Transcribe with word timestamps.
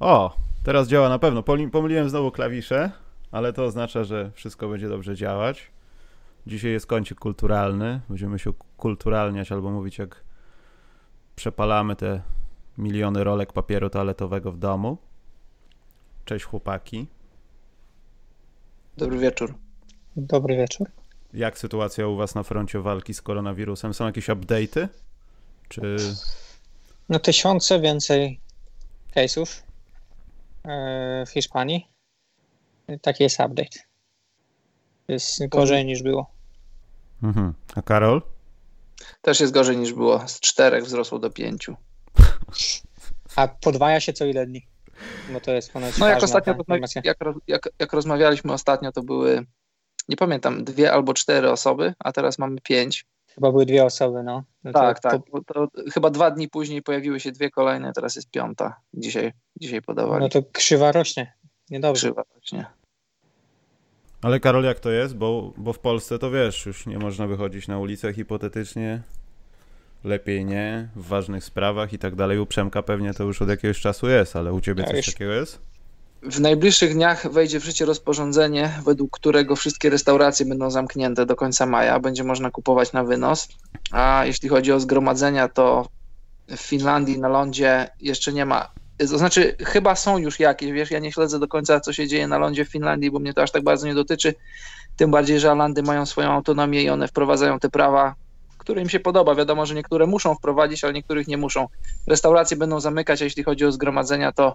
O, 0.00 0.36
teraz 0.62 0.88
działa 0.88 1.08
na 1.08 1.18
pewno. 1.18 1.42
Pomyliłem 1.72 2.10
znowu 2.10 2.30
klawisze, 2.30 2.90
ale 3.32 3.52
to 3.52 3.64
oznacza, 3.64 4.04
że 4.04 4.30
wszystko 4.34 4.68
będzie 4.68 4.88
dobrze 4.88 5.16
działać. 5.16 5.70
Dzisiaj 6.46 6.70
jest 6.70 6.86
kącik 6.86 7.18
kulturalny. 7.18 8.00
Będziemy 8.08 8.38
się 8.38 8.52
kulturalniać 8.76 9.52
albo 9.52 9.70
mówić, 9.70 9.98
jak 9.98 10.24
przepalamy 11.36 11.96
te 11.96 12.20
miliony 12.78 13.24
rolek 13.24 13.52
papieru 13.52 13.90
toaletowego 13.90 14.52
w 14.52 14.58
domu. 14.58 14.98
Cześć 16.24 16.44
chłopaki. 16.44 17.06
Dobry 18.96 19.18
wieczór. 19.18 19.54
Dobry 20.16 20.56
wieczór. 20.56 20.88
Jak 21.34 21.58
sytuacja 21.58 22.06
u 22.06 22.16
was 22.16 22.34
na 22.34 22.42
froncie 22.42 22.80
walki 22.80 23.14
z 23.14 23.22
koronawirusem? 23.22 23.94
Są 23.94 24.06
jakieś 24.06 24.28
update'y? 24.28 24.88
Czy... 25.68 25.96
No 27.08 27.18
tysiące 27.18 27.80
więcej 27.80 28.40
case'ów 29.16 29.62
w 31.26 31.30
Hiszpanii. 31.30 31.88
Taki 33.02 33.22
jest 33.22 33.40
update. 33.40 33.78
Jest 35.08 35.48
gorzej 35.48 35.84
niż 35.84 36.02
było. 36.02 36.30
Mhm. 37.22 37.54
A 37.74 37.82
Karol? 37.82 38.22
Też 39.22 39.40
jest 39.40 39.52
gorzej 39.52 39.76
niż 39.76 39.92
było. 39.92 40.28
Z 40.28 40.40
czterech 40.40 40.84
wzrosło 40.84 41.18
do 41.18 41.30
pięciu. 41.30 41.76
A 43.36 43.48
podwaja 43.48 44.00
się 44.00 44.12
co 44.12 44.24
ile 44.24 44.46
dni? 44.46 44.66
Bo 45.32 45.40
to 45.40 45.52
jest 45.52 45.72
ponad 45.72 45.98
No 45.98 46.08
jak 46.08 46.22
ostatnio, 46.22 46.54
jak, 47.04 47.18
jak, 47.46 47.68
jak 47.78 47.92
rozmawialiśmy 47.92 48.52
ostatnio, 48.52 48.92
to 48.92 49.02
były, 49.02 49.46
nie 50.08 50.16
pamiętam, 50.16 50.64
dwie 50.64 50.92
albo 50.92 51.14
cztery 51.14 51.50
osoby, 51.50 51.94
a 51.98 52.12
teraz 52.12 52.38
mamy 52.38 52.60
pięć. 52.60 53.06
Chyba 53.38 53.50
były 53.50 53.66
dwie 53.66 53.84
osoby, 53.84 54.22
no. 54.22 54.44
no 54.64 54.72
tak, 54.72 55.00
to, 55.00 55.08
tak. 55.08 55.22
To, 55.46 55.54
to 55.54 55.68
chyba 55.92 56.10
dwa 56.10 56.30
dni 56.30 56.48
później 56.48 56.82
pojawiły 56.82 57.20
się 57.20 57.32
dwie 57.32 57.50
kolejne, 57.50 57.92
teraz 57.92 58.16
jest 58.16 58.30
piąta. 58.30 58.76
Dzisiaj, 58.94 59.32
dzisiaj 59.60 59.82
podawali. 59.82 60.22
No 60.22 60.28
to 60.28 60.42
krzywa 60.52 60.92
rośnie. 60.92 61.32
Niedobrze. 61.70 62.06
Krzywa 62.06 62.22
rośnie. 62.34 62.66
Ale 64.22 64.40
Karol, 64.40 64.64
jak 64.64 64.80
to 64.80 64.90
jest? 64.90 65.16
Bo, 65.16 65.52
bo 65.56 65.72
w 65.72 65.78
Polsce 65.78 66.18
to 66.18 66.30
wiesz, 66.30 66.66
już 66.66 66.86
nie 66.86 66.98
można 66.98 67.26
wychodzić 67.26 67.68
na 67.68 67.78
ulicę 67.78 68.12
hipotetycznie. 68.12 69.02
Lepiej 70.04 70.44
nie, 70.44 70.88
w 70.96 71.06
ważnych 71.08 71.44
sprawach 71.44 71.92
i 71.92 71.98
tak 71.98 72.14
dalej. 72.14 72.38
U 72.38 72.46
Przemka 72.46 72.82
pewnie 72.82 73.14
to 73.14 73.24
już 73.24 73.42
od 73.42 73.48
jakiegoś 73.48 73.80
czasu 73.80 74.08
jest, 74.08 74.36
ale 74.36 74.52
u 74.52 74.60
ciebie 74.60 74.82
ja 74.82 74.92
coś 74.92 75.06
takiego 75.06 75.32
jest? 75.32 75.60
W 76.22 76.40
najbliższych 76.40 76.94
dniach 76.94 77.32
wejdzie 77.32 77.60
w 77.60 77.64
życie 77.64 77.84
rozporządzenie, 77.84 78.72
według 78.84 79.10
którego 79.10 79.56
wszystkie 79.56 79.90
restauracje 79.90 80.46
będą 80.46 80.70
zamknięte 80.70 81.26
do 81.26 81.36
końca 81.36 81.66
maja. 81.66 82.00
Będzie 82.00 82.24
można 82.24 82.50
kupować 82.50 82.92
na 82.92 83.04
wynos. 83.04 83.48
A 83.90 84.22
jeśli 84.26 84.48
chodzi 84.48 84.72
o 84.72 84.80
zgromadzenia, 84.80 85.48
to 85.48 85.88
w 86.48 86.56
Finlandii 86.56 87.18
na 87.18 87.28
lądzie 87.28 87.88
jeszcze 88.00 88.32
nie 88.32 88.46
ma 88.46 88.70
to 88.98 89.18
znaczy, 89.18 89.56
chyba 89.64 89.94
są 89.94 90.18
już 90.18 90.40
jakieś, 90.40 90.72
wiesz, 90.72 90.90
ja 90.90 90.98
nie 90.98 91.12
śledzę 91.12 91.38
do 91.38 91.48
końca, 91.48 91.80
co 91.80 91.92
się 91.92 92.08
dzieje 92.08 92.28
na 92.28 92.38
lądzie 92.38 92.64
w 92.64 92.68
Finlandii, 92.68 93.10
bo 93.10 93.18
mnie 93.18 93.34
to 93.34 93.42
aż 93.42 93.50
tak 93.50 93.62
bardzo 93.62 93.86
nie 93.86 93.94
dotyczy. 93.94 94.34
Tym 94.96 95.10
bardziej, 95.10 95.40
że 95.40 95.50
Alandy 95.50 95.82
mają 95.82 96.06
swoją 96.06 96.30
autonomię 96.30 96.82
i 96.82 96.90
one 96.90 97.08
wprowadzają 97.08 97.58
te 97.58 97.68
prawa, 97.68 98.14
które 98.58 98.82
im 98.82 98.88
się 98.88 99.00
podoba. 99.00 99.34
Wiadomo, 99.34 99.66
że 99.66 99.74
niektóre 99.74 100.06
muszą 100.06 100.34
wprowadzić, 100.34 100.84
ale 100.84 100.92
niektórych 100.92 101.28
nie 101.28 101.36
muszą. 101.36 101.66
Restauracje 102.06 102.56
będą 102.56 102.80
zamykać, 102.80 103.22
a 103.22 103.24
jeśli 103.24 103.42
chodzi 103.42 103.64
o 103.64 103.72
zgromadzenia, 103.72 104.32
to, 104.32 104.54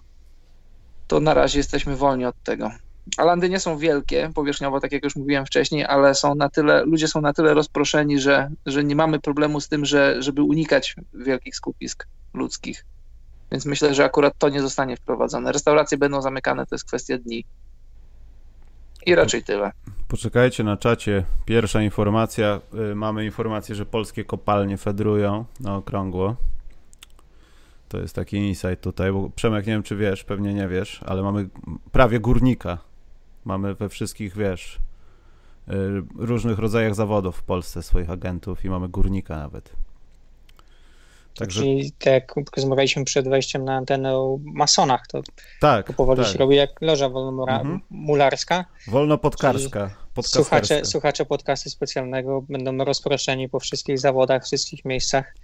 to 1.08 1.20
na 1.20 1.34
razie 1.34 1.60
jesteśmy 1.60 1.96
wolni 1.96 2.26
od 2.26 2.44
tego. 2.44 2.72
Alandy 3.18 3.50
nie 3.50 3.60
są 3.60 3.78
wielkie 3.78 4.32
powierzchniowo, 4.36 4.80
tak 4.80 4.92
jak 4.92 5.04
już 5.04 5.16
mówiłem 5.16 5.46
wcześniej, 5.46 5.86
ale 5.86 6.16
są 6.16 6.36
na 6.36 6.50
tyle, 6.50 6.86
ludzie 6.86 7.08
są 7.08 7.22
na 7.22 7.34
tyle 7.34 7.54
rozproszeni, 7.54 8.20
że, 8.20 8.50
że 8.66 8.84
nie 8.84 8.96
mamy 8.96 9.20
problemu 9.20 9.62
z 9.62 9.68
tym, 9.68 9.86
że, 9.86 10.22
żeby 10.22 10.44
unikać 10.44 10.96
wielkich 11.14 11.56
skupisk 11.56 12.08
ludzkich. 12.34 12.86
Więc 13.52 13.66
myślę, 13.66 13.94
że 13.94 14.06
akurat 14.06 14.34
to 14.38 14.50
nie 14.50 14.62
zostanie 14.62 14.98
wprowadzone. 14.98 15.52
Restauracje 15.52 15.98
będą 15.98 16.22
zamykane, 16.22 16.66
to 16.66 16.76
jest 16.76 16.86
kwestia 16.86 17.18
dni. 17.18 17.46
I 19.06 19.16
raczej 19.16 19.44
tyle. 19.44 19.72
Poczekajcie 20.08 20.64
na 20.64 20.78
czacie. 20.78 21.24
Pierwsza 21.46 21.82
informacja. 21.82 22.60
Y, 22.92 22.96
mamy 22.96 23.26
informację, 23.26 23.76
że 23.76 23.86
polskie 23.86 24.26
kopalnie 24.26 24.78
fedrują 24.78 25.46
na 25.60 25.76
okrągło. 25.76 26.36
To 27.94 28.00
jest 28.00 28.16
taki 28.16 28.38
insight 28.38 28.82
tutaj, 28.82 29.12
bo 29.12 29.30
Przemek, 29.30 29.68
nie 29.68 29.74
wiem 29.74 29.84
czy 29.84 29.96
wiesz, 29.96 30.24
pewnie 30.24 30.54
nie 30.54 30.68
wiesz, 30.68 31.02
ale 31.06 31.22
mamy 31.22 31.50
prawie 31.92 32.20
górnika. 32.20 32.78
Mamy 33.46 33.76
we 33.76 33.90
wszystkich, 33.90 34.38
wiesz, 34.38 34.80
y, 35.70 35.74
różnych 36.16 36.60
rodzajach 36.60 36.96
zawodów 36.96 37.38
w 37.38 37.44
Polsce 37.44 37.84
swoich 37.84 38.10
agentów 38.10 38.66
i 38.66 38.70
mamy 38.70 38.90
górnika 38.90 39.36
nawet. 39.36 39.70
Także... 41.38 41.62
Czyli 41.62 41.92
tak 41.92 42.14
jak 42.14 42.56
rozmawialiśmy 42.56 43.06
przed 43.06 43.28
wejściem 43.28 43.66
na 43.66 43.76
antenę 43.76 44.16
o 44.16 44.38
masonach, 44.44 45.08
to, 45.08 45.22
tak, 45.60 45.88
to 45.88 45.94
powoli 45.94 46.24
tak. 46.24 46.32
się 46.32 46.38
robi 46.38 46.56
jak 46.56 46.82
loża 46.82 47.10
wolnomularska. 47.10 48.58
Mhm. 48.58 48.68
Wolnopodkarska. 48.88 49.90
Słuchacze, 50.22 50.86
słuchacze 50.86 51.26
podcastu 51.26 51.70
specjalnego 51.70 52.42
będą 52.42 52.86
rozproszeni 52.86 53.50
po 53.50 53.60
wszystkich 53.60 54.00
zawodach, 54.00 54.46
wszystkich 54.46 54.86
miejscach. 54.86 55.36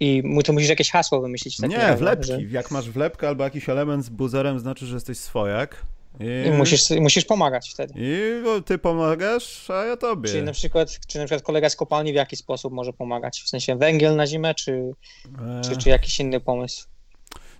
I 0.00 0.22
mu 0.24 0.42
to 0.42 0.52
musisz 0.52 0.68
jakieś 0.68 0.90
hasło 0.90 1.20
wymyślić. 1.20 1.58
Nie, 1.58 1.96
wlepki. 1.96 2.26
Że... 2.26 2.42
Jak 2.42 2.70
masz 2.70 2.90
wlepkę 2.90 3.28
albo 3.28 3.44
jakiś 3.44 3.68
element 3.68 4.04
z 4.04 4.08
buzerem, 4.08 4.60
znaczy, 4.60 4.86
że 4.86 4.94
jesteś 4.94 5.18
swojak. 5.18 5.86
I, 6.20 6.48
I 6.48 6.50
musisz, 6.50 6.90
musisz 6.90 7.24
pomagać 7.24 7.70
wtedy. 7.70 7.94
I 7.96 8.42
ty 8.64 8.78
pomagasz, 8.78 9.70
a 9.70 9.84
ja 9.84 9.96
tobie. 9.96 10.28
Czy 10.30 10.42
na, 10.42 10.52
przykład, 10.52 10.98
czy 11.06 11.18
na 11.18 11.24
przykład 11.24 11.42
kolega 11.42 11.70
z 11.70 11.76
kopalni 11.76 12.12
w 12.12 12.14
jaki 12.14 12.36
sposób 12.36 12.72
może 12.72 12.92
pomagać? 12.92 13.42
W 13.42 13.48
sensie 13.48 13.76
węgiel 13.76 14.16
na 14.16 14.26
zimę, 14.26 14.54
czy, 14.54 14.92
e... 15.38 15.60
czy, 15.60 15.76
czy 15.76 15.88
jakiś 15.88 16.20
inny 16.20 16.40
pomysł? 16.40 16.86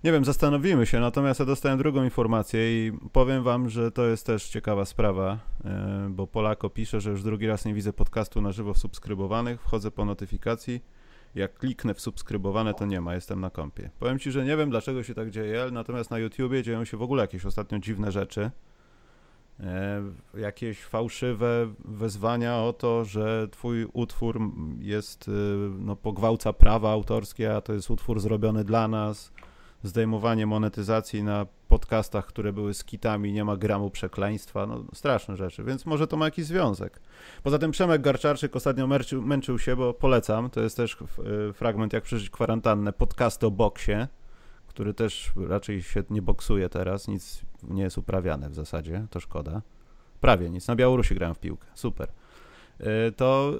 Nie 0.04 0.12
wiem, 0.12 0.24
zastanowimy 0.24 0.86
się, 0.86 1.00
natomiast 1.00 1.40
ja 1.40 1.46
dostałem 1.46 1.78
drugą 1.78 2.04
informację 2.04 2.60
i 2.86 2.92
powiem 3.12 3.42
wam, 3.42 3.68
że 3.68 3.90
to 3.90 4.06
jest 4.06 4.26
też 4.26 4.48
ciekawa 4.48 4.84
sprawa, 4.84 5.38
e, 5.64 6.06
bo 6.10 6.26
Polako 6.26 6.70
pisze, 6.70 7.00
że 7.00 7.10
już 7.10 7.22
drugi 7.22 7.46
raz 7.46 7.64
nie 7.64 7.74
widzę 7.74 7.92
podcastu 7.92 8.40
na 8.40 8.52
żywo 8.52 8.74
w 8.74 8.78
subskrybowanych, 8.78 9.62
wchodzę 9.62 9.90
po 9.90 10.04
notyfikacji, 10.04 10.80
jak 11.34 11.58
kliknę 11.58 11.94
w 11.94 12.00
subskrybowane, 12.00 12.74
to 12.74 12.86
nie 12.86 13.00
ma, 13.00 13.14
jestem 13.14 13.40
na 13.40 13.50
kompie. 13.50 13.90
Powiem 13.98 14.18
ci, 14.18 14.32
że 14.32 14.44
nie 14.44 14.56
wiem 14.56 14.70
dlaczego 14.70 15.02
się 15.02 15.14
tak 15.14 15.30
dzieje, 15.30 15.66
natomiast 15.72 16.10
na 16.10 16.18
YouTubie 16.18 16.62
dzieją 16.62 16.84
się 16.84 16.96
w 16.96 17.02
ogóle 17.02 17.22
jakieś 17.22 17.46
ostatnio 17.46 17.78
dziwne 17.78 18.12
rzeczy. 18.12 18.50
E, 19.60 20.02
jakieś 20.34 20.84
fałszywe 20.84 21.68
wezwania 21.84 22.56
o 22.56 22.72
to, 22.72 23.04
że 23.04 23.48
twój 23.50 23.86
utwór 23.92 24.40
jest, 24.80 25.28
y, 25.28 25.32
no, 25.78 25.96
pogwałca 25.96 26.52
prawa 26.52 26.92
autorskie, 26.92 27.56
a 27.56 27.60
to 27.60 27.72
jest 27.72 27.90
utwór 27.90 28.20
zrobiony 28.20 28.64
dla 28.64 28.88
nas 28.88 29.32
zdejmowanie 29.82 30.46
monetyzacji 30.46 31.22
na 31.22 31.46
podcastach, 31.68 32.26
które 32.26 32.52
były 32.52 32.74
skitami, 32.74 33.32
nie 33.32 33.44
ma 33.44 33.56
gramu 33.56 33.90
przekleństwa, 33.90 34.66
no 34.66 34.84
straszne 34.94 35.36
rzeczy, 35.36 35.64
więc 35.64 35.86
może 35.86 36.06
to 36.06 36.16
ma 36.16 36.24
jakiś 36.24 36.44
związek. 36.44 37.00
Poza 37.42 37.58
tym 37.58 37.70
Przemek 37.70 38.02
Garczarczyk 38.02 38.56
ostatnio 38.56 38.86
męczył, 38.86 39.22
męczył 39.22 39.58
się, 39.58 39.76
bo 39.76 39.94
polecam, 39.94 40.50
to 40.50 40.60
jest 40.60 40.76
też 40.76 40.96
y, 41.50 41.52
fragment 41.52 41.92
jak 41.92 42.04
przeżyć 42.04 42.30
kwarantannę, 42.30 42.92
podcast 42.92 43.44
o 43.44 43.50
boksie, 43.50 44.06
który 44.68 44.94
też 44.94 45.32
raczej 45.48 45.82
się 45.82 46.02
nie 46.10 46.22
boksuje 46.22 46.68
teraz, 46.68 47.08
nic 47.08 47.42
nie 47.62 47.82
jest 47.82 47.98
uprawiane 47.98 48.50
w 48.50 48.54
zasadzie, 48.54 49.06
to 49.10 49.20
szkoda. 49.20 49.62
Prawie 50.20 50.50
nic, 50.50 50.68
na 50.68 50.76
Białorusi 50.76 51.14
grałem 51.14 51.34
w 51.34 51.38
piłkę, 51.38 51.66
super. 51.74 52.08
Y, 52.80 53.12
to 53.12 53.54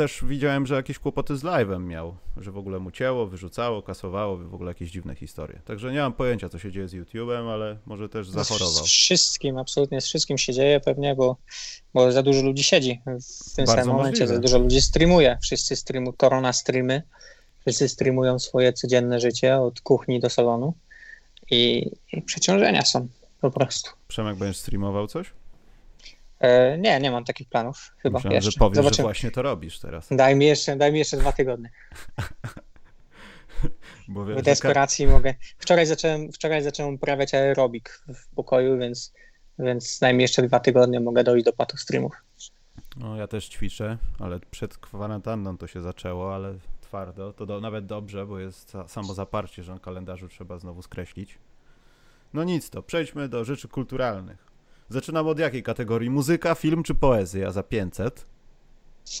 też 0.00 0.24
widziałem, 0.24 0.66
że 0.66 0.74
jakieś 0.74 0.98
kłopoty 0.98 1.36
z 1.36 1.42
live'em 1.42 1.80
miał, 1.80 2.16
że 2.36 2.50
w 2.50 2.58
ogóle 2.58 2.78
mu 2.78 2.90
cięło, 2.90 3.26
wyrzucało, 3.26 3.82
kasowało, 3.82 4.36
w 4.36 4.54
ogóle 4.54 4.70
jakieś 4.70 4.90
dziwne 4.90 5.14
historie. 5.14 5.60
Także 5.64 5.92
nie 5.92 5.98
mam 5.98 6.12
pojęcia, 6.12 6.48
co 6.48 6.58
się 6.58 6.72
dzieje 6.72 6.88
z 6.88 6.94
YouTube'em, 6.94 7.50
ale 7.52 7.76
może 7.86 8.08
też 8.08 8.28
zachorował. 8.30 8.84
Z 8.84 8.86
wszystkim, 8.86 9.58
absolutnie 9.58 10.00
z 10.00 10.04
wszystkim 10.06 10.38
się 10.38 10.52
dzieje 10.52 10.80
pewnie, 10.80 11.14
bo, 11.14 11.36
bo 11.94 12.12
za 12.12 12.22
dużo 12.22 12.42
ludzi 12.42 12.64
siedzi 12.64 13.00
w 13.06 13.54
tym 13.56 13.66
Bardzo 13.66 13.82
samym 13.82 13.96
momencie, 13.96 14.10
możliwe. 14.20 14.34
za 14.34 14.40
dużo 14.40 14.58
ludzi 14.58 14.82
streamuje. 14.82 15.38
Wszyscy 15.42 15.76
streamują, 15.76 16.12
korona 16.16 16.52
streamy, 16.52 17.02
wszyscy 17.60 17.88
streamują 17.88 18.38
swoje 18.38 18.72
codzienne 18.72 19.20
życie 19.20 19.56
od 19.56 19.80
kuchni 19.80 20.20
do 20.20 20.30
salonu 20.30 20.74
i, 21.50 21.90
i 22.12 22.22
przeciążenia 22.22 22.84
są 22.84 23.08
po 23.40 23.50
prostu. 23.50 23.90
Przemek, 24.08 24.36
będziesz 24.36 24.56
streamował 24.56 25.06
coś? 25.06 25.32
E, 26.40 26.78
nie, 26.78 27.00
nie 27.00 27.10
mam 27.10 27.24
takich 27.24 27.48
planów 27.48 27.94
chyba 27.98 28.18
Myślałem, 28.18 28.34
jeszcze. 28.34 28.50
że 28.50 28.58
powiesz, 28.58 28.76
Zobaczymy. 28.76 28.96
że 28.96 29.02
właśnie 29.02 29.30
to 29.30 29.42
robisz 29.42 29.80
teraz. 29.80 30.08
Daj 30.10 30.36
mi 30.36 30.46
jeszcze, 30.46 30.76
daj 30.76 30.92
mi 30.92 30.98
jeszcze 30.98 31.16
dwa 31.16 31.32
tygodnie. 31.32 31.70
Bo 34.08 34.24
w 34.24 34.42
desperacji 34.42 35.06
ka... 35.06 35.12
mogę. 35.12 35.34
Wczoraj 35.58 35.86
zacząłem, 35.86 36.32
wczoraj 36.32 36.62
zacząłem 36.62 36.94
uprawiać 36.94 37.34
aerobik 37.34 38.02
w 38.14 38.34
pokoju, 38.34 38.78
więc, 38.78 39.12
więc 39.58 39.98
daj 39.98 40.14
mi 40.14 40.22
jeszcze 40.22 40.42
dwa 40.42 40.60
tygodnie 40.60 41.00
mogę 41.00 41.24
dojść 41.24 41.44
do 41.44 41.52
patu 41.52 41.76
streamów. 41.76 42.12
No 42.96 43.16
ja 43.16 43.26
też 43.26 43.48
ćwiczę, 43.48 43.98
ale 44.18 44.40
przed 44.50 44.76
kwarantanną 44.76 45.58
to 45.58 45.66
się 45.66 45.80
zaczęło, 45.80 46.34
ale 46.34 46.54
twardo. 46.80 47.32
To 47.32 47.46
do, 47.46 47.60
nawet 47.60 47.86
dobrze, 47.86 48.26
bo 48.26 48.38
jest 48.38 48.72
samo 48.86 49.14
zaparcie, 49.14 49.62
że 49.62 49.72
na 49.72 49.78
kalendarzu 49.78 50.28
trzeba 50.28 50.58
znowu 50.58 50.82
skreślić. 50.82 51.38
No 52.34 52.44
nic 52.44 52.70
to, 52.70 52.82
przejdźmy 52.82 53.28
do 53.28 53.44
rzeczy 53.44 53.68
kulturalnych. 53.68 54.49
Zaczynam 54.90 55.28
od 55.28 55.38
jakiej 55.38 55.62
kategorii? 55.62 56.10
Muzyka, 56.10 56.54
film 56.54 56.82
czy 56.82 56.94
poezja 56.94 57.50
za 57.50 57.62
500? 57.62 58.26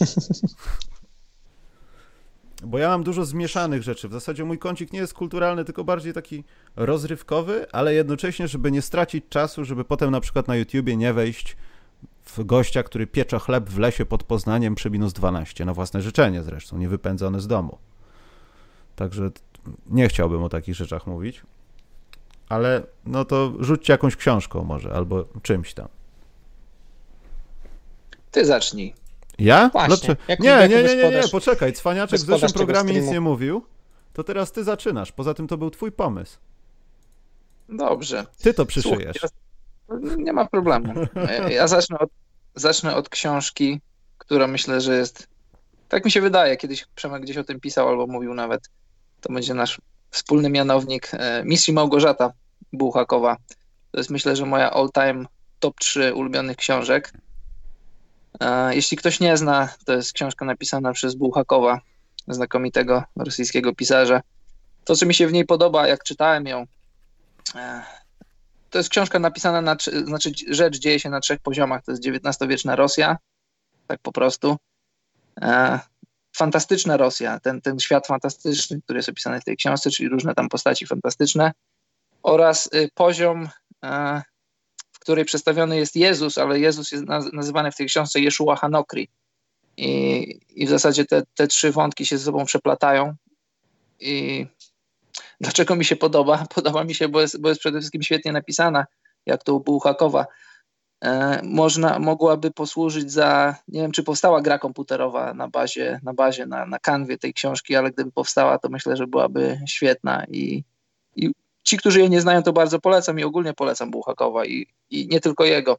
bo 2.64 2.78
ja 2.78 2.88
mam 2.88 3.02
dużo 3.02 3.24
zmieszanych 3.24 3.82
rzeczy. 3.82 4.08
W 4.08 4.12
zasadzie 4.12 4.44
mój 4.44 4.58
kącik 4.58 4.92
nie 4.92 4.98
jest 4.98 5.14
kulturalny, 5.14 5.64
tylko 5.64 5.84
bardziej 5.84 6.12
taki 6.12 6.44
rozrywkowy, 6.76 7.72
ale 7.72 7.94
jednocześnie, 7.94 8.48
żeby 8.48 8.70
nie 8.70 8.82
stracić 8.82 9.24
czasu, 9.28 9.64
żeby 9.64 9.84
potem 9.84 10.10
na 10.10 10.20
przykład 10.20 10.48
na 10.48 10.56
YouTubie 10.56 10.96
nie 10.96 11.12
wejść 11.12 11.56
w 12.24 12.44
gościa, 12.44 12.82
który 12.82 13.06
piecze 13.06 13.38
chleb 13.38 13.70
w 13.70 13.78
lesie 13.78 14.06
pod 14.06 14.22
Poznaniem 14.22 14.74
przy 14.74 14.90
minus 14.90 15.12
12, 15.12 15.64
na 15.64 15.74
własne 15.74 16.02
życzenie 16.02 16.42
zresztą, 16.42 16.78
nie 16.78 16.88
wypędzony 16.88 17.40
z 17.40 17.46
domu. 17.46 17.78
Także 18.96 19.30
nie 19.86 20.08
chciałbym 20.08 20.42
o 20.42 20.48
takich 20.48 20.74
rzeczach 20.74 21.06
mówić, 21.06 21.42
ale 22.50 22.82
no 23.06 23.24
to 23.24 23.52
rzućcie 23.60 23.92
jakąś 23.92 24.16
książką 24.16 24.64
może, 24.64 24.92
albo 24.92 25.24
czymś 25.42 25.74
tam. 25.74 25.88
Ty 28.30 28.44
zacznij. 28.44 28.94
Ja? 29.38 29.70
Właśnie, 29.72 30.16
nie, 30.28 30.36
nie, 30.40 30.68
nie, 30.68 30.96
nie, 30.96 31.10
nie, 31.10 31.28
poczekaj, 31.32 31.72
Cwaniaczek 31.72 32.20
w 32.20 32.24
zeszłym 32.24 32.52
programie 32.52 33.00
nic 33.00 33.10
nie 33.10 33.20
mówił, 33.20 33.64
to 34.12 34.24
teraz 34.24 34.52
ty 34.52 34.64
zaczynasz. 34.64 35.12
Poza 35.12 35.34
tym 35.34 35.48
to 35.48 35.56
był 35.56 35.70
twój 35.70 35.92
pomysł. 35.92 36.38
Dobrze. 37.68 38.26
Ty 38.42 38.54
to 38.54 38.66
przyszyjesz. 38.66 39.16
Słuchaj, 39.18 40.16
nie 40.18 40.32
ma 40.32 40.46
problemu. 40.46 40.94
Ja 41.50 41.68
zacznę 41.68 41.98
od, 41.98 42.10
zacznę 42.54 42.96
od 42.96 43.08
książki, 43.08 43.80
która 44.18 44.46
myślę, 44.46 44.80
że 44.80 44.96
jest, 44.96 45.28
tak 45.88 46.04
mi 46.04 46.10
się 46.10 46.20
wydaje, 46.20 46.56
kiedyś 46.56 46.86
Przemek 46.94 47.22
gdzieś 47.22 47.36
o 47.36 47.44
tym 47.44 47.60
pisał 47.60 47.88
albo 47.88 48.06
mówił 48.06 48.34
nawet, 48.34 48.70
to 49.20 49.32
będzie 49.32 49.54
nasz 49.54 49.80
wspólny 50.10 50.50
mianownik, 50.50 51.10
e, 51.12 51.44
Mistrz 51.44 51.68
Małgorzata 51.68 52.32
Bułhakowa. 52.72 53.36
To 53.90 53.98
jest 53.98 54.10
myślę, 54.10 54.36
że 54.36 54.46
moja 54.46 54.70
all-time 54.70 55.24
top 55.58 55.80
3 55.80 56.14
ulubionych 56.14 56.56
książek. 56.56 57.12
E, 58.40 58.74
jeśli 58.74 58.96
ktoś 58.96 59.20
nie 59.20 59.36
zna, 59.36 59.68
to 59.84 59.92
jest 59.92 60.12
książka 60.12 60.44
napisana 60.44 60.92
przez 60.92 61.14
Bułhakowa, 61.14 61.80
znakomitego 62.28 63.04
rosyjskiego 63.16 63.74
pisarza. 63.74 64.20
To, 64.84 64.96
co 64.96 65.06
mi 65.06 65.14
się 65.14 65.26
w 65.26 65.32
niej 65.32 65.44
podoba, 65.46 65.88
jak 65.88 66.04
czytałem 66.04 66.46
ją, 66.46 66.66
e, 67.54 67.82
to 68.70 68.78
jest 68.78 68.90
książka 68.90 69.18
napisana 69.18 69.60
na, 69.60 69.76
znaczy 70.04 70.32
rzecz 70.48 70.78
dzieje 70.78 71.00
się 71.00 71.10
na 71.10 71.20
trzech 71.20 71.40
poziomach. 71.40 71.84
To 71.84 71.92
jest 71.92 72.06
XIX-wieczna 72.06 72.76
Rosja, 72.76 73.16
tak 73.86 74.00
po 74.02 74.12
prostu. 74.12 74.56
E, 76.30 76.36
fantastyczna 76.36 76.96
Rosja, 76.96 77.40
ten, 77.40 77.60
ten 77.60 77.78
świat 77.78 78.06
fantastyczny, 78.06 78.80
który 78.82 78.98
jest 78.98 79.08
opisany 79.08 79.40
w 79.40 79.44
tej 79.44 79.56
książce, 79.56 79.90
czyli 79.90 80.08
różne 80.08 80.34
tam 80.34 80.48
postaci 80.48 80.86
fantastyczne 80.86 81.52
oraz 82.22 82.68
y, 82.74 82.88
poziom 82.94 83.48
której 85.00 85.24
przedstawiony 85.24 85.76
jest 85.76 85.96
Jezus, 85.96 86.38
ale 86.38 86.60
Jezus 86.60 86.92
jest 86.92 87.04
nazywany 87.32 87.72
w 87.72 87.76
tej 87.76 87.86
książce 87.86 88.20
Jeszua 88.20 88.56
Hanokri. 88.56 89.08
I, 89.76 90.40
i 90.48 90.66
w 90.66 90.70
zasadzie 90.70 91.04
te, 91.04 91.22
te 91.34 91.46
trzy 91.46 91.72
wątki 91.72 92.06
się 92.06 92.18
ze 92.18 92.24
sobą 92.24 92.44
przeplatają. 92.44 93.14
I 94.00 94.46
dlaczego 95.40 95.76
mi 95.76 95.84
się 95.84 95.96
podoba? 95.96 96.44
Podoba 96.54 96.84
mi 96.84 96.94
się, 96.94 97.08
bo 97.08 97.20
jest, 97.20 97.40
bo 97.40 97.48
jest 97.48 97.60
przede 97.60 97.78
wszystkim 97.78 98.02
świetnie 98.02 98.32
napisana, 98.32 98.86
jak 99.26 99.44
to 99.44 99.54
u 99.54 99.60
Bułhakowa. 99.60 100.26
E, 101.04 101.40
można, 101.44 101.98
mogłaby 101.98 102.50
posłużyć 102.50 103.12
za, 103.12 103.56
nie 103.68 103.82
wiem, 103.82 103.92
czy 103.92 104.02
powstała 104.02 104.40
gra 104.40 104.58
komputerowa 104.58 105.34
na 105.34 105.48
bazie, 105.48 106.00
na 106.02 106.14
bazie, 106.14 106.46
na, 106.46 106.66
na 106.66 106.78
kanwie 106.78 107.18
tej 107.18 107.34
książki, 107.34 107.76
ale 107.76 107.90
gdyby 107.90 108.12
powstała, 108.12 108.58
to 108.58 108.68
myślę, 108.68 108.96
że 108.96 109.06
byłaby 109.06 109.60
świetna 109.68 110.24
i, 110.28 110.64
i 111.16 111.30
ci, 111.62 111.78
którzy 111.78 112.00
jej 112.00 112.10
nie 112.10 112.20
znają, 112.20 112.42
to 112.42 112.52
bardzo 112.52 112.80
polecam 112.80 113.18
i 113.18 113.24
ogólnie 113.24 113.54
polecam 113.54 113.90
Bułhakowa 113.90 114.44
i, 114.44 114.66
i 114.90 115.08
nie 115.08 115.20
tylko 115.20 115.44
jego, 115.44 115.76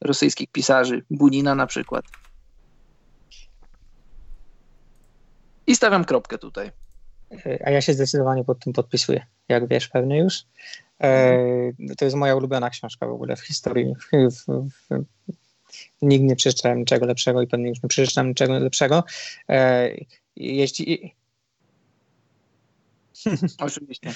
rosyjskich 0.00 0.50
pisarzy, 0.52 1.02
Bunina 1.10 1.54
na 1.54 1.66
przykład. 1.66 2.04
I 5.66 5.76
stawiam 5.76 6.04
kropkę 6.04 6.38
tutaj. 6.38 6.70
A 7.64 7.70
ja 7.70 7.80
się 7.80 7.94
zdecydowanie 7.94 8.44
pod 8.44 8.58
tym 8.58 8.72
podpisuję, 8.72 9.26
jak 9.48 9.68
wiesz 9.68 9.88
pewnie 9.88 10.18
już. 10.18 10.44
E, 11.02 11.38
to 11.98 12.04
jest 12.04 12.16
moja 12.16 12.36
ulubiona 12.36 12.70
książka 12.70 13.06
w 13.06 13.10
ogóle 13.10 13.36
w 13.36 13.40
historii. 13.40 13.94
Nigdy 16.02 16.26
nie 16.26 16.36
przeczytałem 16.36 16.78
niczego 16.78 17.06
lepszego 17.06 17.42
i 17.42 17.46
pewnie 17.46 17.68
już 17.68 17.82
nie 17.82 17.88
przeczytałem 17.88 18.28
niczego 18.28 18.58
lepszego. 18.58 19.04
E, 19.48 19.90
jeśli... 20.36 21.14
Oczywiście. 23.58 24.14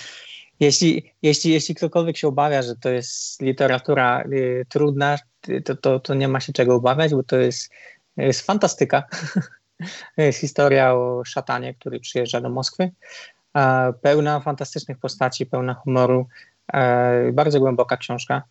Jeśli, 0.61 1.13
jeśli, 1.23 1.53
jeśli 1.53 1.75
ktokolwiek 1.75 2.17
się 2.17 2.29
obawia, 2.29 2.63
że 2.63 2.77
to 2.77 2.89
jest 2.89 3.43
literatura 3.43 4.25
y, 4.33 4.67
trudna, 4.69 5.19
to, 5.65 5.77
to, 5.77 6.01
to 6.01 6.15
nie 6.15 6.29
ma 6.29 6.41
się 6.41 6.53
czego 6.53 6.75
obawiać, 6.75 7.13
bo 7.13 7.23
to 7.23 7.37
jest, 7.37 7.71
jest 8.17 8.41
fantastyka. 8.41 9.03
jest 10.17 10.41
historia 10.41 10.95
o 10.95 11.23
szatanie, 11.25 11.75
który 11.75 12.01
przyjeżdża 12.01 12.41
do 12.41 12.51
Moskwy. 12.51 12.91
E, 13.57 13.93
pełna 14.03 14.41
fantastycznych 14.41 14.99
postaci, 14.99 15.47
pełna 15.47 15.75
humoru. 15.75 16.27
E, 16.73 17.33
bardzo 17.33 17.61
głęboka 17.61 17.97
książka. 17.97 18.43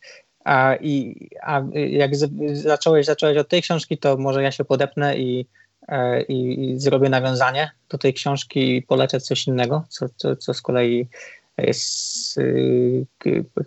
A, 0.45 0.75
i, 0.75 1.27
a 1.41 1.62
jak 1.74 2.15
z, 2.15 2.31
zacząłeś, 2.62 3.06
zacząłeś 3.06 3.38
od 3.38 3.50
tej 3.50 3.62
książki, 3.62 3.97
to 3.97 4.18
może 4.18 4.44
ja 4.44 4.52
się 4.52 4.66
podepnę 4.66 5.18
i, 5.18 5.47
e, 5.87 6.21
i, 6.21 6.69
i 6.71 6.80
zrobię 6.80 7.09
nawiązanie 7.09 7.71
do 7.90 7.97
tej 7.97 8.13
książki 8.13 8.78
i 8.78 8.81
polecę 8.81 9.19
coś 9.19 9.47
innego, 9.47 9.85
co, 9.90 10.06
co, 10.16 10.35
co 10.35 10.54
z 10.54 10.61
kolei 10.61 11.07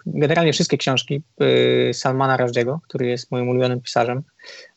generalnie 0.07 0.53
wszystkie 0.53 0.79
książki 0.79 1.23
y, 1.43 1.95
Salmana 1.95 2.37
Rażdziego, 2.37 2.81
który 2.89 3.07
jest 3.07 3.31
moim 3.31 3.49
ulubionym 3.49 3.81
pisarzem 3.81 4.23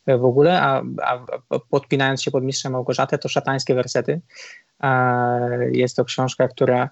y, 0.10 0.18
w 0.18 0.26
ogóle, 0.26 0.62
a, 0.62 0.84
a 1.02 1.26
podpinając 1.70 2.24
się 2.24 2.32
pod 2.32 2.44
Mistrzem 2.44 2.72
Małgorzatę, 2.72 3.18
to 3.18 3.30
szatańskie 3.30 3.76
wersety. 3.76 4.22
Jest 5.72 5.96
to 5.96 6.06
książka, 6.06 6.48
która 6.48 6.90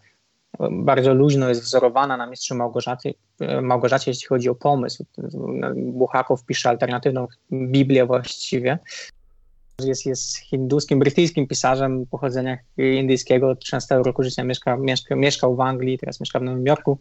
bardzo 0.72 1.14
luźno 1.14 1.50
jest 1.50 1.62
wzorowana 1.62 2.18
na 2.18 2.28
Mistrzu 2.28 2.56
Małgorzaty, 2.56 3.14
Małgorzacie, 3.62 4.12
jeśli 4.12 4.28
chodzi 4.28 4.50
o 4.50 4.56
pomysł. 4.56 5.06
Buchakow 5.76 6.46
pisze 6.46 6.70
alternatywną 6.70 7.28
Biblię 7.52 8.06
właściwie, 8.06 8.80
jest, 9.86 10.06
jest 10.06 10.38
hinduskim, 10.38 11.00
brytyjskim 11.00 11.48
pisarzem 11.48 12.06
pochodzenia 12.06 12.58
indyjskiego. 12.78 13.50
Od 13.50 13.60
13 13.60 13.96
roku 13.96 14.24
życia 14.24 14.44
mieszka, 14.44 14.78
mieszka, 14.78 15.16
mieszkał 15.16 15.56
w 15.56 15.60
Anglii, 15.62 15.98
teraz 15.98 16.20
mieszka 16.20 16.40
w 16.40 16.44
Nowym 16.44 16.66
Jorku 16.66 17.00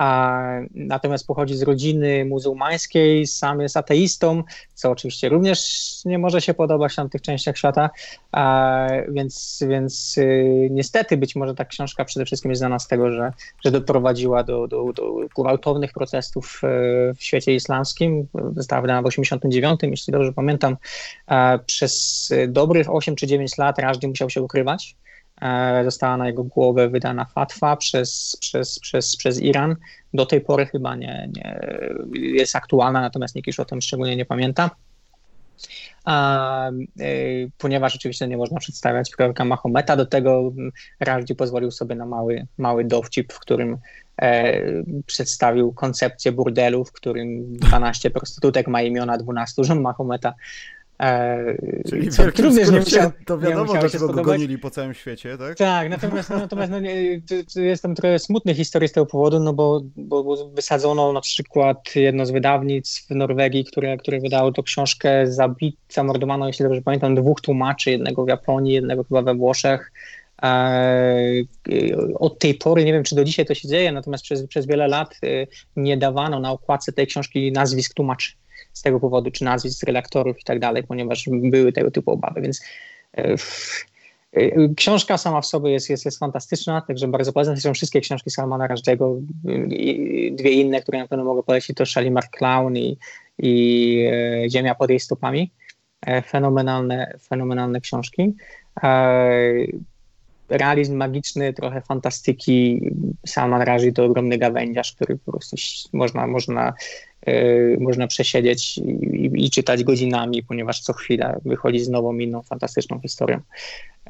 a, 0.00 0.42
natomiast 0.74 1.26
pochodzi 1.26 1.56
z 1.56 1.62
rodziny 1.62 2.24
muzułmańskiej, 2.24 3.26
sam 3.26 3.60
jest 3.60 3.76
ateistą, 3.76 4.42
co 4.74 4.90
oczywiście 4.90 5.28
również 5.28 5.90
nie 6.04 6.18
może 6.18 6.40
się 6.40 6.54
podobać 6.54 6.92
w 6.92 6.96
tamtych 6.96 7.22
częściach 7.22 7.58
świata, 7.58 7.90
a, 8.32 8.86
więc, 9.08 9.64
więc 9.68 10.18
y, 10.18 10.68
niestety 10.70 11.16
być 11.16 11.36
może 11.36 11.54
ta 11.54 11.64
książka 11.64 12.04
przede 12.04 12.26
wszystkim 12.26 12.50
jest 12.50 12.58
znana 12.58 12.78
z 12.78 12.88
tego, 12.88 13.10
że, 13.10 13.32
że 13.64 13.70
doprowadziła 13.70 14.44
do, 14.44 14.68
do, 14.68 14.92
do 14.92 15.14
gwałtownych 15.36 15.92
protestów 15.92 16.60
y, 16.64 17.14
w 17.14 17.22
świecie 17.22 17.54
islamskim. 17.54 18.28
Została 18.56 18.82
wydana 18.82 19.02
w 19.02 19.06
89, 19.06 19.80
jeśli 19.82 20.12
dobrze 20.12 20.32
pamiętam. 20.32 20.76
A, 21.26 21.58
przez 21.66 22.28
dobrych 22.48 22.94
8 22.94 23.16
czy 23.16 23.26
9 23.26 23.58
lat 23.58 23.78
Rażdy 23.78 24.08
musiał 24.08 24.30
się 24.30 24.42
ukrywać 24.42 24.96
została 25.84 26.16
na 26.16 26.26
jego 26.26 26.44
głowę 26.44 26.88
wydana 26.88 27.24
fatwa 27.24 27.76
przez, 27.76 28.36
przez, 28.40 28.78
przez, 28.78 29.16
przez 29.16 29.40
Iran. 29.40 29.76
Do 30.14 30.26
tej 30.26 30.40
pory 30.40 30.66
chyba 30.66 30.96
nie, 30.96 31.28
nie 31.36 31.60
jest 32.12 32.56
aktualna, 32.56 33.00
natomiast 33.00 33.34
nikt 33.34 33.46
już 33.46 33.60
o 33.60 33.64
tym 33.64 33.80
szczególnie 33.80 34.16
nie 34.16 34.24
pamięta. 34.24 34.70
A, 36.04 36.70
e, 36.70 36.72
ponieważ 37.58 37.96
oczywiście 37.96 38.28
nie 38.28 38.36
można 38.36 38.58
przedstawiać 38.58 39.10
proroka 39.16 39.44
Mahometa, 39.44 39.96
do 39.96 40.06
tego 40.06 40.52
Rajdi 41.00 41.34
pozwolił 41.34 41.70
sobie 41.70 41.94
na 41.94 42.06
mały, 42.06 42.46
mały 42.58 42.84
dowcip, 42.84 43.32
w 43.32 43.38
którym 43.38 43.78
e, 44.22 44.62
przedstawił 45.06 45.72
koncepcję 45.72 46.32
burdelu, 46.32 46.84
w 46.84 46.92
którym 46.92 47.56
12 47.56 48.10
prostytutek 48.10 48.68
ma 48.68 48.82
imiona 48.82 49.18
12 49.18 49.64
żon 49.64 49.80
Mahometa, 49.80 50.34
E, 50.34 50.79
Czyli 51.88 52.10
co, 52.10 52.22
również 52.26 52.70
nie 52.70 52.80
musiał, 52.80 53.10
to 53.26 53.38
wiadomo, 53.38 53.74
nie 53.74 53.80
dlaczego 53.80 54.08
go 54.08 54.22
gonili 54.22 54.58
po 54.58 54.70
całym 54.70 54.94
świecie, 54.94 55.38
tak? 55.38 55.56
Tak, 55.56 55.90
natomiast, 55.90 56.30
natomiast 56.30 56.72
no, 56.72 56.78
jestem 57.62 57.94
trochę 57.94 58.18
smutny 58.18 58.54
historii 58.54 58.88
z 58.88 58.92
tego 58.92 59.06
powodu, 59.06 59.40
no 59.40 59.52
bo, 59.52 59.80
bo, 59.96 60.48
wysadzono 60.48 61.12
na 61.12 61.20
przykład 61.20 61.96
jedno 61.96 62.26
z 62.26 62.30
wydawnictw 62.30 63.06
w 63.06 63.14
Norwegii, 63.14 63.64
które, 63.64 63.96
które 63.96 64.20
wydało 64.20 64.52
tą 64.52 64.62
książkę, 64.62 65.26
zabit, 65.26 65.76
zamordowano, 65.88 66.46
jeśli 66.46 66.62
dobrze 66.62 66.82
pamiętam, 66.82 67.14
dwóch 67.14 67.40
tłumaczy, 67.40 67.90
jednego 67.90 68.24
w 68.24 68.28
Japonii, 68.28 68.72
jednego 68.72 69.04
chyba 69.04 69.22
we 69.22 69.34
Włoszech. 69.34 69.92
E, 70.42 71.44
od 72.14 72.38
tej 72.38 72.54
pory, 72.54 72.84
nie 72.84 72.92
wiem 72.92 73.04
czy 73.04 73.14
do 73.14 73.24
dzisiaj 73.24 73.46
to 73.46 73.54
się 73.54 73.68
dzieje, 73.68 73.92
natomiast 73.92 74.24
przez, 74.24 74.46
przez 74.46 74.66
wiele 74.66 74.88
lat 74.88 75.14
e, 75.22 75.46
nie 75.76 75.96
dawano 75.96 76.40
na 76.40 76.52
okładce 76.52 76.92
tej 76.92 77.06
książki 77.06 77.52
nazwisk 77.52 77.94
tłumaczy 77.94 78.39
z 78.72 78.82
tego 78.82 79.00
powodu, 79.00 79.30
czy 79.30 79.44
nazwisk 79.44 79.82
redaktorów 79.86 80.40
i 80.40 80.44
tak 80.44 80.58
dalej, 80.58 80.82
ponieważ 80.82 81.28
były 81.32 81.72
tego 81.72 81.90
typu 81.90 82.10
obawy, 82.10 82.40
więc 82.40 82.60
e, 83.16 83.34
e, 84.32 84.74
Książka 84.76 85.18
sama 85.18 85.40
w 85.40 85.46
sobie 85.46 85.70
jest, 85.70 85.90
jest, 85.90 86.04
jest 86.04 86.18
fantastyczna, 86.18 86.80
także 86.80 87.08
bardzo 87.08 87.32
polecam. 87.32 87.54
Zresztą 87.54 87.74
wszystkie 87.74 88.00
książki 88.00 88.30
Salmana 88.30 88.68
Rushdie'ego, 88.68 89.20
dwie 90.32 90.50
inne, 90.50 90.82
które 90.82 90.98
na 90.98 91.08
pewno 91.08 91.24
mogę 91.24 91.42
polecić, 91.42 91.76
to 91.76 91.86
Shalimar 91.86 92.30
Clown 92.30 92.76
i, 92.76 92.98
i 93.38 94.04
e, 94.12 94.50
Ziemia 94.50 94.74
pod 94.74 94.90
jej 94.90 95.00
stopami. 95.00 95.50
Fenomenalne, 96.26 97.18
fenomenalne 97.28 97.80
książki. 97.80 98.34
realizm 100.48 100.96
magiczny, 100.96 101.52
trochę 101.52 101.80
fantastyki. 101.80 102.80
Sama 103.26 103.64
razi 103.64 103.92
to 103.92 104.04
ogromny 104.04 104.38
gawędziarz, 104.38 104.92
który 104.92 105.18
po 105.18 105.32
prostu 105.32 105.56
można, 105.92 106.26
można, 106.26 106.72
można 107.80 108.06
przesiedzieć 108.06 108.78
i, 108.78 109.30
i, 109.34 109.50
czytać 109.50 109.84
godzinami, 109.84 110.42
ponieważ 110.42 110.80
co 110.80 110.92
chwila 110.92 111.36
wychodzi 111.44 111.80
z 111.80 111.88
nową, 111.88 112.18
inną, 112.18 112.42
fantastyczną 112.42 113.00
historią. 113.00 113.40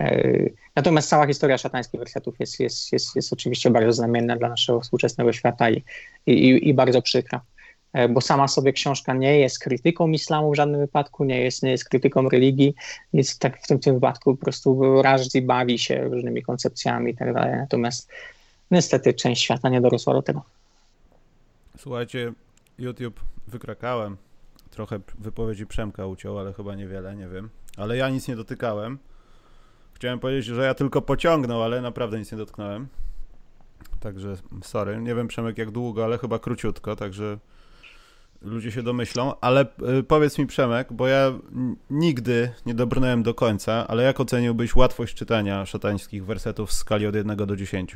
Yy, 0.01 0.53
natomiast 0.77 1.09
cała 1.09 1.27
historia 1.27 1.59
szatańskich 1.59 2.01
wersetów 2.01 2.35
jest, 2.41 2.61
jest, 2.61 2.93
jest, 2.93 3.17
jest 3.17 3.33
oczywiście 3.33 3.71
bardzo 3.71 3.93
znamienna 3.93 4.37
dla 4.37 4.49
naszego 4.49 4.81
współczesnego 4.81 5.33
świata 5.33 5.71
i, 5.71 5.83
i, 6.27 6.69
i 6.69 6.75
bardzo 6.75 7.03
przykra. 7.03 7.41
E, 7.93 8.09
bo 8.09 8.21
sama 8.21 8.49
sobie 8.49 8.73
książka 8.73 9.15
nie 9.15 9.39
jest 9.39 9.59
krytyką 9.59 10.09
islamu 10.09 10.53
w 10.53 10.57
żadnym 10.57 10.81
wypadku, 10.81 11.25
nie 11.25 11.41
jest, 11.41 11.63
nie 11.63 11.71
jest 11.71 11.89
krytyką 11.89 12.29
religii, 12.29 12.75
więc 13.15 13.39
tak 13.39 13.63
w 13.63 13.67
tym, 13.67 13.79
tym 13.79 13.95
wypadku 13.95 14.37
po 14.37 14.45
prostu 14.45 15.03
Razi 15.03 15.43
bawi 15.43 15.79
się 15.79 16.05
różnymi 16.05 16.43
koncepcjami 16.43 17.13
i 17.13 17.17
tak 17.17 17.35
dalej, 17.35 17.57
natomiast 17.57 18.09
niestety 18.71 19.15
część 19.15 19.43
świata 19.43 19.69
nie 19.69 19.81
dorosła 19.81 20.15
do 20.15 20.23
tego. 20.23 20.43
Słuchajcie, 21.79 22.33
YouTube 22.81 23.21
wykrakałem, 23.49 24.17
trochę 24.71 25.01
wypowiedzi 25.19 25.67
Przemka 25.67 26.07
uciął, 26.07 26.39
ale 26.39 26.53
chyba 26.53 26.75
niewiele, 26.75 27.17
nie 27.17 27.29
wiem, 27.29 27.51
ale 27.77 27.97
ja 27.97 28.11
nic 28.11 28.29
nie 28.29 28.37
dotykałem. 28.37 28.99
Chciałem 29.93 30.19
powiedzieć, 30.19 30.45
że 30.45 30.65
ja 30.65 30.75
tylko 30.75 31.03
pociągnął, 31.03 31.63
ale 31.63 31.81
naprawdę 31.81 32.19
nic 32.19 32.33
nie 32.33 32.39
dotknąłem. 32.39 32.89
Także 34.01 34.37
sorry, 34.63 34.97
nie 34.97 35.15
wiem 35.15 35.29
Przemek 35.29 35.59
jak 35.59 35.71
długo, 35.71 36.05
ale 36.05 36.19
chyba 36.19 36.39
króciutko, 36.39 36.97
także 36.97 37.39
ludzie 38.43 38.73
się 38.73 38.83
domyślą, 38.83 39.35
ale 39.41 39.67
y, 39.99 40.03
powiedz 40.03 40.39
mi 40.39 40.47
Przemek, 40.47 40.93
bo 40.93 41.07
ja 41.07 41.33
nigdy 41.91 42.53
nie 42.67 42.75
dobrnąłem 42.75 43.23
do 43.23 43.35
końca, 43.35 43.89
ale 43.89 44.03
jak 44.03 44.21
oceniłbyś 44.21 44.77
łatwość 44.77 45.15
czytania 45.15 45.67
szatańskich 45.67 46.27
wersetów 46.27 46.71
w 46.71 46.73
skali 46.73 47.07
od 47.07 47.15
1 47.15 47.37
do 47.37 47.57
10? 47.57 47.95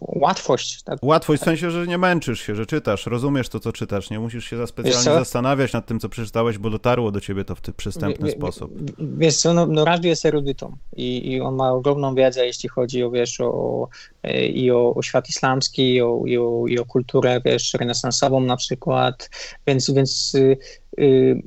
Łatwość. 0.00 0.82
Tak? 0.82 0.98
Łatwość 1.02 1.42
w 1.42 1.44
sensie, 1.44 1.70
że 1.70 1.86
nie 1.86 1.98
męczysz 1.98 2.40
się, 2.40 2.54
że 2.54 2.66
czytasz, 2.66 3.06
rozumiesz 3.06 3.48
to, 3.48 3.60
co 3.60 3.72
czytasz, 3.72 4.10
nie 4.10 4.20
musisz 4.20 4.44
się 4.44 4.56
za 4.56 4.66
specjalnie 4.66 5.04
zastanawiać 5.04 5.72
nad 5.72 5.86
tym, 5.86 6.00
co 6.00 6.08
przeczytałeś, 6.08 6.58
bo 6.58 6.70
dotarło 6.70 7.10
do 7.10 7.20
ciebie 7.20 7.44
to 7.44 7.54
w 7.54 7.60
przystępny 7.60 8.26
wie, 8.26 8.32
sposób. 8.32 8.72
Wiesz 8.98 9.36
co, 9.36 9.54
no, 9.54 9.66
no 9.66 9.84
Rażdy 9.84 10.08
jest 10.08 10.26
erudytą 10.26 10.76
i, 10.96 11.32
i 11.32 11.40
on 11.40 11.54
ma 11.54 11.72
ogromną 11.72 12.14
wiedzę, 12.14 12.46
jeśli 12.46 12.68
chodzi 12.68 13.02
o, 13.02 13.10
wiesz, 13.10 13.40
o, 13.40 13.88
e, 14.22 14.46
i 14.46 14.70
o, 14.70 14.94
o 14.94 15.02
świat 15.02 15.28
islamski, 15.28 15.94
i 15.94 16.02
o, 16.02 16.22
i, 16.26 16.38
o, 16.38 16.64
i 16.68 16.78
o 16.78 16.84
kulturę, 16.84 17.40
wiesz, 17.44 17.74
renesansową 17.74 18.40
na 18.40 18.56
przykład, 18.56 19.30
więc, 19.66 19.90
więc 19.90 20.34
y, 20.34 20.56
y, 21.00 21.42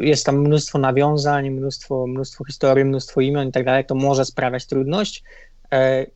jest 0.00 0.26
tam 0.26 0.40
mnóstwo 0.40 0.78
nawiązań, 0.78 1.50
mnóstwo, 1.50 2.06
mnóstwo 2.06 2.44
historii, 2.44 2.84
mnóstwo 2.84 3.20
imion 3.20 3.48
i 3.48 3.52
tak 3.52 3.64
dalej, 3.64 3.84
to 3.84 3.94
może 3.94 4.24
sprawiać 4.24 4.66
trudność, 4.66 5.22
e, 5.72 6.06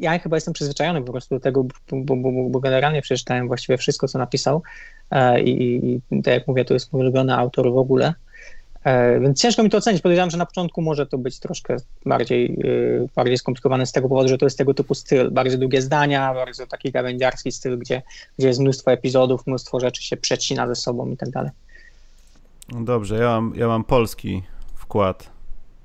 ja 0.00 0.18
chyba 0.18 0.36
jestem 0.36 0.54
przyzwyczajony 0.54 1.02
po 1.02 1.12
prostu 1.12 1.34
do 1.34 1.40
tego, 1.40 1.64
bo, 1.92 2.16
bo, 2.16 2.32
bo 2.50 2.60
generalnie 2.60 3.02
przeczytałem 3.02 3.48
właściwie 3.48 3.78
wszystko, 3.78 4.08
co 4.08 4.18
napisał 4.18 4.62
e, 5.10 5.42
i, 5.42 5.86
i 6.10 6.22
tak 6.22 6.34
jak 6.34 6.48
mówię, 6.48 6.64
to 6.64 6.74
jest 6.74 6.92
mój 6.92 7.02
ulubiony 7.02 7.34
autor 7.34 7.72
w 7.72 7.78
ogóle, 7.78 8.14
e, 8.84 9.20
więc 9.20 9.40
ciężko 9.40 9.62
mi 9.62 9.70
to 9.70 9.78
ocenić. 9.78 10.02
Podejrzewam, 10.02 10.30
że 10.30 10.38
na 10.38 10.46
początku 10.46 10.82
może 10.82 11.06
to 11.06 11.18
być 11.18 11.38
troszkę 11.38 11.76
bardziej, 12.06 12.58
e, 13.04 13.06
bardziej 13.16 13.38
skomplikowane 13.38 13.86
z 13.86 13.92
tego 13.92 14.08
powodu, 14.08 14.28
że 14.28 14.38
to 14.38 14.46
jest 14.46 14.58
tego 14.58 14.74
typu 14.74 14.94
styl. 14.94 15.30
Bardzo 15.30 15.58
długie 15.58 15.82
zdania, 15.82 16.34
bardzo 16.34 16.66
taki 16.66 16.92
gawędziarski 16.92 17.52
styl, 17.52 17.78
gdzie, 17.78 18.02
gdzie 18.38 18.48
jest 18.48 18.60
mnóstwo 18.60 18.92
epizodów, 18.92 19.46
mnóstwo 19.46 19.80
rzeczy 19.80 20.02
się 20.02 20.16
przecina 20.16 20.66
ze 20.66 20.74
sobą 20.74 21.10
i 21.10 21.16
tak 21.16 21.30
dalej. 21.30 21.50
Dobrze, 22.68 23.16
ja 23.16 23.28
mam, 23.28 23.52
ja 23.56 23.68
mam 23.68 23.84
polski 23.84 24.42
wkład. 24.74 25.30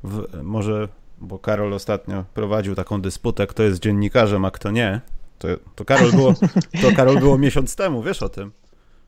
W, 0.03 0.43
może 0.43 0.87
bo 1.23 1.39
Karol 1.39 1.73
ostatnio 1.73 2.25
prowadził 2.33 2.75
taką 2.75 3.01
dysputę, 3.01 3.47
kto 3.47 3.63
jest 3.63 3.79
dziennikarzem, 3.79 4.45
a 4.45 4.51
kto 4.51 4.71
nie. 4.71 5.01
To, 5.39 5.47
to, 5.75 5.85
Karol, 5.85 6.11
było, 6.11 6.33
to 6.81 6.91
Karol 6.95 7.19
było 7.19 7.37
miesiąc 7.37 7.75
temu, 7.75 8.03
wiesz 8.03 8.23
o 8.23 8.29
tym. 8.29 8.51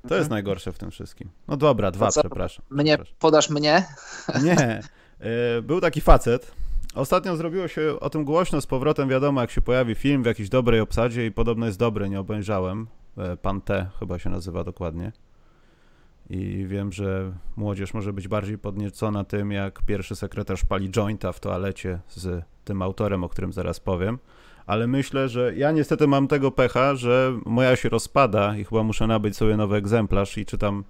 To 0.08 0.16
jest 0.16 0.26
mhm. 0.26 0.30
najgorsze 0.30 0.72
w 0.72 0.78
tym 0.78 0.92
wszystkim. 0.92 1.30
No 1.48 1.58
dobra, 1.58 1.92
dwa, 1.92 2.10
przepraszam. 2.10 2.66
Mnie, 2.70 2.98
przepraszam. 2.98 3.16
podasz 3.20 3.50
mnie? 3.50 3.86
Nie. 4.44 4.82
E, 5.20 5.62
był 5.62 5.82
taki 5.82 6.02
facet. 6.02 6.52
Ostatnio 6.96 7.36
zrobiło 7.36 7.68
się 7.68 8.00
o 8.00 8.10
tym 8.10 8.26
głośno 8.26 8.62
z 8.62 8.68
powrotem, 8.68 9.10
wiadomo, 9.10 9.42
jak 9.42 9.52
się 9.52 9.62
pojawi 9.62 9.96
film 9.96 10.24
w 10.24 10.26
jakiejś 10.26 10.50
dobrej 10.50 10.80
obsadzie 10.80 11.26
i 11.26 11.32
podobno 11.32 11.66
jest 11.66 11.80
dobry, 11.80 12.10
nie 12.10 12.20
obejrzałem. 12.20 12.88
E, 13.18 13.38
Pan 13.38 13.62
T 13.62 13.90
chyba 14.00 14.20
się 14.20 14.30
nazywa 14.30 14.64
dokładnie 14.64 15.12
i 16.30 16.66
wiem, 16.68 16.92
że 16.92 17.32
młodzież 17.56 17.94
może 17.94 18.14
być 18.14 18.28
bardziej 18.28 18.58
podniecona 18.58 19.24
tym, 19.24 19.52
jak 19.52 19.82
pierwszy 19.82 20.16
sekretarz 20.16 20.66
pali 20.66 20.90
jointa 20.90 21.32
w 21.32 21.40
toalecie 21.40 22.00
z 22.08 22.46
tym 22.64 22.82
autorem, 22.82 23.24
o 23.24 23.30
którym 23.30 23.54
zaraz 23.54 23.80
powiem, 23.80 24.20
ale 24.66 24.88
myślę, 24.88 25.30
że 25.30 25.56
ja 25.56 25.72
niestety 25.72 26.08
mam 26.08 26.28
tego 26.28 26.52
pecha, 26.52 26.96
że 26.96 27.40
moja 27.46 27.76
się 27.76 27.90
rozpada 27.90 28.58
i 28.58 28.64
chyba 28.64 28.84
muszę 28.84 29.08
nabyć 29.08 29.38
sobie 29.38 29.58
nowy 29.58 29.76
egzemplarz 29.76 30.38
i 30.38 30.46
czytam 30.46 30.84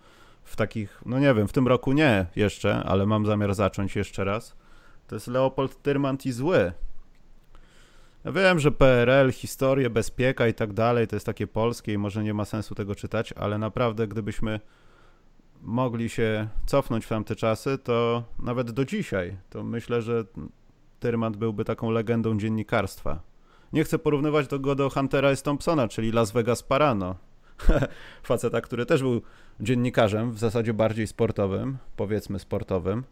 w 0.43 0.55
takich, 0.55 1.01
no 1.05 1.19
nie 1.19 1.33
wiem, 1.33 1.47
w 1.47 1.53
tym 1.53 1.67
roku 1.67 1.93
nie 1.93 2.25
jeszcze, 2.35 2.75
ale 2.75 3.05
mam 3.05 3.25
zamiar 3.25 3.53
zacząć 3.53 3.95
jeszcze 3.95 4.23
raz. 4.23 4.55
To 5.07 5.15
jest 5.15 5.27
Leopold 5.27 5.81
Tyrmand 5.81 6.25
i 6.25 6.31
zły. 6.31 6.71
Ja 8.25 8.31
wiem, 8.31 8.59
że 8.59 8.71
PRL, 8.71 9.31
historię, 9.31 9.89
bezpieka 9.89 10.47
i 10.47 10.53
tak 10.53 10.73
dalej, 10.73 11.07
to 11.07 11.15
jest 11.15 11.25
takie 11.25 11.47
polskie 11.47 11.93
i 11.93 11.97
może 11.97 12.23
nie 12.23 12.33
ma 12.33 12.45
sensu 12.45 12.75
tego 12.75 12.95
czytać, 12.95 13.33
ale 13.33 13.57
naprawdę 13.57 14.07
gdybyśmy 14.07 14.59
mogli 15.65 16.09
się 16.09 16.47
cofnąć 16.65 17.05
w 17.05 17.09
tamte 17.09 17.35
czasy, 17.35 17.77
to 17.77 18.23
nawet 18.39 18.71
do 18.71 18.85
dzisiaj, 18.85 19.37
to 19.49 19.63
myślę, 19.63 20.01
że 20.01 20.23
Tyrmand 20.99 21.37
byłby 21.37 21.65
taką 21.65 21.91
legendą 21.91 22.37
dziennikarstwa. 22.37 23.19
Nie 23.73 23.83
chcę 23.83 23.99
porównywać 23.99 24.47
go 24.59 24.75
do 24.75 24.89
Huntera 24.89 25.29
S. 25.29 25.43
Thompsona, 25.43 25.87
czyli 25.87 26.11
Las 26.11 26.31
Vegas 26.31 26.63
Parano. 26.63 27.15
Faceta, 28.23 28.61
który 28.61 28.85
też 28.85 29.01
był 29.01 29.21
dziennikarzem, 29.59 30.31
w 30.31 30.39
zasadzie 30.39 30.73
bardziej 30.73 31.07
sportowym, 31.07 31.77
powiedzmy 31.95 32.39
sportowym, 32.39 33.03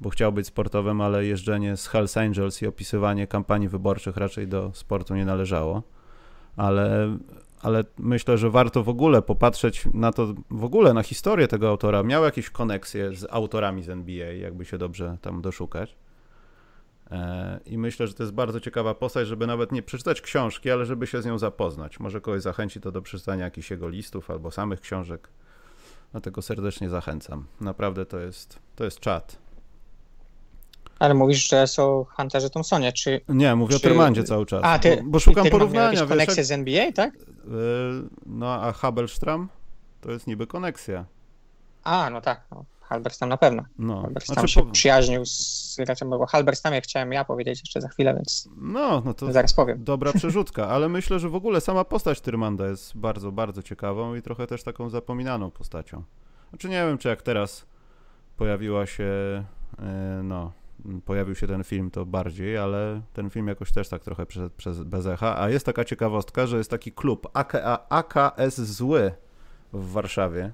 bo 0.00 0.10
chciał 0.10 0.32
być 0.32 0.46
sportowym, 0.46 1.00
ale 1.00 1.26
jeżdżenie 1.26 1.76
z 1.76 1.86
Hells 1.86 2.16
Angels 2.16 2.62
i 2.62 2.66
opisywanie 2.66 3.26
kampanii 3.26 3.68
wyborczych 3.68 4.16
raczej 4.16 4.48
do 4.48 4.70
sportu 4.74 5.14
nie 5.14 5.24
należało. 5.24 5.82
Ale 6.56 7.16
ale 7.62 7.84
myślę, 7.98 8.38
że 8.38 8.50
warto 8.50 8.82
w 8.82 8.88
ogóle 8.88 9.22
popatrzeć 9.22 9.84
na 9.94 10.12
to, 10.12 10.34
w 10.50 10.64
ogóle 10.64 10.94
na 10.94 11.02
historię 11.02 11.48
tego 11.48 11.68
autora. 11.68 12.02
Miał 12.02 12.24
jakieś 12.24 12.50
koneksje 12.50 13.14
z 13.14 13.26
autorami 13.30 13.82
z 13.82 13.88
NBA, 13.88 14.32
jakby 14.32 14.64
się 14.64 14.78
dobrze 14.78 15.16
tam 15.20 15.42
doszukać. 15.42 15.96
E, 17.10 17.60
I 17.66 17.78
myślę, 17.78 18.06
że 18.06 18.14
to 18.14 18.22
jest 18.22 18.34
bardzo 18.34 18.60
ciekawa 18.60 18.94
postać, 18.94 19.28
żeby 19.28 19.46
nawet 19.46 19.72
nie 19.72 19.82
przeczytać 19.82 20.20
książki, 20.20 20.70
ale 20.70 20.86
żeby 20.86 21.06
się 21.06 21.22
z 21.22 21.26
nią 21.26 21.38
zapoznać. 21.38 22.00
Może 22.00 22.20
kogoś 22.20 22.42
zachęci 22.42 22.80
to 22.80 22.92
do 22.92 23.02
przeczytania 23.02 23.44
jakichś 23.44 23.70
jego 23.70 23.88
listów 23.88 24.30
albo 24.30 24.50
samych 24.50 24.80
książek. 24.80 25.28
Dlatego 26.12 26.42
serdecznie 26.42 26.88
zachęcam. 26.88 27.46
Naprawdę 27.60 28.06
to 28.06 28.18
jest, 28.18 28.58
to 28.76 28.84
jest 28.84 29.00
czat. 29.00 29.38
Ale 30.98 31.14
mówisz, 31.14 31.48
że 31.48 31.56
jest 31.56 31.78
o 31.78 32.06
Hunterze 32.16 32.50
Thompsonie, 32.50 32.92
czy... 32.92 33.20
Nie, 33.28 33.54
mówię 33.54 33.70
czy... 33.70 33.76
o 33.76 33.80
Tyrmandzie 33.88 34.24
cały 34.24 34.46
czas. 34.46 34.60
A, 34.64 34.78
ty, 34.78 34.96
bo, 34.96 35.10
bo 35.10 35.20
szukam 35.20 35.46
porównania. 35.50 35.90
Wiesz, 35.90 36.08
koneksję 36.08 36.40
jak... 36.40 36.46
z 36.46 36.50
NBA, 36.50 36.92
tak? 36.92 37.14
Yy, 37.44 38.08
no, 38.26 38.54
a 38.54 38.72
Habelstram 38.72 39.48
to 40.00 40.10
jest 40.10 40.26
niby 40.26 40.46
koneksja. 40.46 41.04
A, 41.84 42.10
no 42.10 42.20
tak. 42.20 42.44
No. 42.50 42.64
Halberstam 42.80 43.28
na 43.28 43.36
pewno. 43.36 43.64
No. 43.78 44.02
Halberstam 44.02 44.34
znaczy, 44.34 44.48
się 44.48 44.62
po... 44.62 44.70
przyjaźnił 44.70 45.26
z 45.26 45.76
graczem, 45.78 46.10
bo 46.10 46.26
Halberstamie 46.26 46.80
chciałem 46.80 47.12
ja 47.12 47.24
powiedzieć 47.24 47.60
jeszcze 47.60 47.80
za 47.80 47.88
chwilę, 47.88 48.14
więc 48.14 48.48
no, 48.56 49.02
no 49.04 49.14
to 49.14 49.32
zaraz 49.32 49.54
powiem. 49.54 49.84
Dobra 49.92 50.12
przerzutka, 50.12 50.68
ale 50.68 50.88
myślę, 50.88 51.18
że 51.18 51.28
w 51.28 51.34
ogóle 51.34 51.60
sama 51.60 51.84
postać 51.84 52.20
Tyrmanda 52.20 52.66
jest 52.66 52.96
bardzo, 52.96 53.32
bardzo 53.32 53.62
ciekawą 53.62 54.14
i 54.14 54.22
trochę 54.22 54.46
też 54.46 54.62
taką 54.62 54.90
zapominaną 54.90 55.50
postacią. 55.50 56.02
Znaczy 56.48 56.68
nie 56.68 56.86
wiem, 56.86 56.98
czy 56.98 57.08
jak 57.08 57.22
teraz 57.22 57.66
pojawiła 58.36 58.86
się, 58.86 59.44
yy, 59.78 59.84
no, 60.22 60.52
pojawił 61.04 61.34
się 61.34 61.46
ten 61.46 61.64
film, 61.64 61.90
to 61.90 62.06
bardziej, 62.06 62.58
ale 62.58 63.00
ten 63.12 63.30
film 63.30 63.48
jakoś 63.48 63.72
też 63.72 63.88
tak 63.88 64.02
trochę 64.02 64.26
przez, 64.26 64.52
przez 64.52 64.82
bez 64.82 65.06
echa. 65.06 65.40
A 65.40 65.50
jest 65.50 65.66
taka 65.66 65.84
ciekawostka, 65.84 66.46
że 66.46 66.58
jest 66.58 66.70
taki 66.70 66.92
klub 66.92 67.28
AKA, 67.32 67.86
AKS 67.88 68.60
Zły 68.60 69.12
w 69.72 69.92
Warszawie. 69.92 70.52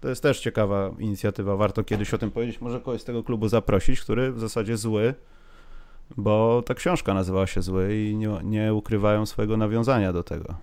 To 0.00 0.08
jest 0.08 0.22
też 0.22 0.40
ciekawa 0.40 0.90
inicjatywa, 0.98 1.56
warto 1.56 1.84
kiedyś 1.84 2.14
o 2.14 2.18
tym 2.18 2.30
powiedzieć. 2.30 2.60
Może 2.60 2.80
kogoś 2.80 3.00
z 3.00 3.04
tego 3.04 3.24
klubu 3.24 3.48
zaprosić, 3.48 4.00
który 4.00 4.32
w 4.32 4.40
zasadzie 4.40 4.76
zły, 4.76 5.14
bo 6.16 6.62
ta 6.66 6.74
książka 6.74 7.14
nazywała 7.14 7.46
się 7.46 7.62
Zły 7.62 7.96
i 7.96 8.16
nie, 8.16 8.28
nie 8.44 8.74
ukrywają 8.74 9.26
swojego 9.26 9.56
nawiązania 9.56 10.12
do 10.12 10.22
tego. 10.22 10.54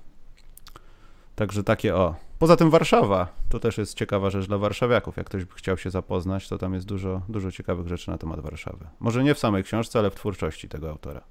Także 1.39 1.63
takie 1.63 1.96
o. 1.96 2.15
Poza 2.39 2.55
tym 2.55 2.69
Warszawa, 2.69 3.27
to 3.50 3.60
też 3.60 3.77
jest 3.77 3.93
ciekawa 3.93 4.29
rzecz 4.29 4.48
dla 4.48 4.58
warszawiaków. 4.58 5.17
Jak 5.17 5.25
ktoś 5.25 5.46
by 5.46 5.55
chciał 5.55 5.77
się 5.77 5.89
zapoznać, 5.89 6.48
to 6.48 6.58
tam 6.58 6.74
jest 6.74 6.86
dużo, 6.86 7.22
dużo 7.29 7.51
ciekawych 7.51 7.88
rzeczy 7.88 8.12
na 8.12 8.17
temat 8.17 8.39
Warszawy. 8.39 8.86
Może 9.00 9.24
nie 9.24 9.34
w 9.34 9.39
samej 9.39 9.63
książce, 9.63 10.00
ale 10.00 10.10
w 10.10 10.15
twórczości 10.15 10.69
tego 10.69 10.89
autora. 10.89 11.22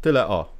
Tyle 0.00 0.28
o. 0.28 0.52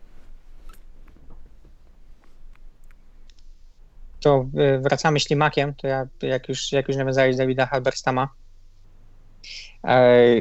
To 4.20 4.46
y, 4.76 4.78
wracamy 4.78 5.20
ślimakiem, 5.20 5.74
to 5.74 5.86
ja, 5.86 6.06
jak 6.22 6.48
już, 6.48 6.72
jak 6.72 6.88
już 6.88 6.96
nawiązałeś 6.96 7.36
Dawida 7.36 7.66
Halberstama, 7.66 8.28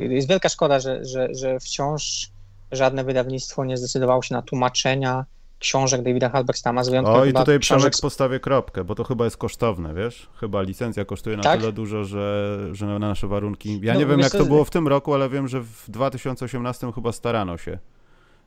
Jest 0.10 0.30
wielka 0.30 0.50
szkoda, 0.50 0.80
że, 0.80 1.06
że, 1.06 1.36
że 1.36 1.60
wciąż 1.60 2.32
żadne 2.72 3.04
wydawnictwo 3.04 3.66
nie 3.66 3.78
zdecydowało 3.78 4.22
się 4.22 4.36
na 4.36 4.42
tłumaczenia 4.42 5.26
książek 5.64 6.02
Davida 6.02 6.30
Halberstama 6.30 6.84
z 6.84 6.90
wyjątkiem 6.90 7.16
O 7.16 7.26
i 7.26 7.34
tutaj 7.34 7.60
książek... 7.60 7.94
postawię 8.02 8.40
kropkę, 8.40 8.84
bo 8.84 8.96
to 8.96 9.04
chyba 9.04 9.26
jest 9.26 9.38
kosztowne, 9.38 9.94
wiesz? 9.94 10.30
Chyba 10.40 10.62
licencja 10.62 11.06
kosztuje 11.06 11.38
na 11.38 11.44
tak? 11.44 11.60
tyle 11.60 11.72
dużo, 11.72 12.04
że, 12.04 12.58
że 12.72 12.86
na 12.86 13.00
nasze 13.00 13.28
warunki... 13.28 13.80
Ja 13.84 13.94
no, 13.94 14.00
nie 14.00 14.06
wiem 14.06 14.20
jak 14.20 14.32
to 14.32 14.46
było 14.46 14.66
w 14.66 14.70
tym 14.70 14.88
roku, 14.88 15.14
ale 15.14 15.30
wiem, 15.30 15.48
że 15.48 15.62
w 15.62 15.84
2018 15.88 16.92
chyba 16.92 17.12
starano 17.12 17.58
się 17.58 17.78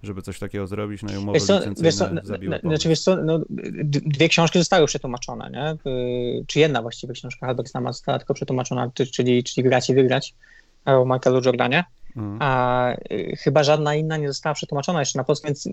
żeby 0.03 0.23
coś 0.23 0.39
takiego 0.39 0.67
zrobić, 0.67 1.03
no 1.03 1.13
i 1.13 1.17
umowy 1.17 1.39
wiesz 1.39 1.47
co, 1.47 1.61
wiesz 1.81 1.95
co, 1.95 2.09
zabiły 2.23 2.59
znaczy, 2.63 2.89
wiesz 2.89 3.01
co, 3.01 3.17
no, 3.17 3.41
dwie 3.49 4.29
książki 4.29 4.59
zostały 4.59 4.87
przetłumaczone, 4.87 5.51
nie? 5.51 5.93
Y, 5.93 6.45
czy 6.47 6.61
jedna 6.61 6.83
właściwie 6.83 7.15
książka 7.15 7.47
Halberstama 7.47 7.93
została 7.93 8.19
tylko 8.19 8.35
przetłumaczona, 8.35 8.91
czyli, 9.13 9.45
czyli 9.45 9.69
Grać 9.69 9.91
i 9.91 9.95
Wygrać 9.95 10.35
o 10.85 11.05
Michaelu 11.05 11.41
Jordanie. 11.45 11.85
Mhm. 12.17 12.39
A 12.41 12.93
y, 13.13 13.37
chyba 13.39 13.65
żadna 13.65 13.95
inna 13.95 14.17
nie 14.17 14.29
została 14.29 14.55
przetłumaczona 14.55 15.01
jeszcze 15.01 15.19
na 15.19 15.25
polski, 15.25 15.47
więc 15.47 15.69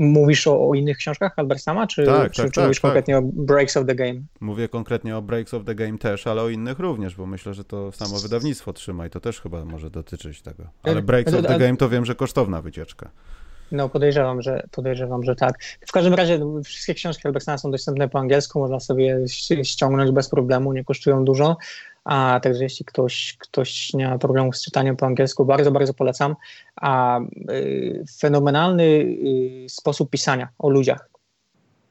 mówisz 0.00 0.46
o, 0.46 0.68
o 0.68 0.74
innych 0.74 0.96
książkach 0.96 1.32
Albersama, 1.36 1.86
czy, 1.86 2.06
tak, 2.06 2.32
czy, 2.32 2.42
tak, 2.42 2.52
czy 2.52 2.60
mówisz 2.60 2.80
tak, 2.80 2.82
konkretnie 2.82 3.18
o 3.18 3.22
Breaks 3.22 3.76
of 3.76 3.86
the 3.86 3.94
Game? 3.94 4.20
Mówię 4.40 4.68
konkretnie 4.68 5.16
o 5.16 5.22
Breaks 5.22 5.54
of 5.54 5.64
the 5.64 5.74
Game 5.74 5.98
też, 5.98 6.26
ale 6.26 6.42
o 6.42 6.48
innych 6.48 6.78
również, 6.78 7.16
bo 7.16 7.26
myślę, 7.26 7.54
że 7.54 7.64
to 7.64 7.92
samo 7.92 8.18
wydawnictwo 8.18 8.72
trzyma 8.72 9.06
i 9.06 9.10
to 9.10 9.20
też 9.20 9.40
chyba 9.40 9.64
może 9.64 9.90
dotyczyć 9.90 10.42
tego. 10.42 10.64
Ale 10.82 11.02
Breaks 11.02 11.34
of 11.34 11.46
the 11.46 11.58
Game 11.58 11.76
to 11.76 11.88
wiem, 11.88 12.04
że 12.04 12.14
kosztowna 12.14 12.62
wycieczka. 12.62 13.10
No 13.72 13.88
podejrzewam, 13.88 14.42
że 14.42 14.66
podejrzewam, 14.70 15.22
że 15.22 15.36
tak. 15.36 15.58
W 15.86 15.92
każdym 15.92 16.14
razie 16.14 16.38
no, 16.38 16.62
wszystkie 16.62 16.94
książki 16.94 17.22
Albersona 17.24 17.58
są 17.58 17.70
dostępne 17.70 18.08
po 18.08 18.18
angielsku, 18.18 18.58
można 18.58 18.80
sobie 18.80 19.18
ściągnąć 19.62 20.10
bez 20.10 20.28
problemu, 20.28 20.72
nie 20.72 20.84
kosztują 20.84 21.24
dużo. 21.24 21.56
A 22.04 22.40
także 22.42 22.64
jeśli 22.64 22.84
ktoś, 22.84 23.36
ktoś 23.38 23.94
nie 23.94 24.08
ma 24.08 24.18
problemu 24.18 24.52
z 24.52 24.64
czytaniem 24.64 24.96
po 24.96 25.06
angielsku, 25.06 25.44
bardzo, 25.44 25.70
bardzo 25.70 25.94
polecam. 25.94 26.36
A 26.76 27.20
y, 27.50 28.04
fenomenalny 28.18 28.84
y, 28.84 29.66
sposób 29.68 30.10
pisania 30.10 30.48
o 30.58 30.70
ludziach. 30.70 31.10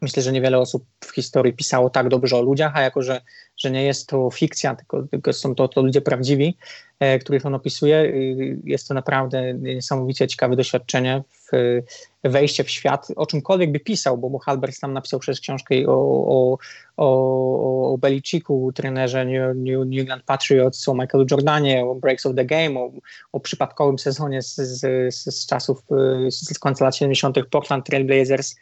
Myślę, 0.02 0.24
że 0.24 0.32
niewiele 0.32 0.60
osób 0.60 0.86
w 1.04 1.12
historii 1.12 1.54
pisało 1.54 1.90
tak 1.90 2.10
dobrze 2.10 2.38
o 2.38 2.42
ludziach, 2.42 2.72
a 2.76 2.82
jako, 2.82 3.02
że, 3.02 3.22
że 3.58 3.72
nie 3.72 3.84
jest 3.84 4.08
to 4.08 4.30
fikcja, 4.32 4.76
tylko, 4.76 5.04
tylko 5.04 5.34
są 5.34 5.56
to, 5.56 5.68
to 5.68 5.82
ludzie 5.82 6.02
prawdziwi, 6.02 6.58
e, 7.00 7.20
których 7.20 7.46
on 7.46 7.56
opisuje, 7.56 7.98
y, 7.98 8.60
jest 8.64 8.88
to 8.88 8.94
naprawdę 8.94 9.54
niesamowicie 9.54 10.28
ciekawe 10.28 10.56
doświadczenie, 10.56 11.24
w, 11.32 11.82
wejście 12.24 12.64
w 12.64 12.70
świat, 12.70 13.08
o 13.16 13.26
czymkolwiek 13.26 13.72
by 13.72 13.80
pisał, 13.80 14.18
bo 14.18 14.40
Halbert 14.40 14.80
tam 14.80 14.94
napisał 14.94 15.20
przez 15.20 15.40
książkę 15.40 15.76
o, 15.88 15.94
o, 16.28 16.58
o, 16.98 17.94
o 17.94 17.98
Beliciku, 17.98 18.72
trenerze 18.76 19.26
New, 19.26 19.56
New, 19.56 20.00
England 20.00 20.24
Patriots, 20.24 20.90
o 20.90 20.94
Michaelu 20.94 21.26
Jordanie, 21.32 21.86
o 21.86 21.96
Breaks 21.96 22.26
of 22.26 22.36
the 22.36 22.46
Game, 22.46 22.80
o, 22.80 22.92
o 23.32 23.40
przypadkowym 23.40 24.00
sezonie 24.00 24.42
z, 24.42 24.56
z, 24.56 25.14
z 25.14 25.48
czasów, 25.48 25.84
z 26.30 26.60
końca 26.60 26.86
lat 26.86 26.96
70. 26.96 27.38
Portland 27.52 27.86
Trail 27.86 28.06
Blazers, 28.06 28.56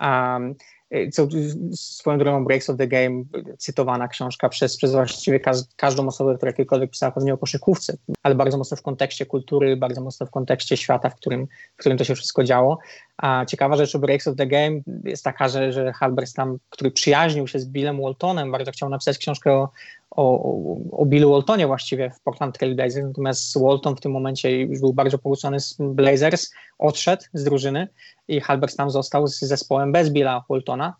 um, 0.00 0.54
Y, 0.54 0.77
co 1.12 1.28
swoją 1.72 2.18
drogą 2.18 2.44
Breaks 2.44 2.70
of 2.70 2.76
the 2.76 2.88
Game, 2.88 3.24
cytowana 3.58 4.08
książka 4.08 4.48
przez, 4.48 4.76
przez 4.76 4.92
właściwie 4.92 5.40
każdą 5.76 6.06
osobę, 6.06 6.36
która 6.36 6.52
kiedykolwiek 6.52 6.90
pisała 6.90 7.12
pewnie 7.12 7.34
o 7.34 7.38
koszykówce, 7.38 7.96
ale 8.22 8.34
bardzo 8.34 8.58
mocno 8.58 8.76
w 8.76 8.82
kontekście 8.82 9.26
kultury, 9.26 9.76
bardzo 9.76 10.00
mocno 10.00 10.26
w 10.26 10.30
kontekście 10.30 10.76
świata, 10.76 11.10
w 11.10 11.16
którym, 11.16 11.46
w 11.76 11.80
którym 11.80 11.98
to 11.98 12.04
się 12.04 12.14
wszystko 12.14 12.44
działo. 12.44 12.78
A 13.16 13.44
ciekawa 13.44 13.76
rzecz 13.76 13.94
o 13.94 13.98
Breaks 13.98 14.26
of 14.26 14.36
the 14.36 14.46
Game 14.46 14.80
jest 15.04 15.24
taka, 15.24 15.48
że, 15.48 15.72
że 15.72 15.92
tam, 16.36 16.58
który 16.70 16.90
przyjaźnił 16.90 17.48
się 17.48 17.58
z 17.58 17.66
Billem 17.66 18.02
Waltonem, 18.02 18.52
bardzo 18.52 18.72
chciał 18.72 18.88
napisać 18.88 19.18
książkę 19.18 19.52
o, 19.52 19.68
o, 20.10 20.76
o 20.92 21.06
Billu 21.06 21.30
Waltonie 21.30 21.66
właściwie 21.66 22.10
w 22.10 22.20
Portland 22.20 22.58
Trail 22.58 22.74
Blazers, 22.74 23.06
natomiast 23.06 23.58
Walton 23.60 23.96
w 23.96 24.00
tym 24.00 24.12
momencie 24.12 24.60
już 24.60 24.80
był 24.80 24.92
bardzo 24.92 25.18
pokłócony 25.18 25.60
z 25.60 25.76
Blazers, 25.80 26.50
odszedł 26.78 27.22
z 27.32 27.44
drużyny 27.44 27.88
i 28.28 28.40
tam 28.76 28.90
został 28.90 29.26
z 29.26 29.40
zespołem 29.40 29.92
bez 29.92 30.10
Billa 30.10 30.44
Waltona. 30.50 30.94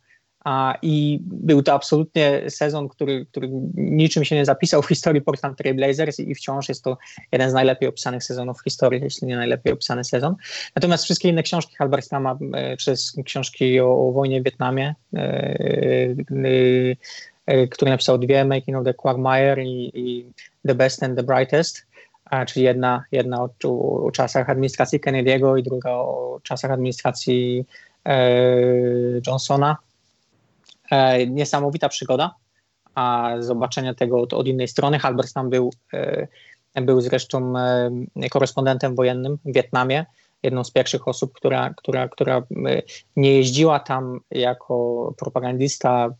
A, 0.44 0.74
I 0.82 1.18
był 1.22 1.62
to 1.62 1.72
absolutnie 1.72 2.42
sezon, 2.48 2.88
który, 2.88 3.26
który 3.26 3.48
niczym 3.74 4.24
się 4.24 4.36
nie 4.36 4.44
zapisał 4.44 4.82
w 4.82 4.88
historii 4.88 5.22
Portland 5.22 5.58
Trail 5.58 5.76
Blazers 5.76 6.20
i 6.20 6.34
wciąż 6.34 6.68
jest 6.68 6.84
to 6.84 6.98
jeden 7.32 7.50
z 7.50 7.54
najlepiej 7.54 7.88
opisanych 7.88 8.24
sezonów 8.24 8.58
w 8.58 8.64
historii, 8.64 9.02
jeśli 9.02 9.26
nie 9.26 9.36
najlepiej 9.36 9.72
opisany 9.72 10.04
sezon. 10.04 10.34
Natomiast 10.76 11.04
wszystkie 11.04 11.28
inne 11.28 11.42
książki 11.42 11.76
Halberstama, 11.76 12.38
e, 12.54 12.76
przez 12.76 13.12
książki 13.24 13.80
o, 13.80 14.08
o 14.08 14.12
wojnie 14.12 14.40
w 14.40 14.44
Wietnamie, 14.44 14.94
e, 15.14 15.18
e, 15.20 16.96
e, 17.48 17.66
które 17.66 17.90
napisał 17.90 18.18
dwie, 18.18 18.44
Making 18.44 18.78
of 18.78 18.84
the 18.84 18.94
Quagmire 18.94 19.64
i, 19.64 19.90
i 19.94 20.32
The 20.66 20.74
Best 20.74 21.02
and 21.02 21.16
the 21.16 21.22
Brightest, 21.22 21.86
czyli 22.46 22.64
jedna, 22.64 23.04
jedna 23.12 23.42
o, 23.42 23.50
o, 24.04 24.10
czasach 24.10 24.50
administracji 24.50 25.00
Kennedy'ego 25.00 25.58
i 25.58 25.62
druga 25.62 25.90
o 25.90 26.40
czasach 26.42 26.70
administracji 26.70 27.64
e, 28.06 28.20
Johnsona 29.26 29.76
E, 30.90 31.26
niesamowita 31.26 31.88
przygoda, 31.88 32.34
a 32.94 33.34
zobaczenie 33.38 33.94
tego 33.94 34.20
od, 34.20 34.32
od 34.32 34.46
innej 34.46 34.68
strony. 34.68 34.98
Halbers 34.98 35.32
tam 35.32 35.50
był, 35.50 35.70
e, 36.74 36.82
był 36.82 37.00
zresztą 37.00 37.58
e, 37.58 38.28
korespondentem 38.30 38.94
wojennym 38.94 39.38
w 39.44 39.52
Wietnamie, 39.52 40.06
jedną 40.42 40.64
z 40.64 40.70
pierwszych 40.70 41.08
osób, 41.08 41.32
która, 41.32 41.74
która, 41.76 42.08
która 42.08 42.42
nie 43.16 43.36
jeździła 43.36 43.80
tam 43.80 44.20
jako 44.30 45.14
propagandysta 45.18 46.10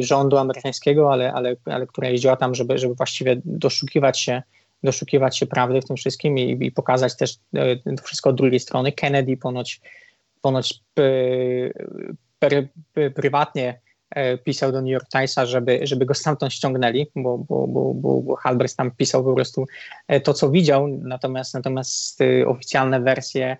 rządu 0.00 0.36
amerykańskiego, 0.36 1.12
ale, 1.12 1.32
ale, 1.32 1.56
ale 1.64 1.86
która 1.86 2.08
jeździła 2.08 2.36
tam, 2.36 2.54
żeby, 2.54 2.78
żeby 2.78 2.94
właściwie 2.94 3.40
doszukiwać 3.44 4.20
się, 4.20 4.42
doszukiwać 4.82 5.38
się 5.38 5.46
prawdy 5.46 5.80
w 5.80 5.84
tym 5.84 5.96
wszystkim 5.96 6.38
i, 6.38 6.66
i 6.66 6.72
pokazać 6.72 7.16
też 7.16 7.36
to 7.96 8.02
wszystko 8.04 8.30
od 8.30 8.36
drugiej 8.36 8.60
strony. 8.60 8.92
Kennedy 8.92 9.36
ponoć, 9.36 9.80
ponoć 10.40 10.80
pr, 12.38 12.68
prywatnie 13.14 13.80
pisał 14.44 14.72
do 14.72 14.80
New 14.82 14.90
York 14.90 15.08
Timesa, 15.08 15.46
żeby, 15.46 15.80
żeby 15.82 16.06
go 16.06 16.14
stamtąd 16.14 16.52
ściągnęli, 16.52 17.06
bo, 17.16 17.38
bo, 17.38 17.66
bo, 17.66 17.94
bo, 17.94 18.36
Halbers 18.36 18.76
tam 18.76 18.90
pisał 18.90 19.24
po 19.24 19.34
prostu 19.34 19.66
to, 20.24 20.34
co 20.34 20.50
widział, 20.50 20.88
natomiast, 20.88 21.54
natomiast 21.54 22.18
oficjalne 22.46 23.00
wersje, 23.00 23.56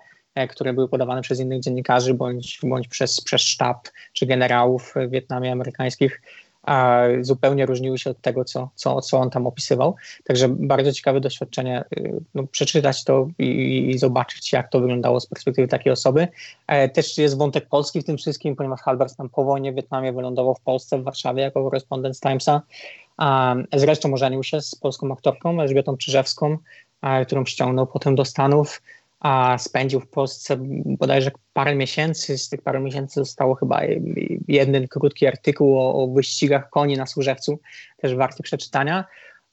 które 0.51 0.73
były 0.73 0.89
podawane 0.89 1.23
przez 1.23 1.41
innych 1.41 1.61
dziennikarzy 1.61 2.15
bądź, 2.15 2.61
bądź 2.63 2.89
przez, 2.89 3.21
przez 3.21 3.41
sztab 3.41 3.89
czy 4.13 4.27
generałów 4.27 4.95
Wietnamie 5.09 5.53
amerykańskich, 5.53 6.21
a 6.63 7.03
zupełnie 7.21 7.67
różniły 7.67 7.99
się 7.99 8.11
od 8.11 8.21
tego, 8.21 8.45
co, 8.45 8.71
co, 8.75 9.01
co 9.01 9.19
on 9.19 9.31
tam 9.31 9.47
opisywał. 9.47 9.97
Także 10.25 10.49
bardzo 10.49 10.93
ciekawe 10.93 11.21
doświadczenie, 11.21 11.85
y, 11.99 12.21
no, 12.35 12.47
przeczytać 12.47 13.05
to 13.05 13.29
i, 13.39 13.91
i, 13.91 13.99
zobaczyć, 13.99 14.53
jak 14.53 14.71
to 14.71 14.81
wyglądało 14.81 15.21
z 15.21 15.27
perspektywy 15.27 15.69
takiej 15.69 15.93
osoby. 15.93 16.29
E, 16.67 16.89
też 16.89 17.19
jest 17.19 17.39
wątek 17.39 17.69
polski 17.69 18.01
w 18.01 18.05
tym 18.05 18.19
wszystkim, 18.19 18.57
ponieważ 18.57 18.81
Halbert 18.81 19.17
tam 19.17 19.29
po 19.29 19.45
wojnie 19.45 19.73
w 19.73 19.75
Wietnamie 19.75 20.13
wylądował 20.13 20.55
w 20.55 20.61
Polsce, 20.61 20.99
w 20.99 21.03
Warszawie 21.03 21.43
jako 21.43 21.65
korespondent 21.65 22.21
Timesa. 22.21 22.63
Zresztą 23.75 24.15
ożenił 24.15 24.43
się 24.43 24.61
z 24.61 24.75
polską 24.75 25.13
aktorką 25.13 25.61
Elżbietą 25.61 25.97
Czyżewską, 25.97 26.59
którą 27.27 27.45
ściągnął 27.45 27.87
potem 27.87 28.15
do 28.15 28.25
Stanów 28.25 28.83
a 29.23 29.59
spędził 29.59 30.01
w 30.01 30.09
Polsce 30.09 30.57
bodajże 30.85 31.31
parę 31.53 31.75
miesięcy. 31.75 32.39
Z 32.39 32.49
tych 32.49 32.63
paru 32.63 32.81
miesięcy 32.81 33.21
zostało 33.21 33.55
chyba 33.55 33.81
jeden 34.49 34.89
krótki 34.89 35.27
artykuł 35.27 35.79
o, 35.79 36.05
o 36.05 36.09
wyścigach 36.09 36.71
koni 36.71 36.97
na 36.97 37.07
Służewcu, 37.07 37.61
też 37.97 38.15
warty 38.15 38.43
przeczytania. 38.43 39.05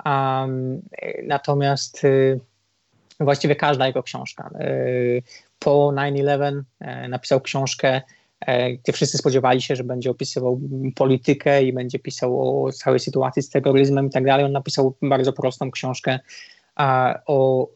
Um, 0.05 0.81
natomiast 1.23 2.03
y, 2.03 2.39
właściwie 3.19 3.55
każda 3.55 3.87
jego 3.87 4.03
książka. 4.03 4.49
Y, 4.61 5.23
po 5.59 5.93
9-11 5.95 6.61
y, 7.05 7.07
napisał 7.07 7.41
książkę, 7.41 8.01
y, 8.49 8.77
gdzie 8.83 8.93
wszyscy 8.93 9.17
spodziewali 9.17 9.61
się, 9.61 9.75
że 9.75 9.83
będzie 9.83 10.11
opisywał 10.11 10.61
politykę 10.95 11.63
i 11.63 11.73
będzie 11.73 11.99
pisał 11.99 12.65
o 12.65 12.71
całej 12.71 12.99
sytuacji 12.99 13.41
z 13.41 13.49
terroryzmem 13.49 14.07
i 14.07 14.09
tak 14.09 14.25
dalej. 14.25 14.45
On 14.45 14.51
napisał 14.51 14.95
bardzo 15.01 15.33
prostą 15.33 15.71
książkę 15.71 16.19
o, 17.25 17.69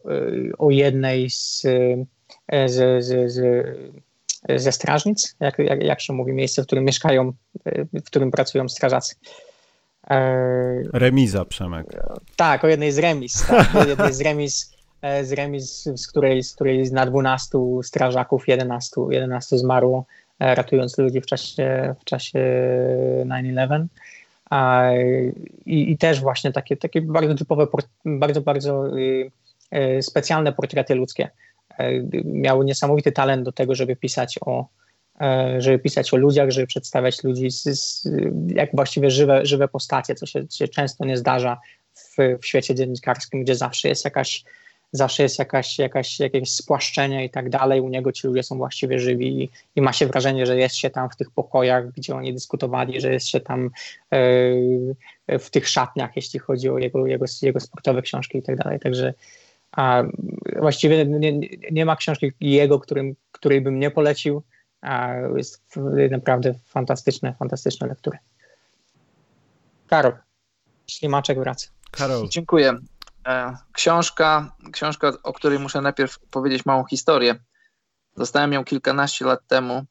o 0.58 0.70
jednej 0.70 1.30
z, 1.30 1.62
z, 2.66 3.04
z, 3.04 3.32
z 3.32 3.40
ze 4.48 4.72
strażnic, 4.72 5.36
jak, 5.40 5.58
jak, 5.58 5.82
jak, 5.82 6.00
się 6.00 6.12
mówi, 6.12 6.32
miejsce, 6.32 6.62
w 6.62 6.66
którym 6.66 6.84
mieszkają, 6.84 7.32
w 7.92 8.04
którym 8.04 8.30
pracują 8.30 8.68
strażacy. 8.68 9.14
E, 10.10 10.82
Remiza, 10.92 11.44
Przemek. 11.44 11.86
Tak, 12.36 12.64
o 12.64 12.68
jednej 12.68 12.92
z 12.92 12.98
remis. 12.98 13.46
Tak, 13.46 13.74
o 13.74 13.84
jednej 13.84 14.12
z 14.12 14.20
remis, 14.20 14.76
e, 15.02 15.24
z, 15.24 15.32
remis 15.32 15.82
z, 15.94 16.08
której, 16.08 16.42
z 16.42 16.54
której 16.54 16.92
na 16.92 17.06
12 17.06 17.58
strażaków 17.82 18.48
11, 18.48 19.00
11 19.10 19.58
zmarło, 19.58 20.06
e, 20.40 20.54
ratując 20.54 20.98
ludzi 20.98 21.20
w 21.20 21.26
czasie, 21.26 21.94
w 22.00 22.04
czasie 22.04 22.38
9-11. 23.24 23.86
I, 25.66 25.90
I, 25.92 25.98
też 25.98 26.20
właśnie 26.20 26.52
takie, 26.52 26.76
takie 26.76 27.02
bardzo 27.02 27.34
typowe, 27.34 27.66
bardzo, 28.04 28.40
bardzo 28.40 28.98
y, 28.98 29.30
y, 29.74 30.02
specjalne 30.02 30.52
portrety 30.52 30.94
ludzkie. 30.94 31.30
E, 31.78 31.90
miały 32.24 32.64
niesamowity 32.64 33.12
talent 33.12 33.44
do 33.44 33.52
tego, 33.52 33.74
żeby 33.74 33.96
pisać 33.96 34.38
o, 34.40 34.68
e, 35.20 35.56
żeby 35.58 35.78
pisać 35.78 36.14
o 36.14 36.16
ludziach, 36.16 36.50
żeby 36.50 36.66
przedstawiać 36.66 37.24
ludzi 37.24 37.50
z, 37.50 37.62
z, 37.62 38.08
jak 38.48 38.70
właściwie 38.74 39.10
żywe, 39.10 39.46
żywe 39.46 39.68
postacie, 39.68 40.14
co 40.14 40.26
się, 40.26 40.44
się 40.50 40.68
często 40.68 41.04
nie 41.04 41.16
zdarza 41.16 41.60
w, 41.94 42.16
w 42.42 42.46
świecie 42.46 42.74
dziennikarskim, 42.74 43.42
gdzie 43.42 43.54
zawsze 43.54 43.88
jest 43.88 44.04
jakaś 44.04 44.44
zawsze 44.94 45.22
jest 45.22 45.38
jakaś, 45.38 45.78
jakaś, 45.78 46.20
jakieś 46.20 46.50
spłaszczenie 46.50 47.24
i 47.24 47.30
tak 47.30 47.50
dalej. 47.50 47.80
U 47.80 47.88
niego 47.88 48.12
ci 48.12 48.26
ludzie 48.26 48.42
są 48.42 48.56
właściwie 48.56 48.98
żywi 48.98 49.42
i, 49.42 49.50
i, 49.76 49.82
ma 49.82 49.92
się 49.92 50.06
wrażenie, 50.06 50.46
że 50.46 50.56
jest 50.56 50.76
się 50.76 50.90
tam 50.90 51.10
w 51.10 51.16
tych 51.16 51.30
pokojach, 51.30 51.92
gdzie 51.92 52.14
oni 52.16 52.32
dyskutowali, 52.32 53.00
że 53.00 53.12
jest 53.12 53.28
się 53.28 53.40
tam 53.40 53.70
e, 54.10 55.38
w 55.38 55.50
tych 55.50 55.68
szatniach, 55.68 56.16
jeśli 56.16 56.38
chodzi 56.40 56.68
o 56.68 56.78
jego, 56.78 57.06
jego, 57.06 57.24
jego 57.42 57.60
sportowe 57.60 58.02
książki 58.02 58.38
i 58.38 58.42
tak 58.42 58.56
dalej. 58.56 58.80
Także 58.80 59.14
a 59.72 60.02
właściwie 60.56 61.04
nie, 61.04 61.40
nie 61.70 61.84
ma 61.84 61.96
książki 61.96 62.32
jego, 62.40 62.80
którym, 62.80 63.14
której 63.32 63.60
bym 63.60 63.78
nie 63.78 63.90
polecił. 63.90 64.42
A 64.80 65.14
jest 65.36 65.62
naprawdę 66.10 66.54
fantastyczne, 66.64 67.34
fantastyczne 67.38 67.86
lektury. 67.86 68.18
Karol, 69.86 70.12
ślimaczek 70.86 71.38
wraca. 71.38 71.68
Karol. 71.90 72.28
Dziękuję. 72.28 72.78
E, 73.26 73.56
książka, 73.72 74.56
książka, 74.72 75.12
o 75.22 75.32
której 75.32 75.58
muszę 75.58 75.80
najpierw 75.80 76.18
powiedzieć 76.18 76.66
małą 76.66 76.84
historię. 76.84 77.34
Dostałem 78.16 78.52
ją 78.52 78.64
kilkanaście 78.64 79.24
lat 79.24 79.40
temu 79.46 79.84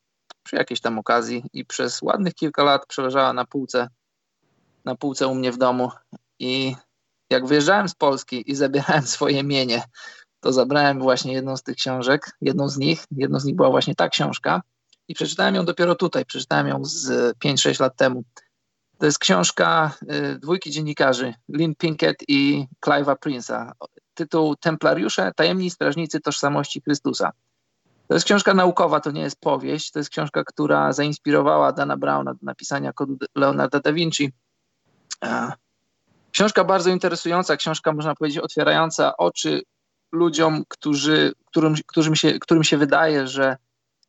przy 0.43 0.55
jakiejś 0.55 0.81
tam 0.81 0.99
okazji 0.99 1.43
i 1.53 1.65
przez 1.65 2.01
ładnych 2.01 2.33
kilka 2.33 2.63
lat 2.63 2.85
przeleżała 2.85 3.33
na 3.33 3.45
półce, 3.45 3.87
na 4.85 4.95
półce 4.95 5.27
u 5.27 5.35
mnie 5.35 5.51
w 5.51 5.57
domu 5.57 5.91
i 6.39 6.75
jak 7.29 7.45
wyjeżdżałem 7.45 7.89
z 7.89 7.95
Polski 7.95 8.51
i 8.51 8.55
zabierałem 8.55 9.07
swoje 9.17 9.43
mienie, 9.43 9.83
to 10.39 10.53
zabrałem 10.53 10.99
właśnie 10.99 11.33
jedną 11.33 11.57
z 11.57 11.63
tych 11.63 11.75
książek, 11.75 12.37
jedną 12.41 12.69
z 12.69 12.77
nich, 12.77 13.05
jedną 13.11 13.39
z 13.39 13.45
nich 13.45 13.55
była 13.55 13.69
właśnie 13.69 13.95
ta 13.95 14.09
książka 14.09 14.61
i 15.07 15.13
przeczytałem 15.13 15.55
ją 15.55 15.65
dopiero 15.65 15.95
tutaj, 15.95 16.25
przeczytałem 16.25 16.67
ją 16.67 16.85
z 16.85 17.37
5-6 17.37 17.81
lat 17.81 17.95
temu. 17.95 18.23
To 18.97 19.05
jest 19.05 19.19
książka 19.19 19.91
y, 20.35 20.39
dwójki 20.39 20.71
dziennikarzy, 20.71 21.33
Lynn 21.49 21.75
Pinkett 21.75 22.23
i 22.27 22.67
Clive'a 22.85 23.15
Prince'a. 23.15 23.71
Tytuł 24.13 24.55
Templariusze, 24.55 25.31
tajemni 25.35 25.69
strażnicy 25.69 26.19
tożsamości 26.19 26.81
Chrystusa. 26.81 27.31
To 28.07 28.13
jest 28.13 28.25
książka 28.25 28.53
naukowa, 28.53 28.99
to 28.99 29.11
nie 29.11 29.21
jest 29.21 29.39
powieść. 29.39 29.91
To 29.91 29.99
jest 29.99 30.09
książka, 30.09 30.43
która 30.43 30.93
zainspirowała 30.93 31.71
Dana 31.71 31.97
Browna 31.97 32.33
do 32.33 32.39
napisania 32.41 32.93
kodu 32.93 33.17
Leonarda 33.35 33.79
da 33.79 33.93
Vinci. 33.93 34.33
Książka 36.31 36.63
bardzo 36.63 36.89
interesująca, 36.89 37.57
książka 37.57 37.93
można 37.93 38.15
powiedzieć 38.15 38.39
otwierająca 38.39 39.17
oczy 39.17 39.61
ludziom, 40.11 40.63
którzy, 40.67 41.33
którym, 41.45 41.75
którym, 41.87 42.15
się, 42.15 42.39
którym 42.39 42.63
się 42.63 42.77
wydaje, 42.77 43.27
że, 43.27 43.57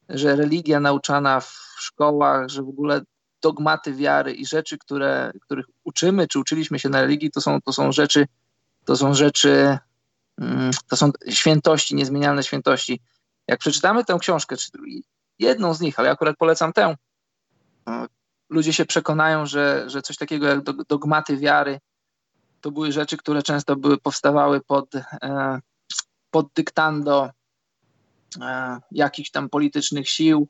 że 0.09 0.37
religia 0.37 0.81
nauczana 0.81 1.40
w 1.40 1.75
szkołach, 1.79 2.49
że 2.49 2.62
w 2.62 2.68
ogóle 2.68 3.01
dogmaty 3.44 3.94
wiary 3.94 4.33
i 4.33 4.46
rzeczy, 4.46 4.78
które, 4.78 5.33
których 5.40 5.66
uczymy, 5.85 6.28
czy 6.28 6.38
uczyliśmy 6.38 6.78
się 6.78 6.88
na 6.88 7.00
religii, 7.00 7.30
to 7.30 7.40
są, 7.40 7.61
to 7.61 7.72
są 7.72 7.92
rzeczy, 7.92 8.26
to 8.85 8.96
są 8.96 9.14
rzeczy, 9.14 9.78
mm, 10.40 10.70
to 10.88 10.96
są 10.96 11.11
świętości, 11.28 11.94
niezmienialne 11.94 12.42
świętości. 12.42 13.00
Jak 13.48 13.59
przeczytamy 13.59 14.04
tę 14.04 14.16
książkę, 14.20 14.57
czy 14.57 14.70
jedną 15.38 15.74
z 15.74 15.80
nich, 15.80 15.98
ale 15.98 16.11
akurat 16.11 16.37
polecam 16.37 16.72
tę, 16.72 16.96
ludzie 18.48 18.72
się 18.72 18.85
przekonają, 18.85 19.46
że, 19.46 19.85
że 19.87 20.02
coś 20.02 20.16
takiego 20.16 20.46
jak 20.46 20.62
dogmaty 20.88 21.37
wiary 21.37 21.80
to 22.61 22.70
były 22.70 22.92
rzeczy, 22.92 23.16
które 23.16 23.42
często 23.42 23.76
były 23.76 23.98
powstawały 23.98 24.61
pod, 24.61 24.94
e, 24.94 25.61
pod 26.30 26.46
dyktando 26.54 27.30
e, 28.40 28.78
jakichś 28.90 29.30
tam 29.30 29.48
politycznych 29.48 30.09
sił, 30.09 30.48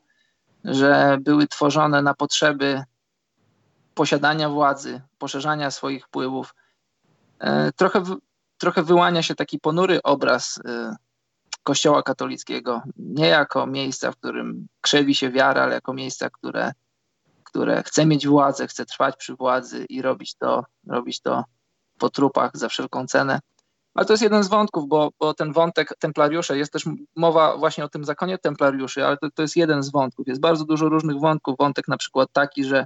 że 0.65 1.17
były 1.21 1.47
tworzone 1.47 2.01
na 2.01 2.13
potrzeby 2.13 2.83
posiadania 3.93 4.49
władzy, 4.49 5.01
poszerzania 5.17 5.71
swoich 5.71 6.05
wpływów. 6.05 6.55
E, 7.39 7.71
trochę, 7.71 8.03
trochę 8.57 8.83
wyłania 8.83 9.21
się 9.23 9.35
taki 9.35 9.59
ponury 9.59 9.99
obraz 10.03 10.59
e, 10.65 10.95
Kościoła 11.63 12.03
katolickiego, 12.03 12.81
nie 12.97 13.27
jako 13.27 13.67
miejsca, 13.67 14.11
w 14.11 14.17
którym 14.17 14.67
krzewi 14.81 15.15
się 15.15 15.31
wiara, 15.31 15.63
ale 15.63 15.73
jako 15.73 15.93
miejsca, 15.93 16.29
które, 16.29 16.71
które 17.43 17.83
chce 17.83 18.05
mieć 18.05 18.27
władzę, 18.27 18.67
chce 18.67 18.85
trwać 18.85 19.15
przy 19.15 19.35
władzy 19.35 19.85
i 19.89 20.01
robić 20.01 20.35
to, 20.35 20.63
robić 20.87 21.21
to 21.21 21.43
po 21.97 22.09
trupach 22.09 22.51
za 22.53 22.69
wszelką 22.69 23.07
cenę. 23.07 23.39
Ale 23.95 24.05
to 24.05 24.13
jest 24.13 24.23
jeden 24.23 24.43
z 24.43 24.47
wątków, 24.47 24.87
bo, 24.87 25.11
bo 25.19 25.33
ten 25.33 25.53
wątek 25.53 25.93
templariusze, 25.99 26.57
jest 26.57 26.73
też 26.73 26.85
mowa 27.15 27.57
właśnie 27.57 27.85
o 27.85 27.89
tym 27.89 28.05
zakonie 28.05 28.37
templariuszy, 28.37 29.05
ale 29.05 29.17
to, 29.17 29.27
to 29.31 29.41
jest 29.41 29.55
jeden 29.55 29.83
z 29.83 29.91
wątków. 29.91 30.27
Jest 30.27 30.41
bardzo 30.41 30.65
dużo 30.65 30.89
różnych 30.89 31.19
wątków. 31.19 31.57
Wątek 31.57 31.87
na 31.87 31.97
przykład 31.97 32.29
taki, 32.33 32.63
że, 32.63 32.85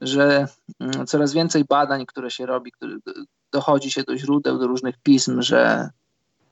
że 0.00 0.48
mm, 0.80 1.06
coraz 1.06 1.32
więcej 1.32 1.64
badań, 1.64 2.06
które 2.06 2.30
się 2.30 2.46
robi, 2.46 2.72
które 2.72 2.96
dochodzi 3.52 3.90
się 3.90 4.02
do 4.02 4.16
źródeł, 4.16 4.58
do 4.58 4.66
różnych 4.66 4.98
pism, 5.02 5.42
że 5.42 5.90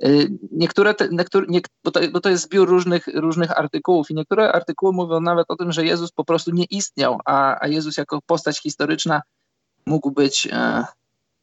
y, 0.04 0.30
niektóre, 0.52 0.94
te, 0.94 1.08
niektóre 1.08 1.46
nie, 1.48 1.60
bo, 1.84 1.90
to, 1.90 2.00
bo 2.12 2.20
to 2.20 2.28
jest 2.28 2.44
zbiór 2.44 2.68
różnych, 2.68 3.06
różnych 3.14 3.58
artykułów 3.58 4.10
i 4.10 4.14
niektóre 4.14 4.52
artykuły 4.52 4.92
mówią 4.92 5.20
nawet 5.20 5.46
o 5.48 5.56
tym, 5.56 5.72
że 5.72 5.84
Jezus 5.84 6.12
po 6.12 6.24
prostu 6.24 6.50
nie 6.50 6.64
istniał, 6.64 7.18
a, 7.24 7.64
a 7.64 7.68
Jezus 7.68 7.96
jako 7.96 8.20
postać 8.26 8.60
historyczna 8.60 9.22
mógł 9.86 10.10
być 10.10 10.48
e, 10.52 10.84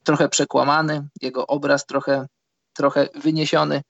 trochę 0.04 0.30
przekłamany, 0.30 1.08
jego 1.22 1.48
obraz 1.48 1.86
trochę, 1.86 2.28
trochę 2.74 3.10
wyniesiony 3.16 3.82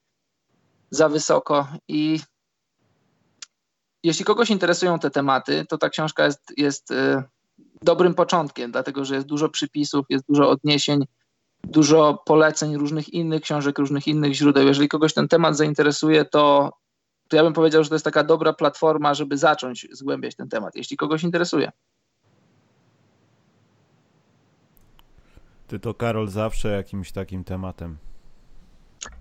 za 0.91 1.09
wysoko 1.09 1.67
i 1.87 2.19
jeśli 4.03 4.25
kogoś 4.25 4.49
interesują 4.49 4.99
te 4.99 5.09
tematy, 5.09 5.65
to 5.69 5.77
ta 5.77 5.89
książka 5.89 6.25
jest, 6.25 6.53
jest 6.57 6.91
y, 6.91 7.23
dobrym 7.81 8.13
początkiem, 8.13 8.71
dlatego 8.71 9.05
że 9.05 9.15
jest 9.15 9.27
dużo 9.27 9.49
przypisów, 9.49 10.05
jest 10.09 10.25
dużo 10.29 10.49
odniesień, 10.49 11.05
dużo 11.63 12.23
poleceń 12.25 12.77
różnych 12.77 13.13
innych 13.13 13.41
książek, 13.41 13.79
różnych 13.79 14.07
innych 14.07 14.33
źródeł. 14.33 14.67
Jeżeli 14.67 14.87
kogoś 14.89 15.13
ten 15.13 15.27
temat 15.27 15.57
zainteresuje, 15.57 16.25
to, 16.25 16.73
to 17.29 17.35
ja 17.35 17.43
bym 17.43 17.53
powiedział, 17.53 17.83
że 17.83 17.89
to 17.89 17.95
jest 17.95 18.05
taka 18.05 18.23
dobra 18.23 18.53
platforma, 18.53 19.13
żeby 19.13 19.37
zacząć 19.37 19.87
zgłębiać 19.91 20.35
ten 20.35 20.49
temat, 20.49 20.75
jeśli 20.75 20.97
kogoś 20.97 21.23
interesuje. 21.23 21.71
Ty 25.67 25.79
to, 25.79 25.93
Karol, 25.93 26.27
zawsze 26.27 26.69
jakimś 26.69 27.11
takim 27.11 27.43
tematem. 27.43 27.97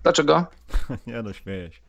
Dlaczego? 0.03 0.45
nie 1.07 1.21
no, 1.21 1.33
śmieję 1.33 1.71
się. 1.71 1.79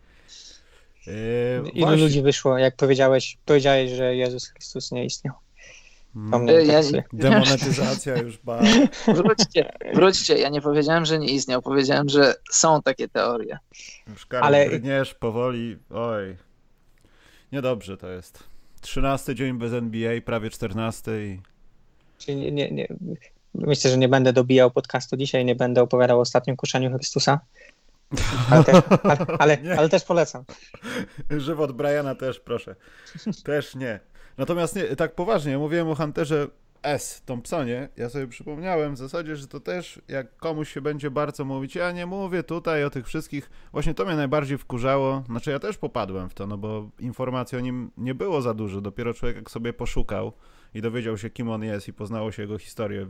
Yy, 1.07 1.71
Ilu 1.71 1.87
właśnie... 1.87 2.03
ludzi 2.03 2.23
wyszło, 2.23 2.59
jak 2.59 2.77
powiedziałeś, 2.77 3.39
powiedziałeś, 3.45 3.91
że 3.91 4.17
Jezus 4.17 4.49
Chrystus 4.49 4.93
nie 4.93 5.05
istniał. 5.05 5.35
Hmm. 6.15 6.47
Ja, 6.49 6.81
Demonetyzacja 7.13 8.17
już 8.17 8.39
bardzo. 8.39 8.71
Wróćcie, 9.15 9.73
wróćcie, 9.95 10.39
ja 10.39 10.49
nie 10.49 10.61
powiedziałem, 10.61 11.05
że 11.05 11.19
nie 11.19 11.29
istniał, 11.29 11.63
powiedziałem, 11.63 12.09
że 12.09 12.35
są 12.51 12.83
takie 12.83 13.09
teorie. 13.09 13.59
Już 14.07 14.27
Karol, 14.27 14.47
Ale... 14.47 14.67
brniesz 14.67 15.15
powoli, 15.15 15.79
oj. 15.91 16.37
Niedobrze 17.53 17.97
to 17.97 18.09
jest. 18.09 18.43
13 18.81 19.35
dzień 19.35 19.59
bez 19.59 19.73
NBA, 19.73 20.21
prawie 20.21 20.51
14 20.51 21.27
i... 21.27 21.41
Czyli 22.19 22.37
nie, 22.37 22.53
nie, 22.53 22.71
nie, 22.71 22.89
Myślę, 23.55 23.91
że 23.91 23.99
nie 23.99 24.09
będę 24.09 24.33
dobijał 24.33 24.71
podcastu 24.71 25.17
dzisiaj, 25.17 25.45
nie 25.45 25.55
będę 25.55 25.83
opowiadał 25.83 26.19
o 26.19 26.21
ostatnim 26.21 26.57
kuszeniu 26.57 26.95
Chrystusa. 26.95 27.41
Ale, 28.51 28.65
też, 28.65 28.77
ale, 29.03 29.27
ale, 29.39 29.59
ale, 29.79 29.89
też 29.89 30.05
polecam. 30.05 30.45
Żywot 31.31 31.73
Briana 31.73 32.15
też, 32.15 32.41
proszę. 32.41 32.77
Też 33.45 33.75
nie. 33.75 34.01
Natomiast 34.39 34.77
nie, 34.77 34.83
tak 34.85 35.15
poważnie, 35.15 35.59
mówiłem 35.59 35.89
o 35.89 35.95
Hunterze 35.95 36.49
S. 36.83 37.23
Thompsonie. 37.27 37.89
Ja 37.97 38.09
sobie 38.09 38.27
przypomniałem 38.27 38.95
w 38.95 38.99
zasadzie, 38.99 39.37
że 39.37 39.47
to 39.47 39.61
też 39.61 40.01
jak 40.09 40.37
komuś 40.37 40.73
się 40.73 40.81
będzie 40.81 41.11
bardzo 41.11 41.45
mówić, 41.45 41.75
ja 41.75 41.93
nie 41.93 42.07
mówię 42.07 42.43
tutaj 42.43 42.85
o 42.85 42.91
tych 42.91 43.07
wszystkich, 43.07 43.51
właśnie 43.73 43.95
to 43.95 44.05
mnie 44.05 44.17
najbardziej 44.17 44.59
wkurzało. 44.59 45.23
Znaczy 45.27 45.51
ja 45.51 45.59
też 45.59 45.79
popadłem 45.79 46.29
w 46.29 46.35
to, 46.35 46.47
no 46.47 46.59
bo 46.59 46.91
informacji 46.99 47.59
o 47.59 47.61
nim 47.61 47.91
nie 47.97 48.15
było 48.15 48.43
za 48.43 48.55
dużo. 48.55 48.81
Dopiero 48.81 49.15
człowiek 49.15 49.37
jak 49.37 49.51
sobie 49.51 49.73
poszukał 49.73 50.33
i 50.75 50.83
dowiedział 50.83 51.19
się, 51.19 51.31
kim 51.31 51.51
on 51.51 51.63
jest 51.63 51.89
i 51.89 51.93
poznało 51.93 52.33
się 52.33 52.43
jego 52.43 52.59
historię 52.59 53.07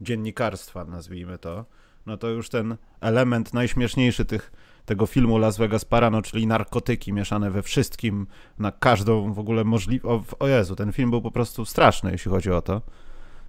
dziennikarstwa, 0.00 0.84
nazwijmy 0.84 1.38
to, 1.38 1.64
no 2.06 2.16
to 2.16 2.28
już 2.28 2.48
ten 2.48 2.76
element 3.00 3.54
najśmieszniejszy 3.54 4.24
tych, 4.24 4.52
tego 4.84 5.06
filmu 5.06 5.38
Las 5.38 5.58
Vegas 5.58 5.84
Parano, 5.84 6.22
czyli 6.22 6.46
narkotyki 6.46 7.12
mieszane 7.12 7.50
we 7.50 7.62
wszystkim, 7.62 8.26
na 8.58 8.72
każdą 8.72 9.32
w 9.32 9.38
ogóle 9.38 9.64
możliwą... 9.64 10.24
O, 10.38 10.48
Jezu, 10.48 10.76
ten 10.76 10.92
film 10.92 11.10
był 11.10 11.22
po 11.22 11.30
prostu 11.30 11.64
straszny, 11.64 12.12
jeśli 12.12 12.30
chodzi 12.30 12.50
o 12.50 12.62
to. 12.62 12.82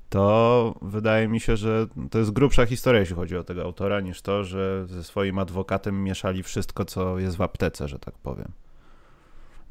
To 0.09 0.75
wydaje 0.81 1.27
mi 1.27 1.39
się, 1.39 1.57
że 1.57 1.87
to 2.11 2.19
jest 2.19 2.31
grubsza 2.31 2.65
historia, 2.65 2.99
jeśli 2.99 3.15
chodzi 3.15 3.37
o 3.37 3.43
tego 3.43 3.63
autora, 3.63 4.01
niż 4.01 4.21
to, 4.21 4.43
że 4.43 4.85
ze 4.87 5.03
swoim 5.03 5.39
adwokatem 5.39 6.03
mieszali 6.03 6.43
wszystko, 6.43 6.85
co 6.85 7.19
jest 7.19 7.37
w 7.37 7.41
aptece, 7.41 7.87
że 7.87 7.99
tak 7.99 8.17
powiem. 8.17 8.51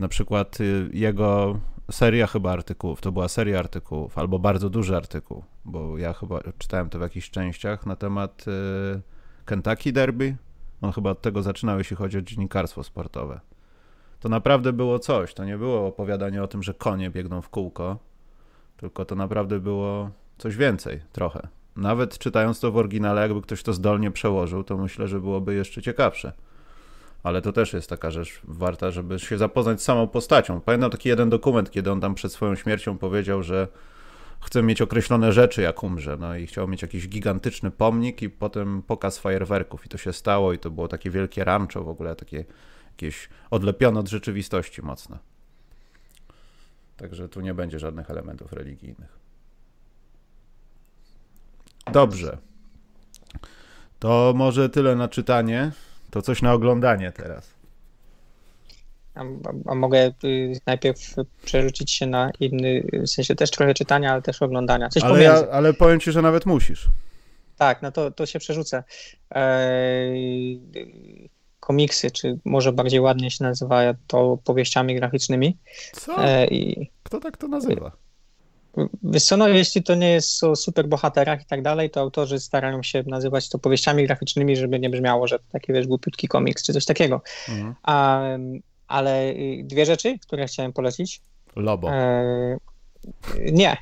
Na 0.03 0.09
przykład 0.09 0.61
y, 0.61 0.91
jego 0.93 1.61
seria 1.91 2.27
chyba 2.27 2.53
artykułów, 2.53 3.01
to 3.01 3.13
była 3.13 3.29
seria 3.29 3.59
artykułów, 3.59 4.19
albo 4.19 4.39
bardzo 4.39 4.71
duży 4.71 4.97
artykuł, 4.97 5.45
bo 5.65 5.99
ja 5.99 6.13
chyba 6.13 6.41
czytałem 6.59 6.89
to 6.89 6.99
w 6.99 7.03
jakichś 7.03 7.31
częściach 7.31 7.87
na 7.87 7.97
temat 7.97 8.45
y, 8.97 9.03
Kentucky 9.45 9.93
Derby. 9.93 10.37
On 10.81 10.93
chyba 10.93 11.11
od 11.11 11.21
tego 11.21 11.43
zaczynał, 11.43 11.79
jeśli 11.79 11.97
chodzi 11.97 12.19
o 12.19 12.23
dziennikarstwo 12.23 12.83
sportowe. 12.83 13.41
To 14.21 14.29
naprawdę 14.29 14.73
było 14.73 14.99
coś. 14.99 15.35
To 15.35 15.45
nie 15.45 15.59
było 15.59 15.87
opowiadanie 15.87 16.43
o 16.43 16.49
tym, 16.49 16.63
że 16.63 16.75
konie 16.75 17.11
biegną 17.11 17.43
w 17.43 17.49
kółko, 17.49 17.99
tylko 18.77 19.05
to 19.05 19.15
naprawdę 19.15 19.61
było 19.61 20.11
coś 20.39 20.57
więcej, 20.57 21.01
trochę. 21.13 21.49
nawet 21.77 22.19
czytając 22.19 22.61
to 22.61 22.73
w 22.73 22.77
oryginale, 22.77 23.23
jakby 23.23 23.43
ktoś 23.43 23.63
to 23.63 23.73
zdolnie 23.73 24.11
przełożył, 24.11 24.65
to 24.65 24.77
myślę, 24.77 25.09
że 25.09 25.21
byłoby 25.21 25.55
jeszcze 25.55 25.83
ciekawsze. 25.83 26.33
Ale 27.23 27.43
to 27.43 27.53
też 27.53 27.73
jest 27.73 27.89
taka 27.89 28.11
rzecz 28.11 28.41
warta, 28.45 28.91
żeby 28.91 29.19
się 29.19 29.39
zapoznać 29.39 29.81
z 29.81 29.85
samą 29.85 30.09
postacią. 30.09 30.61
Pamiętam 30.61 30.91
taki 30.91 31.09
jeden 31.09 31.31
dokument, 31.31 31.71
kiedy 31.71 31.93
on 31.93 32.01
tam 32.01 32.15
przed 32.15 32.33
swoją 32.33 32.55
śmiercią 32.55 32.99
powiedział, 32.99 33.43
że 33.43 33.69
chce 34.41 34.63
mieć 34.63 34.83
określone 34.83 35.33
rzeczy, 35.33 35.63
jak 35.63 35.83
umrze. 35.83 36.17
No 36.17 36.37
i 36.37 36.47
chciał 36.47 36.69
mieć 36.69 36.83
jakiś 36.83 37.09
gigantyczny 37.09 37.71
pomnik 37.71 38.23
i 38.23 38.31
potem 38.31 38.83
pokaz 38.83 39.19
fajerwerków. 39.19 39.87
I 39.87 39.89
to 39.89 39.99
się 39.99 40.13
stało 40.13 40.53
i 40.53 40.59
to 40.59 40.71
było 40.71 40.89
takie 40.89 41.11
wielkie 41.11 41.45
rancho 41.45 41.85
w 41.85 41.89
ogóle, 41.89 42.17
takie 42.17 42.45
jakieś 42.91 43.29
odlepione 43.51 44.01
od 44.01 44.09
rzeczywistości 44.09 44.83
mocno. 44.83 45.19
Także 46.97 47.29
tu 47.29 47.41
nie 47.41 47.55
będzie 47.55 47.79
żadnych 47.79 48.11
elementów 48.11 48.53
religijnych. 48.53 49.19
Dobrze. 51.93 52.39
To 53.99 54.33
może 54.37 54.69
tyle 54.69 54.97
na 54.97 55.09
czytanie. 55.09 55.73
To 56.13 56.23
coś 56.23 56.43
na 56.43 56.53
oglądanie 56.53 57.13
teraz. 57.13 57.55
A, 59.15 59.21
a, 59.67 59.75
mogę 59.75 60.13
y, 60.25 60.53
najpierw 60.67 61.15
przerzucić 61.45 61.91
się 61.91 62.07
na 62.07 62.31
inny, 62.41 62.87
w 62.93 63.09
sensie 63.09 63.35
też 63.35 63.51
trochę 63.51 63.75
czytania, 63.75 64.13
ale 64.13 64.23
też 64.23 64.43
oglądania. 64.43 64.89
Coś 64.89 65.03
ale, 65.03 65.23
ja, 65.23 65.47
ale 65.51 65.75
powiem 65.75 66.01
ci, 66.01 66.13
że 66.13 66.23
nawet 66.23 66.47
musisz. 66.47 66.89
Tak, 67.59 67.83
no 67.83 67.93
to, 67.93 68.11
to 68.11 68.27
się 68.27 68.39
przerzucę. 68.39 68.85
Eee, 69.31 70.61
komiksy, 71.61 72.11
czy 72.11 72.39
może 72.45 72.73
bardziej 72.73 73.01
ładnie 73.01 73.31
się 73.31 73.45
nazywa 73.45 73.83
to 74.07 74.39
powieściami 74.45 74.95
graficznymi. 74.95 75.59
Co? 75.93 76.25
Eee, 76.25 76.91
Kto 77.03 77.21
tak 77.21 77.37
to 77.37 77.49
nazywa? 77.49 77.93
Wiesz 79.03 79.25
co, 79.25 79.37
no, 79.37 79.49
jeśli 79.49 79.83
to 79.83 79.95
nie 79.95 80.11
jest 80.11 80.45
o 80.45 80.57
superbohaterach 80.57 81.43
i 81.43 81.45
tak 81.45 81.63
dalej, 81.63 81.91
to 81.91 82.01
autorzy 82.01 82.41
starają 82.41 82.83
się 82.83 83.03
nazywać 83.07 83.49
to 83.49 83.59
powieściami 83.59 84.07
graficznymi, 84.07 84.57
żeby 84.57 84.81
nie 84.81 84.91
brzmiało, 84.91 85.29
że 85.29 85.39
to 85.39 85.45
taki, 85.53 85.73
wiesz, 85.73 85.87
głupiutki 85.87 86.29
komiks 86.29 86.63
czy 86.63 86.73
coś 86.73 86.85
takiego. 86.85 87.23
Mhm. 87.49 87.75
A, 87.83 88.23
ale 88.89 89.31
y, 89.31 89.63
dwie 89.65 89.87
rzeczy, 89.87 90.19
które 90.19 90.47
chciałem 90.47 90.73
polecić. 90.73 91.21
Lobo. 91.57 91.93
E, 91.93 92.57
nie. 93.53 93.77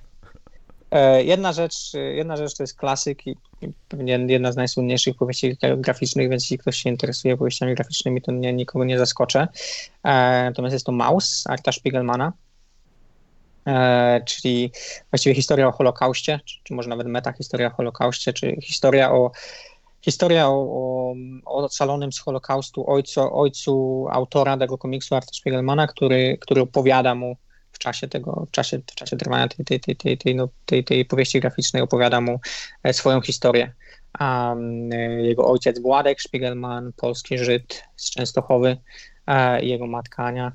E, 0.91 1.25
jedna, 1.25 1.53
rzecz, 1.53 1.93
jedna 1.95 2.37
rzecz 2.37 2.57
to 2.57 2.63
jest 2.63 2.77
klasyk 2.77 3.27
i, 3.27 3.31
i 3.63 3.69
pewnie 3.89 4.13
jedna 4.29 4.53
z 4.53 4.57
najsłynniejszych 4.57 5.17
powieści 5.17 5.57
graficznych, 5.77 6.31
więc 6.31 6.43
jeśli 6.43 6.59
ktoś 6.59 6.77
się 6.77 6.91
interesuje 6.91 7.37
powieściami 7.37 7.75
graficznymi, 7.75 8.23
to 8.23 8.33
nie, 8.33 8.53
nikogo 8.53 8.85
nie 8.85 8.99
zaskoczę. 8.99 9.49
E, 10.05 10.45
natomiast 10.45 10.73
jest 10.73 10.87
to 10.87 10.93
Maus 10.93 11.45
Arta 11.47 11.73
Spiegelmana. 11.73 12.33
E, 13.67 14.21
czyli 14.27 14.73
właściwie 15.11 15.35
historia 15.35 15.69
o 15.69 15.73
Holokauście, 15.73 16.41
czy, 16.45 16.57
czy 16.65 16.75
może 16.75 16.89
nawet 16.89 17.07
metahistoria 17.07 17.67
o 17.67 17.71
Holokauście, 17.71 18.33
czy 18.33 18.57
historia 18.63 19.13
o 19.13 19.31
historia 20.01 20.49
o, 20.49 20.53
o, 20.53 21.15
ocalonym 21.45 22.13
z 22.13 22.19
Holokaustu 22.19 22.91
ojcu, 22.91 23.35
ojcu 23.41 24.07
autora 24.11 24.57
tego 24.57 24.79
komiksu 24.79 25.15
Arta 25.15 25.33
Spiegelmana, 25.33 25.87
który, 25.87 26.39
który 26.41 26.61
opowiada 26.61 27.15
mu 27.15 27.37
w 27.73 27.79
czasie 27.79 28.09
tego, 28.09 28.47
w 28.49 28.51
czasie, 28.51 28.79
w 28.79 28.95
czasie 28.95 29.17
trwania 29.17 29.49
tej, 29.49 29.65
tej, 29.65 29.81
tej, 29.81 29.97
tej, 29.97 30.19
tej, 30.19 30.35
no, 30.35 30.49
tej, 30.67 30.85
tej 30.85 31.05
powieści 31.05 31.41
graficznej 31.41 31.83
opowiada 31.83 32.21
mu 32.21 32.41
e, 32.83 32.93
swoją 32.93 33.21
historię. 33.21 33.73
Um, 34.21 34.91
jego 35.23 35.51
ojciec 35.51 35.81
Władek 35.81 36.23
Spiegelman, 36.23 36.93
polski 36.97 37.39
Żyd 37.39 37.83
z 37.97 38.11
Częstochowy, 38.11 38.77
e, 39.27 39.65
jego 39.65 39.87
matka 39.87 40.25
Ania 40.25 40.53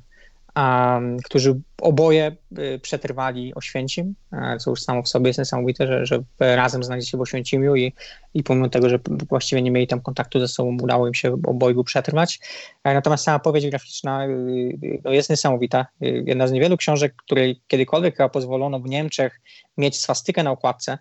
którzy 1.25 1.61
oboje 1.81 2.35
y, 2.59 2.79
przetrwali 2.79 3.55
Oświęcim, 3.55 4.15
e, 4.31 4.57
co 4.57 4.69
już 4.69 4.81
samo 4.81 5.03
w 5.03 5.09
sobie 5.09 5.27
jest 5.27 5.39
niesamowite, 5.39 5.87
że, 5.87 6.05
że 6.05 6.23
razem 6.39 6.83
znaleźli 6.83 7.09
się 7.09 7.17
w 7.17 7.21
Oświęcimiu 7.21 7.75
i, 7.75 7.93
i 8.33 8.43
pomimo 8.43 8.69
tego, 8.69 8.89
że 8.89 8.99
właściwie 9.29 9.61
nie 9.61 9.71
mieli 9.71 9.87
tam 9.87 10.01
kontaktu 10.01 10.39
ze 10.39 10.47
sobą, 10.47 10.77
udało 10.83 11.07
im 11.07 11.13
się 11.13 11.33
obojgu 11.33 11.83
przetrwać. 11.83 12.39
E, 12.83 12.93
natomiast 12.93 13.23
sama 13.23 13.39
powieść 13.39 13.67
graficzna 13.67 14.27
y, 14.27 14.99
no, 15.03 15.11
jest 15.11 15.29
niesamowita. 15.29 15.85
Y, 16.03 16.23
jedna 16.27 16.47
z 16.47 16.51
niewielu 16.51 16.77
książek, 16.77 17.15
której 17.15 17.61
kiedykolwiek 17.67 18.17
pozwolono 18.31 18.79
w 18.79 18.89
Niemczech 18.89 19.41
mieć 19.77 20.01
swastykę 20.01 20.43
na 20.43 20.51
okładce, 20.51 20.97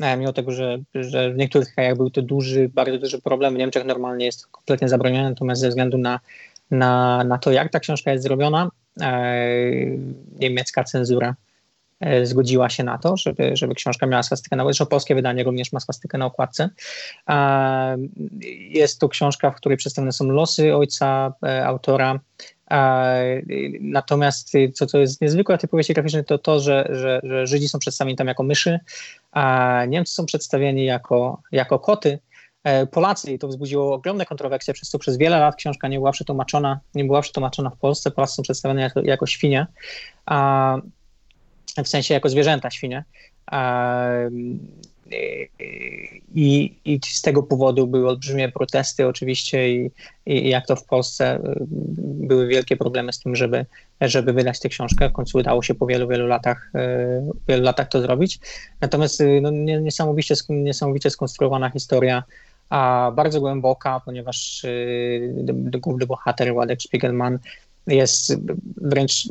e, 0.00 0.16
mimo 0.16 0.32
tego, 0.32 0.52
że, 0.52 0.78
że 0.94 1.32
w 1.32 1.36
niektórych 1.36 1.74
krajach 1.74 1.96
był 1.96 2.10
to 2.10 2.22
duży, 2.22 2.68
bardzo 2.68 2.98
duży 2.98 3.22
problem. 3.22 3.54
W 3.54 3.58
Niemczech 3.58 3.84
normalnie 3.84 4.26
jest 4.26 4.46
kompletnie 4.46 4.88
zabronione, 4.88 5.28
natomiast 5.30 5.60
ze 5.60 5.68
względu 5.68 5.98
na, 5.98 6.20
na, 6.70 7.24
na 7.24 7.38
to, 7.38 7.52
jak 7.52 7.72
ta 7.72 7.80
książka 7.80 8.12
jest 8.12 8.24
zrobiona, 8.24 8.70
niemiecka 10.40 10.84
cenzura 10.84 11.34
e, 12.00 12.26
zgodziła 12.26 12.68
się 12.70 12.84
na 12.84 12.98
to, 12.98 13.16
żeby, 13.16 13.56
żeby 13.56 13.74
książka 13.74 14.06
miała 14.06 14.22
swastykę 14.22 14.56
na 14.56 14.64
okładce. 14.64 14.86
Polskie 14.86 15.14
wydanie 15.14 15.44
również 15.44 15.72
ma 15.72 15.80
swastykę 15.80 16.18
na 16.18 16.26
okładce. 16.26 16.70
E, 17.28 17.96
jest 18.70 19.00
to 19.00 19.08
książka, 19.08 19.50
w 19.50 19.54
której 19.54 19.78
przedstawione 19.78 20.12
są 20.12 20.24
losy 20.24 20.74
ojca 20.74 21.32
autora. 21.64 22.20
Natomiast 23.80 24.52
co, 24.74 24.86
co 24.86 24.98
jest 24.98 25.20
niezwykłe 25.20 25.58
w 25.58 25.60
tej 25.60 25.68
powieści 25.68 25.94
graficznej, 25.94 26.24
to 26.24 26.38
to, 26.38 26.60
że, 26.60 26.88
że, 26.90 27.20
że 27.22 27.46
Żydzi 27.46 27.68
są 27.68 27.78
przedstawieni 27.78 28.16
tam 28.16 28.26
jako 28.26 28.42
myszy, 28.42 28.78
a 29.32 29.82
Niemcy 29.88 30.14
są 30.14 30.26
przedstawieni 30.26 30.84
jako, 30.84 31.42
jako 31.52 31.78
koty, 31.78 32.18
E, 32.18 32.27
Polacy 32.90 33.32
i 33.32 33.38
to 33.38 33.48
wzbudziło 33.48 33.94
ogromne 33.94 34.26
kontrowersje, 34.26 34.74
przez 34.74 34.88
co 34.88 34.98
przez 34.98 35.16
wiele 35.16 35.38
lat 35.38 35.56
książka 35.56 35.88
nie 35.88 35.98
była 35.98 36.12
przetłumaczona, 36.12 36.80
nie 36.94 37.04
była 37.04 37.22
przetłumaczona 37.22 37.70
w 37.70 37.76
Polsce. 37.76 38.10
Polacy 38.10 38.34
są 38.34 38.42
przedstawione 38.42 38.80
jako, 38.80 39.00
jako 39.00 39.26
świnie, 39.26 39.66
a, 40.26 40.76
w 41.84 41.88
sensie 41.88 42.14
jako 42.14 42.28
zwierzęta 42.28 42.70
świnie. 42.70 43.04
A, 43.46 44.02
i, 46.34 46.74
I 46.84 47.00
z 47.04 47.22
tego 47.22 47.42
powodu 47.42 47.86
były 47.86 48.08
olbrzymie 48.08 48.48
protesty 48.48 49.06
oczywiście 49.06 49.74
i, 49.74 49.90
i 50.26 50.48
jak 50.48 50.66
to 50.66 50.76
w 50.76 50.84
Polsce 50.84 51.40
były 52.00 52.46
wielkie 52.46 52.76
problemy 52.76 53.12
z 53.12 53.18
tym, 53.18 53.36
żeby, 53.36 53.66
żeby 54.00 54.32
wydać 54.32 54.60
tę 54.60 54.68
książkę. 54.68 55.08
W 55.08 55.12
końcu 55.12 55.38
udało 55.38 55.62
się 55.62 55.74
po 55.74 55.86
wielu, 55.86 56.08
wielu 56.08 56.26
latach, 56.26 56.70
y, 56.74 57.22
wielu 57.48 57.62
latach 57.62 57.88
to 57.88 58.00
zrobić. 58.00 58.38
Natomiast 58.80 59.22
no, 59.42 59.50
niesamowicie, 59.80 60.34
niesamowicie 60.48 61.10
skonstruowana 61.10 61.70
historia 61.70 62.22
a 62.70 63.12
bardzo 63.16 63.40
głęboka, 63.40 64.00
ponieważ 64.04 64.66
główny 65.80 66.06
bohater 66.06 66.52
Władek 66.52 66.82
Spiegelman 66.82 67.38
jest 67.94 68.36
wręcz 68.76 69.28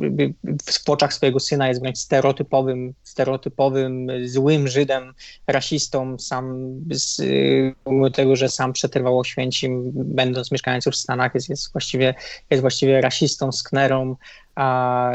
w 0.84 0.90
oczach 0.90 1.14
swojego 1.14 1.40
syna 1.40 1.68
jest 1.68 1.80
wręcz 1.80 1.98
stereotypowym, 1.98 2.94
stereotypowym 3.02 4.08
złym 4.24 4.68
Żydem, 4.68 5.14
rasistą, 5.46 6.18
sam 6.18 6.74
z, 6.90 7.22
mimo 7.86 8.10
tego, 8.10 8.36
że 8.36 8.48
sam 8.48 8.72
przetrwał 8.72 9.18
Oświęcim, 9.18 9.92
będąc 9.94 10.52
mieszkającym 10.52 10.92
w 10.92 10.96
Stanach, 10.96 11.34
jest, 11.34 11.48
jest, 11.48 11.72
właściwie, 11.72 12.14
jest 12.50 12.60
właściwie 12.60 13.00
rasistą, 13.00 13.52
sknerą, 13.52 14.16
a 14.54 15.12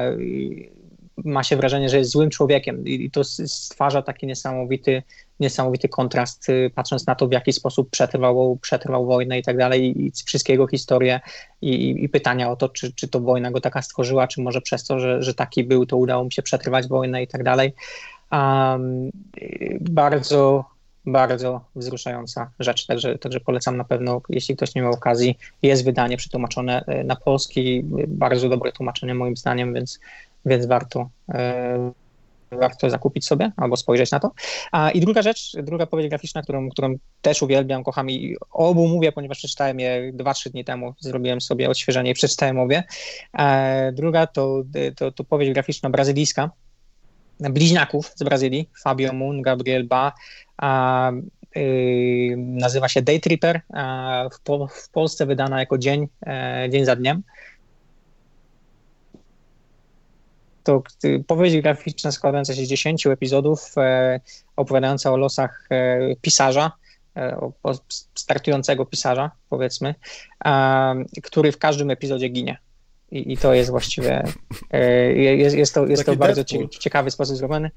ma 1.17 1.43
się 1.43 1.57
wrażenie, 1.57 1.89
że 1.89 1.97
jest 1.97 2.11
złym 2.11 2.29
człowiekiem. 2.29 2.87
I 2.87 3.11
to 3.11 3.23
stwarza 3.23 4.01
taki 4.01 4.27
niesamowity, 4.27 5.03
niesamowity 5.39 5.89
kontrast, 5.89 6.49
y, 6.49 6.71
patrząc 6.75 7.07
na 7.07 7.15
to, 7.15 7.27
w 7.27 7.31
jaki 7.31 7.53
sposób 7.53 7.89
przetrwał, 7.89 8.57
przetrwał 8.61 9.05
wojnę 9.05 9.39
i 9.39 9.43
tak 9.43 9.57
dalej, 9.57 10.05
i 10.05 10.11
wszystkiego 10.25 10.67
historię 10.67 11.19
i, 11.61 12.03
i, 12.03 12.09
pytania 12.09 12.51
o 12.51 12.55
to, 12.55 12.69
czy, 12.69 12.93
czy 12.93 13.07
to 13.07 13.19
wojna 13.19 13.51
go 13.51 13.61
taka 13.61 13.81
stworzyła, 13.81 14.27
czy 14.27 14.41
może 14.41 14.61
przez 14.61 14.83
to, 14.83 14.99
że, 14.99 15.23
że 15.23 15.33
taki 15.33 15.63
był, 15.63 15.85
to 15.85 15.97
udało 15.97 16.23
mu 16.23 16.31
się 16.31 16.41
przetrwać 16.41 16.87
wojnę 16.87 17.23
i 17.23 17.27
tak 17.27 17.43
dalej. 17.43 17.73
Um, 18.31 19.11
bardzo, 19.81 20.65
bardzo 21.05 21.61
wzruszająca 21.75 22.51
rzecz, 22.59 22.85
także, 22.85 23.17
także 23.17 23.39
polecam 23.39 23.77
na 23.77 23.83
pewno, 23.83 24.21
jeśli 24.29 24.55
ktoś 24.55 24.75
nie 24.75 24.81
miał 24.81 24.91
okazji, 24.91 25.37
jest 25.61 25.85
wydanie 25.85 26.17
przetłumaczone 26.17 26.83
y, 27.01 27.03
na 27.03 27.15
polski, 27.15 27.83
bardzo 28.07 28.49
dobre 28.49 28.71
tłumaczenie 28.71 29.15
moim 29.15 29.37
zdaniem, 29.37 29.73
więc 29.73 29.99
więc 30.45 30.65
warto, 30.65 31.09
e, 31.29 31.91
warto 32.59 32.89
zakupić 32.89 33.25
sobie 33.25 33.51
albo 33.57 33.77
spojrzeć 33.77 34.11
na 34.11 34.19
to. 34.19 34.31
A, 34.71 34.91
I 34.91 34.99
druga 34.99 35.21
rzecz, 35.21 35.51
druga 35.63 35.85
powieść 35.85 36.09
graficzna, 36.09 36.41
którą, 36.41 36.69
którą 36.69 36.95
też 37.21 37.41
uwielbiam, 37.41 37.83
kocham 37.83 38.09
i 38.09 38.35
obu 38.51 38.87
mówię, 38.87 39.11
ponieważ 39.11 39.37
przeczytałem 39.37 39.79
je 39.79 40.13
2-3 40.13 40.49
dni 40.49 40.65
temu, 40.65 40.93
zrobiłem 40.99 41.41
sobie 41.41 41.69
odświeżenie 41.69 42.11
i 42.11 42.13
przeczytałem 42.13 42.59
obie. 42.59 42.83
E, 43.37 43.91
druga 43.91 44.27
to, 44.27 44.63
to, 44.95 45.11
to 45.11 45.23
powieść 45.23 45.51
graficzna 45.51 45.89
brazylijska, 45.89 46.49
bliźniaków 47.39 48.11
z 48.15 48.23
Brazylii, 48.23 48.69
Fabio 48.83 49.13
Moon, 49.13 49.41
Gabriel 49.41 49.87
Ba, 49.87 50.13
a, 50.57 51.11
y, 51.57 52.35
nazywa 52.37 52.89
się 52.89 53.01
Day 53.01 53.19
Tripper, 53.19 53.61
w, 54.33 54.43
po, 54.43 54.67
w, 54.67 54.89
Polsce 54.89 55.25
wydana 55.25 55.59
jako 55.59 55.77
dzień, 55.77 56.07
e, 56.25 56.67
dzień 56.69 56.85
za 56.85 56.95
dniem. 56.95 57.23
To 60.63 60.83
powieść 61.27 61.57
graficzna 61.57 62.11
składająca 62.11 62.55
się 62.55 62.65
z 62.65 62.69
10 62.69 63.07
epizodów, 63.07 63.77
e, 63.77 64.19
opowiadająca 64.55 65.11
o 65.11 65.17
losach 65.17 65.67
e, 65.69 66.15
pisarza, 66.15 66.71
e, 67.17 67.37
o, 67.63 67.73
startującego 68.15 68.85
pisarza, 68.85 69.31
powiedzmy, 69.49 69.95
który 71.23 71.51
w 71.51 71.57
każdym 71.57 71.89
epizodzie 71.89 72.29
ginie. 72.29 72.57
I, 73.11 73.33
i 73.33 73.37
to 73.37 73.53
jest 73.53 73.69
właściwie, 73.69 74.23
jest, 75.15 75.55
jest 75.55 75.73
to, 75.73 75.87
jest 75.87 76.05
to 76.05 76.15
bardzo 76.15 76.43
ciekawy 76.79 77.11
sposób 77.11 77.37
zrobiony. 77.37 77.71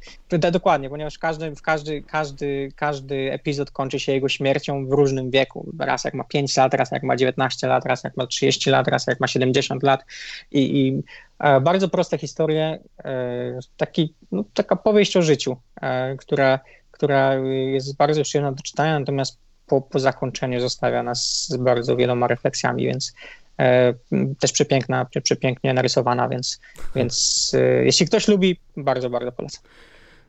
Dokładnie, 0.53 0.91
ponieważ 0.91 1.19
każdy, 1.19 1.53
każdy, 1.63 2.03
każdy, 2.03 2.73
każdy 2.77 3.33
epizod 3.33 3.71
kończy 3.71 4.01
się 4.01 4.13
jego 4.13 4.29
śmiercią 4.29 4.87
w 4.87 4.93
różnym 4.93 5.31
wieku. 5.31 5.73
Raz 5.79 6.05
jak 6.05 6.15
ma 6.15 6.25
5 6.25 6.57
lat, 6.57 6.75
raz 6.75 6.91
jak 6.91 7.03
ma 7.03 7.17
19 7.17 7.67
lat, 7.67 7.87
raz 7.87 8.05
jak 8.05 8.17
ma 8.17 8.27
30 8.27 8.71
lat, 8.71 8.89
raz 8.89 9.07
jak 9.07 9.21
ma 9.21 9.27
70 9.27 9.83
lat. 9.83 10.05
I, 10.51 10.81
i 10.81 11.03
bardzo 11.39 11.89
proste 11.89 12.19
historie, 12.19 12.79
e, 13.05 13.59
taki, 13.77 14.15
no, 14.33 14.45
taka 14.55 14.77
powieść 14.77 15.17
o 15.17 15.23
życiu, 15.23 15.57
która, 16.19 16.61
która 16.91 17.35
jest 17.73 17.97
bardzo 17.97 18.23
przyjemna 18.23 18.53
do 18.53 18.63
czytania, 18.63 18.99
natomiast 18.99 19.39
po, 19.67 19.81
po 19.81 19.99
zakończeniu 19.99 20.61
zostawia 20.61 21.03
nas 21.03 21.47
z 21.49 21.57
bardzo 21.57 21.97
wieloma 21.97 22.27
refleksjami, 22.27 22.87
więc 22.87 23.15
e, 23.59 23.95
też 24.41 24.53
przepiękna, 24.53 25.07
przepięknie 25.23 25.75
narysowana, 25.75 26.29
więc, 26.29 26.61
więc 26.95 27.53
e, 27.55 27.85
jeśli 27.85 28.07
ktoś 28.07 28.29
lubi, 28.29 28.61
bardzo, 28.77 29.11
bardzo 29.11 29.33
polecam. 29.33 29.63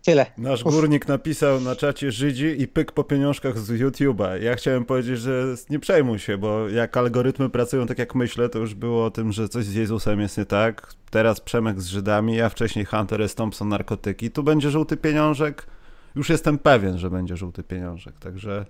Tyle. 0.08 0.26
Nasz 0.38 0.66
Uf. 0.66 0.74
górnik 0.74 1.08
napisał 1.08 1.62
na 1.62 1.76
czacie 1.76 2.12
Żydzi 2.12 2.62
i 2.62 2.68
pyk 2.68 2.92
po 2.92 3.04
pieniążkach 3.04 3.60
z 3.60 3.70
YouTube'a. 3.70 4.42
Ja 4.42 4.56
chciałem 4.56 4.86
powiedzieć, 4.86 5.20
że 5.20 5.56
nie 5.70 5.80
przejmuj 5.80 6.20
się, 6.20 6.38
bo 6.38 6.70
jak 6.70 6.98
algorytmy 6.98 7.50
pracują 7.50 7.88
tak 7.88 8.00
jak 8.00 8.16
myślę, 8.16 8.50
to 8.50 8.60
już 8.60 8.74
było 8.74 9.06
o 9.06 9.12
tym, 9.12 9.32
że 9.32 9.50
coś 9.50 9.66
z 9.66 9.74
Jezusem 9.74 10.20
jest 10.20 10.38
nie 10.38 10.46
tak. 10.46 10.94
Teraz 11.10 11.42
Przemek 11.42 11.82
z 11.82 11.88
Żydami, 11.88 12.42
a 12.42 12.50
wcześniej 12.50 12.86
Hunter 12.86 13.22
S. 13.22 13.36
Thompson 13.36 13.70
narkotyki. 13.70 14.32
Tu 14.32 14.44
będzie 14.44 14.70
żółty 14.70 14.98
pieniążek. 14.98 15.68
Już 16.16 16.30
jestem 16.30 16.58
pewien, 16.58 16.98
że 16.98 17.10
będzie 17.10 17.38
żółty 17.38 17.64
pieniążek, 17.64 18.20
także 18.20 18.66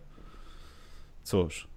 Cóż, 1.24 1.68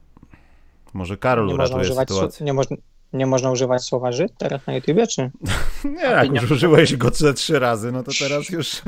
może 0.94 1.16
Karol 1.16 1.46
nie 1.46 1.54
uratuje 1.54 1.84
sytuację. 1.84 2.46
Nie, 2.46 2.52
można, 2.52 2.76
nie 3.12 3.26
można 3.26 3.50
używać 3.50 3.84
słowa 3.84 4.12
Żyd 4.12 4.32
teraz 4.38 4.66
na 4.66 4.74
YouTubie, 4.74 5.06
czy? 5.06 5.30
nie, 5.96 6.02
jak 6.02 6.42
już 6.42 6.50
użyłeś 6.50 6.96
go 6.96 7.10
ze 7.10 7.34
trzy 7.34 7.58
razy, 7.58 7.92
no 7.92 8.02
to 8.02 8.10
teraz 8.18 8.48
już... 8.48 8.82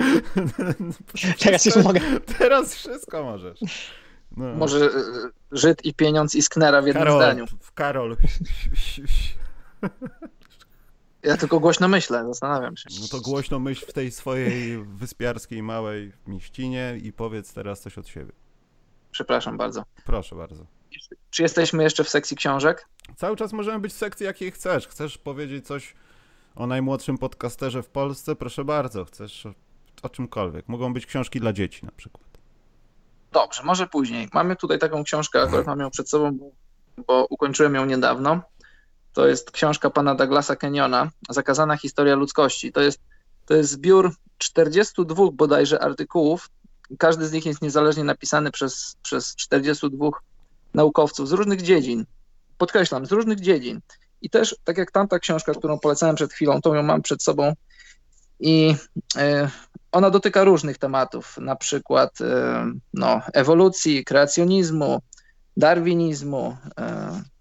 teraz 1.44 1.64
już 1.64 1.76
mogę. 1.85 2.00
Teraz 2.38 2.74
wszystko 2.74 3.24
możesz. 3.24 3.61
No. 4.37 4.54
Może 4.54 4.85
e, 4.85 4.90
Żyd 5.52 5.85
i 5.85 5.94
pieniądz 5.94 6.35
i 6.35 6.42
Sknera 6.42 6.82
w 6.82 6.87
jednym 6.87 7.04
Karol, 7.04 7.22
zdaniu. 7.22 7.44
Karol. 7.74 8.16
Ja 11.22 11.37
tylko 11.37 11.61
głośno 11.61 11.88
myślę, 11.88 12.24
zastanawiam 12.26 12.76
się. 12.76 12.88
No 13.00 13.08
to 13.11 13.20
głośno 13.20 13.58
myśl 13.58 13.87
w 13.87 13.92
tej 13.92 14.11
swojej 14.11 14.85
wyspiarskiej 14.85 15.62
małej 15.62 16.12
mieścinie 16.26 16.98
i 17.02 17.12
powiedz 17.12 17.52
teraz 17.52 17.80
coś 17.80 17.98
od 17.98 18.08
siebie. 18.08 18.32
Przepraszam 19.11 19.56
bardzo. 19.56 19.82
Proszę 20.04 20.37
bardzo. 20.37 20.82
Czy 21.31 21.42
jesteśmy 21.42 21.83
jeszcze 21.83 22.05
w 22.05 22.09
sekcji 22.09 22.37
książek? 22.37 22.88
Cały 23.16 23.37
czas 23.37 23.52
możemy 23.52 23.78
być 23.78 23.92
w 23.92 23.96
sekcji, 23.96 24.26
jakiej 24.26 24.50
chcesz. 24.50 24.88
Chcesz 24.88 25.18
powiedzieć 25.18 25.66
coś 25.66 25.94
o 26.55 26.66
najmłodszym 26.66 27.18
podcasterze 27.18 27.83
w 27.83 27.88
Polsce? 27.88 28.37
Proszę 28.37 28.64
bardzo. 28.64 29.05
Chcesz 29.05 29.46
o, 30.02 30.09
czymkolwiek. 30.09 30.68
Mogą 30.68 30.94
być 30.94 31.07
książki 31.07 31.40
dla 31.40 31.52
dzieci 31.52 31.87
na 31.87 31.92
przykład. 31.92 32.26
Dobrze, 33.33 33.62
może 33.62 33.87
później. 33.87 34.28
Mamy 34.35 34.57
tutaj 34.57 34.78
taką 34.78 35.05
książkę, 35.05 35.42
akurat 35.42 35.66
mam 35.66 35.81
ją 35.81 35.90
przed 35.90 36.09
sobą, 36.09 36.38
bo, 36.38 36.50
bo 37.07 37.26
ukończyłem 37.31 37.74
ją 37.74 37.85
niedawno. 37.85 38.42
To 39.12 39.26
jest 39.26 39.50
książka 39.50 39.90
pana 39.90 40.14
Douglasa 40.14 40.57
Kenyona, 40.57 41.11
Zakazana 41.31 41.76
historia 41.76 42.14
ludzkości. 42.14 42.72
To 42.72 42.81
jest, 42.81 43.00
to 43.46 43.55
jest 43.55 43.70
zbiór 43.70 44.14
42 44.38 45.31
bodajże 45.33 45.83
artykułów 45.83 46.48
każdy 46.98 47.26
z 47.26 47.33
nich 47.33 47.46
jest 47.46 47.62
niezależnie 47.62 48.05
napisany 48.05 48.50
przez, 48.50 48.96
przez 49.02 49.37
42 49.37 50.11
naukowców 50.74 51.28
z 51.28 51.32
różnych 51.32 51.62
dziedzin. 51.62 52.04
Podkreślam, 52.58 53.06
z 53.06 53.12
różnych 53.12 53.40
dziedzin. 53.40 53.80
I 54.22 54.30
też, 54.30 54.56
tak 54.64 54.78
jak 54.78 54.90
tamta 54.90 55.18
książka, 55.18 55.52
którą 55.52 55.78
polecałem 55.78 56.16
przed 56.16 56.32
chwilą, 56.32 56.61
tą 56.61 56.74
ją 56.74 56.82
mam 56.82 57.02
przed 57.02 57.22
sobą. 57.22 57.52
I 58.40 58.76
y, 59.16 59.20
ona 59.92 60.11
dotyka 60.11 60.44
różnych 60.44 60.78
tematów, 60.78 61.38
na 61.38 61.56
przykład 61.56 62.20
y, 62.20 62.24
no, 62.94 63.20
ewolucji, 63.32 64.04
kreacjonizmu, 64.04 65.00
darwinizmu. 65.56 66.56
Y, 66.66 67.32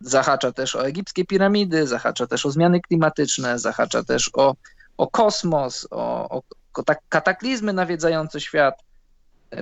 zahacza 0.00 0.52
też 0.52 0.76
o 0.76 0.86
egipskie 0.86 1.24
piramidy, 1.24 1.86
zahacza 1.86 2.26
też 2.26 2.46
o 2.46 2.50
zmiany 2.50 2.80
klimatyczne, 2.80 3.58
zahacza 3.58 4.02
też 4.02 4.30
o, 4.34 4.54
o 4.96 5.06
kosmos, 5.08 5.86
o, 5.90 6.28
o 6.28 6.42
kataklizmy 7.08 7.72
nawiedzające 7.72 8.40
świat. 8.40 8.74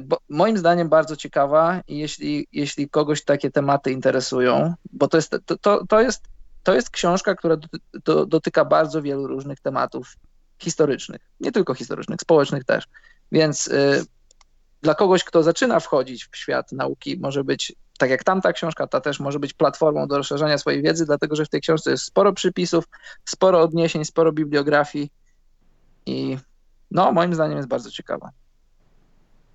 Bo, 0.03 0.19
moim 0.29 0.59
zdaniem 0.59 0.89
bardzo 0.89 1.17
ciekawa 1.17 1.81
i 1.89 1.99
jeśli, 1.99 2.47
jeśli 2.53 2.89
kogoś 2.91 3.25
takie 3.25 3.51
tematy 3.51 3.93
interesują, 3.93 4.75
bo 4.93 5.09
to 5.09 5.17
jest, 5.17 5.37
to, 5.47 5.59
to, 5.59 5.87
to 5.87 6.01
jest, 6.01 6.25
to 6.63 6.75
jest 6.75 6.91
książka, 6.91 7.35
która 7.35 7.57
do, 7.57 7.69
do, 8.05 8.27
dotyka 8.27 8.65
bardzo 8.65 9.03
wielu 9.03 9.27
różnych 9.27 9.61
tematów 9.61 10.17
historycznych, 10.59 11.21
nie 11.41 11.53
tylko 11.53 11.75
historycznych, 11.75 12.21
społecznych 12.21 12.65
też. 12.65 12.85
Więc 13.33 13.67
y, 13.67 14.05
dla 14.83 14.95
kogoś, 14.95 15.25
kto 15.25 15.43
zaczyna 15.43 15.81
wchodzić 15.81 16.27
w 16.27 16.37
świat 16.37 16.73
nauki, 16.73 17.19
może 17.21 17.45
być, 17.45 17.73
tak 17.99 18.11
jak 18.11 18.25
tamta 18.25 18.53
książka, 18.53 18.87
ta 18.87 19.01
też 19.01 19.21
może 19.21 19.39
być 19.39 19.53
platformą 19.55 20.07
do 20.07 20.17
rozszerzania 20.17 20.59
swojej 20.59 20.83
wiedzy, 20.83 21.07
dlatego 21.07 21.37
że 21.37 21.45
w 21.45 21.49
tej 21.49 21.61
książce 21.61 21.91
jest 21.91 22.05
sporo 22.05 22.33
przypisów, 22.33 22.85
sporo 23.25 23.61
odniesień, 23.61 24.05
sporo 24.05 24.33
bibliografii 24.33 25.11
i 26.07 26.39
no, 26.91 27.13
moim 27.13 27.35
zdaniem 27.35 27.57
jest 27.57 27.69
bardzo 27.69 27.91
ciekawa. 27.91 28.31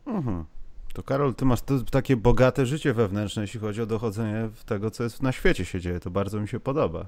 Mhm. 0.10 0.46
To 0.94 1.04
Karol, 1.04 1.36
ty 1.36 1.46
masz 1.46 1.60
takie 1.92 2.18
bogate 2.18 2.66
życie 2.66 2.94
wewnętrzne, 2.94 3.42
jeśli 3.42 3.60
chodzi 3.60 3.82
o 3.82 3.86
dochodzenie 3.86 4.50
tego, 4.66 4.92
co 4.92 5.04
jest 5.04 5.24
na 5.24 5.32
świecie 5.32 5.66
się 5.66 5.80
dzieje. 5.80 6.00
To 6.00 6.10
bardzo 6.10 6.40
mi 6.40 6.48
się 6.48 6.60
podoba. 6.60 7.06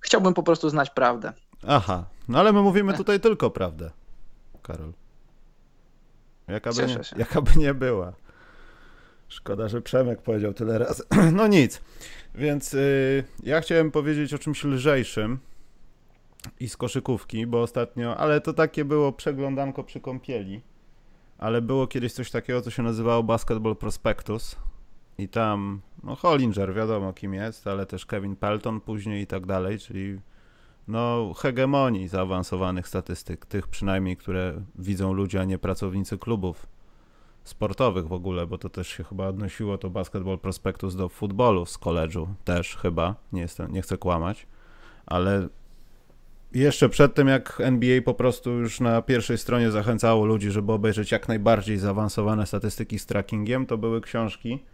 Chciałbym 0.00 0.34
po 0.34 0.42
prostu 0.42 0.70
znać 0.70 0.90
prawdę. 0.90 1.32
Aha, 1.66 2.04
no 2.28 2.38
ale 2.38 2.52
my 2.52 2.62
mówimy 2.62 2.94
tutaj 2.94 3.20
tylko 3.26 3.50
prawdę, 3.50 3.90
Karol. 4.62 4.92
Jakaby 6.48 6.86
nie, 6.86 6.98
jakaby 7.22 7.50
nie 7.56 7.74
była. 7.74 8.12
Szkoda, 9.28 9.68
że 9.68 9.82
Przemek 9.82 10.22
powiedział 10.22 10.52
tyle 10.54 10.78
razy. 10.78 11.02
No 11.32 11.46
nic. 11.46 11.80
Więc 12.34 12.72
yy, 12.72 13.24
ja 13.42 13.60
chciałem 13.60 13.90
powiedzieć 13.90 14.34
o 14.34 14.38
czymś 14.38 14.64
lżejszym 14.64 15.38
i 16.60 16.68
z 16.68 16.76
koszykówki, 16.76 17.46
bo 17.46 17.62
ostatnio, 17.62 18.16
ale 18.16 18.40
to 18.40 18.52
takie 18.52 18.84
było 18.84 19.12
przeglądanko 19.12 19.84
przy 19.84 20.00
kąpieli, 20.00 20.62
ale 21.40 21.62
było 21.62 21.86
kiedyś 21.86 22.12
coś 22.12 22.30
takiego, 22.30 22.62
co 22.62 22.70
się 22.70 22.82
nazywało 22.82 23.22
Basketball 23.22 23.76
Prospectus. 23.76 24.56
I 25.18 25.28
tam, 25.28 25.80
no 26.02 26.14
Hollinger 26.14 26.74
wiadomo 26.74 27.12
kim 27.12 27.34
jest, 27.34 27.66
ale 27.66 27.86
też 27.86 28.06
Kevin 28.06 28.36
Pelton 28.36 28.80
później 28.80 29.22
i 29.22 29.26
tak 29.26 29.46
dalej, 29.46 29.78
czyli 29.78 30.20
no 30.88 31.32
hegemonii 31.34 32.08
zaawansowanych 32.08 32.88
statystyk, 32.88 33.46
tych 33.46 33.68
przynajmniej, 33.68 34.16
które 34.16 34.62
widzą 34.74 35.12
ludzie, 35.12 35.40
a 35.40 35.44
nie 35.44 35.58
pracownicy 35.58 36.18
klubów 36.18 36.66
sportowych 37.44 38.08
w 38.08 38.12
ogóle, 38.12 38.46
bo 38.46 38.58
to 38.58 38.68
też 38.68 38.88
się 38.88 39.04
chyba 39.04 39.26
odnosiło 39.26 39.78
to 39.78 39.90
Basketball 39.90 40.38
Prospectus 40.38 40.96
do 40.96 41.08
futbolu 41.08 41.66
z 41.66 41.78
koledżu 41.78 42.28
też 42.44 42.76
chyba, 42.76 43.14
nie, 43.32 43.40
jestem, 43.40 43.72
nie 43.72 43.82
chcę 43.82 43.98
kłamać, 43.98 44.46
ale 45.06 45.48
jeszcze 46.52 46.88
przed 46.88 47.14
tym, 47.14 47.28
jak 47.28 47.60
NBA 47.60 48.02
po 48.02 48.14
prostu 48.14 48.50
już 48.50 48.80
na 48.80 49.02
pierwszej 49.02 49.38
stronie 49.38 49.70
zachęcało 49.70 50.26
ludzi, 50.26 50.50
żeby 50.50 50.72
obejrzeć 50.72 51.12
jak 51.12 51.28
najbardziej 51.28 51.78
zaawansowane 51.78 52.46
statystyki 52.46 52.98
z 52.98 53.06
trackingiem, 53.06 53.66
to 53.66 53.78
były 53.78 54.00
książki, 54.00 54.64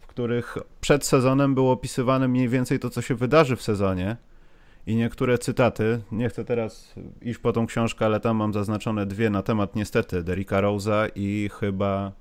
w 0.00 0.06
których 0.06 0.58
przed 0.80 1.04
sezonem 1.04 1.54
było 1.54 1.72
opisywane 1.72 2.28
mniej 2.28 2.48
więcej 2.48 2.78
to, 2.78 2.90
co 2.90 3.02
się 3.02 3.14
wydarzy 3.14 3.56
w 3.56 3.62
sezonie. 3.62 4.16
I 4.86 4.96
niektóre 4.96 5.38
cytaty, 5.38 6.00
nie 6.12 6.28
chcę 6.28 6.44
teraz 6.44 6.94
iść 7.22 7.38
po 7.38 7.52
tą 7.52 7.66
książkę, 7.66 8.06
ale 8.06 8.20
tam 8.20 8.36
mam 8.36 8.52
zaznaczone 8.52 9.06
dwie 9.06 9.30
na 9.30 9.42
temat 9.42 9.76
niestety 9.76 10.22
Derricka 10.22 10.62
Rose'a 10.62 11.10
i 11.14 11.50
chyba 11.60 12.12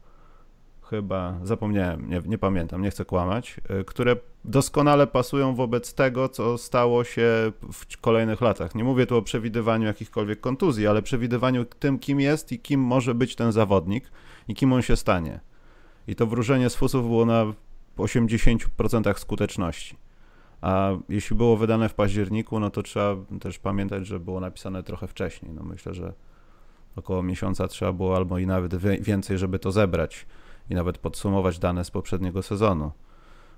chyba, 0.90 1.40
zapomniałem, 1.44 2.10
nie, 2.10 2.22
nie, 2.26 2.38
pamiętam, 2.38 2.82
nie 2.82 2.92
chcę 2.92 3.06
kłamać, 3.06 3.62
y, 3.82 3.84
które 3.86 4.16
doskonale 4.46 5.08
pasują 5.08 5.56
wobec 5.56 5.94
tego, 5.94 6.30
co 6.30 6.58
stało 6.58 7.04
się 7.04 7.52
w 7.74 7.98
kolejnych 8.02 8.42
latach. 8.42 8.76
Nie 8.76 8.84
mówię 8.84 9.06
tu 9.06 9.18
o 9.18 9.22
przewidywaniu 9.22 9.86
jakichkolwiek 9.86 10.40
kontuzji, 10.40 10.88
ale 10.88 11.02
przewidywaniu 11.02 11.66
tym, 11.66 12.00
kim 12.00 12.20
jest 12.20 12.52
i 12.52 12.60
kim 12.60 12.82
może 12.82 13.16
być 13.16 13.36
ten 13.36 13.52
zawodnik 13.52 14.12
i 14.48 14.56
kim 14.56 14.74
on 14.74 14.82
się 14.82 14.96
stanie. 14.96 15.40
I 16.08 16.16
to 16.16 16.28
wróżenie 16.28 16.70
z 16.70 16.76
fusów 16.76 17.08
było 17.08 17.26
na 17.26 17.46
80% 17.98 19.18
skuteczności. 19.18 19.98
A 20.62 20.92
jeśli 21.10 21.36
było 21.36 21.58
wydane 21.58 21.90
w 21.90 21.94
październiku, 21.94 22.60
no 22.60 22.70
to 22.70 22.84
trzeba 22.84 23.16
też 23.40 23.60
pamiętać, 23.60 24.08
że 24.08 24.20
było 24.20 24.40
napisane 24.40 24.84
trochę 24.84 25.08
wcześniej. 25.08 25.54
No 25.54 25.64
myślę, 25.64 25.94
że 25.94 26.14
około 26.96 27.24
miesiąca 27.24 27.68
trzeba 27.68 27.94
było 27.94 28.16
albo 28.16 28.40
i 28.40 28.48
nawet 28.48 28.76
więcej, 29.02 29.38
żeby 29.38 29.60
to 29.60 29.72
zebrać 29.72 30.26
i 30.70 30.76
nawet 30.76 30.98
podsumować 30.98 31.60
dane 31.60 31.86
z 31.86 31.92
poprzedniego 31.92 32.44
sezonu, 32.44 32.92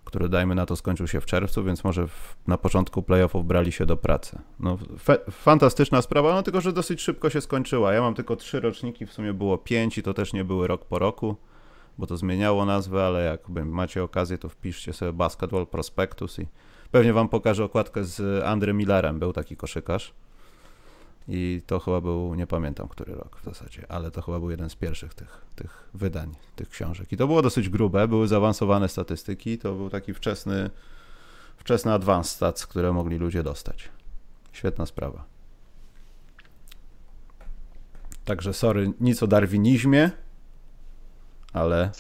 który 0.06 0.30
dajmy 0.30 0.56
na 0.56 0.66
to 0.66 0.76
skończył 0.76 1.08
się 1.08 1.22
w 1.22 1.26
czerwcu, 1.26 1.64
więc 1.64 1.84
może 1.84 2.08
w, 2.08 2.36
na 2.48 2.58
początku 2.58 3.04
playoffów 3.04 3.48
brali 3.48 3.72
się 3.72 3.86
do 3.86 3.98
pracy. 3.98 4.40
No, 4.60 4.78
fe, 5.00 5.18
fantastyczna 5.32 6.02
sprawa, 6.02 6.34
no 6.34 6.44
tylko, 6.44 6.62
że 6.62 6.74
dosyć 6.74 7.02
szybko 7.02 7.30
się 7.30 7.42
skończyła. 7.42 7.94
Ja 7.94 8.02
mam 8.02 8.14
tylko 8.14 8.36
trzy 8.36 8.60
roczniki, 8.60 9.06
w 9.06 9.14
sumie 9.14 9.34
było 9.34 9.58
pięć 9.58 9.98
i 9.98 10.04
to 10.04 10.14
też 10.14 10.34
nie 10.34 10.44
były 10.44 10.68
rok 10.68 10.86
po 10.86 11.00
roku, 11.00 11.36
bo 11.98 12.08
to 12.08 12.18
zmieniało 12.18 12.66
nazwę, 12.66 13.06
ale 13.06 13.24
jak 13.24 13.50
macie 13.50 14.04
okazję, 14.04 14.38
to 14.38 14.50
wpiszcie 14.50 14.94
sobie 14.94 15.14
Basketball 15.14 15.68
Prospectus 15.68 16.40
i 16.40 16.48
Pewnie 16.92 17.14
wam 17.14 17.30
pokażę 17.30 17.64
okładkę 17.64 18.04
z 18.04 18.44
Andrem 18.44 18.78
Millerem, 18.78 19.20
był 19.20 19.34
taki 19.34 19.58
koszykarz. 19.58 20.14
I 21.28 21.62
to 21.68 21.80
chyba 21.80 22.02
był, 22.02 22.36
nie 22.36 22.48
pamiętam 22.48 22.88
który 22.88 23.16
rok 23.16 23.40
w 23.42 23.44
zasadzie, 23.44 23.92
ale 23.92 24.12
to 24.12 24.22
chyba 24.22 24.40
był 24.40 24.52
jeden 24.52 24.70
z 24.70 24.76
pierwszych 24.76 25.14
tych, 25.14 25.46
tych 25.56 25.90
wydań, 25.94 26.36
tych 26.56 26.70
książek. 26.70 27.12
I 27.12 27.18
to 27.18 27.28
było 27.28 27.42
dosyć 27.42 27.70
grube, 27.70 28.08
były 28.08 28.28
zaawansowane 28.28 28.90
statystyki, 28.90 29.58
to 29.58 29.74
był 29.74 29.90
taki 29.90 30.14
wczesny, 30.14 30.70
wczesny 31.58 31.94
advanced 31.94 32.32
stats, 32.36 32.68
które 32.68 32.94
mogli 32.94 33.18
ludzie 33.18 33.44
dostać. 33.44 33.90
Świetna 34.52 34.86
sprawa. 34.86 35.26
Także 38.26 38.54
sorry, 38.54 38.94
nic 39.00 39.24
o 39.24 39.28
darwinizmie, 39.28 40.12
ale 41.54 41.92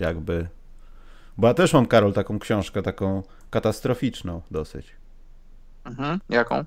jakby. 0.00 0.48
Bo 1.38 1.48
ja 1.48 1.54
też 1.54 1.72
mam, 1.72 1.86
Karol, 1.86 2.12
taką 2.12 2.38
książkę, 2.38 2.82
taką 2.82 3.22
katastroficzną 3.50 4.42
dosyć. 4.50 4.92
Mhm. 5.84 6.20
Jaką? 6.28 6.64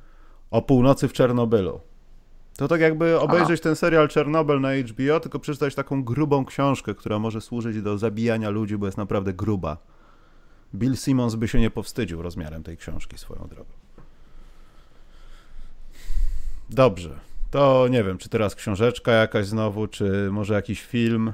O 0.54 0.62
północy 0.62 1.08
w 1.08 1.14
Czernobylu. 1.14 1.80
To 2.58 2.68
tak 2.68 2.82
jakby 2.82 3.20
obejrzeć 3.20 3.62
ten 3.62 3.76
serial 3.76 4.08
Czernobyl 4.08 4.62
na 4.62 4.70
HBO, 4.76 5.20
tylko 5.20 5.39
przeczytać 5.39 5.76
taką 5.76 6.04
grubą 6.04 6.45
książkę, 6.45 6.95
która 6.95 7.20
może 7.20 7.41
służyć 7.41 7.82
do 7.82 7.97
zabijania 7.97 8.49
ludzi, 8.49 8.78
bo 8.78 8.86
jest 8.86 8.97
naprawdę 8.97 9.34
gruba. 9.34 9.78
Bill 10.76 10.97
Simmons 10.97 11.36
by 11.36 11.47
się 11.47 11.60
nie 11.60 11.70
powstydził 11.70 12.22
rozmiarem 12.22 12.64
tej 12.64 12.78
książki 12.78 13.18
swoją 13.18 13.47
drogą. 13.47 13.72
Dobrze. 16.70 17.20
To 17.51 17.88
nie 17.89 18.04
wiem, 18.04 18.18
czy 18.18 18.30
teraz 18.30 18.56
książeczka 18.56 19.12
jakaś 19.12 19.45
znowu, 19.45 19.88
czy 19.88 20.30
może 20.32 20.54
jakiś 20.54 20.84
film. 20.84 21.34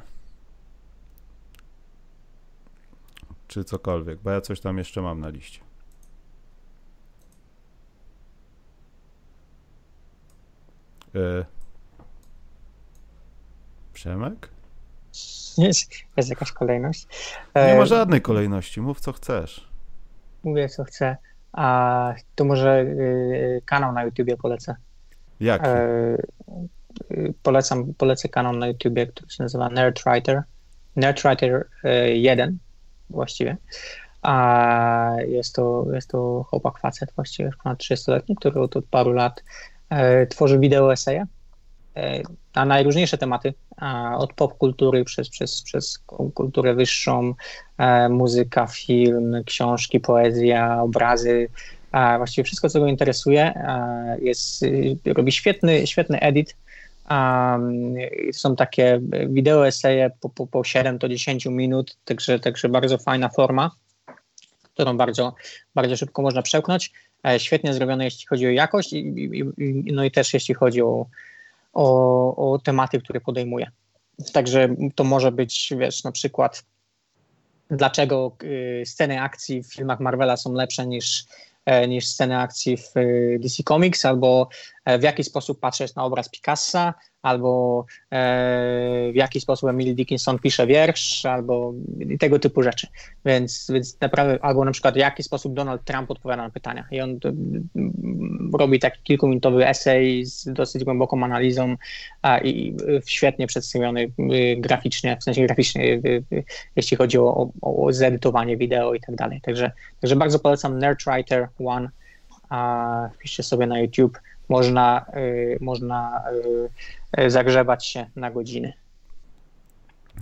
Czy 3.47 3.63
cokolwiek, 3.63 4.19
bo 4.19 4.31
ja 4.31 4.41
coś 4.41 4.59
tam 4.59 4.77
jeszcze 4.77 5.01
mam 5.01 5.19
na 5.19 5.29
liście. 5.29 5.68
Yy. 11.13 11.45
Przemek? 13.93 14.49
Jest, 15.57 15.91
jest 16.17 16.29
jakaś 16.29 16.51
kolejność. 16.51 17.07
Nie 17.55 17.75
ma 17.75 17.85
żadnej 17.85 18.21
kolejności, 18.21 18.81
mów 18.81 18.99
co 18.99 19.13
chcesz. 19.13 19.69
Mówię 20.43 20.69
co 20.69 20.83
chcę. 20.83 21.17
A 21.53 22.13
to 22.35 22.45
może 22.45 22.81
y, 22.81 23.61
kanał 23.65 23.93
na 23.93 24.03
YouTubie 24.03 24.37
polecę. 24.37 24.75
Jaki? 25.39 25.65
E, 25.65 26.17
polecam, 27.43 27.93
polecę 27.93 28.29
kanał 28.29 28.53
na 28.53 28.67
YouTubie, 28.67 29.07
który 29.07 29.29
się 29.29 29.43
nazywa 29.43 29.69
Nerdwriter. 29.69 30.43
Nerdwriter 30.95 31.67
1 32.13 32.57
właściwie. 33.09 33.57
A 34.21 35.15
jest 35.27 35.55
to, 35.55 35.85
jest 35.93 36.09
to 36.09 36.45
chłopak 36.49 36.77
facet 36.79 37.11
właściwie, 37.15 37.51
ponad 37.63 37.79
30-letni, 37.79 38.35
który 38.35 38.59
od, 38.59 38.77
od 38.77 38.85
paru 38.85 39.11
lat 39.13 39.43
e, 39.43 39.43
tworzy 40.29 40.59
wideo 40.59 40.93
eseje 40.93 41.25
e, 41.95 42.21
na 42.55 42.65
najróżniejsze 42.65 43.17
tematy, 43.17 43.53
od 44.17 44.33
popkultury 44.33 45.05
przez, 45.05 45.29
przez, 45.29 45.61
przez 45.61 45.99
kulturę 46.33 46.73
wyższą, 46.73 47.33
e, 47.77 48.09
muzyka, 48.09 48.67
film, 48.67 49.43
książki, 49.45 49.99
poezja, 49.99 50.81
obrazy, 50.81 51.49
właściwie 52.17 52.45
wszystko, 52.45 52.69
co 52.69 52.79
go 52.79 52.87
interesuje. 52.87 53.53
Jest, 54.21 54.65
robi 55.05 55.31
świetny, 55.31 55.87
świetny 55.87 56.19
edit. 56.19 56.55
Są 58.31 58.55
takie 58.55 59.01
wideo 59.27 59.67
eseje 59.67 60.11
po, 60.21 60.29
po, 60.29 60.47
po 60.47 60.63
7 60.63 60.97
do 60.97 61.09
10 61.09 61.45
minut, 61.45 61.97
także, 62.05 62.39
także 62.39 62.69
bardzo 62.69 62.97
fajna 62.97 63.29
forma, 63.29 63.71
którą 64.73 64.97
bardzo, 64.97 65.35
bardzo 65.75 65.97
szybko 65.97 66.21
można 66.21 66.41
przełknąć. 66.41 66.91
E, 67.27 67.39
świetnie 67.39 67.73
zrobione, 67.73 68.05
jeśli 68.05 68.27
chodzi 68.27 68.47
o 68.47 68.51
jakość, 68.51 68.93
i, 68.93 68.97
i, 69.57 69.93
no 69.93 70.03
i 70.03 70.11
też 70.11 70.33
jeśli 70.33 70.55
chodzi 70.55 70.81
o, 70.81 71.05
o, 71.73 72.53
o 72.53 72.59
tematy, 72.59 73.01
które 73.01 73.21
podejmuje. 73.21 73.71
Także 74.33 74.75
to 74.95 75.03
może 75.03 75.31
być, 75.31 75.73
wiesz, 75.77 76.03
na 76.03 76.11
przykład 76.11 76.63
dlaczego 77.71 78.35
y, 78.43 78.83
sceny 78.85 79.21
akcji 79.21 79.63
w 79.63 79.73
filmach 79.73 79.99
Marvela 79.99 80.37
są 80.37 80.53
lepsze 80.53 80.87
niż 80.87 81.25
E, 81.69 81.87
niż 81.87 82.07
sceny 82.07 82.37
akcji 82.37 82.77
w 82.77 82.97
e, 82.97 83.39
DC 83.39 83.63
Comics, 83.63 84.05
albo 84.05 84.49
w 84.99 85.03
jaki 85.03 85.23
sposób 85.23 85.59
patrzeć 85.59 85.95
na 85.95 86.03
obraz 86.03 86.29
Picassa, 86.29 86.93
albo 87.21 87.85
w 89.11 89.15
jaki 89.15 89.41
sposób 89.41 89.69
Emily 89.69 89.93
Dickinson 89.93 90.39
pisze 90.39 90.67
wiersz, 90.67 91.25
albo 91.25 91.73
tego 92.19 92.39
typu 92.39 92.63
rzeczy. 92.63 92.87
Więc, 93.25 93.71
więc 93.73 94.01
naprawdę, 94.01 94.37
albo 94.41 94.65
na 94.65 94.71
przykład 94.71 94.93
w 94.93 94.97
jaki 94.97 95.23
sposób 95.23 95.53
Donald 95.53 95.83
Trump 95.85 96.11
odpowiada 96.11 96.43
na 96.43 96.49
pytania. 96.49 96.87
I 96.91 97.01
on 97.01 97.19
robi 98.53 98.79
taki 98.79 99.03
kilkuminutowy 99.03 99.67
esej 99.67 100.25
z 100.25 100.53
dosyć 100.53 100.83
głęboką 100.83 101.23
analizą 101.23 101.75
i 102.43 102.75
świetnie 103.05 103.47
przedstawiony 103.47 104.11
graficznie, 104.57 105.17
w 105.17 105.23
sensie 105.23 105.45
graficznie, 105.45 106.01
jeśli 106.75 106.97
chodzi 106.97 107.17
o, 107.17 107.49
o, 107.61 107.85
o 107.85 107.93
zedytowanie 107.93 108.57
wideo 108.57 108.93
i 108.93 108.99
tak 108.99 109.15
dalej. 109.15 109.41
Także, 109.41 109.71
także 110.01 110.15
bardzo 110.15 110.39
polecam 110.39 110.79
Nerdwriter 110.79 111.47
One. 111.65 111.89
Wpiszcie 113.13 113.43
sobie 113.43 113.67
na 113.67 113.79
YouTube 113.79 114.19
można, 114.49 115.05
y, 115.17 115.57
można 115.61 116.23
y, 117.19 117.29
zagrzewać 117.29 117.85
się 117.85 118.05
na 118.15 118.31
godziny. 118.31 118.73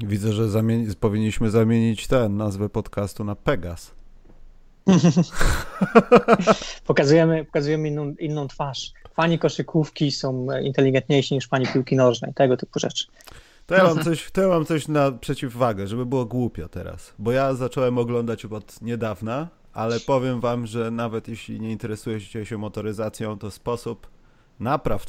Widzę, 0.05 0.34
że 0.34 0.49
zamieni 0.49 0.95
powinniśmy 0.99 1.49
zamienić 1.49 2.07
tę 2.07 2.30
nazwę 2.30 2.69
podcastu 2.69 3.23
na 3.23 3.36
Pegas. 3.36 3.97
pokazujemy 6.88 7.45
pokazujemy 7.45 7.88
inną, 7.88 8.13
inną 8.19 8.47
twarz. 8.47 8.91
Fani 9.13 9.39
koszykówki 9.39 10.11
są 10.11 10.47
inteligentniejsi 10.63 11.36
niż 11.36 11.47
fani 11.47 11.65
piłki 11.73 11.95
nożnej, 11.95 12.34
tego 12.34 12.57
typu 12.57 12.80
rzeczy. 12.80 13.05
To 13.65 13.75
ja 13.75 13.84
mam 13.84 13.99
coś, 14.03 14.32
to 14.32 14.41
ja 14.41 14.47
mam 14.47 14.65
coś 14.65 14.88
na 14.88 15.11
przeciwwagę, 15.11 15.88
żeby 15.88 16.05
było 16.05 16.25
głupio 16.25 16.69
teraz. 16.69 17.13
Bo 17.19 17.32
ja 17.32 17.53
zacząłem 17.53 17.97
oglądać 17.97 18.45
od 18.45 18.82
niedawna, 18.82 19.47
ale 19.73 19.99
powiem 19.99 20.39
wam, 20.39 20.67
że 20.67 20.91
nawet 20.91 21.28
jeśli 21.28 21.59
nie 21.59 21.71
interesujecie 21.71 22.45
się 22.45 22.57
motoryzacją, 22.57 23.38
to 23.38 23.51
sposób 23.51 24.07
napraw 24.60 25.05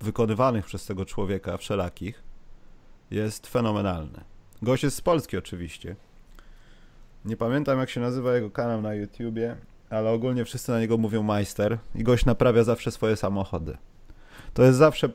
wykonywanych 0.00 0.66
przez 0.66 0.86
tego 0.86 1.04
człowieka 1.04 1.56
wszelakich 1.56 2.22
jest 3.10 3.46
fenomenalny. 3.46 4.20
Gość 4.62 4.82
jest 4.82 4.96
z 4.96 5.00
Polski 5.00 5.36
oczywiście. 5.36 5.96
Nie 7.24 7.36
pamiętam 7.36 7.78
jak 7.78 7.90
się 7.90 8.00
nazywa 8.00 8.34
jego 8.34 8.50
kanał 8.50 8.82
na 8.82 8.94
YouTubie, 8.94 9.56
ale 9.90 10.10
ogólnie 10.10 10.44
wszyscy 10.44 10.72
na 10.72 10.80
niego 10.80 10.98
mówią 10.98 11.22
majster 11.22 11.78
i 11.94 12.02
gość 12.02 12.24
naprawia 12.24 12.64
zawsze 12.64 12.90
swoje 12.90 13.16
samochody. 13.16 13.76
To 14.54 14.62
jest 14.62 14.78
zawsze, 14.78 15.08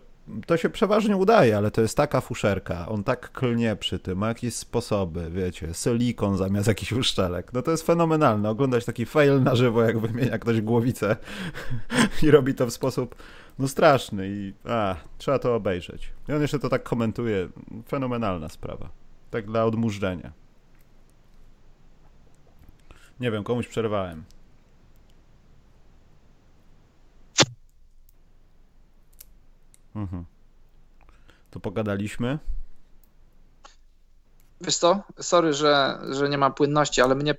to 0.45 0.57
się 0.57 0.69
przeważnie 0.69 1.17
udaje, 1.17 1.57
ale 1.57 1.71
to 1.71 1.81
jest 1.81 1.97
taka 1.97 2.21
fuszerka, 2.21 2.89
on 2.89 3.03
tak 3.03 3.31
klnie 3.31 3.75
przy 3.75 3.99
tym, 3.99 4.17
ma 4.17 4.27
jakieś 4.27 4.53
sposoby, 4.53 5.29
wiecie, 5.31 5.73
silikon 5.73 6.37
zamiast 6.37 6.67
jakichś 6.67 6.91
uszczelek. 6.91 7.53
No 7.53 7.61
to 7.61 7.71
jest 7.71 7.85
fenomenalne, 7.85 8.49
oglądać 8.49 8.85
taki 8.85 9.05
fail 9.05 9.43
na 9.43 9.55
żywo, 9.55 9.83
jak 9.83 9.99
wymienia 9.99 10.39
ktoś 10.39 10.61
głowicę 10.61 11.15
i 12.23 12.31
robi 12.31 12.55
to 12.55 12.65
w 12.65 12.71
sposób 12.71 13.15
no 13.59 13.67
straszny 13.67 14.27
i 14.29 14.53
a, 14.69 14.95
trzeba 15.17 15.39
to 15.39 15.55
obejrzeć. 15.55 16.13
I 16.29 16.33
on 16.33 16.41
jeszcze 16.41 16.59
to 16.59 16.69
tak 16.69 16.83
komentuje. 16.83 17.49
Fenomenalna 17.87 18.49
sprawa. 18.49 18.89
Tak 19.31 19.45
dla 19.45 19.65
odmurzenia. 19.65 20.31
Nie 23.19 23.31
wiem, 23.31 23.43
komuś 23.43 23.67
przerwałem. 23.67 24.23
Mhm. 29.95 30.25
To 31.51 31.59
pogadaliśmy. 31.59 32.39
Wiesz 34.61 34.77
co, 34.77 35.03
sorry, 35.19 35.53
że, 35.53 35.99
że 36.09 36.29
nie 36.29 36.37
ma 36.37 36.49
płynności, 36.49 37.01
ale 37.01 37.15
mnie, 37.15 37.35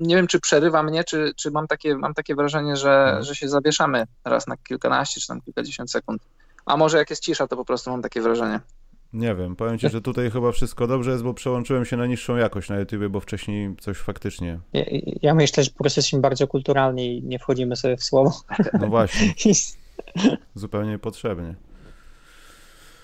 nie 0.00 0.16
wiem, 0.16 0.26
czy 0.26 0.40
przerywa 0.40 0.82
mnie, 0.82 1.04
czy, 1.04 1.32
czy 1.36 1.50
mam, 1.50 1.66
takie, 1.66 1.96
mam 1.96 2.14
takie 2.14 2.34
wrażenie, 2.34 2.76
że, 2.76 3.04
mhm. 3.04 3.22
że 3.22 3.34
się 3.34 3.48
zawieszamy 3.48 4.04
raz 4.24 4.46
na 4.46 4.56
kilkanaście, 4.56 5.20
czy 5.20 5.26
tam 5.26 5.40
kilkadziesiąt 5.40 5.90
sekund. 5.90 6.22
A 6.66 6.76
może 6.76 6.98
jak 6.98 7.10
jest 7.10 7.22
cisza, 7.22 7.46
to 7.46 7.56
po 7.56 7.64
prostu 7.64 7.90
mam 7.90 8.02
takie 8.02 8.20
wrażenie. 8.20 8.60
Nie 9.12 9.34
wiem, 9.34 9.56
powiem 9.56 9.78
ci, 9.78 9.88
że 9.88 10.02
tutaj 10.02 10.30
chyba 10.30 10.52
wszystko 10.52 10.86
dobrze 10.86 11.10
jest, 11.10 11.22
bo 11.22 11.34
przełączyłem 11.34 11.84
się 11.84 11.96
na 11.96 12.06
niższą 12.06 12.36
jakość 12.36 12.68
na 12.68 12.78
YouTube, 12.78 13.08
bo 13.08 13.20
wcześniej 13.20 13.76
coś 13.80 13.98
faktycznie... 13.98 14.60
Ja, 14.72 14.84
ja 15.22 15.34
myślę, 15.34 15.64
że 15.64 15.70
po 15.70 15.78
prostu 15.78 15.98
jesteśmy 15.98 16.20
bardzo 16.20 16.46
kulturalni 16.46 17.18
i 17.18 17.22
nie 17.22 17.38
wchodzimy 17.38 17.76
sobie 17.76 17.96
w 17.96 18.04
słowo. 18.04 18.40
No 18.80 18.86
właśnie. 18.86 19.34
Zupełnie 20.54 20.90
niepotrzebnie. 20.90 21.54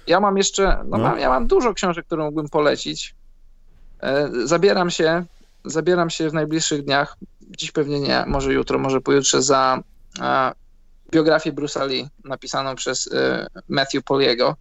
Ja 0.06 0.20
mam 0.20 0.36
jeszcze, 0.36 0.64
no, 0.84 0.98
no. 0.98 0.98
Mam, 0.98 1.18
ja 1.18 1.28
mam 1.28 1.46
dużo 1.46 1.74
książek, 1.74 2.06
które 2.06 2.24
mógłbym 2.24 2.48
polecić. 2.48 3.14
E, 4.02 4.30
zabieram 4.44 4.90
się, 4.90 5.24
zabieram 5.64 6.10
się 6.10 6.30
w 6.30 6.34
najbliższych 6.34 6.84
dniach, 6.84 7.16
dziś 7.40 7.72
pewnie 7.72 8.00
nie, 8.00 8.24
może 8.26 8.52
jutro, 8.52 8.78
może 8.78 9.00
pojutrze 9.00 9.42
za 9.42 9.82
biografię 11.12 11.52
Bruce'a 11.52 11.88
Lee 11.88 12.08
napisaną 12.24 12.74
przez 12.74 13.12
e, 13.12 13.46
Matthew 13.68 14.04
Poliego. 14.04 14.56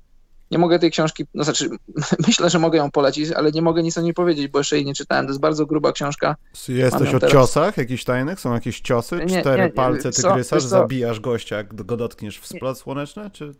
nie 0.51 0.57
mogę 0.57 0.79
tej 0.79 0.91
książki, 0.91 1.25
no 1.33 1.43
znaczy 1.43 1.69
myślę, 2.27 2.49
że 2.49 2.59
mogę 2.59 2.77
ją 2.77 2.91
polecić, 2.91 3.31
ale 3.31 3.51
nie 3.51 3.61
mogę 3.61 3.83
nic 3.83 3.97
o 3.97 4.01
niej 4.01 4.13
powiedzieć, 4.13 4.47
bo 4.47 4.59
jeszcze 4.59 4.75
jej 4.75 4.85
nie 4.85 4.93
czytałem. 4.93 5.25
To 5.25 5.29
jest 5.29 5.41
bardzo 5.41 5.65
gruba 5.65 5.91
książka. 5.91 6.35
Jesteś 6.67 7.13
o 7.13 7.19
teraz. 7.19 7.33
ciosach 7.33 7.77
jakichś 7.77 8.03
tajnych? 8.03 8.39
Są 8.39 8.53
jakieś 8.53 8.81
ciosy? 8.81 9.15
Nie, 9.15 9.41
Cztery 9.41 9.57
nie, 9.57 9.67
nie, 9.67 9.73
palce 9.73 10.11
tygrysa, 10.11 10.59
że 10.59 10.67
zabijasz 10.67 11.19
gościa, 11.19 11.57
jak 11.57 11.85
go 11.85 11.97
dotkniesz 11.97 12.39
w 12.39 12.47
splot 12.47 12.77
słoneczny? 12.77 13.29
Czy... 13.29 13.53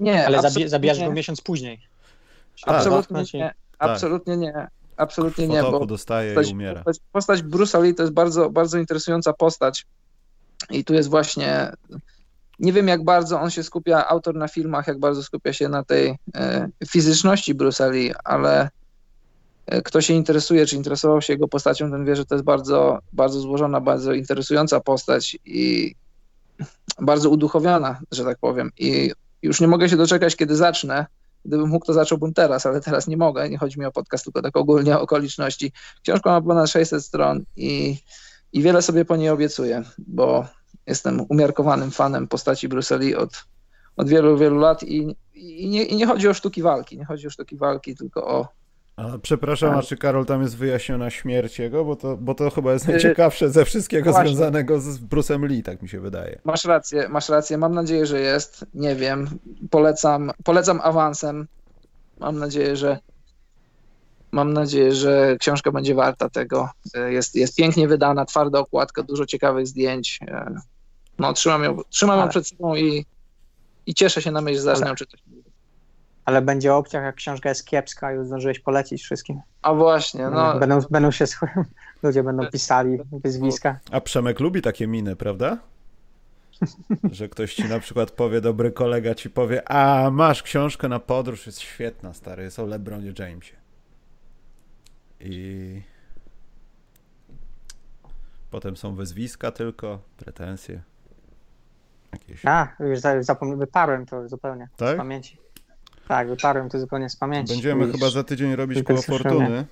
Nie, 0.00 0.26
ale 0.26 0.50
zabijasz 0.66 0.98
go 1.00 1.12
miesiąc 1.12 1.40
później. 1.40 1.80
Absolutnie 2.66 3.24
nie. 3.34 3.54
Absolutnie 3.78 4.36
nie. 4.36 4.68
Absolutnie 4.98 5.48
nie, 5.48 5.62
bo 5.62 5.86
dostaje 5.86 6.34
postać, 6.34 6.50
i 6.50 6.54
umiera. 6.54 6.84
Postać, 7.12 7.42
Bruce'a 7.42 7.82
Lee 7.82 7.94
to 7.94 8.02
jest 8.02 8.12
bardzo, 8.12 8.50
bardzo 8.50 8.78
interesująca 8.78 9.32
postać 9.32 9.86
i 10.70 10.84
tu 10.84 10.94
jest 10.94 11.10
właśnie 11.10 11.72
nie 12.58 12.72
wiem, 12.72 12.88
jak 12.88 13.04
bardzo 13.04 13.40
on 13.40 13.50
się 13.50 13.62
skupia, 13.62 14.08
autor 14.08 14.34
na 14.34 14.48
filmach, 14.48 14.86
jak 14.86 14.98
bardzo 14.98 15.22
skupia 15.22 15.52
się 15.52 15.68
na 15.68 15.84
tej 15.84 16.18
e, 16.34 16.68
fizyczności 16.88 17.54
Bruce'a 17.54 17.90
Lee, 17.90 18.12
ale 18.24 18.70
e, 19.66 19.82
kto 19.82 20.00
się 20.00 20.14
interesuje, 20.14 20.66
czy 20.66 20.76
interesował 20.76 21.22
się 21.22 21.32
jego 21.32 21.48
postacią, 21.48 21.90
ten 21.90 22.04
wie, 22.04 22.16
że 22.16 22.24
to 22.24 22.34
jest 22.34 22.44
bardzo, 22.44 22.98
bardzo 23.12 23.40
złożona, 23.40 23.80
bardzo 23.80 24.12
interesująca 24.12 24.80
postać 24.80 25.38
i 25.44 25.94
bardzo 27.00 27.30
uduchowiona, 27.30 28.00
że 28.12 28.24
tak 28.24 28.38
powiem. 28.38 28.70
I 28.78 29.12
już 29.42 29.60
nie 29.60 29.68
mogę 29.68 29.88
się 29.88 29.96
doczekać, 29.96 30.36
kiedy 30.36 30.56
zacznę. 30.56 31.06
Gdybym 31.44 31.68
mógł, 31.68 31.86
to 31.86 31.92
zacząłbym 31.92 32.34
teraz, 32.34 32.66
ale 32.66 32.80
teraz 32.80 33.06
nie 33.06 33.16
mogę. 33.16 33.48
Nie 33.48 33.58
chodzi 33.58 33.80
mi 33.80 33.86
o 33.86 33.92
podcast, 33.92 34.24
tylko 34.24 34.42
tak 34.42 34.56
ogólnie 34.56 34.96
o 34.96 35.00
okoliczności. 35.00 35.72
Książka 36.02 36.30
ma 36.30 36.40
ponad 36.40 36.70
600 36.70 37.04
stron 37.04 37.44
i, 37.56 37.96
i 38.52 38.62
wiele 38.62 38.82
sobie 38.82 39.04
po 39.04 39.16
niej 39.16 39.30
obiecuję, 39.30 39.82
bo 39.98 40.46
Jestem 40.88 41.26
umiarkowanym 41.28 41.90
fanem 41.90 42.28
postaci 42.28 42.68
Bruseli 42.68 43.14
od, 43.14 43.44
od 43.96 44.08
wielu, 44.08 44.38
wielu 44.38 44.58
lat 44.58 44.82
i, 44.82 45.16
i, 45.34 45.68
nie, 45.68 45.84
i 45.84 45.96
nie 45.96 46.06
chodzi 46.06 46.28
o 46.28 46.34
sztuki 46.34 46.62
walki, 46.62 46.98
nie 46.98 47.04
chodzi 47.04 47.26
o 47.26 47.30
sztuki 47.30 47.56
walki, 47.56 47.96
tylko 47.96 48.26
o, 48.26 48.48
a 48.98 49.18
przepraszam, 49.18 49.74
a 49.78 49.82
czy 49.82 49.96
Karol 49.96 50.26
tam 50.26 50.42
jest 50.42 50.56
wyjaśniona 50.56 51.10
śmierć 51.10 51.58
jego, 51.58 51.84
bo 51.84 51.96
to, 51.96 52.16
bo 52.16 52.34
to 52.34 52.50
chyba 52.50 52.72
jest 52.72 52.88
y, 52.88 52.92
najciekawsze 52.92 53.50
ze 53.50 53.64
wszystkiego 53.64 54.10
Właśnie. 54.10 54.28
związanego 54.28 54.80
z 54.80 54.98
Bruce'em 55.00 55.48
Lee, 55.48 55.62
tak 55.62 55.82
mi 55.82 55.88
się 55.88 56.00
wydaje. 56.00 56.40
Masz 56.44 56.64
rację, 56.64 57.08
masz 57.08 57.28
rację, 57.28 57.58
mam 57.58 57.74
nadzieję, 57.74 58.06
że 58.06 58.20
jest, 58.20 58.66
nie 58.74 58.96
wiem, 58.96 59.28
polecam, 59.70 60.30
polecam 60.44 60.80
awansem, 60.82 61.46
mam 62.20 62.38
nadzieję, 62.38 62.76
że 62.76 62.98
mam 64.32 64.52
nadzieję, 64.52 64.92
że 64.92 65.36
książka 65.40 65.72
będzie 65.72 65.94
warta 65.94 66.28
tego, 66.28 66.70
y, 66.96 67.12
jest, 67.12 67.34
jest 67.34 67.56
pięknie 67.56 67.88
wydana, 67.88 68.24
twarda 68.24 68.58
okładka, 68.58 69.02
dużo 69.02 69.26
ciekawych 69.26 69.66
zdjęć, 69.66 70.18
y, 70.22 70.60
no, 71.18 71.32
trzymam 71.32 71.64
ją, 71.64 71.78
trzymam 71.88 72.20
ją 72.20 72.28
przed 72.28 72.48
sobą 72.48 72.74
i, 72.74 73.06
i 73.86 73.94
cieszę 73.94 74.22
się 74.22 74.30
na 74.30 74.40
myśl, 74.40 74.56
że 74.56 74.62
zacznę 74.62 74.94
czytać. 74.94 75.20
Ale 76.28 76.42
będzie 76.42 76.74
opcja, 76.74 77.02
jak 77.02 77.14
książka 77.14 77.48
jest 77.48 77.66
kiepska, 77.66 78.12
już 78.12 78.26
zdążyłeś 78.26 78.60
polecić 78.60 79.02
wszystkim. 79.02 79.40
A 79.62 79.74
właśnie, 79.74 80.30
no. 80.30 80.58
Będą, 80.58 80.80
będą 80.90 81.10
się, 81.10 81.24
ludzie 82.02 82.22
będą 82.22 82.46
pisali 82.50 82.98
wyzwiska. 83.12 83.78
A 83.90 84.00
Przemek 84.00 84.40
lubi 84.40 84.62
takie 84.62 84.86
miny, 84.86 85.16
prawda? 85.16 85.58
Że 87.12 87.28
ktoś 87.28 87.54
ci 87.54 87.64
na 87.64 87.80
przykład 87.80 88.10
powie, 88.10 88.40
dobry 88.40 88.72
kolega 88.72 89.14
ci 89.14 89.30
powie, 89.30 89.68
a 89.72 90.10
masz 90.10 90.42
książkę 90.42 90.88
na 90.88 90.98
podróż, 90.98 91.46
jest 91.46 91.60
świetna, 91.60 92.14
stary, 92.14 92.42
jest 92.42 92.58
o 92.58 92.66
LeBronie 92.66 93.12
Jamesie. 93.18 93.56
I 95.20 95.82
potem 98.50 98.76
są 98.76 98.94
wyzwiska 98.94 99.52
tylko, 99.52 99.98
pretensje 100.16 100.82
jakieś. 102.12 102.46
A, 102.46 102.68
już 102.80 102.98
zapomniałem, 103.20 103.60
wyparłem 103.60 104.06
to 104.06 104.28
zupełnie 104.28 104.68
tak? 104.76 104.94
z 104.94 104.98
pamięci. 104.98 105.38
Tak, 106.08 106.28
wyparłem 106.28 106.68
to 106.68 106.80
zupełnie 106.80 107.10
z 107.10 107.16
pamięci. 107.16 107.52
Będziemy 107.52 107.84
już, 107.84 107.92
chyba 107.92 108.10
za 108.10 108.24
tydzień 108.24 108.56
robić 108.56 108.82
koło 108.82 109.02
Fortuny. 109.02 109.64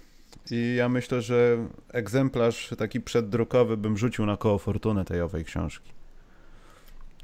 I 0.51 0.75
ja 0.79 0.89
myślę, 0.89 1.23
że 1.23 1.57
egzemplarz 1.93 2.75
taki 2.79 3.01
przeddrukowy 3.01 3.77
bym 3.77 3.99
rzucił 3.99 4.27
na 4.27 4.37
koło 4.37 4.59
Fortuny 4.59 5.05
tej 5.05 5.21
owej 5.21 5.45
książki. 5.45 5.93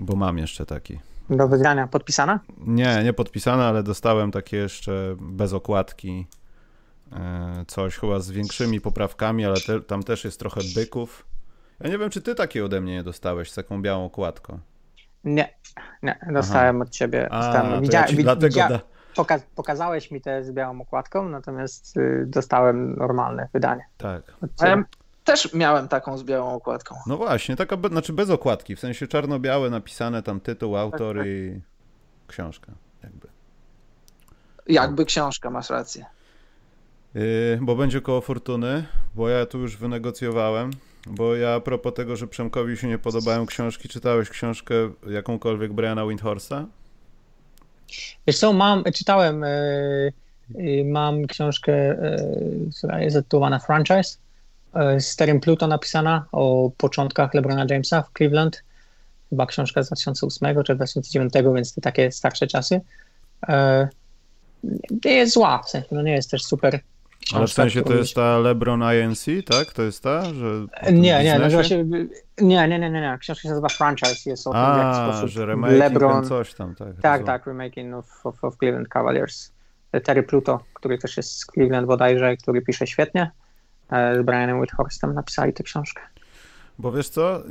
Bo 0.01 0.17
mam 0.17 0.39
jeszcze 0.39 0.67
taki. 0.67 0.99
Do 1.31 1.49
wygrania. 1.49 1.87
Podpisana? 1.87 2.41
Nie, 2.67 3.03
nie 3.05 3.13
podpisana, 3.13 3.69
ale 3.69 3.83
dostałem 3.83 4.31
takie 4.31 4.57
jeszcze 4.57 5.17
bez 5.21 5.53
okładki. 5.53 6.27
E, 7.13 7.65
coś 7.67 7.97
chyba 7.97 8.21
z 8.21 8.31
większymi 8.31 8.81
poprawkami, 8.81 9.45
ale 9.45 9.61
te, 9.61 9.81
tam 9.81 10.03
też 10.03 10.25
jest 10.25 10.39
trochę 10.39 10.61
byków. 10.75 11.27
Ja 11.81 11.91
nie 11.91 11.99
wiem, 11.99 12.11
czy 12.11 12.23
ty 12.23 12.35
takie 12.35 12.65
ode 12.65 12.81
mnie 12.81 12.93
nie 12.93 13.03
dostałeś 13.03 13.51
z 13.51 13.55
taką 13.55 13.83
białą 13.83 14.05
okładką. 14.05 14.59
Nie, 15.25 15.55
nie, 16.03 16.19
dostałem 16.33 16.77
Aha. 16.77 16.85
od 16.85 16.91
ciebie. 16.91 17.33
A, 17.33 17.81
widzia, 17.81 18.07
ja 18.09 18.23
dlatego 18.23 18.49
widzia, 18.49 18.69
da... 18.69 18.81
poka 19.15 19.39
pokazałeś 19.55 20.11
mi 20.11 20.21
te 20.21 20.45
z 20.45 20.53
białą 20.53 20.81
okładką, 20.81 21.29
natomiast 21.29 21.97
y, 21.97 22.25
dostałem 22.27 22.97
normalne 22.97 23.49
wydanie. 23.53 23.87
Tak. 23.99 24.23
Ja 24.61 24.85
też 25.25 25.55
miałem 25.55 25.89
taką 25.89 26.19
z 26.19 26.25
białą 26.25 26.55
okładką. 26.55 26.95
No 27.07 27.17
właśnie, 27.17 27.57
taka, 27.57 27.77
be, 27.77 27.89
znaczy 27.89 28.13
bez 28.13 28.31
okładki, 28.31 28.77
w 28.77 28.81
sensie 28.81 29.07
czarno-białe, 29.07 29.71
napisane 29.71 30.23
tam 30.23 30.41
tytuł, 30.41 30.77
autor 30.77 31.17
tak, 31.17 31.25
tak. 31.25 31.27
i 31.27 31.61
książka, 32.27 32.73
jakby. 33.03 33.29
Jakby 34.67 35.05
książka, 35.05 35.51
masz 35.51 35.71
rację. 35.71 36.07
Yy, 37.15 37.59
bo 37.63 37.77
będzie 37.77 38.01
koło 38.01 38.21
fortuny, 38.21 38.85
bo 39.15 39.29
ja 39.29 39.47
tu 39.47 39.59
już 39.59 39.77
wynegocjowałem 39.77 40.71
bo 41.07 41.35
ja 41.35 41.55
a 41.55 41.61
propos 41.61 41.95
tego, 41.95 42.17
że 42.17 42.27
Przemkowi 42.27 42.77
się 42.77 42.89
nie 42.89 42.99
podobają 42.99 43.47
książki, 43.47 43.89
czytałeś 43.89 44.29
książkę 44.29 44.75
jakąkolwiek 45.11 45.73
Briana 45.73 46.07
Windhorsta? 46.07 46.67
Wiesz 48.27 48.39
co, 48.39 48.53
mam, 48.53 48.85
czytałem, 48.95 49.45
yy, 50.55 50.85
mam 50.85 51.27
książkę, 51.27 51.73
yy, 51.73 52.71
która 52.79 53.01
jest 53.01 53.15
zatytułowana 53.15 53.59
Franchise, 53.59 54.17
z 54.99 55.17
Terrym 55.17 55.41
Pluto 55.41 55.67
napisana 55.67 56.27
o 56.33 56.71
początkach 56.77 57.35
LeBrona 57.35 57.67
Jamesa 57.71 58.03
w 58.03 58.13
Cleveland. 58.19 58.63
Chyba 59.31 59.47
książka 59.47 59.83
z 59.83 59.87
2008 59.87 60.65
czy 60.65 60.75
2009, 60.75 61.33
więc 61.55 61.75
to 61.75 61.81
takie 61.81 62.13
starsze 62.13 62.47
czasy. 62.47 62.81
Nie 65.05 65.13
jest 65.13 65.33
zła, 65.33 65.63
w 65.63 65.71
sensie, 65.71 65.89
no 65.91 66.03
nie 66.03 66.13
jest 66.13 66.31
też 66.31 66.45
super 66.45 66.81
ale 67.35 67.47
w 67.47 67.53
sensie 67.53 67.83
to 67.83 67.95
jest 67.95 68.15
ta 68.15 68.39
LeBron 68.39 68.83
INC, 68.83 69.27
tak? 69.47 69.73
To 69.73 69.83
jest 69.83 70.03
ta? 70.03 70.25
Że 70.35 70.67
nie, 70.93 71.25
nie, 71.25 71.39
nazywa 71.39 71.65
się, 71.65 71.85
nie, 71.85 72.07
nie, 72.41 72.69
nie, 72.69 72.79
nie, 72.79 72.91
nie, 72.91 73.19
książka 73.21 73.43
się 73.43 73.49
nazywa 73.49 73.69
Franchise, 73.69 74.31
jest 74.31 74.47
o 74.47 74.51
tym, 74.51 74.61
A, 74.61 74.75
w 74.75 74.79
jaki 74.79 75.13
sposób 75.13 75.31
że 75.31 75.47
remaking 75.47 75.81
LeBron, 75.81 76.25
coś 76.25 76.55
tam, 76.55 76.75
tak. 76.75 76.89
Tak, 77.03 77.25
tak, 77.25 77.47
remaking 77.47 77.95
of, 77.95 78.27
of, 78.27 78.45
of, 78.45 78.57
Cleveland 78.57 78.89
Cavaliers. 78.89 79.53
Terry 80.05 80.23
Pluto, 80.23 80.65
który 80.75 80.99
też 80.99 81.17
jest 81.17 81.39
z 81.39 81.47
Cleveland 81.47 81.87
bodajże, 81.87 82.37
który 82.37 82.63
pisze 82.63 82.87
świetnie, 82.87 83.31
e, 83.91 84.19
z 84.19 84.23
Brianem 84.23 84.61
Whithorstem 84.61 85.15
napisali 85.15 85.53
tę 85.53 85.63
książkę. 85.63 86.03
Bo 86.79 86.93
wiesz 86.93 87.09
co, 87.09 87.43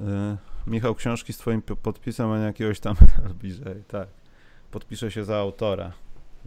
e, 0.00 0.36
Michał, 0.66 0.94
książki 0.94 1.32
z 1.32 1.38
twoim 1.38 1.62
podpisem, 1.62 2.30
a 2.30 2.38
nie 2.38 2.44
jakiegoś 2.44 2.80
tam 2.80 2.96
bliżej, 3.40 3.82
tak. 3.88 4.08
Podpiszę 4.70 5.10
się 5.10 5.24
za 5.24 5.36
autora. 5.36 5.92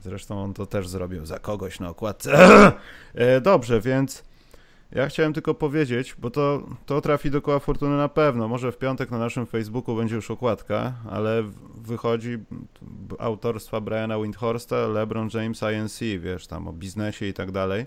Zresztą 0.01 0.43
on 0.43 0.53
to 0.53 0.65
też 0.65 0.87
zrobił 0.87 1.25
za 1.25 1.39
kogoś 1.39 1.79
na 1.79 1.89
okładce. 1.89 2.31
E, 3.15 3.41
dobrze, 3.41 3.81
więc 3.81 4.23
ja 4.91 5.07
chciałem 5.07 5.33
tylko 5.33 5.53
powiedzieć, 5.53 6.15
bo 6.19 6.29
to, 6.29 6.63
to 6.85 7.01
trafi 7.01 7.31
do 7.31 7.41
koła 7.41 7.59
fortuny 7.59 7.97
na 7.97 8.09
pewno. 8.09 8.47
Może 8.47 8.71
w 8.71 8.77
piątek 8.77 9.11
na 9.11 9.17
naszym 9.17 9.45
Facebooku 9.45 9.95
będzie 9.95 10.15
już 10.15 10.31
okładka, 10.31 10.93
ale 11.09 11.43
wychodzi 11.75 12.37
autorstwa 13.19 13.81
Briana 13.81 14.19
Windhorsta, 14.19 14.87
LeBron 14.87 15.29
James 15.33 15.61
INC, 15.61 15.99
wiesz, 16.19 16.47
tam 16.47 16.67
o 16.67 16.73
biznesie 16.73 17.25
i 17.25 17.33
tak 17.33 17.51
dalej. 17.51 17.85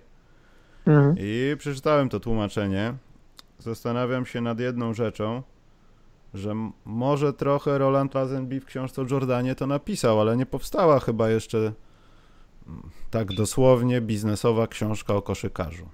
Mhm. 0.86 1.14
I 1.18 1.56
przeczytałem 1.58 2.08
to 2.08 2.20
tłumaczenie. 2.20 2.94
Zastanawiam 3.58 4.26
się 4.26 4.40
nad 4.40 4.60
jedną 4.60 4.94
rzeczą, 4.94 5.42
że 6.34 6.54
może 6.84 7.32
trochę 7.32 7.78
Roland 7.78 8.14
Lazenby 8.14 8.60
w 8.60 8.64
książce 8.64 9.02
o 9.02 9.06
Jordanie 9.10 9.54
to 9.54 9.66
napisał, 9.66 10.20
ale 10.20 10.36
nie 10.36 10.46
powstała 10.46 11.00
chyba 11.00 11.30
jeszcze 11.30 11.72
tak 13.10 13.34
dosłownie 13.34 14.00
biznesowa 14.00 14.66
książka 14.66 15.14
o 15.14 15.22
koszykarzu. 15.22 15.88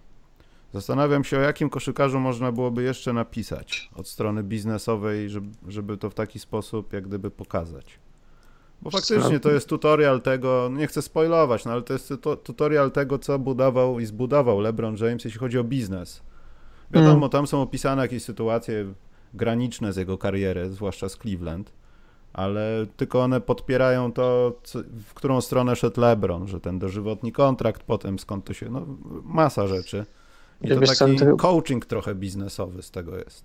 Zastanawiam 0.73 1.25
się, 1.25 1.39
o 1.39 1.41
jakim 1.41 1.71
koszykarzu 1.71 2.21
można 2.21 2.53
byłoby 2.53 2.83
jeszcze 2.83 3.13
napisać 3.13 3.91
od 3.97 4.09
strony 4.09 4.43
biznesowej, 4.43 5.31
żeby, 5.31 5.51
żeby 5.69 5.97
to 5.97 6.11
w 6.11 6.15
taki 6.15 6.39
sposób 6.39 6.93
jak 6.93 7.09
gdyby 7.09 7.31
pokazać. 7.31 7.99
Bo 8.83 8.91
faktycznie 8.91 9.41
to 9.41 9.51
jest 9.51 9.69
tutorial 9.69 10.21
tego, 10.21 10.71
nie 10.73 10.87
chcę 10.87 11.03
spoilować, 11.03 11.65
no 11.65 11.73
ale 11.73 11.83
to 11.83 11.93
jest 11.93 12.13
tutorial 12.45 12.91
tego, 12.91 13.19
co 13.19 13.39
budował 13.39 14.01
i 14.01 14.07
zbudował 14.07 14.61
LeBron 14.61 14.97
James, 14.97 15.25
jeśli 15.25 15.41
chodzi 15.41 15.59
o 15.59 15.65
biznes. 15.65 16.23
Wiadomo, 16.91 17.17
mm. 17.17 17.31
tam 17.31 17.47
są 17.47 17.63
opisane 17.63 18.03
jakieś 18.03 18.23
sytuacje 18.23 18.95
graniczne 19.35 19.93
z 19.93 19.97
jego 19.97 20.19
kariery, 20.19 20.71
zwłaszcza 20.71 21.09
z 21.09 21.17
Cleveland 21.17 21.73
ale 22.33 22.87
tylko 22.97 23.23
one 23.23 23.41
podpierają 23.41 24.13
to, 24.13 24.53
co, 24.63 24.79
w 25.09 25.15
którą 25.15 25.41
stronę 25.41 25.77
szedł 25.77 26.01
LeBron, 26.01 26.47
że 26.47 26.61
ten 26.61 26.79
dożywotni 26.79 27.33
kontrakt, 27.33 27.83
potem 27.83 28.19
skąd 28.19 28.45
to 28.45 28.55
się, 28.55 28.71
no 28.71 28.87
masa 29.25 29.67
rzeczy. 29.67 30.07
I 30.63 30.69
to 30.69 30.81
Wiesz 30.81 30.99
taki 30.99 31.17
co, 31.17 31.37
coaching 31.37 31.87
trochę 31.87 32.15
biznesowy 32.15 32.83
z 32.83 32.91
tego 32.91 33.17
jest. 33.17 33.45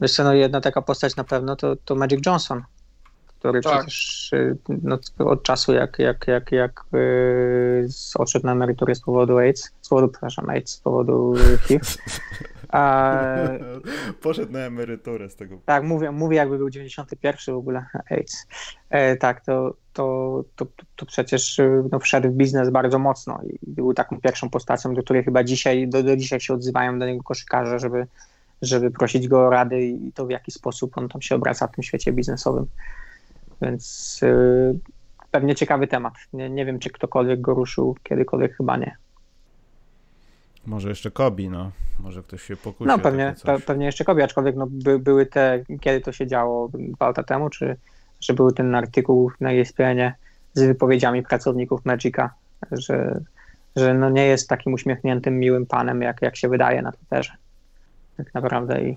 Wiesz 0.00 0.12
co, 0.12 0.24
no 0.24 0.34
jedna 0.34 0.60
taka 0.60 0.82
postać 0.82 1.16
na 1.16 1.24
pewno 1.24 1.56
to, 1.56 1.76
to 1.84 1.94
Magic 1.94 2.26
Johnson, 2.26 2.62
który 3.26 3.60
tak. 3.60 3.78
przecież 3.78 4.32
y, 4.32 4.56
no, 4.68 4.98
od 5.18 5.42
czasu 5.42 5.72
jak, 5.72 5.98
jak, 5.98 6.28
jak, 6.28 6.52
jak 6.52 6.84
yy, 6.92 7.88
odszedł 8.14 8.46
na 8.46 8.52
emeryturę 8.52 8.94
z 8.94 9.00
powodu 9.00 9.38
AIDS, 9.38 9.70
z 9.82 9.88
powodu, 9.88 10.08
przepraszam, 10.08 10.50
AIDS, 10.50 10.72
z 10.72 10.80
powodu 10.80 11.34
HIV. 11.66 11.84
A, 12.76 13.34
Poszedł 14.22 14.52
na 14.52 14.58
emeryturę 14.58 15.30
z 15.30 15.36
tego. 15.36 15.58
Tak, 15.64 15.84
mówię, 15.84 16.10
mówię 16.10 16.36
jakby 16.36 16.58
był 16.58 16.70
91 16.70 17.54
w 17.54 17.58
ogóle. 17.58 17.86
E, 18.90 19.16
tak, 19.16 19.44
to, 19.44 19.74
to, 19.92 20.44
to, 20.56 20.66
to 20.96 21.06
przecież 21.06 21.60
no, 21.92 21.98
wszedł 21.98 22.28
w 22.28 22.32
biznes 22.32 22.70
bardzo 22.70 22.98
mocno 22.98 23.40
i 23.44 23.58
był 23.70 23.94
taką 23.94 24.20
pierwszą 24.20 24.50
postacią, 24.50 24.94
do 24.94 25.02
której 25.02 25.24
chyba 25.24 25.44
dzisiaj, 25.44 25.88
do, 25.88 26.02
do 26.02 26.16
dzisiaj 26.16 26.40
się 26.40 26.54
odzywają 26.54 26.98
do 26.98 27.06
niego 27.06 27.22
koszykarze, 27.22 27.78
żeby 27.78 28.06
żeby 28.62 28.90
prosić 28.90 29.28
go 29.28 29.46
o 29.46 29.50
rady 29.50 29.84
i 29.86 30.12
to 30.12 30.26
w 30.26 30.30
jaki 30.30 30.50
sposób 30.52 30.98
on 30.98 31.08
tam 31.08 31.22
się 31.22 31.34
obraca 31.34 31.66
w 31.66 31.74
tym 31.74 31.84
świecie 31.84 32.12
biznesowym. 32.12 32.66
Więc 33.62 34.18
yy, 34.22 34.78
pewnie 35.30 35.54
ciekawy 35.54 35.86
temat. 35.86 36.14
Nie, 36.32 36.50
nie 36.50 36.64
wiem, 36.64 36.78
czy 36.78 36.90
ktokolwiek 36.90 37.40
go 37.40 37.54
ruszył 37.54 37.96
kiedykolwiek, 38.02 38.56
chyba 38.56 38.76
nie. 38.76 38.96
Może 40.66 40.88
jeszcze 40.88 41.10
Kobi, 41.10 41.48
no. 41.48 41.70
Może 42.00 42.22
ktoś 42.22 42.42
się 42.42 42.56
pokusi. 42.56 42.88
No 42.88 42.98
pewnie, 42.98 43.34
pe, 43.44 43.60
pewnie 43.60 43.86
jeszcze 43.86 44.04
Kobi, 44.04 44.22
aczkolwiek 44.22 44.56
no, 44.56 44.66
by, 44.70 44.98
były 44.98 45.26
te, 45.26 45.64
kiedy 45.80 46.00
to 46.00 46.12
się 46.12 46.26
działo, 46.26 46.70
dwa 46.74 47.06
lata 47.06 47.22
temu, 47.22 47.50
czy 47.50 47.76
że 48.20 48.34
był 48.34 48.52
ten 48.52 48.74
artykuł 48.74 49.30
na 49.40 49.52
ESPN 49.52 50.12
z 50.54 50.62
wypowiedziami 50.62 51.22
pracowników 51.22 51.84
Magica, 51.84 52.30
że, 52.72 53.20
że 53.76 53.94
no 53.94 54.10
nie 54.10 54.26
jest 54.26 54.48
takim 54.48 54.72
uśmiechniętym, 54.72 55.38
miłym 55.38 55.66
panem, 55.66 56.02
jak, 56.02 56.22
jak 56.22 56.36
się 56.36 56.48
wydaje 56.48 56.82
na 56.82 56.92
Twitterze 56.92 57.32
tak 58.16 58.34
naprawdę 58.34 58.82
i 58.82 58.96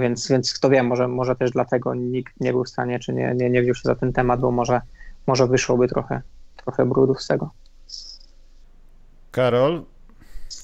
więc, 0.00 0.28
więc 0.28 0.52
kto 0.54 0.70
wie, 0.70 0.82
może, 0.82 1.08
może 1.08 1.36
też 1.36 1.50
dlatego 1.50 1.94
nikt 1.94 2.40
nie 2.40 2.52
był 2.52 2.64
w 2.64 2.68
stanie, 2.68 2.98
czy 2.98 3.12
nie, 3.12 3.34
nie, 3.34 3.50
nie 3.50 3.62
wziął 3.62 3.74
się 3.74 3.82
za 3.84 3.94
ten 3.94 4.12
temat, 4.12 4.40
bo 4.40 4.50
może, 4.50 4.80
może 5.26 5.46
wyszłoby 5.46 5.88
trochę, 5.88 6.22
trochę 6.56 6.86
brudów 6.86 7.22
z 7.22 7.26
tego. 7.26 7.50
Karol, 9.30 9.84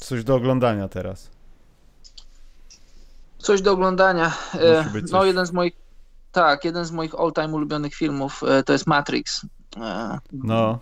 coś 0.07 0.25
do 0.25 0.35
oglądania 0.35 0.89
teraz. 0.89 1.31
Coś 3.39 3.63
do 3.63 3.73
oglądania. 3.73 4.33
E, 4.55 4.85
no, 5.13 5.25
jeden 5.25 5.47
z 5.47 5.53
moich, 5.53 5.73
tak, 6.33 6.65
jeden 6.65 6.85
z 6.85 6.91
moich 6.91 7.15
all-time 7.15 7.49
ulubionych 7.49 7.95
filmów 7.95 8.43
e, 8.43 8.63
to 8.63 8.73
jest 8.73 8.87
Matrix. 8.87 9.47
E, 9.77 10.19
no. 10.33 10.79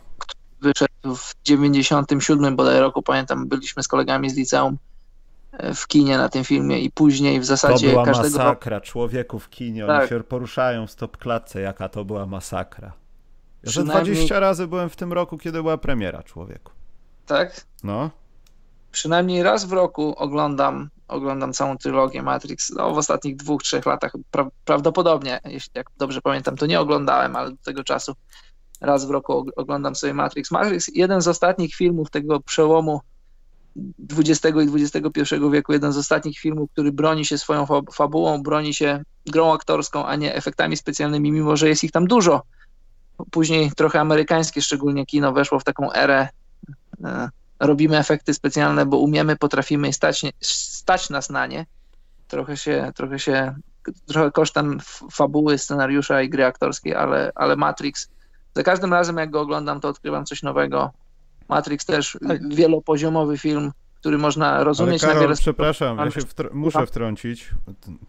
Wyszedł 0.61 1.17
w 1.17 1.35
97 1.45 2.57
bodaj 2.57 2.81
roku, 2.81 3.03
pamiętam, 3.03 3.49
byliśmy 3.49 3.83
z 3.83 3.89
kolegami 3.89 4.31
z 4.31 4.37
liceum 4.37 4.79
w 5.75 5.87
kinie 5.87 6.19
na 6.19 6.29
tym 6.29 6.45
filmie 6.45 6.81
i 6.81 6.91
później 6.91 7.41
w 7.41 7.45
zasadzie 7.45 7.87
To 7.87 7.93
była 7.93 8.05
każdego 8.05 8.39
masakra, 8.39 8.81
człowieku 8.81 9.39
w 9.39 9.51
kinie, 9.51 9.87
tak. 9.87 10.01
oni 10.01 10.09
się 10.09 10.21
poruszają 10.25 10.87
w 10.87 10.91
stop 10.91 11.17
klatce, 11.17 11.61
jaka 11.61 11.89
to 11.89 12.05
była 12.05 12.27
masakra. 12.27 12.93
Ja 13.63 13.71
Przynajmniej... 13.71 14.15
20 14.15 14.41
razy 14.41 14.67
byłem 14.67 14.91
w 14.91 14.97
tym 14.97 15.13
roku, 15.13 15.39
kiedy 15.39 15.63
była 15.63 15.79
premiera, 15.79 16.23
człowieku. 16.23 16.73
Tak? 17.27 17.67
No. 17.85 18.11
Przynajmniej 18.93 19.43
raz 19.43 19.65
w 19.65 19.73
roku 19.73 20.15
oglądam, 20.17 20.91
oglądam 21.09 21.53
całą 21.53 21.79
trylogię 21.79 22.23
Matrix. 22.23 22.71
No, 22.71 22.95
w 22.95 22.99
ostatnich 22.99 23.37
dwóch, 23.37 23.63
trzech 23.63 23.87
latach 23.87 24.13
pra 24.31 24.49
prawdopodobnie, 24.65 25.41
jeśli 25.45 25.71
jak 25.75 25.87
dobrze 25.99 26.21
pamiętam, 26.21 26.57
to 26.57 26.67
nie 26.67 26.81
oglądałem, 26.81 27.37
ale 27.37 27.51
do 27.51 27.57
tego 27.57 27.85
czasu 27.85 28.15
raz 28.81 29.05
w 29.05 29.11
roku 29.11 29.47
oglądam 29.57 29.95
sobie 29.95 30.15
Matrix. 30.15 30.51
Matrix, 30.51 30.91
jeden 30.95 31.21
z 31.21 31.29
ostatnich 31.29 31.75
filmów 31.75 32.11
tego 32.11 32.41
przełomu 32.41 33.01
XX 34.17 34.57
i 34.59 34.83
XXI 34.83 35.35
wieku 35.53 35.73
jeden 35.73 35.93
z 35.93 35.97
ostatnich 35.97 36.39
filmów, 36.39 36.71
który 36.73 36.93
broni 36.93 37.25
się 37.25 37.39
swoją 37.39 37.67
fabułą, 37.93 38.43
broni 38.43 38.75
się 38.75 39.03
grą 39.27 39.55
aktorską, 39.55 40.07
a 40.07 40.17
nie 40.17 40.35
efektami 40.35 40.77
specjalnymi, 40.77 41.33
mimo 41.33 41.57
że 41.57 41.69
jest 41.69 41.85
ich 41.85 41.93
tam 41.93 42.07
dużo. 42.07 42.43
Później 43.31 43.73
trochę 43.77 44.01
amerykańskie, 44.01 44.63
szczególnie 44.63 45.07
kino, 45.07 45.33
weszło 45.33 45.59
w 45.59 45.65
taką 45.65 45.93
erę. 45.93 46.29
Robimy 47.63 47.99
efekty 47.99 48.35
specjalne, 48.35 48.87
bo 48.87 48.99
umiemy, 48.99 49.37
potrafimy 49.37 49.89
i 49.89 49.93
stać, 49.93 50.23
stać 50.41 51.11
nas 51.11 51.31
na 51.31 51.47
nie. 51.47 51.67
Trochę 52.29 52.57
się, 52.57 52.93
trochę 52.95 53.19
się, 53.19 53.55
trochę 54.07 54.31
kosztem 54.31 54.79
fabuły, 55.13 55.59
scenariusza 55.59 56.23
i 56.23 56.29
gry 56.29 56.45
aktorskiej, 56.45 56.95
ale, 56.95 57.33
ale 57.35 57.57
Matrix. 57.57 58.09
Za 58.55 58.63
każdym 58.63 58.93
razem, 58.93 59.17
jak 59.17 59.31
go 59.31 59.41
oglądam, 59.41 59.81
to 59.81 59.89
odkrywam 59.89 60.25
coś 60.25 60.43
nowego 60.43 60.91
Matrix 61.49 61.87
też 61.87 62.19
tak. 62.29 62.55
wielopoziomowy 62.55 63.39
film, 63.39 63.73
który 63.95 64.19
można 64.19 64.65
rozumieć 64.65 65.05
Ale 65.05 65.13
Karol, 65.13 65.23
na 65.23 65.29
wiele 65.29 65.41
przepraszam, 65.41 65.99
ja 65.99 66.11
się 66.11 66.21
wtr 66.21 66.51
muszę 66.55 66.87
wtrącić. 66.87 67.51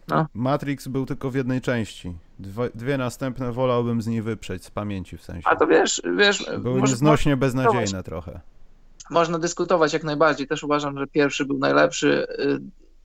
No. 0.07 0.25
Matrix 0.33 0.87
był 0.87 1.05
tylko 1.05 1.31
w 1.31 1.35
jednej 1.35 1.61
części. 1.61 2.15
Dwa, 2.39 2.63
dwie 2.75 2.97
następne 2.97 3.51
wolałbym 3.51 4.01
z 4.01 4.07
niej 4.07 4.21
wyprzeć, 4.21 4.65
z 4.65 4.71
pamięci 4.71 5.17
w 5.17 5.23
sensie. 5.23 5.47
A 5.47 5.55
to 5.55 5.67
wiesz, 5.67 6.01
wiesz... 6.17 6.45
Były 6.59 6.81
nieznośnie 6.81 7.37
beznadziejne 7.37 8.03
trochę. 8.03 8.39
Można 9.09 9.39
dyskutować 9.39 9.93
jak 9.93 10.03
najbardziej. 10.03 10.47
Też 10.47 10.63
uważam, 10.63 10.99
że 10.99 11.07
pierwszy 11.07 11.45
był 11.45 11.57
najlepszy. 11.57 12.27
Y, 12.39 12.59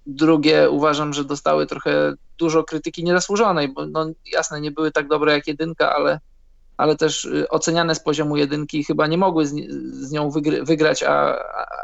drugie 0.06 0.70
uważam, 0.70 1.12
że 1.12 1.24
dostały 1.24 1.66
trochę 1.66 2.14
dużo 2.38 2.64
krytyki 2.64 3.04
niezasłużonej, 3.04 3.68
bo 3.68 3.86
no, 3.86 4.06
jasne, 4.32 4.60
nie 4.60 4.70
były 4.70 4.92
tak 4.92 5.08
dobre 5.08 5.32
jak 5.32 5.46
jedynka, 5.46 5.94
ale 5.94 6.20
ale 6.76 6.96
też 6.96 7.24
y, 7.24 7.48
oceniane 7.48 7.94
z 7.94 8.00
poziomu 8.00 8.36
jedynki 8.36 8.84
chyba 8.84 9.06
nie 9.06 9.18
mogły 9.18 9.46
z, 9.46 9.54
z 9.90 10.10
nią 10.10 10.30
wygry, 10.30 10.64
wygrać, 10.64 11.02
a, 11.02 11.38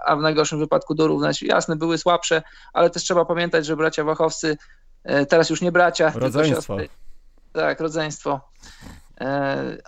a 0.07 0.17
w 0.17 0.21
najgorszym 0.21 0.59
wypadku 0.59 0.95
dorównać. 0.95 1.43
Jasne, 1.43 1.77
były 1.77 1.99
słabsze, 1.99 2.43
ale 2.73 2.91
też 2.91 3.03
trzeba 3.03 3.25
pamiętać, 3.25 3.67
że 3.67 3.77
bracia 3.77 4.05
Wachowscy, 4.05 4.57
e, 5.05 5.27
teraz 5.27 5.51
już 5.51 5.61
nie 5.61 5.73
bracia, 5.73 6.13
rodzeństwo. 6.15 6.41
tylko 6.41 6.83
siostry. 6.83 6.89
Tak, 7.53 7.81
rodzeństwo. 7.81 8.41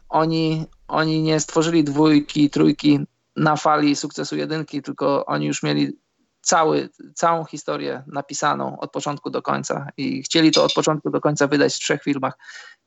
Oni, 0.08 0.66
oni 0.88 1.22
nie 1.22 1.40
stworzyli 1.40 1.84
dwójki, 1.84 2.50
trójki 2.50 3.06
na 3.36 3.56
fali 3.56 3.96
sukcesu 3.96 4.36
jedynki, 4.36 4.82
tylko 4.82 5.26
oni 5.26 5.46
już 5.46 5.62
mieli 5.62 5.92
cały, 6.46 6.88
całą 7.14 7.44
historię 7.44 8.02
napisaną 8.06 8.78
od 8.80 8.90
początku 8.90 9.30
do 9.30 9.42
końca 9.42 9.88
i 9.96 10.22
chcieli 10.22 10.50
to 10.50 10.64
od 10.64 10.72
początku 10.72 11.10
do 11.10 11.20
końca 11.20 11.46
wydać 11.46 11.74
w 11.74 11.78
trzech 11.78 12.02
filmach. 12.02 12.38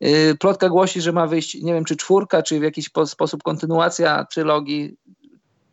Y, 0.03 0.37
plotka 0.39 0.69
głosi, 0.69 1.01
że 1.01 1.11
ma 1.11 1.27
wyjść, 1.27 1.55
nie 1.55 1.73
wiem, 1.73 1.85
czy 1.85 1.95
czwórka, 1.95 2.43
czy 2.43 2.59
w 2.59 2.63
jakiś 2.63 2.89
sposób 3.05 3.43
kontynuacja 3.43 4.25
trylogii. 4.25 4.97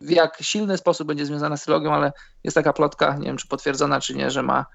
W 0.00 0.10
jak 0.10 0.38
silny 0.40 0.78
sposób 0.78 1.08
będzie 1.08 1.26
związana 1.26 1.56
z 1.56 1.62
trylogią, 1.62 1.94
ale 1.94 2.12
jest 2.44 2.54
taka 2.54 2.72
plotka, 2.72 3.16
nie 3.16 3.26
wiem, 3.26 3.36
czy 3.36 3.48
potwierdzona, 3.48 4.00
czy 4.00 4.14
nie, 4.14 4.30
że 4.30 4.42
ma 4.42 4.66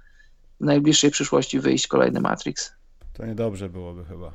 w 0.62 0.66
najbliższej 0.66 1.12
przyszłości 1.12 1.60
wyjść 1.60 1.88
kolejny 1.88 2.20
Matrix. 2.20 2.74
To 3.14 3.26
niedobrze 3.26 3.70
byłoby 3.70 4.06
chyba. 4.06 4.32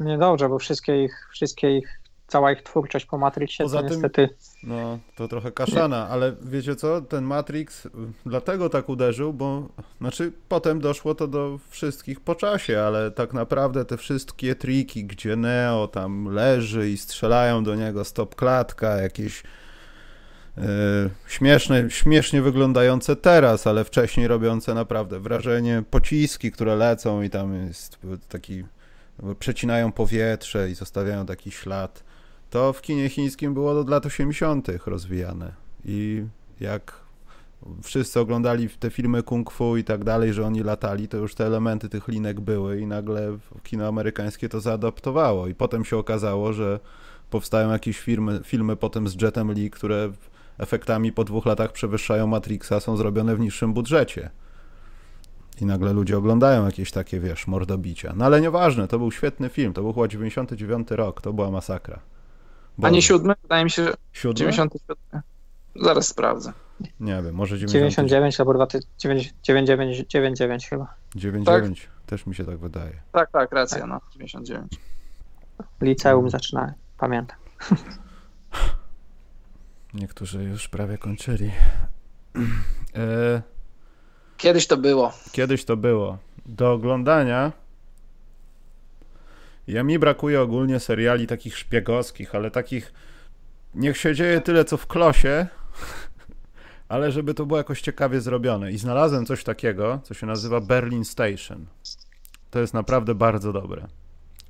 Niedobrze, 0.00 0.48
bo 0.48 0.58
wszystkie 0.58 1.04
ich, 1.04 1.28
wszystkie 1.32 1.78
ich 1.78 2.00
cała 2.30 2.52
ich 2.52 2.62
twórczość 2.62 3.06
po 3.06 3.18
Matrixie 3.18 3.64
Poza 3.64 3.82
to 3.82 3.82
tym, 3.82 3.92
niestety... 3.92 4.28
No, 4.62 4.98
to 5.16 5.28
trochę 5.28 5.52
kaszana, 5.52 6.08
ale 6.08 6.36
wiecie 6.42 6.76
co, 6.76 7.00
ten 7.00 7.24
Matrix 7.24 7.88
dlatego 8.26 8.68
tak 8.68 8.88
uderzył, 8.88 9.32
bo 9.32 9.68
znaczy 10.00 10.32
potem 10.48 10.80
doszło 10.80 11.14
to 11.14 11.28
do 11.28 11.58
wszystkich 11.68 12.20
po 12.20 12.34
czasie, 12.34 12.80
ale 12.80 13.10
tak 13.10 13.32
naprawdę 13.32 13.84
te 13.84 13.96
wszystkie 13.96 14.54
triki, 14.54 15.04
gdzie 15.04 15.36
Neo 15.36 15.88
tam 15.88 16.24
leży 16.24 16.90
i 16.90 16.98
strzelają 16.98 17.64
do 17.64 17.74
niego 17.74 18.04
stop 18.04 18.34
klatka, 18.34 18.96
jakieś 18.96 19.42
yy, 20.56 20.64
śmieszne, 21.26 21.90
śmiesznie 21.90 22.42
wyglądające 22.42 23.16
teraz, 23.16 23.66
ale 23.66 23.84
wcześniej 23.84 24.28
robiące 24.28 24.74
naprawdę 24.74 25.20
wrażenie 25.20 25.82
pociski, 25.90 26.52
które 26.52 26.76
lecą 26.76 27.22
i 27.22 27.30
tam 27.30 27.66
jest 27.66 27.98
taki 28.28 28.64
przecinają 29.38 29.92
powietrze 29.92 30.70
i 30.70 30.74
zostawiają 30.74 31.26
taki 31.26 31.50
ślad 31.50 32.09
to 32.50 32.72
w 32.72 32.82
kinie 32.82 33.08
chińskim 33.08 33.54
było 33.54 33.80
od 33.80 33.88
lat 33.88 34.06
80. 34.06 34.68
rozwijane. 34.86 35.52
I 35.84 36.24
jak 36.60 37.00
wszyscy 37.82 38.20
oglądali 38.20 38.68
te 38.68 38.90
filmy 38.90 39.22
kung 39.22 39.50
fu 39.50 39.76
i 39.76 39.84
tak 39.84 40.04
dalej, 40.04 40.32
że 40.32 40.46
oni 40.46 40.62
latali, 40.62 41.08
to 41.08 41.16
już 41.16 41.34
te 41.34 41.46
elementy 41.46 41.88
tych 41.88 42.08
linek 42.08 42.40
były 42.40 42.80
i 42.80 42.86
nagle 42.86 43.38
kino 43.62 43.88
amerykańskie 43.88 44.48
to 44.48 44.60
zaadaptowało. 44.60 45.46
I 45.46 45.54
potem 45.54 45.84
się 45.84 45.96
okazało, 45.96 46.52
że 46.52 46.80
powstają 47.30 47.70
jakieś 47.70 48.00
filmy, 48.00 48.40
filmy 48.44 48.76
potem 48.76 49.08
z 49.08 49.22
Jetem 49.22 49.52
Lee, 49.52 49.70
które 49.70 50.12
efektami 50.58 51.12
po 51.12 51.24
dwóch 51.24 51.46
latach 51.46 51.72
przewyższają 51.72 52.26
Matrixa, 52.26 52.80
są 52.80 52.96
zrobione 52.96 53.36
w 53.36 53.40
niższym 53.40 53.72
budżecie. 53.72 54.30
I 55.60 55.66
nagle 55.66 55.92
ludzie 55.92 56.18
oglądają 56.18 56.64
jakieś 56.64 56.90
takie, 56.90 57.20
wiesz, 57.20 57.46
mordobicia. 57.46 58.12
No 58.16 58.24
ale 58.24 58.40
nieważne, 58.40 58.88
to 58.88 58.98
był 58.98 59.10
świetny 59.10 59.48
film, 59.48 59.72
to 59.72 59.82
był 59.82 59.92
chyba 59.92 60.08
99 60.08 60.90
rok, 60.90 61.20
to 61.20 61.32
była 61.32 61.50
masakra. 61.50 62.00
Boże. 62.80 62.92
A 62.92 62.94
nie 62.94 63.02
siódmy? 63.02 63.34
Wydaje 63.42 63.64
mi 63.64 63.70
się, 63.70 63.84
że 63.84 63.94
siódmy? 64.12 64.38
97. 64.38 65.22
Zaraz 65.76 66.08
sprawdzę. 66.08 66.52
Nie 67.00 67.22
wiem, 67.22 67.34
może 67.34 67.58
99, 67.58 68.10
99 68.10 68.40
albo 68.40 68.66
99, 68.98 69.68
99 70.08 70.68
chyba. 70.68 70.94
99, 71.14 71.80
tak? 71.80 72.06
też 72.06 72.26
mi 72.26 72.34
się 72.34 72.44
tak 72.44 72.58
wydaje. 72.58 73.00
Tak, 73.12 73.30
tak, 73.30 73.52
racja, 73.52 73.78
tak. 73.78 73.88
no, 73.88 74.00
99. 74.12 74.72
Liceum 75.80 76.14
hmm. 76.14 76.30
zaczynałem, 76.30 76.72
pamiętam. 76.98 77.36
Niektórzy 79.94 80.44
już 80.44 80.68
prawie 80.68 80.98
kończyli. 80.98 81.50
E... 82.96 83.42
Kiedyś 84.36 84.66
to 84.66 84.76
było. 84.76 85.12
Kiedyś 85.32 85.64
to 85.64 85.76
było. 85.76 86.18
Do 86.46 86.72
oglądania 86.72 87.52
Ja 89.70 89.82
mi 89.82 89.98
brakuje 89.98 90.40
ogólnie 90.40 90.80
seriali 90.80 91.26
takich 91.26 91.58
szpiegowskich, 91.58 92.34
ale 92.34 92.50
takich 92.50 92.92
niech 93.74 93.96
się 93.96 94.14
dzieje 94.14 94.40
tyle 94.40 94.64
co 94.64 94.76
w 94.76 94.86
klosie, 94.86 95.46
ale 96.88 97.12
żeby 97.12 97.34
to 97.34 97.46
było 97.46 97.58
jakoś 97.58 97.80
ciekawie 97.80 98.20
zrobione. 98.20 98.72
I 98.72 98.78
znalazłem 98.78 99.26
coś 99.26 99.44
takiego, 99.44 100.00
co 100.04 100.14
się 100.14 100.26
nazywa 100.26 100.60
Berlin 100.60 101.04
Station. 101.04 101.66
To 102.50 102.60
jest 102.60 102.74
naprawdę 102.74 103.14
bardzo 103.14 103.52
dobre. 103.52 103.86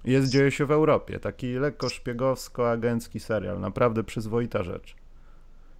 Jest, 0.04 0.30
dzieje 0.30 0.50
się 0.50 0.66
w 0.66 0.70
Europie. 0.70 1.20
Taki 1.20 1.52
lekko 1.52 1.86
szpiegowsko-agencki 1.86 3.20
serial. 3.20 3.60
Naprawdę 3.60 4.04
przyzwoita 4.04 4.62
rzecz. 4.62 4.94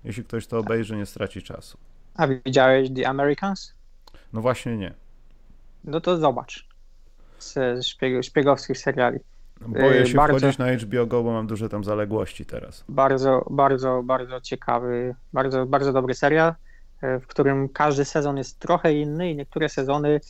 Jeśli 0.05 0.24
ktoś 0.24 0.47
to 0.47 0.59
obejrzy, 0.59 0.97
nie 0.97 1.07
straci 1.07 1.43
czasu. 1.43 1.78
A 2.14 2.28
widziałeś 2.28 2.91
The 2.97 3.09
Americans? 3.09 3.74
No 4.32 4.41
właśnie 4.41 4.76
nie. 4.76 4.95
No 5.84 6.01
to 6.01 6.16
zobacz. 6.16 6.70
Z 7.41 7.86
szpieg 7.86 8.24
szpiegowskich 8.24 8.78
seriali. 8.78 9.18
Boję 9.61 10.07
się 10.07 10.14
bardzo, 10.14 10.38
wchodzić 10.38 10.59
na 10.59 10.72
HBO 10.72 11.07
Go, 11.07 11.22
bo 11.22 11.32
mam 11.32 11.47
duże 11.47 11.68
tam 11.68 11.84
zaległości 11.84 12.47
teraz. 12.47 12.84
Bardzo, 12.88 13.47
bardzo, 13.51 14.03
bardzo 14.05 14.41
ciekawy, 14.41 15.14
bardzo, 15.32 15.66
bardzo 15.66 15.93
dobry 15.93 16.14
serial, 16.14 16.55
w 17.03 17.26
którym 17.26 17.68
każdy 17.68 18.05
sezon 18.05 18.36
jest 18.36 18.59
trochę 18.59 18.95
inny 18.95 19.30
i 19.30 19.36
niektóre 19.36 19.68
sezony 19.68 20.20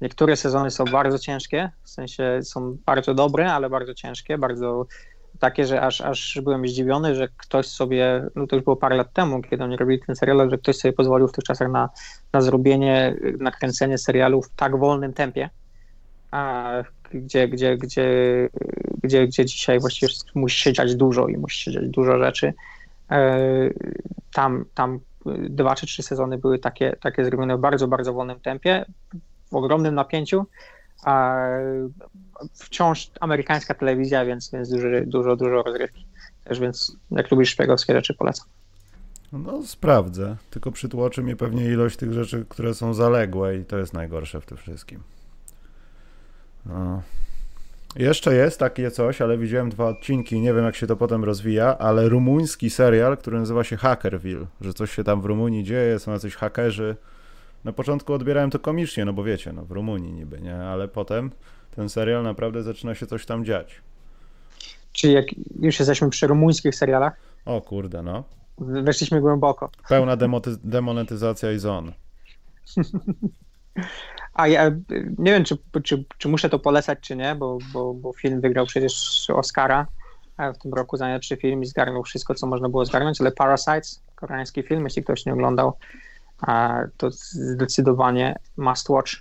Niektóre 0.00 0.36
sezony 0.36 0.70
są 0.70 0.84
bardzo 0.84 1.18
ciężkie, 1.18 1.70
w 1.82 1.90
sensie 1.90 2.40
są 2.42 2.76
bardzo 2.86 3.14
dobre, 3.14 3.52
ale 3.52 3.70
bardzo 3.70 3.94
ciężkie, 3.94 4.38
bardzo 4.38 4.86
takie, 5.38 5.66
że 5.66 5.80
aż, 5.80 6.00
aż 6.00 6.40
byłem 6.44 6.68
zdziwiony, 6.68 7.14
że 7.14 7.28
ktoś 7.36 7.66
sobie, 7.66 8.26
no 8.34 8.46
to 8.46 8.56
już 8.56 8.64
było 8.64 8.76
parę 8.76 8.96
lat 8.96 9.12
temu, 9.12 9.42
kiedy 9.42 9.64
oni 9.64 9.76
robili 9.76 10.00
ten 10.06 10.16
serial, 10.16 10.50
że 10.50 10.58
ktoś 10.58 10.76
sobie 10.76 10.92
pozwolił 10.92 11.28
w 11.28 11.32
tych 11.32 11.44
czasach 11.44 11.70
na, 11.70 11.88
na 12.32 12.40
zrobienie, 12.40 13.16
nakręcenie 13.38 13.98
serialu 13.98 14.42
w 14.42 14.48
tak 14.48 14.78
wolnym 14.78 15.12
tempie, 15.12 15.50
a 16.36 16.82
gdzie, 17.12 17.48
gdzie, 17.48 17.76
gdzie, 17.76 18.08
gdzie, 19.02 19.26
gdzie 19.26 19.44
dzisiaj 19.44 19.80
właściwie 19.80 20.12
musi 20.34 20.58
się 20.58 20.72
dziać 20.72 20.94
dużo 20.94 21.28
i 21.28 21.36
musi 21.36 21.62
się 21.62 21.72
dziać 21.72 21.88
dużo 21.88 22.18
rzeczy. 22.18 22.54
E, 23.10 23.38
tam, 24.32 24.64
tam 24.74 25.00
dwa 25.48 25.74
czy 25.74 25.86
trzy 25.86 26.02
sezony 26.02 26.38
były 26.38 26.58
takie, 26.58 26.96
takie 27.00 27.24
zrobione 27.24 27.56
w 27.56 27.60
bardzo, 27.60 27.88
bardzo 27.88 28.12
wolnym 28.12 28.40
tempie, 28.40 28.84
w 29.52 29.54
ogromnym 29.54 29.94
napięciu, 29.94 30.46
a 31.04 31.36
wciąż 32.54 33.10
amerykańska 33.20 33.74
telewizja, 33.74 34.24
więc, 34.24 34.50
więc 34.50 34.70
dużo, 34.70 34.88
dużo, 35.06 35.36
dużo 35.36 35.62
rozrywki. 35.62 36.06
Też 36.44 36.60
więc 36.60 36.96
jak 37.10 37.30
lubisz 37.30 37.50
szpiegowskie 37.50 37.92
rzeczy, 37.92 38.14
polecam. 38.14 38.46
No, 39.32 39.62
sprawdzę. 39.62 40.36
Tylko 40.50 40.72
przytłoczy 40.72 41.22
mnie 41.22 41.36
pewnie 41.36 41.64
ilość 41.64 41.96
tych 41.96 42.12
rzeczy, 42.12 42.44
które 42.48 42.74
są 42.74 42.94
zaległe 42.94 43.56
i 43.56 43.64
to 43.64 43.78
jest 43.78 43.92
najgorsze 43.92 44.40
w 44.40 44.46
tym 44.46 44.58
wszystkim. 44.58 45.00
No. 46.68 47.02
Jeszcze 47.96 48.34
jest 48.34 48.58
takie 48.58 48.90
coś, 48.90 49.20
ale 49.20 49.38
widziałem 49.38 49.70
dwa 49.70 49.88
odcinki, 49.88 50.40
nie 50.40 50.54
wiem 50.54 50.64
jak 50.64 50.76
się 50.76 50.86
to 50.86 50.96
potem 50.96 51.24
rozwija, 51.24 51.78
ale 51.78 52.08
rumuński 52.08 52.70
serial, 52.70 53.16
który 53.16 53.38
nazywa 53.38 53.64
się 53.64 53.76
Hackerville, 53.76 54.46
że 54.60 54.74
coś 54.74 54.90
się 54.94 55.04
tam 55.04 55.20
w 55.20 55.24
Rumunii 55.24 55.64
dzieje, 55.64 55.98
są 55.98 56.12
jacyś 56.12 56.34
hakerzy, 56.34 56.96
na 57.64 57.72
początku 57.72 58.12
odbierałem 58.12 58.50
to 58.50 58.58
komicznie, 58.58 59.04
no 59.04 59.12
bo 59.12 59.24
wiecie, 59.24 59.52
no 59.52 59.64
w 59.64 59.70
Rumunii 59.70 60.12
niby, 60.12 60.40
nie? 60.40 60.56
Ale 60.56 60.88
potem 60.88 61.30
ten 61.76 61.88
serial 61.88 62.22
naprawdę 62.22 62.62
zaczyna 62.62 62.94
się 62.94 63.06
coś 63.06 63.26
tam 63.26 63.44
dziać. 63.44 63.80
Czyli 64.92 65.12
jak 65.12 65.26
już 65.60 65.78
jesteśmy 65.78 66.10
przy 66.10 66.26
rumuńskich 66.26 66.74
serialach? 66.74 67.16
O 67.44 67.60
kurde, 67.60 68.02
no. 68.02 68.24
Weszliśmy 68.58 69.20
głęboko. 69.20 69.70
Pełna 69.88 70.16
demonetyzacja 70.64 71.52
i 71.52 71.58
zon. 71.58 71.92
A 74.36 74.48
ja 74.48 74.70
nie 75.18 75.32
wiem, 75.32 75.44
czy, 75.44 75.56
czy, 75.84 76.04
czy 76.18 76.28
muszę 76.28 76.48
to 76.48 76.58
polecać, 76.58 76.98
czy 77.00 77.16
nie, 77.16 77.34
bo, 77.34 77.58
bo, 77.72 77.94
bo 77.94 78.12
film 78.12 78.40
wygrał 78.40 78.66
przecież 78.66 79.26
Oscara 79.30 79.86
w 80.54 80.58
tym 80.58 80.74
roku 80.74 80.96
za 80.96 81.04
najlepszy 81.04 81.36
film 81.36 81.62
i 81.62 81.66
zgarnął 81.66 82.02
wszystko, 82.02 82.34
co 82.34 82.46
można 82.46 82.68
było 82.68 82.84
zgarnąć, 82.84 83.20
ale 83.20 83.32
Parasites, 83.32 84.02
koreański 84.14 84.62
film, 84.62 84.84
jeśli 84.84 85.04
ktoś 85.04 85.26
nie 85.26 85.32
oglądał, 85.32 85.78
to 86.96 87.10
zdecydowanie 87.10 88.38
must 88.56 88.88
watch 88.88 89.12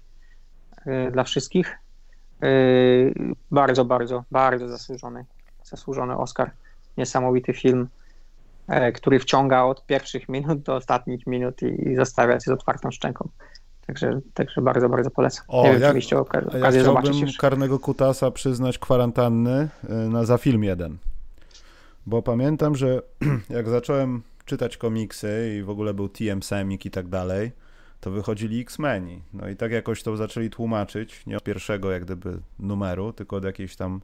y, 0.87 1.11
dla 1.11 1.23
wszystkich. 1.23 1.77
Y, 2.43 3.13
bardzo, 3.51 3.85
bardzo, 3.85 4.23
bardzo 4.31 4.67
zasłużony, 4.67 5.25
zasłużony 5.63 6.17
Oscar. 6.17 6.51
Niesamowity 6.97 7.53
film, 7.53 7.87
e, 8.67 8.91
który 8.91 9.19
wciąga 9.19 9.63
od 9.63 9.85
pierwszych 9.85 10.29
minut 10.29 10.61
do 10.61 10.75
ostatnich 10.75 11.27
minut 11.27 11.61
i, 11.61 11.89
i 11.89 11.95
zostawia 11.95 12.33
cię 12.33 12.51
z 12.51 12.53
otwartą 12.53 12.91
szczęką. 12.91 13.29
Także, 13.87 14.19
także 14.33 14.61
bardzo, 14.61 14.89
bardzo 14.89 15.11
polecam. 15.11 15.45
O, 15.47 15.63
wiem, 15.63 15.81
jak, 15.81 15.95
okazję 16.47 16.79
ja 16.79 16.85
zobaczyć 16.85 17.19
już. 17.19 17.37
karnego 17.37 17.79
kutasa 17.79 18.31
przyznać 18.31 18.79
kwarantanny 18.79 19.69
y, 19.83 19.93
na, 20.09 20.25
za 20.25 20.37
film 20.37 20.63
jeden. 20.63 20.97
Bo 22.05 22.21
pamiętam, 22.21 22.75
że 22.75 23.01
jak 23.49 23.69
zacząłem 23.69 24.21
czytać 24.45 24.77
komiksy 24.77 25.55
i 25.59 25.63
w 25.63 25.69
ogóle 25.69 25.93
był 25.93 26.09
TM 26.09 26.43
Semik 26.43 26.85
i 26.85 26.91
tak 26.91 27.07
dalej, 27.07 27.51
to 27.99 28.11
wychodzili 28.11 28.61
X-Meni. 28.61 29.21
No 29.33 29.49
i 29.49 29.55
tak 29.55 29.71
jakoś 29.71 30.03
to 30.03 30.17
zaczęli 30.17 30.49
tłumaczyć, 30.49 31.25
nie 31.25 31.37
od 31.37 31.43
pierwszego 31.43 31.91
jak 31.91 32.05
gdyby 32.05 32.39
numeru, 32.59 33.13
tylko 33.13 33.35
od 33.35 33.43
jakiejś 33.43 33.75
tam 33.75 34.01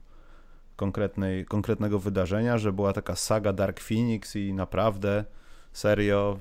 konkretnej, 0.76 1.44
konkretnego 1.44 1.98
wydarzenia, 1.98 2.58
że 2.58 2.72
była 2.72 2.92
taka 2.92 3.16
saga 3.16 3.52
Dark 3.52 3.80
Phoenix 3.80 4.36
i 4.36 4.54
naprawdę 4.54 5.24
serio 5.72 6.38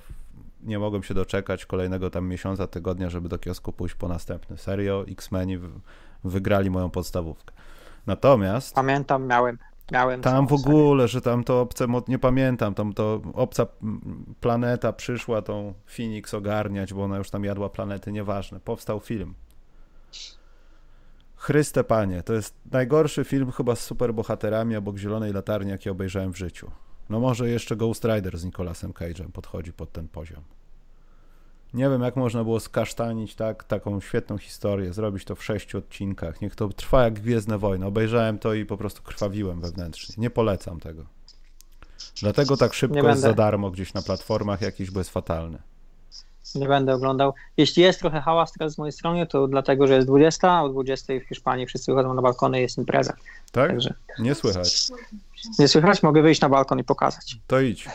nie 0.63 0.79
mogłem 0.79 1.03
się 1.03 1.13
doczekać 1.13 1.65
kolejnego 1.65 2.09
tam 2.09 2.27
miesiąca, 2.27 2.67
tygodnia, 2.67 3.09
żeby 3.09 3.29
do 3.29 3.37
kiosku 3.37 3.73
pójść 3.73 3.95
po 3.95 4.07
następny. 4.07 4.57
Serio, 4.57 5.05
X-Meni 5.07 5.59
wygrali 6.23 6.69
moją 6.69 6.89
podstawówkę. 6.89 7.53
Natomiast... 8.07 8.75
Pamiętam, 8.75 9.27
miałem. 9.27 9.57
Miałem 9.91 10.21
tam 10.21 10.47
w 10.47 10.53
ogóle, 10.53 11.07
że 11.07 11.21
tam 11.21 11.43
to 11.43 11.61
obce, 11.61 11.87
nie 12.07 12.19
pamiętam, 12.19 12.73
tam 12.73 12.93
to 12.93 13.21
obca 13.33 13.65
planeta 14.39 14.93
przyszła 14.93 15.41
tą 15.41 15.73
Phoenix 15.85 16.33
ogarniać, 16.33 16.93
bo 16.93 17.03
ona 17.03 17.17
już 17.17 17.29
tam 17.29 17.43
jadła 17.43 17.69
planety, 17.69 18.11
nieważne. 18.11 18.59
Powstał 18.59 18.99
film. 18.99 19.33
Chryste 21.35 21.83
Panie, 21.83 22.23
to 22.23 22.33
jest 22.33 22.55
najgorszy 22.71 23.23
film 23.23 23.51
chyba 23.51 23.75
z 23.75 23.79
superbohaterami 23.79 24.75
obok 24.75 24.97
Zielonej 24.97 25.33
Latarni, 25.33 25.71
jaki 25.71 25.89
obejrzałem 25.89 26.33
w 26.33 26.37
życiu. 26.37 26.71
No 27.11 27.19
może 27.19 27.49
jeszcze 27.49 27.75
Ghost 27.75 28.05
Rider 28.05 28.37
z 28.37 28.45
Nicolasem 28.45 28.93
Cage'em 28.93 29.31
podchodzi 29.31 29.73
pod 29.73 29.91
ten 29.91 30.07
poziom. 30.07 30.43
Nie 31.73 31.89
wiem, 31.89 32.01
jak 32.01 32.15
można 32.15 32.43
było 32.43 32.59
skasztanić 32.59 33.35
tak, 33.35 33.63
taką 33.63 34.01
świetną 34.01 34.37
historię, 34.37 34.93
zrobić 34.93 35.25
to 35.25 35.35
w 35.35 35.43
sześciu 35.43 35.77
odcinkach. 35.77 36.41
Niech 36.41 36.55
to 36.55 36.69
trwa 36.69 37.03
jak 37.03 37.13
Gwiezdne 37.13 37.57
Wojny. 37.57 37.85
Obejrzałem 37.85 38.39
to 38.39 38.53
i 38.53 38.65
po 38.65 38.77
prostu 38.77 39.03
krwawiłem 39.03 39.61
wewnętrznie. 39.61 40.15
Nie 40.17 40.29
polecam 40.29 40.79
tego. 40.79 41.05
Dlatego 42.21 42.57
tak 42.57 42.73
szybko 42.73 43.07
jest 43.07 43.21
za 43.21 43.33
darmo 43.33 43.71
gdzieś 43.71 43.93
na 43.93 44.01
platformach 44.01 44.61
jakiś, 44.61 44.91
bo 44.91 44.99
jest 44.99 45.09
fatalny. 45.09 45.57
Nie 46.55 46.67
będę 46.67 46.93
oglądał. 46.93 47.33
Jeśli 47.57 47.83
jest 47.83 47.99
trochę 47.99 48.21
hałas 48.21 48.51
teraz 48.51 48.73
z 48.73 48.77
mojej 48.77 48.91
strony, 48.91 49.27
to 49.27 49.47
dlatego, 49.47 49.87
że 49.87 49.95
jest 49.95 50.07
20, 50.07 50.51
a 50.51 50.61
o 50.61 50.69
20 50.69 51.13
w 51.25 51.29
Hiszpanii 51.29 51.65
wszyscy 51.65 51.91
wychodzą 51.91 52.13
na 52.13 52.21
balkony 52.21 52.59
i 52.59 52.61
jest 52.61 52.77
impreza. 52.77 53.13
Tak? 53.51 53.71
Także... 53.71 53.93
Nie 54.19 54.35
słychać. 54.35 54.91
Nie 55.59 55.67
słychać? 55.67 56.03
Mogę 56.03 56.21
wyjść 56.21 56.41
na 56.41 56.49
balkon 56.49 56.79
i 56.79 56.83
pokazać. 56.83 57.37
To 57.47 57.59
idź. 57.59 57.87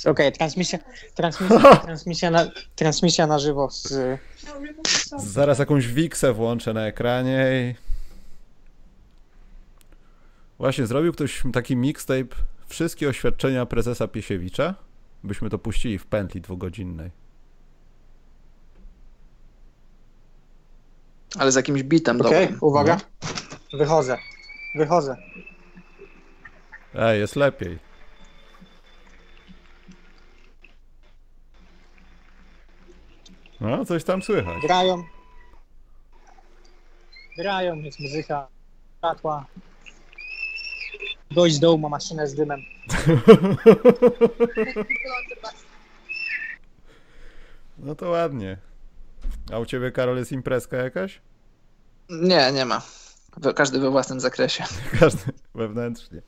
Okej, 0.00 0.10
okay, 0.10 0.32
transmisja, 0.32 0.78
transmisja, 1.14 1.76
transmisja, 1.86 2.30
na, 2.30 2.50
transmisja 2.76 3.26
na 3.26 3.38
żywo 3.38 3.70
z... 3.70 3.94
Zaraz 5.18 5.58
jakąś 5.58 5.86
wiksę 5.86 6.32
włączę 6.32 6.74
na 6.74 6.86
ekranie 6.86 7.46
i... 7.52 7.88
Właśnie, 10.58 10.86
zrobił 10.86 11.12
ktoś 11.12 11.42
taki 11.52 11.76
mixtape 11.76 12.36
wszystkie 12.66 13.08
oświadczenia 13.08 13.66
prezesa 13.66 14.08
Piesiewicza? 14.08 14.74
Byśmy 15.24 15.50
to 15.50 15.58
puścili 15.58 15.98
w 15.98 16.06
pętli 16.06 16.40
dwugodzinnej. 16.40 17.10
Ale 21.38 21.52
z 21.52 21.54
jakimś 21.54 21.82
bitem 21.82 22.20
Okej, 22.20 22.44
okay, 22.46 22.58
uwaga. 22.60 22.98
No. 23.72 23.78
Wychodzę. 23.78 24.18
Wychodzę. 24.74 25.16
Ej, 26.98 27.20
jest 27.20 27.36
lepiej. 27.36 27.78
No, 33.60 33.84
coś 33.84 34.04
tam 34.04 34.22
słychać. 34.22 34.62
Grają. 34.62 35.04
Grają, 37.38 37.76
jest 37.76 38.00
muzyka, 38.00 38.48
światła. 38.98 39.46
Gość 41.30 41.54
z 41.54 41.60
dołu 41.60 41.78
ma 41.78 41.88
maszynę 41.88 42.26
z 42.26 42.34
dymem. 42.34 42.60
No 47.78 47.94
to 47.94 48.08
ładnie. 48.10 48.58
A 49.52 49.58
u 49.58 49.66
ciebie, 49.66 49.92
Karol, 49.92 50.16
jest 50.18 50.32
imprezka 50.32 50.76
jakaś? 50.76 51.20
Nie, 52.10 52.52
nie 52.52 52.64
ma. 52.64 52.82
Każdy 53.56 53.78
we 53.80 53.90
własnym 53.90 54.20
zakresie. 54.20 54.64
Każdy 55.00 55.32
wewnętrznie. 55.54 56.22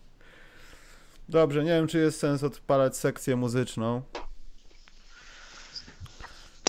Dobrze, 1.31 1.65
nie 1.65 1.71
wiem, 1.71 1.87
czy 1.87 1.99
jest 1.99 2.19
sens 2.19 2.45
odpalać 2.45 2.97
sekcję 2.97 3.37
muzyczną. 3.37 4.03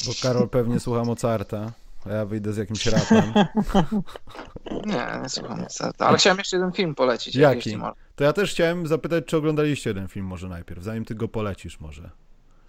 Bo 0.05 0.11
Karol 0.21 0.49
pewnie 0.49 0.79
słucha 0.79 1.03
Mozarta. 1.03 1.71
a 2.05 2.09
ja 2.09 2.25
wyjdę 2.25 2.53
z 2.53 2.57
jakimś 2.57 2.85
rapem. 2.85 3.33
nie, 4.85 5.21
nie 5.21 5.29
słucham. 5.29 5.65
Ale 5.99 6.17
chciałem 6.17 6.37
jeszcze 6.37 6.57
jeden 6.57 6.71
film 6.71 6.95
polecić. 6.95 7.35
Jaki? 7.35 7.77
To 8.15 8.23
ja 8.23 8.33
też 8.33 8.51
chciałem 8.51 8.87
zapytać, 8.87 9.25
czy 9.25 9.37
oglądaliście 9.37 9.89
jeden 9.89 10.07
film 10.07 10.25
może 10.25 10.49
najpierw, 10.49 10.83
zanim 10.83 11.05
ty 11.05 11.15
go 11.15 11.27
polecisz 11.27 11.79
może. 11.79 12.09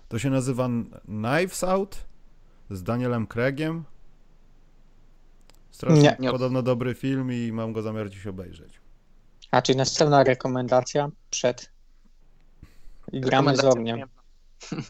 To 0.08 0.18
się 0.18 0.30
nazywa 0.30 0.68
Knives 1.04 1.64
Out 1.64 2.04
z 2.70 2.82
Danielem 2.82 3.26
Craigiem. 3.26 3.84
Strasznie 5.70 6.16
nie. 6.20 6.30
podobno 6.30 6.62
dobry 6.62 6.94
film 6.94 7.32
i 7.32 7.52
mam 7.52 7.72
go 7.72 7.82
zamiar 7.82 8.10
dziś 8.10 8.26
obejrzeć. 8.26 8.80
A, 9.50 9.62
czyli 9.62 9.78
następna 9.78 10.24
rekomendacja 10.24 11.08
przed 11.30 11.71
i 13.12 13.20
gramy 13.20 13.56
z 13.56 13.64
ogniem. 13.64 14.00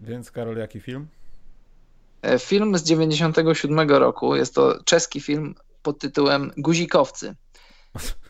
Więc 0.00 0.30
Karol, 0.30 0.56
jaki 0.56 0.80
film? 0.80 1.08
E, 2.22 2.38
film 2.38 2.78
z 2.78 2.82
97 2.82 3.90
roku. 3.90 4.36
Jest 4.36 4.54
to 4.54 4.84
czeski 4.84 5.20
film 5.20 5.54
pod 5.82 5.98
tytułem 5.98 6.52
Guzikowcy. 6.56 7.34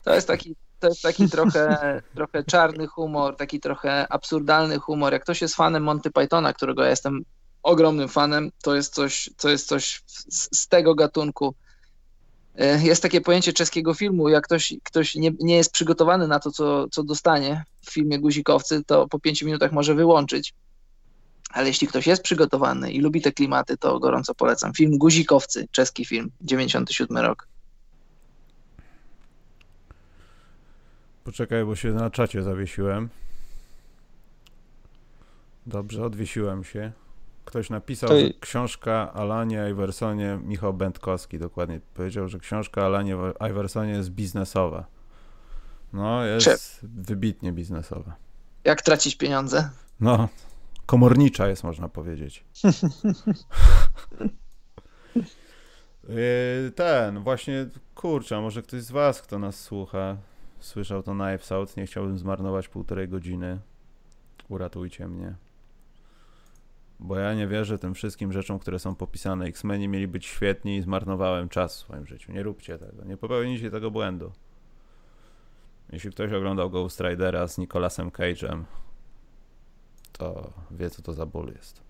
To 0.05 0.15
jest 0.15 0.27
taki, 0.27 0.57
to 0.79 0.89
jest 0.89 1.03
taki 1.03 1.29
trochę, 1.29 1.77
trochę 2.17 2.45
czarny 2.45 2.87
humor, 2.87 3.37
taki 3.37 3.61
trochę 3.61 4.13
absurdalny 4.13 4.79
humor. 4.79 5.13
Jak 5.13 5.23
ktoś 5.23 5.43
jest 5.43 5.55
fanem 5.55 5.83
Monty 5.83 6.11
Pythona, 6.11 6.53
którego 6.53 6.83
ja 6.83 6.91
jestem 6.91 7.25
ogromnym 7.63 8.09
fanem, 8.09 8.51
to 8.63 8.75
jest 8.75 8.95
coś, 8.95 9.31
to 9.37 9.49
jest 9.49 9.69
coś 9.69 10.03
z, 10.07 10.59
z 10.59 10.69
tego 10.69 10.95
gatunku. 10.95 11.55
E, 12.59 12.83
jest 12.83 13.03
takie 13.03 13.21
pojęcie 13.21 13.53
czeskiego 13.53 13.95
filmu, 13.95 14.29
jak 14.29 14.45
ktoś, 14.45 14.75
ktoś 14.85 15.15
nie, 15.15 15.31
nie 15.41 15.57
jest 15.57 15.73
przygotowany 15.73 16.29
na 16.29 16.41
to, 16.41 16.51
co, 16.51 16.89
co 16.89 17.03
dostanie 17.03 17.65
w 17.83 17.93
filmie 17.93 18.19
Guzikowcy, 18.19 18.85
to 18.85 19.09
po 19.09 19.19
pięciu 19.19 19.47
minutach 19.47 19.73
może 19.73 19.95
wyłączyć. 19.95 20.55
Ale 21.51 21.69
jeśli 21.69 21.87
ktoś 21.87 22.07
jest 22.07 22.23
przygotowany 22.23 22.93
i 22.93 23.01
lubi 23.01 23.21
te 23.21 23.33
klimaty, 23.33 23.77
to 23.77 23.99
gorąco 23.99 24.35
polecam. 24.35 24.73
Film 24.75 24.99
Guzikowcy, 24.99 25.69
czeski 25.71 26.05
film, 26.05 26.31
97 26.41 27.17
rok. 27.17 27.49
Poczekaj, 31.25 31.65
bo 31.65 31.77
się 31.77 31.93
na 31.93 32.11
czacie 32.11 32.43
zawiesiłem. 32.43 33.09
Dobrze, 35.67 36.05
odwiesiłem 36.05 36.65
się. 36.65 36.93
Ktoś 37.51 37.71
napisał, 37.71 38.09
to... 38.09 38.21
że 38.21 38.31
książka 38.41 39.13
Alanie 39.13 39.67
Iversonie, 39.71 40.39
Michał 40.45 40.75
Będkowski 40.75 41.39
dokładnie 41.39 41.81
powiedział, 41.95 42.29
że 42.29 42.39
książka 42.39 42.85
Alanie 42.87 43.17
Iversonie 43.51 43.93
jest 43.93 44.11
biznesowa. 44.11 44.87
No, 45.93 46.25
jest 46.25 46.81
Czy... 46.81 46.89
wybitnie 46.89 47.53
biznesowa. 47.53 48.17
Jak 48.65 48.83
tracić 48.83 49.17
pieniądze? 49.17 49.71
No, 50.01 50.29
komornicza 50.87 51.49
jest, 51.49 51.65
można 51.65 51.89
powiedzieć. 51.89 52.45
Y, 56.69 56.73
ten, 56.73 57.23
właśnie, 57.23 57.67
kurczę, 57.95 58.41
może 58.41 58.63
ktoś 58.63 58.83
z 58.83 58.91
was, 58.91 59.23
kto 59.23 59.39
nas 59.39 59.61
słucha, 59.61 60.17
słyszał 60.61 61.03
to 61.03 61.13
Knives 61.13 61.53
Out, 61.53 61.77
nie 61.77 61.87
chciałbym 61.87 62.19
zmarnować 62.19 62.69
półtorej 62.69 63.09
godziny. 63.09 63.61
Uratujcie 64.49 65.09
mnie. 65.09 65.35
Bo 67.03 67.19
ja 67.19 67.35
nie 67.35 67.47
wierzę 67.47 67.79
tym 67.79 67.95
wszystkim 67.95 68.33
rzeczom, 68.33 68.59
które 68.59 68.79
są 68.79 68.95
popisane. 68.95 69.47
X-Meni 69.47 69.89
mieli 69.89 70.09
być 70.09 70.27
świetni 70.27 70.77
i 70.77 70.83
zmarnowałem 70.83 71.49
czas 71.49 71.77
w 71.77 71.79
swoim 71.79 72.07
życiu. 72.07 72.33
Nie 72.33 72.43
róbcie 72.43 72.79
tego, 72.79 73.05
nie 73.05 73.17
popełnijcie 73.17 73.71
tego 73.71 73.91
błędu. 73.91 74.33
Jeśli 75.93 76.11
ktoś 76.11 76.33
oglądał 76.33 76.71
Ghost 76.71 77.01
Ridera 77.01 77.49
z 77.49 77.59
Nicolasem 77.59 78.11
Cage'em, 78.11 78.63
to 80.13 80.53
wie, 80.71 80.91
co 80.91 81.03
to 81.03 81.13
za 81.13 81.27
ból 81.27 81.53
jest. 81.57 81.81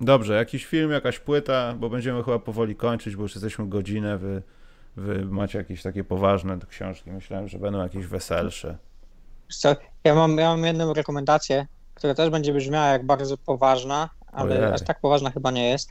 Dobrze, 0.00 0.34
jakiś 0.34 0.66
film, 0.66 0.90
jakaś 0.90 1.18
płyta, 1.18 1.74
bo 1.78 1.90
będziemy 1.90 2.22
chyba 2.22 2.38
powoli 2.38 2.76
kończyć, 2.76 3.16
bo 3.16 3.22
już 3.22 3.34
jesteśmy 3.34 3.68
godzinę, 3.68 4.18
wy, 4.18 4.42
wy 4.96 5.24
macie 5.24 5.58
jakieś 5.58 5.82
takie 5.82 6.04
poważne 6.04 6.58
książki. 6.68 7.10
Myślałem, 7.10 7.48
że 7.48 7.58
będą 7.58 7.82
jakieś 7.82 8.06
weselsze. 8.06 8.78
Co, 9.48 9.76
ja 10.04 10.14
mam, 10.14 10.38
ja 10.38 10.48
mam 10.48 10.64
jedną 10.64 10.94
rekomendację, 10.94 11.66
która 11.94 12.14
też 12.14 12.30
będzie 12.30 12.54
brzmiała 12.54 12.86
jak 12.86 13.06
bardzo 13.06 13.38
poważna, 13.38 14.10
ale 14.36 14.58
Ojej. 14.58 14.72
aż 14.72 14.82
tak 14.82 15.00
poważna 15.00 15.30
chyba 15.30 15.50
nie 15.50 15.68
jest. 15.68 15.90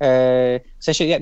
E, 0.00 0.60
w 0.78 0.84
sensie, 0.84 1.04
ja, 1.04 1.18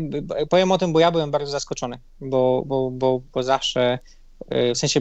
powiem 0.51 0.73
o 0.73 0.79
tym, 0.79 0.93
bo 0.93 1.01
ja 1.01 1.11
byłem 1.11 1.31
bardzo 1.31 1.51
zaskoczony, 1.51 1.99
bo, 2.21 2.63
bo, 2.67 2.91
bo, 2.91 3.21
bo 3.33 3.43
zawsze 3.43 3.99
E, 4.49 4.75
w 4.75 4.79
sensie, 4.79 5.01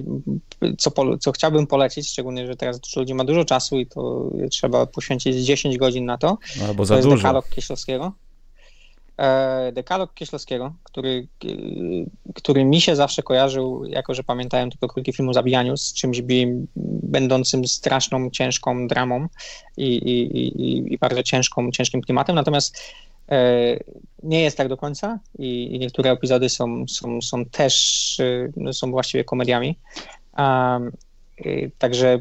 co, 0.77 1.17
co 1.17 1.31
chciałbym 1.31 1.67
polecić, 1.67 2.09
szczególnie, 2.09 2.47
że 2.47 2.55
teraz 2.55 2.79
dużo 2.79 2.99
ludzi 2.99 3.13
ma 3.13 3.23
dużo 3.23 3.45
czasu 3.45 3.79
i 3.79 3.87
to 3.87 4.29
trzeba 4.51 4.85
poświęcić 4.85 5.35
10 5.35 5.77
godzin 5.77 6.05
na 6.05 6.17
to. 6.17 6.37
No, 6.59 6.65
albo 6.65 6.85
za 6.85 6.93
to 6.93 6.97
jest 6.97 7.07
dużo. 7.07 7.17
Dekalog 7.17 7.49
Kieślowskiego. 7.49 8.11
E, 9.17 9.71
dekalog 9.71 10.13
Kieślowskiego, 10.13 10.73
który, 10.83 11.27
który 12.35 12.65
mi 12.65 12.81
się 12.81 12.95
zawsze 12.95 13.23
kojarzył, 13.23 13.85
jako 13.85 14.13
że 14.13 14.23
pamiętałem 14.23 14.71
tylko 14.71 14.87
krótki 14.87 15.13
film 15.13 15.29
o 15.29 15.33
zabijaniu, 15.33 15.77
z 15.77 15.93
czymś 15.93 16.21
będącym 17.03 17.67
straszną, 17.67 18.29
ciężką 18.29 18.87
dramą 18.87 19.27
i, 19.77 19.87
i, 19.87 20.37
i, 20.37 20.93
i 20.93 20.97
bardzo 20.97 21.23
ciężką, 21.23 21.71
ciężkim 21.71 22.01
klimatem. 22.01 22.35
Natomiast 22.35 22.77
E, 23.31 23.79
nie 24.23 24.41
jest 24.41 24.57
tak 24.57 24.67
do 24.67 24.77
końca 24.77 25.19
i, 25.39 25.77
niektóre 25.79 26.11
epizody 26.11 26.49
są, 26.49 26.85
są, 26.87 27.21
są 27.21 27.45
też, 27.45 28.17
e, 28.67 28.73
są 28.73 28.91
właściwie 28.91 29.23
komediami. 29.23 29.79
Także 31.77 32.19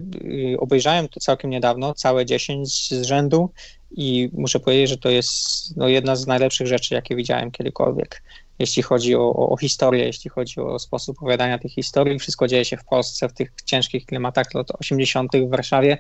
obejrzałem 0.59 1.09
to 1.09 1.21
całkiem 1.21 1.51
niedawno, 1.51 1.95
całe 1.95 2.27
10 2.27 2.89
z 2.89 3.03
rzędu 3.03 3.51
i 3.97 4.31
muszę 4.33 4.61
powiedzieć, 4.61 4.89
że 4.89 4.99
to 4.99 5.11
jest 5.11 5.37
no, 5.77 5.89
jedna 5.89 6.17
z 6.17 6.27
najlepszych 6.27 6.67
rzeczy, 6.67 6.95
jakie 6.95 7.17
widziałem 7.17 7.51
kiedykolwiek. 7.51 8.23
Jeśli 8.59 8.83
chodzi 8.83 9.15
o, 9.15 9.21
o, 9.21 9.51
o 9.51 9.57
historię, 9.57 10.05
jeśli 10.05 10.31
chodzi 10.31 10.61
o 10.61 10.79
sposób 10.79 11.17
opowiadania 11.19 11.59
tych 11.59 11.73
historii, 11.73 12.19
wszystko 12.19 12.49
dzieje 12.49 12.65
się 12.65 12.77
w 12.77 12.85
Polsce, 12.85 13.29
w 13.29 13.33
tych 13.33 13.53
ciężkich 13.65 14.07
klimatach 14.07 14.55
lat 14.55 14.71
80. 14.79 15.33
w 15.47 15.51
Warszawie, 15.51 15.99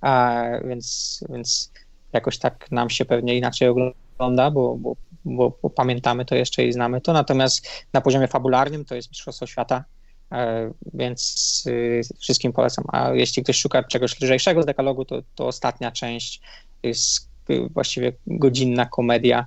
a, 0.00 0.44
więc, 0.64 1.20
więc 1.30 1.72
jakoś 2.12 2.38
tak 2.38 2.70
nam 2.70 2.90
się 2.90 3.04
pewnie 3.04 3.36
inaczej 3.36 3.68
ogląda 3.68 4.50
bo, 4.50 4.76
bo, 4.76 4.96
bo, 5.24 5.58
bo, 5.62 5.70
pamiętamy 5.70 6.24
to 6.24 6.34
jeszcze 6.34 6.64
i 6.64 6.72
znamy 6.72 7.00
to. 7.00 7.12
Natomiast 7.12 7.68
na 7.92 8.00
poziomie 8.00 8.28
fabularnym 8.28 8.84
to 8.84 8.94
jest 8.94 9.10
Mistrzostwo 9.10 9.46
Świata, 9.46 9.84
e, 10.32 10.72
więc 10.94 11.64
y, 11.66 12.00
wszystkim 12.18 12.52
polecam. 12.52 12.84
A 12.92 13.10
jeśli 13.10 13.42
ktoś 13.42 13.58
szuka 13.58 13.82
czegoś 13.82 14.20
lżejszego 14.20 14.62
z 14.62 14.66
dekalogu, 14.66 15.04
to, 15.04 15.22
to 15.34 15.46
ostatnia 15.46 15.92
część 15.92 16.40
jest 16.82 17.25
właściwie 17.70 18.12
godzinna 18.26 18.86
komedia 18.86 19.46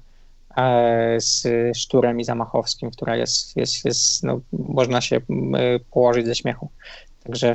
e, 0.57 1.15
z 1.21 1.47
Szturem 1.77 2.19
i 2.19 2.23
Zamachowskim, 2.23 2.91
która 2.91 3.15
jest, 3.15 3.57
jest, 3.57 3.85
jest 3.85 4.23
no, 4.23 4.41
można 4.51 5.01
się 5.01 5.21
położyć 5.91 6.25
ze 6.25 6.35
śmiechu. 6.35 6.69
Także 7.23 7.53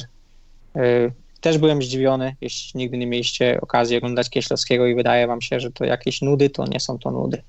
y, 0.77 1.13
też 1.41 1.59
byłem 1.59 1.83
zdziwiony, 1.83 2.37
jeśli 2.41 2.79
nigdy 2.79 2.99
nie 2.99 3.07
mieliście 3.07 3.61
okazji 3.61 3.97
oglądać 3.97 4.31
Kieślowskiego 4.31 4.87
i 4.87 4.95
wydaje 4.95 5.27
wam 5.27 5.41
się, 5.41 5.61
że 5.61 5.71
to 5.71 5.85
jakieś 5.85 6.23
nudy, 6.23 6.51
to 6.51 6.65
nie 6.67 6.81
są 6.81 6.99
to 6.99 7.11
nudy. 7.11 7.43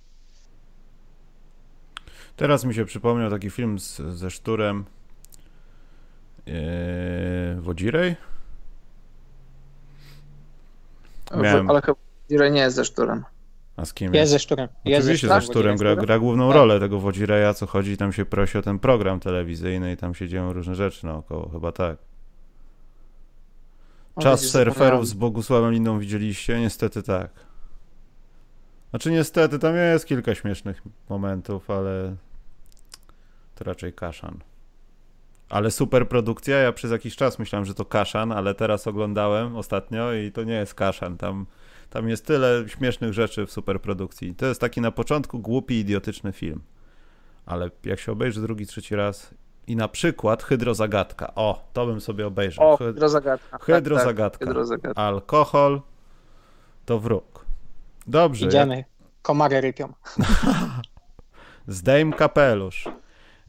Teraz 2.36 2.66
mi 2.66 2.74
się 2.74 2.86
przypomniał 2.86 3.30
taki 3.30 3.50
film 3.50 3.80
z, 3.80 3.98
ze 3.98 4.32
Szturem 4.32 4.86
yy, 6.46 6.54
Wodzirej? 7.62 8.16
Miałem... 11.42 11.70
Ale 11.70 11.82
Wodzirej 12.30 12.52
nie 12.52 12.62
jest 12.62 12.76
ze 12.76 12.86
Szturem. 12.86 13.24
A 13.78 13.86
z 13.86 13.94
kim 13.94 14.06
jest? 14.06 14.16
Jest 14.16 14.32
ze 14.32 14.40
Szturem. 14.40 14.68
Jest 14.86 15.06
Oczywiście 15.06 15.28
ze 15.28 15.42
Szturem, 15.42 15.78
gra, 15.78 15.96
gra 15.96 16.20
główną 16.20 16.48
tak. 16.48 16.56
rolę 16.56 16.80
tego 16.80 17.00
Wodzireja, 17.00 17.54
co 17.54 17.66
chodzi, 17.68 17.98
tam 17.98 18.14
się 18.14 18.26
prosi 18.26 18.58
o 18.58 18.62
ten 18.62 18.80
program 18.80 19.20
telewizyjny 19.20 19.92
i 19.92 19.98
tam 19.98 20.16
się 20.16 20.28
dzieją 20.28 20.54
różne 20.54 20.76
rzeczy 20.76 21.06
naokoło, 21.06 21.50
chyba 21.50 21.72
tak. 21.72 21.98
Czas 24.20 24.42
surferów 24.42 25.08
z 25.08 25.14
Bogusławem 25.14 25.72
Lindą 25.72 26.00
widzieliście? 26.00 26.60
Niestety 26.60 27.04
tak. 27.04 27.30
Znaczy 28.90 29.12
niestety, 29.12 29.60
tam 29.60 29.76
jest 29.76 30.06
kilka 30.06 30.36
śmiesznych 30.36 30.82
momentów, 31.10 31.70
ale 31.70 32.16
to 33.56 33.64
raczej 33.64 33.94
kaszan. 33.94 34.40
Ale 35.50 35.72
super 35.72 36.08
produkcja, 36.08 36.58
ja 36.58 36.72
przez 36.72 36.92
jakiś 36.92 37.16
czas 37.16 37.40
myślałem, 37.40 37.66
że 37.66 37.74
to 37.74 37.86
kaszan, 37.86 38.32
ale 38.32 38.56
teraz 38.56 38.88
oglądałem 38.88 39.56
ostatnio 39.56 40.14
i 40.14 40.32
to 40.32 40.44
nie 40.44 40.54
jest 40.54 40.74
kaszan. 40.74 41.18
Tam, 41.18 41.46
tam 41.96 42.10
jest 42.10 42.26
tyle 42.26 42.64
śmiesznych 42.68 43.14
rzeczy 43.14 43.46
w 43.46 43.52
superprodukcji. 43.52 44.36
To 44.36 44.46
jest 44.46 44.62
taki 44.62 44.82
na 44.82 44.92
początku 44.92 45.40
głupi, 45.40 45.80
idiotyczny 45.80 46.32
film. 46.32 46.62
Ale 47.46 47.70
jak 47.84 48.00
się 48.00 48.12
obejrzy 48.12 48.42
drugi, 48.42 48.66
trzeci 48.66 48.96
raz 48.96 49.34
i 49.68 49.76
na 49.76 49.88
przykład 49.88 50.44
hydrozagadka. 50.44 51.36
O, 51.36 51.70
to 51.74 51.86
bym 51.86 52.02
sobie 52.02 52.28
obejrzał. 52.28 52.72
O, 52.72 52.78
hydrozagadka. 52.78 53.58
Hydrozagadka. 53.58 54.30
Tak, 54.30 54.40
tak, 54.40 54.48
hydrozagadka. 54.48 55.02
Alkohol 55.02 55.82
to 56.86 57.00
wróg. 57.00 57.46
Dobrze. 58.08 58.46
Idziemy. 58.46 58.78
Jak... 58.78 58.86
Komary 59.22 59.62
rypią. 59.62 59.94
Zdejm 61.68 62.14
kapelusz. 62.14 62.90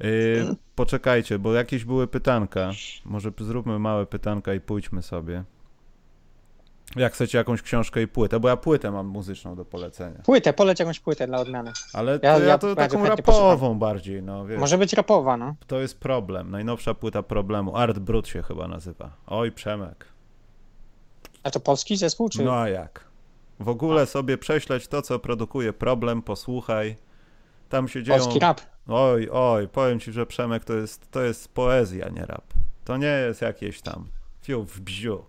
Yy, 0.00 0.56
poczekajcie, 0.74 1.38
bo 1.38 1.54
jakieś 1.54 1.84
były 1.84 2.06
pytanka. 2.06 2.70
Może 3.04 3.30
zróbmy 3.38 3.78
małe 3.78 4.06
pytanka 4.06 4.54
i 4.54 4.60
pójdźmy 4.60 5.02
sobie. 5.02 5.44
Jak 6.96 7.12
chcecie 7.12 7.38
jakąś 7.38 7.62
książkę 7.62 8.02
i 8.02 8.08
płytę, 8.08 8.40
bo 8.40 8.48
ja 8.48 8.56
płytę 8.56 8.90
mam 8.90 9.06
muzyczną 9.06 9.56
do 9.56 9.64
polecenia. 9.64 10.22
Płytę, 10.24 10.52
poleć 10.52 10.80
jakąś 10.80 11.00
płytę 11.00 11.26
dla 11.26 11.38
odmiany. 11.38 11.72
Ale 11.92 12.18
to 12.18 12.26
ja, 12.26 12.38
ja 12.38 12.58
to 12.58 12.74
taką 12.74 13.06
rapową 13.06 13.78
bardziej, 13.78 14.22
no 14.22 14.46
wiesz. 14.46 14.60
Może 14.60 14.78
być 14.78 14.92
rapowa, 14.92 15.36
no. 15.36 15.54
To 15.66 15.80
jest 15.80 16.00
problem, 16.00 16.50
najnowsza 16.50 16.94
płyta 16.94 17.22
problemu. 17.22 17.76
Art 17.76 17.98
Brut 17.98 18.28
się 18.28 18.42
chyba 18.42 18.68
nazywa. 18.68 19.10
Oj, 19.26 19.52
Przemek. 19.52 20.06
A 21.42 21.50
to 21.50 21.60
polski 21.60 21.96
zespół, 21.96 22.28
czy? 22.28 22.44
No 22.44 22.54
a 22.54 22.68
jak? 22.68 23.04
W 23.60 23.68
ogóle 23.68 24.02
a. 24.02 24.06
sobie 24.06 24.38
prześleć 24.38 24.88
to, 24.88 25.02
co 25.02 25.18
produkuje 25.18 25.72
problem, 25.72 26.22
posłuchaj. 26.22 26.96
Tam 27.68 27.88
się 27.88 28.02
dzieją... 28.02 28.18
Polski 28.18 28.40
rap. 28.40 28.60
Oj, 28.88 29.28
oj, 29.32 29.68
powiem 29.68 30.00
ci, 30.00 30.12
że 30.12 30.26
Przemek 30.26 30.64
to 30.64 30.74
jest, 30.74 31.10
to 31.10 31.22
jest 31.22 31.48
poezja, 31.48 32.08
nie 32.08 32.26
rap. 32.26 32.44
To 32.84 32.96
nie 32.96 33.06
jest 33.06 33.42
jakieś 33.42 33.80
tam 33.80 34.08
fiu 34.42 34.64
w 34.64 34.80
bziu. 34.80 35.24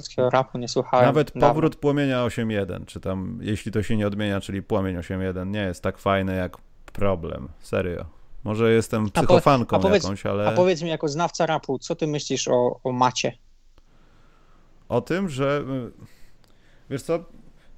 Polskiego 0.00 0.30
rapu 0.30 0.58
nie 0.58 0.68
słuchałem. 0.68 1.06
Nawet 1.06 1.26
dawno. 1.26 1.48
powrót 1.48 1.76
płomienia 1.76 2.26
8.1, 2.26 2.84
czy 2.84 3.00
tam, 3.00 3.38
jeśli 3.42 3.72
to 3.72 3.82
się 3.82 3.96
nie 3.96 4.06
odmienia, 4.06 4.40
czyli 4.40 4.62
płomień 4.62 4.96
8.1, 4.96 5.46
nie 5.46 5.60
jest 5.60 5.82
tak 5.82 5.98
fajny 5.98 6.36
jak 6.36 6.56
problem. 6.92 7.48
Serio. 7.60 8.04
Może 8.44 8.72
jestem 8.72 9.10
psychofanką 9.10 9.76
a 9.76 9.80
po, 9.80 9.86
a 9.86 9.88
powiedz, 9.88 10.02
jakąś, 10.02 10.26
ale. 10.26 10.48
A 10.48 10.52
powiedz 10.52 10.82
mi, 10.82 10.88
jako 10.88 11.08
znawca 11.08 11.46
rapu, 11.46 11.78
co 11.78 11.94
ty 11.96 12.06
myślisz 12.06 12.48
o, 12.48 12.80
o 12.84 12.92
macie? 12.92 13.32
O 14.88 15.00
tym, 15.00 15.28
że. 15.28 15.64
Wiesz 16.90 17.02
co? 17.02 17.24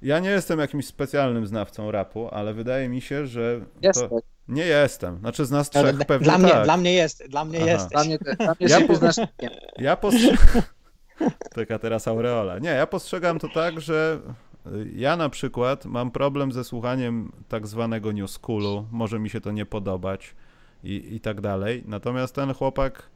Ja 0.01 0.19
nie 0.19 0.29
jestem 0.29 0.59
jakimś 0.59 0.87
specjalnym 0.87 1.47
znawcą 1.47 1.91
rapu, 1.91 2.29
ale 2.31 2.53
wydaje 2.53 2.89
mi 2.89 3.01
się, 3.01 3.27
że. 3.27 3.59
Jestem. 3.81 4.09
To... 4.09 4.19
Nie 4.47 4.65
jestem. 4.65 5.19
Znaczy 5.19 5.45
z 5.45 5.51
nas 5.51 5.69
trzech 5.69 5.97
pewnie 6.07 6.25
dla 6.25 6.37
mnie, 6.37 6.49
tak. 6.49 6.63
Dla 6.63 6.77
mnie 6.77 6.93
jest. 6.93 7.23
Dla 7.29 7.45
mnie 7.45 7.59
jest. 7.59 7.89
Dla 7.89 8.03
mnie, 8.03 8.17
dla 8.17 8.55
mnie 8.59 8.67
ja, 8.67 8.87
po, 8.87 8.93
ja 9.77 9.95
postrzegam. 9.95 10.61
Taka 11.55 11.79
teraz 11.79 12.07
aureola. 12.07 12.59
Nie, 12.59 12.69
ja 12.69 12.87
postrzegam 12.87 13.39
to 13.39 13.49
tak, 13.49 13.81
że 13.81 14.19
ja 14.95 15.17
na 15.17 15.29
przykład 15.29 15.85
mam 15.85 16.11
problem 16.11 16.51
ze 16.51 16.63
słuchaniem 16.63 17.31
tak 17.47 17.67
zwanego 17.67 18.13
new 18.13 18.31
schoolu. 18.31 18.85
Może 18.91 19.19
mi 19.19 19.29
się 19.29 19.41
to 19.41 19.51
nie 19.51 19.65
podobać 19.65 20.35
i, 20.83 21.15
i 21.15 21.19
tak 21.19 21.41
dalej. 21.41 21.83
Natomiast 21.87 22.35
ten 22.35 22.53
chłopak 22.53 23.09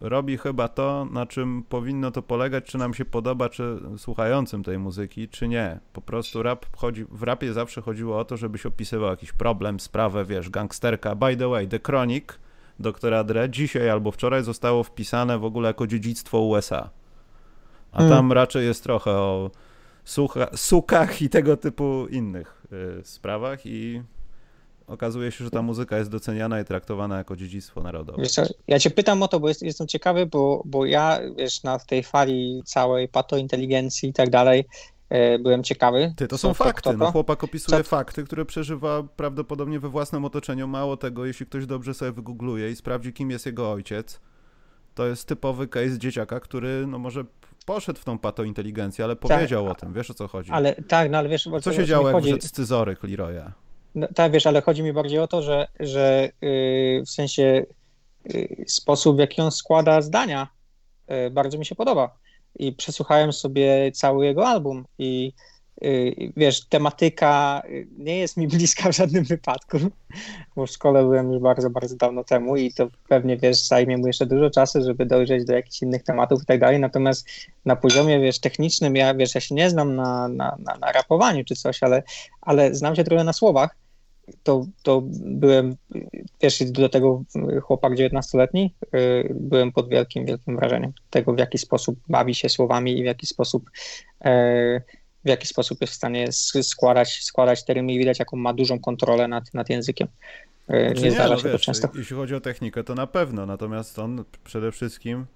robi 0.00 0.38
chyba 0.38 0.68
to, 0.68 1.06
na 1.12 1.26
czym 1.26 1.62
powinno 1.68 2.10
to 2.10 2.22
polegać, 2.22 2.64
czy 2.64 2.78
nam 2.78 2.94
się 2.94 3.04
podoba, 3.04 3.48
czy 3.48 3.78
słuchającym 3.98 4.62
tej 4.62 4.78
muzyki, 4.78 5.28
czy 5.28 5.48
nie. 5.48 5.80
Po 5.92 6.00
prostu 6.00 6.42
rap 6.42 6.66
chodzi, 6.76 7.04
w 7.10 7.22
rapie 7.22 7.52
zawsze 7.52 7.82
chodziło 7.82 8.18
o 8.18 8.24
to, 8.24 8.36
żebyś 8.36 8.66
opisywał 8.66 9.10
jakiś 9.10 9.32
problem, 9.32 9.80
sprawę, 9.80 10.24
wiesz, 10.24 10.50
gangsterka. 10.50 11.14
By 11.14 11.36
the 11.36 11.48
way, 11.48 11.68
The 11.68 11.78
Chronic 11.86 12.24
doktora 12.78 13.24
Dre 13.24 13.50
dzisiaj 13.50 13.90
albo 13.90 14.10
wczoraj 14.10 14.44
zostało 14.44 14.82
wpisane 14.82 15.38
w 15.38 15.44
ogóle 15.44 15.68
jako 15.68 15.86
dziedzictwo 15.86 16.40
USA. 16.40 16.90
A 17.96 17.98
hmm. 17.98 18.16
tam 18.16 18.32
raczej 18.32 18.66
jest 18.66 18.82
trochę 18.82 19.10
o 19.10 19.50
sucha, 20.04 20.46
sukach 20.56 21.22
i 21.22 21.28
tego 21.28 21.56
typu 21.56 22.06
innych 22.10 22.62
y, 23.00 23.04
sprawach 23.04 23.66
i 23.66 24.02
okazuje 24.86 25.32
się, 25.32 25.44
że 25.44 25.50
ta 25.50 25.62
muzyka 25.62 25.98
jest 25.98 26.10
doceniana 26.10 26.60
i 26.60 26.64
traktowana 26.64 27.18
jako 27.18 27.36
dziedzictwo 27.36 27.82
narodowe. 27.82 28.22
Wiesz 28.22 28.36
ja 28.68 28.78
cię 28.78 28.90
pytam 28.90 29.22
o 29.22 29.28
to, 29.28 29.40
bo 29.40 29.48
jest, 29.48 29.62
jestem 29.62 29.86
ciekawy, 29.86 30.26
bo, 30.26 30.62
bo 30.64 30.86
ja, 30.86 31.20
wiesz, 31.36 31.62
na 31.62 31.78
tej 31.78 32.02
fali 32.02 32.62
całej 32.64 33.08
patointeligencji 33.08 34.08
i 34.08 34.12
tak 34.12 34.30
dalej, 34.30 34.64
e, 35.08 35.38
byłem 35.38 35.62
ciekawy. 35.62 36.14
Ty, 36.16 36.28
to 36.28 36.38
są 36.38 36.48
co, 36.48 36.54
fakty. 36.54 36.82
To, 36.82 36.90
to, 36.90 36.96
no, 36.96 37.12
chłopak 37.12 37.44
opisuje 37.44 37.82
co? 37.82 37.88
fakty, 37.88 38.24
które 38.24 38.44
przeżywa 38.44 39.02
prawdopodobnie 39.02 39.80
we 39.80 39.88
własnym 39.88 40.24
otoczeniu. 40.24 40.68
Mało 40.68 40.96
tego, 40.96 41.26
jeśli 41.26 41.46
ktoś 41.46 41.66
dobrze 41.66 41.94
sobie 41.94 42.12
wygoogluje 42.12 42.70
i 42.70 42.76
sprawdzi, 42.76 43.12
kim 43.12 43.30
jest 43.30 43.46
jego 43.46 43.72
ojciec, 43.72 44.20
to 44.94 45.06
jest 45.06 45.28
typowy 45.28 45.68
case 45.68 45.98
dzieciaka, 45.98 46.40
który 46.40 46.86
no 46.86 46.98
może 46.98 47.24
poszedł 47.66 48.00
w 48.00 48.04
tą 48.04 48.18
patointeligencję, 48.18 49.04
ale 49.04 49.16
tak. 49.16 49.20
powiedział 49.20 49.64
tak, 49.64 49.72
o 49.72 49.80
tym, 49.80 49.92
wiesz 49.92 50.10
o 50.10 50.14
co 50.14 50.28
chodzi. 50.28 50.50
Ale 50.52 50.74
tak, 50.74 51.10
no 51.10 51.18
ale 51.18 51.28
wiesz... 51.28 51.48
Co 51.62 51.72
się 51.72 51.86
działo, 51.86 52.08
jak 52.08 52.16
chodzi... 52.16 52.40
scyzoryk 52.40 53.02
Leroya? 53.02 53.52
No, 53.94 54.08
tak, 54.14 54.32
wiesz, 54.32 54.46
ale 54.46 54.62
chodzi 54.62 54.82
mi 54.82 54.92
bardziej 54.92 55.18
o 55.18 55.28
to, 55.28 55.42
że, 55.42 55.68
że 55.80 56.28
yy, 56.40 57.02
w 57.06 57.10
sensie 57.10 57.64
yy, 58.24 58.64
sposób, 58.66 59.16
w 59.16 59.18
jaki 59.18 59.40
on 59.40 59.50
składa 59.50 60.00
zdania, 60.00 60.48
yy, 61.08 61.30
bardzo 61.30 61.58
mi 61.58 61.66
się 61.66 61.74
podoba. 61.74 62.18
I 62.58 62.72
przesłuchałem 62.72 63.32
sobie 63.32 63.92
cały 63.92 64.26
jego 64.26 64.48
album 64.48 64.84
i 64.98 65.32
wiesz, 66.36 66.64
tematyka 66.64 67.62
nie 67.98 68.18
jest 68.18 68.36
mi 68.36 68.48
bliska 68.56 68.92
w 68.92 68.96
żadnym 68.96 69.24
wypadku, 69.24 69.78
bo 70.56 70.66
w 70.66 70.70
szkole 70.70 71.02
byłem 71.02 71.32
już 71.32 71.42
bardzo, 71.42 71.70
bardzo 71.70 71.96
dawno 71.96 72.24
temu 72.24 72.56
i 72.56 72.72
to 72.72 72.88
pewnie, 73.08 73.36
wiesz, 73.36 73.68
zajmie 73.68 73.96
mu 73.96 74.06
jeszcze 74.06 74.26
dużo 74.26 74.50
czasu, 74.50 74.82
żeby 74.82 75.06
dojrzeć 75.06 75.44
do 75.44 75.52
jakichś 75.52 75.82
innych 75.82 76.02
tematów 76.02 76.42
i 76.42 76.46
tak 76.46 76.60
dalej, 76.60 76.80
natomiast 76.80 77.28
na 77.64 77.76
poziomie, 77.76 78.20
wiesz, 78.20 78.38
technicznym, 78.38 78.96
ja, 78.96 79.14
wiesz, 79.14 79.34
ja 79.34 79.40
się 79.40 79.54
nie 79.54 79.70
znam 79.70 79.96
na, 79.96 80.28
na, 80.28 80.56
na, 80.58 80.76
na 80.76 80.92
rapowaniu 80.92 81.44
czy 81.44 81.56
coś, 81.56 81.82
ale, 81.82 82.02
ale 82.40 82.74
znam 82.74 82.96
się 82.96 83.04
trochę 83.04 83.24
na 83.24 83.32
słowach, 83.32 83.76
to, 84.42 84.66
to 84.82 85.02
byłem, 85.20 85.76
wiesz, 86.42 86.64
do 86.64 86.88
tego 86.88 87.22
chłopak 87.62 87.92
19-letni, 87.92 88.74
y, 88.94 89.34
byłem 89.34 89.72
pod 89.72 89.88
wielkim, 89.88 90.26
wielkim 90.26 90.56
wrażeniem 90.56 90.92
tego, 91.10 91.32
w 91.32 91.38
jaki 91.38 91.58
sposób 91.58 91.98
bawi 92.08 92.34
się 92.34 92.48
słowami 92.48 92.98
i 92.98 93.02
w 93.02 93.06
jaki 93.06 93.26
sposób 93.26 93.70
e, 94.24 94.80
w 95.26 95.28
jaki 95.28 95.46
sposób 95.46 95.80
jest 95.80 95.92
w 95.92 95.96
stanie 95.96 96.32
składać, 96.62 97.24
składać 97.24 97.64
te 97.64 97.74
rymy 97.74 97.92
i 97.92 97.98
widać, 97.98 98.18
jaką 98.18 98.36
ma 98.36 98.52
dużą 98.52 98.78
kontrolę 98.78 99.28
nad, 99.28 99.54
nad 99.54 99.70
językiem. 99.70 100.08
E, 100.68 100.86
znaczy 100.86 101.02
nie, 101.02 101.10
zdarza 101.10 101.34
no 101.34 101.40
się 101.40 101.48
wiesz, 101.48 101.52
to 101.52 101.58
często. 101.58 101.88
Jeśli 101.94 102.16
chodzi 102.16 102.34
o 102.34 102.40
technikę, 102.40 102.84
to 102.84 102.94
na 102.94 103.06
pewno, 103.06 103.46
natomiast 103.46 103.98
on 103.98 104.24
przede 104.44 104.72
wszystkim 104.72 105.26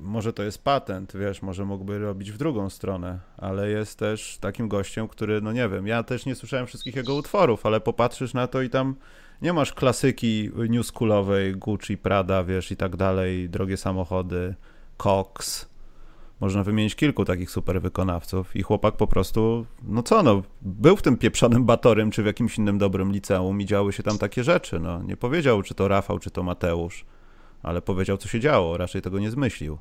może 0.00 0.32
to 0.32 0.42
jest 0.42 0.64
patent, 0.64 1.16
wiesz, 1.16 1.42
może 1.42 1.64
mógłby 1.64 1.98
robić 1.98 2.32
w 2.32 2.38
drugą 2.38 2.70
stronę, 2.70 3.18
ale 3.36 3.70
jest 3.70 3.98
też 3.98 4.38
takim 4.40 4.68
gościem, 4.68 5.08
który, 5.08 5.40
no 5.40 5.52
nie 5.52 5.68
wiem, 5.68 5.86
ja 5.86 6.02
też 6.02 6.26
nie 6.26 6.34
słyszałem 6.34 6.66
wszystkich 6.66 6.96
jego 6.96 7.14
utworów, 7.14 7.66
ale 7.66 7.80
popatrzysz 7.80 8.34
na 8.34 8.46
to 8.46 8.62
i 8.62 8.70
tam 8.70 8.94
nie 9.42 9.52
masz 9.52 9.72
klasyki 9.72 10.50
newschoolowej, 10.68 11.56
Gucci, 11.56 11.98
Prada, 11.98 12.44
wiesz, 12.44 12.70
i 12.70 12.76
tak 12.76 12.96
dalej, 12.96 13.48
drogie 13.48 13.76
samochody, 13.76 14.54
Cox, 15.02 15.68
można 16.44 16.64
wymienić 16.64 16.94
kilku 16.94 17.24
takich 17.24 17.50
super 17.50 17.82
wykonawców 17.82 18.56
i 18.56 18.62
chłopak 18.62 18.96
po 18.96 19.06
prostu, 19.06 19.66
no 19.82 20.02
co 20.02 20.22
no, 20.22 20.42
był 20.62 20.96
w 20.96 21.02
tym 21.02 21.16
pieprzonym 21.16 21.64
Batorym 21.64 22.10
czy 22.10 22.22
w 22.22 22.26
jakimś 22.26 22.58
innym 22.58 22.78
dobrym 22.78 23.12
liceum 23.12 23.60
i 23.60 23.66
działy 23.66 23.92
się 23.92 24.02
tam 24.02 24.18
takie 24.18 24.44
rzeczy, 24.44 24.80
no. 24.80 25.02
Nie 25.02 25.16
powiedział, 25.16 25.62
czy 25.62 25.74
to 25.74 25.88
Rafał, 25.88 26.18
czy 26.18 26.30
to 26.30 26.42
Mateusz, 26.42 27.04
ale 27.62 27.82
powiedział, 27.82 28.16
co 28.16 28.28
się 28.28 28.40
działo, 28.40 28.76
raczej 28.76 29.02
tego 29.02 29.18
nie 29.18 29.30
zmyślił. 29.30 29.78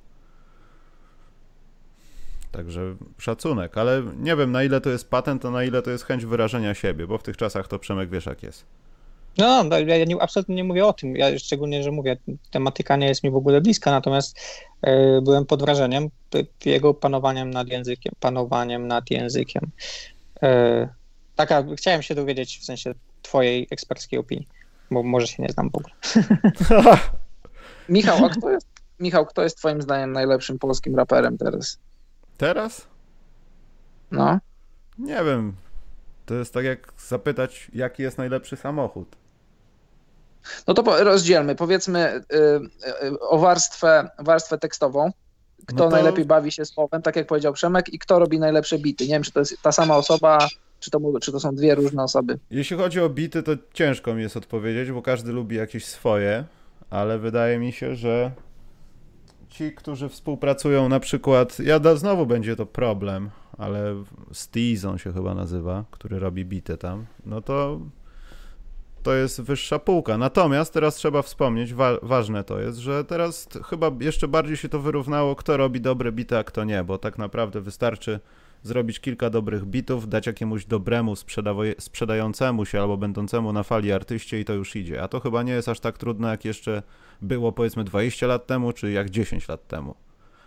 Także 2.52 2.96
szacunek, 3.18 3.78
ale 3.78 4.04
nie 4.18 4.36
wiem 4.36 4.52
na 4.52 4.64
ile 4.64 4.82
to 4.82 4.90
jest 4.90 5.10
patent, 5.10 5.46
a 5.46 5.52
na 5.52 5.64
ile 5.64 5.82
to 5.82 5.92
jest 5.92 6.06
chęć 6.06 6.26
wyrażenia 6.26 6.74
siebie, 6.74 7.08
bo 7.08 7.18
w 7.18 7.24
tych 7.24 7.38
czasach 7.38 7.68
to 7.68 7.80
Przemek 7.80 8.10
wiesz 8.10 8.26
jak 8.26 8.44
jest. 8.44 8.66
No, 9.38 9.64
no, 9.64 9.80
ja 9.80 10.06
nie, 10.06 10.22
absolutnie 10.22 10.56
nie 10.56 10.64
mówię 10.64 10.86
o 10.86 10.94
tym. 10.94 11.16
Ja 11.16 11.40
szczególnie, 11.40 11.84
że 11.84 11.92
mówię, 11.92 12.18
tematyka 12.52 12.96
nie 12.96 13.08
jest 13.08 13.24
mi 13.24 13.32
w 13.32 13.36
ogóle 13.36 13.62
bliska, 13.62 13.92
natomiast 13.92 14.40
e, 14.82 15.22
byłem 15.22 15.46
pod 15.46 15.62
wrażeniem 15.62 16.10
jego 16.66 16.94
panowaniem 16.94 17.50
nad 17.50 17.68
językiem, 17.68 18.14
panowaniem 18.20 18.88
nad 18.88 19.12
językiem. 19.12 19.72
E, 20.44 20.90
taka, 21.36 21.64
chciałem 21.78 22.02
się 22.02 22.16
dowiedzieć 22.16 22.60
w 22.60 22.66
sensie 22.66 22.94
twojej 23.22 23.68
eksperckiej 23.72 24.20
opinii, 24.20 24.48
bo 24.92 25.04
może 25.04 25.28
się 25.28 25.44
nie 25.44 25.50
znam 25.50 25.70
w 25.70 25.76
ogóle. 25.76 25.96
Michał, 27.90 28.26
a 28.26 28.30
kto 28.30 28.50
jest, 28.50 28.68
Michał, 29.00 29.26
kto 29.26 29.44
jest 29.44 29.58
twoim 29.58 29.82
zdaniem 29.82 30.12
najlepszym 30.12 30.60
polskim 30.60 30.96
raperem 30.96 31.38
teraz? 31.38 31.80
Teraz? 32.38 32.88
No. 34.12 34.40
Nie 34.98 35.24
wiem. 35.24 35.54
To 36.26 36.34
jest 36.34 36.54
tak 36.54 36.66
jak 36.66 36.94
zapytać, 37.08 37.72
jaki 37.74 38.04
jest 38.04 38.18
najlepszy 38.18 38.56
samochód. 38.56 39.23
No 40.68 40.74
to 40.74 41.04
rozdzielmy. 41.04 41.56
Powiedzmy 41.56 42.22
y, 42.34 42.38
y, 43.08 43.20
o 43.20 43.40
warstwę, 43.40 44.10
warstwę 44.20 44.58
tekstową. 44.58 45.12
Kto 45.68 45.84
no 45.84 45.84
to... 45.84 45.90
najlepiej 45.90 46.26
bawi 46.26 46.52
się 46.52 46.66
słowem, 46.66 47.02
tak 47.02 47.16
jak 47.16 47.28
powiedział 47.28 47.54
Przemek, 47.54 47.94
i 47.94 48.00
kto 48.00 48.20
robi 48.20 48.40
najlepsze 48.40 48.80
bity. 48.80 49.04
Nie 49.04 49.14
wiem, 49.14 49.24
czy 49.24 49.32
to 49.32 49.40
jest 49.40 49.62
ta 49.62 49.72
sama 49.72 49.98
osoba, 49.98 50.48
czy 50.80 50.92
to, 50.92 51.00
czy 51.22 51.32
to 51.32 51.40
są 51.40 51.56
dwie 51.56 51.76
różne 51.76 52.04
osoby. 52.04 52.40
Jeśli 52.52 52.78
chodzi 52.78 53.02
o 53.02 53.10
bity, 53.10 53.44
to 53.44 53.52
ciężko 53.74 54.14
mi 54.14 54.22
jest 54.22 54.38
odpowiedzieć, 54.38 54.92
bo 54.92 55.02
każdy 55.02 55.32
lubi 55.32 55.56
jakieś 55.56 55.86
swoje, 55.86 56.46
ale 56.90 57.20
wydaje 57.20 57.60
mi 57.60 57.72
się, 57.72 57.96
że 57.96 58.32
ci, 59.50 59.72
którzy 59.72 60.10
współpracują, 60.10 60.90
na 60.90 61.00
przykład, 61.00 61.60
ja 61.60 61.80
da, 61.80 61.96
znowu 61.96 62.26
będzie 62.26 62.56
to 62.56 62.66
problem, 62.66 63.30
ale 63.58 64.04
Steez 64.32 64.86
on 64.86 64.98
się 64.98 65.14
chyba 65.14 65.34
nazywa, 65.34 65.86
który 65.92 66.20
robi 66.20 66.46
bity 66.46 66.78
tam, 66.78 67.06
no 67.26 67.42
to 67.42 67.80
to 69.04 69.14
jest 69.14 69.42
wyższa 69.42 69.80
półka. 69.80 70.18
Natomiast 70.18 70.74
teraz 70.74 70.96
trzeba 70.96 71.22
wspomnieć, 71.22 71.74
wa 71.74 71.98
ważne 72.02 72.44
to 72.44 72.60
jest, 72.60 72.78
że 72.78 73.04
teraz 73.04 73.48
chyba 73.70 73.92
jeszcze 74.00 74.28
bardziej 74.28 74.58
się 74.58 74.70
to 74.70 74.80
wyrównało, 74.80 75.36
kto 75.36 75.58
robi 75.58 75.82
dobre 75.82 76.12
bity, 76.12 76.38
a 76.38 76.44
kto 76.44 76.64
nie, 76.64 76.84
bo 76.84 76.98
tak 76.98 77.18
naprawdę 77.18 77.62
wystarczy 77.62 78.20
zrobić 78.64 79.00
kilka 79.00 79.30
dobrych 79.30 79.66
bitów, 79.66 80.10
dać 80.10 80.28
jakiemuś 80.28 80.66
dobremu 80.66 81.16
sprzedającemu 81.80 82.66
się 82.66 82.82
albo 82.82 82.98
będącemu 82.98 83.54
na 83.54 83.64
fali 83.64 83.92
artyście 83.92 84.40
i 84.40 84.46
to 84.46 84.54
już 84.54 84.76
idzie. 84.76 85.04
A 85.04 85.08
to 85.08 85.20
chyba 85.20 85.44
nie 85.44 85.54
jest 85.54 85.70
aż 85.70 85.80
tak 85.80 85.98
trudne, 85.98 86.28
jak 86.30 86.46
jeszcze 86.46 86.84
było 87.22 87.52
powiedzmy 87.52 87.84
20 87.84 88.28
lat 88.28 88.48
temu, 88.48 88.74
czy 88.74 88.92
jak 88.92 89.10
10 89.10 89.48
lat 89.48 89.68
temu. 89.68 89.96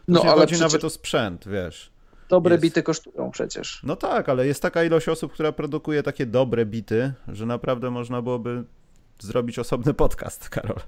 No, 0.09 0.21
ale 0.21 0.31
chodzi 0.31 0.47
przecież... 0.47 0.61
nawet 0.61 0.85
o 0.85 0.91
sprzęt, 0.91 1.49
wiesz. 1.49 1.91
Dobre 2.29 2.55
jest... 2.55 2.63
bity 2.63 2.83
kosztują 2.83 3.31
przecież. 3.31 3.81
No 3.83 3.97
tak, 3.97 4.29
ale 4.29 4.47
jest 4.47 4.63
taka 4.63 4.85
ilość 4.85 5.09
osób, 5.09 5.33
która 5.33 5.53
produkuje 5.53 6.03
takie 6.03 6.27
dobre 6.27 6.67
bity, 6.67 7.13
że 7.29 7.47
naprawdę 7.47 7.91
można 7.91 8.23
byłoby 8.23 8.65
zrobić 9.19 9.59
osobny 9.59 9.95
podcast, 10.05 10.49
Karol 10.49 10.81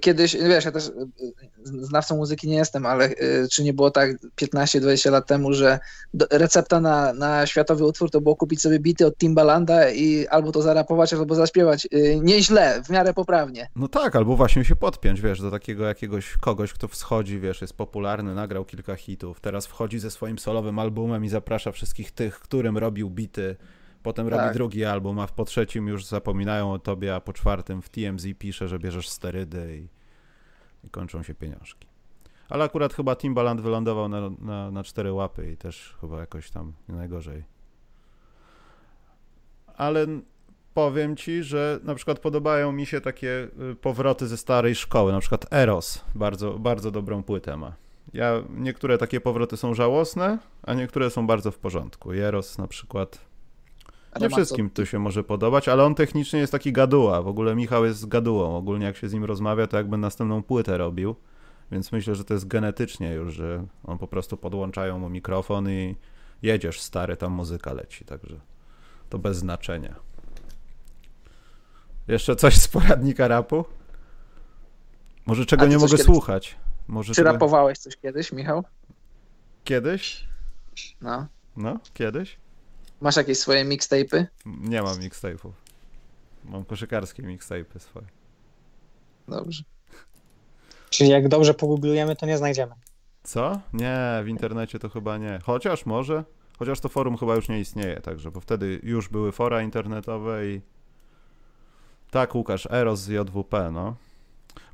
kiedyś, 0.00 0.36
wiesz, 0.36 0.64
ja 0.64 0.72
też 0.72 0.86
y, 0.86 0.90
y, 0.90 1.84
znawcą 1.84 2.16
muzyki 2.16 2.48
nie 2.48 2.56
jestem, 2.56 2.86
ale 2.86 3.10
y, 3.10 3.48
czy 3.52 3.64
nie 3.64 3.72
było 3.72 3.90
tak 3.90 4.10
15-20 4.36 5.10
lat 5.10 5.26
temu, 5.26 5.52
że 5.52 5.78
recepta 6.30 6.80
na, 6.80 7.12
na 7.12 7.46
światowy 7.46 7.84
utwór 7.84 8.10
to 8.10 8.20
było 8.20 8.36
kupić 8.36 8.62
sobie 8.62 8.78
bity 8.78 9.06
od 9.06 9.16
Timbalanda 9.16 9.90
i 9.90 10.26
albo 10.26 10.52
to 10.52 10.62
zarapować, 10.62 11.12
albo 11.12 11.34
zaśpiewać 11.34 11.88
nieźle, 12.22 12.82
w 12.84 12.90
miarę 12.90 13.14
poprawnie. 13.14 13.68
No 13.76 13.88
tak, 13.88 14.16
albo 14.16 14.36
właśnie 14.36 14.64
się 14.64 14.76
podpiąć, 14.76 15.20
wiesz, 15.20 15.40
do 15.40 15.50
takiego 15.50 15.84
jakiegoś 15.84 16.36
kogoś, 16.36 16.72
kto 16.72 16.88
wschodzi, 16.88 17.40
wiesz, 17.40 17.60
jest 17.60 17.74
popularny, 17.74 18.34
nagrał 18.34 18.64
kilka 18.64 18.96
hitów, 18.96 19.40
teraz 19.40 19.66
wchodzi 19.66 19.98
ze 19.98 20.10
swoim 20.10 20.38
solowym 20.38 20.78
albumem 20.78 21.24
i 21.24 21.28
zaprasza 21.28 21.72
wszystkich 21.72 22.12
tych, 22.12 22.40
którym 22.40 22.78
robił 22.78 23.10
bity 23.10 23.56
Potem 24.02 24.30
tak. 24.30 24.40
robi 24.40 24.54
drugi 24.54 24.84
album, 24.84 25.18
a 25.18 25.26
po 25.26 25.44
trzecim 25.44 25.86
już 25.86 26.06
zapominają 26.06 26.72
o 26.72 26.78
tobie, 26.78 27.14
a 27.14 27.20
po 27.20 27.32
czwartym 27.32 27.82
w 27.82 27.88
TMZ 27.88 28.26
pisze, 28.38 28.68
że 28.68 28.78
bierzesz 28.78 29.08
sterydy 29.08 29.78
i, 29.78 29.88
i 30.86 30.90
kończą 30.90 31.22
się 31.22 31.34
pieniążki. 31.34 31.88
Ale 32.48 32.64
akurat 32.64 32.94
chyba 32.94 33.16
Timbaland 33.16 33.60
wylądował 33.60 34.08
na, 34.08 34.30
na, 34.30 34.70
na 34.70 34.84
cztery 34.84 35.12
łapy 35.12 35.52
i 35.52 35.56
też 35.56 35.96
chyba 36.00 36.20
jakoś 36.20 36.50
tam 36.50 36.72
nie 36.88 36.94
najgorzej. 36.94 37.44
Ale 39.76 40.06
powiem 40.74 41.16
ci, 41.16 41.42
że 41.42 41.80
na 41.82 41.94
przykład 41.94 42.18
podobają 42.18 42.72
mi 42.72 42.86
się 42.86 43.00
takie 43.00 43.48
y, 43.72 43.74
powroty 43.74 44.26
ze 44.26 44.36
starej 44.36 44.74
szkoły, 44.74 45.12
na 45.12 45.20
przykład 45.20 45.52
Eros, 45.52 46.04
bardzo, 46.14 46.58
bardzo 46.58 46.90
dobrą 46.90 47.22
płytę 47.22 47.56
ma. 47.56 47.72
Ja, 48.12 48.42
niektóre 48.50 48.98
takie 48.98 49.20
powroty 49.20 49.56
są 49.56 49.74
żałosne, 49.74 50.38
a 50.62 50.74
niektóre 50.74 51.10
są 51.10 51.26
bardzo 51.26 51.50
w 51.50 51.58
porządku. 51.58 52.12
Eros 52.12 52.58
na 52.58 52.66
przykład 52.66 53.29
nie 54.20 54.30
wszystkim 54.30 54.70
to 54.70 54.84
się 54.84 54.98
może 54.98 55.24
podobać, 55.24 55.68
ale 55.68 55.84
on 55.84 55.94
technicznie 55.94 56.40
jest 56.40 56.52
taki 56.52 56.72
gaduła. 56.72 57.22
W 57.22 57.28
ogóle 57.28 57.54
Michał 57.54 57.84
jest 57.84 58.08
gadułą. 58.08 58.56
Ogólnie 58.56 58.86
jak 58.86 58.96
się 58.96 59.08
z 59.08 59.12
nim 59.12 59.24
rozmawia, 59.24 59.66
to 59.66 59.76
jakby 59.76 59.96
następną 59.96 60.42
płytę 60.42 60.78
robił. 60.78 61.16
Więc 61.72 61.92
myślę, 61.92 62.14
że 62.14 62.24
to 62.24 62.34
jest 62.34 62.48
genetycznie 62.48 63.12
już, 63.12 63.34
że 63.34 63.66
on 63.84 63.98
po 63.98 64.06
prostu 64.08 64.36
podłączają 64.36 64.98
mu 64.98 65.08
mikrofon 65.08 65.70
i 65.70 65.96
jedziesz 66.42 66.80
stary, 66.80 67.16
tam 67.16 67.32
muzyka 67.32 67.72
leci, 67.72 68.04
także 68.04 68.40
to 69.08 69.18
bez 69.18 69.36
znaczenia. 69.36 69.94
Jeszcze 72.08 72.36
coś 72.36 72.56
z 72.56 72.68
poradnika 72.68 73.28
rapu? 73.28 73.64
Może 75.26 75.46
czego 75.46 75.66
nie 75.66 75.76
mogę 75.76 75.90
kiedyś... 75.90 76.06
słuchać? 76.06 76.56
Może 76.88 77.14
Czy 77.14 77.16
czego... 77.16 77.32
rapowałeś 77.32 77.78
coś 77.78 77.96
kiedyś, 77.96 78.32
Michał? 78.32 78.64
Kiedyś? 79.64 80.28
No. 81.00 81.26
No, 81.56 81.78
kiedyś? 81.94 82.36
Masz 83.00 83.16
jakieś 83.16 83.38
swoje 83.38 83.64
mixtape'y? 83.64 84.26
Nie 84.46 84.82
mam 84.82 84.96
mixtape'ów. 84.96 85.52
Mam 86.44 86.64
koszykarskie 86.64 87.22
mixtape'y 87.22 87.78
swoje. 87.78 88.06
Dobrze. 89.28 89.62
Czyli 90.90 91.10
jak 91.10 91.28
dobrze 91.28 91.54
pogooglujemy, 91.54 92.16
to 92.16 92.26
nie 92.26 92.38
znajdziemy. 92.38 92.72
Co? 93.22 93.60
Nie, 93.72 94.20
w 94.24 94.28
internecie 94.28 94.78
to 94.78 94.88
chyba 94.88 95.18
nie. 95.18 95.38
Chociaż 95.44 95.86
może. 95.86 96.24
Chociaż 96.58 96.80
to 96.80 96.88
forum 96.88 97.16
chyba 97.16 97.34
już 97.34 97.48
nie 97.48 97.60
istnieje, 97.60 98.00
także, 98.00 98.30
bo 98.30 98.40
wtedy 98.40 98.80
już 98.82 99.08
były 99.08 99.32
fora 99.32 99.62
internetowe 99.62 100.46
i... 100.46 100.60
Tak, 102.10 102.34
Łukasz, 102.34 102.68
Eros 102.70 103.00
z 103.00 103.08
JWP, 103.08 103.70
no. 103.72 103.96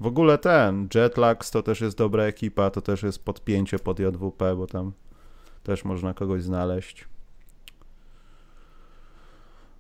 W 0.01 0.07
ogóle 0.07 0.39
ten, 0.39 0.89
Jetlags 0.95 1.51
to 1.51 1.62
też 1.62 1.81
jest 1.81 1.97
dobra 1.97 2.22
ekipa, 2.24 2.70
to 2.70 2.81
też 2.81 3.03
jest 3.03 3.24
podpięcie 3.24 3.79
pod 3.79 3.99
JWP, 3.99 4.57
bo 4.57 4.66
tam 4.66 4.93
też 5.62 5.85
można 5.85 6.14
kogoś 6.14 6.43
znaleźć. 6.43 7.05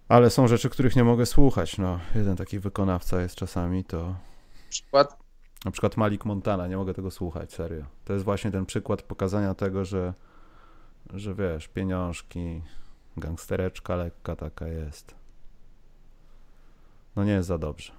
Ale 0.08 0.30
są 0.30 0.48
rzeczy, 0.48 0.70
których 0.70 0.96
nie 0.96 1.04
mogę 1.04 1.26
słuchać. 1.26 1.78
No, 1.78 2.00
jeden 2.14 2.36
taki 2.36 2.58
wykonawca 2.58 3.20
jest 3.20 3.34
czasami, 3.34 3.84
to. 3.84 4.14
Przykład? 4.70 5.18
Na 5.64 5.70
przykład 5.70 5.96
Malik 5.96 6.24
Montana, 6.24 6.66
nie 6.66 6.76
mogę 6.76 6.94
tego 6.94 7.10
słuchać, 7.10 7.52
serio. 7.52 7.84
To 8.04 8.12
jest 8.12 8.24
właśnie 8.24 8.50
ten 8.50 8.66
przykład 8.66 9.02
pokazania 9.02 9.54
tego, 9.54 9.84
że, 9.84 10.14
że 11.14 11.34
wiesz, 11.34 11.68
pieniążki, 11.68 12.62
gangstereczka 13.16 13.96
lekka 13.96 14.36
taka 14.36 14.68
jest. 14.68 15.14
No 17.16 17.24
nie 17.24 17.32
jest 17.32 17.48
za 17.48 17.58
dobrze. 17.58 17.92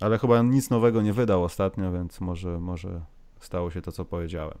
Ale 0.00 0.18
chyba 0.18 0.42
nic 0.42 0.70
nowego 0.70 1.02
nie 1.02 1.12
wydał 1.12 1.44
ostatnio, 1.44 1.92
więc 1.92 2.20
może, 2.20 2.60
może 2.60 3.00
stało 3.40 3.70
się 3.70 3.82
to, 3.82 3.92
co 3.92 4.04
powiedziałem. 4.04 4.58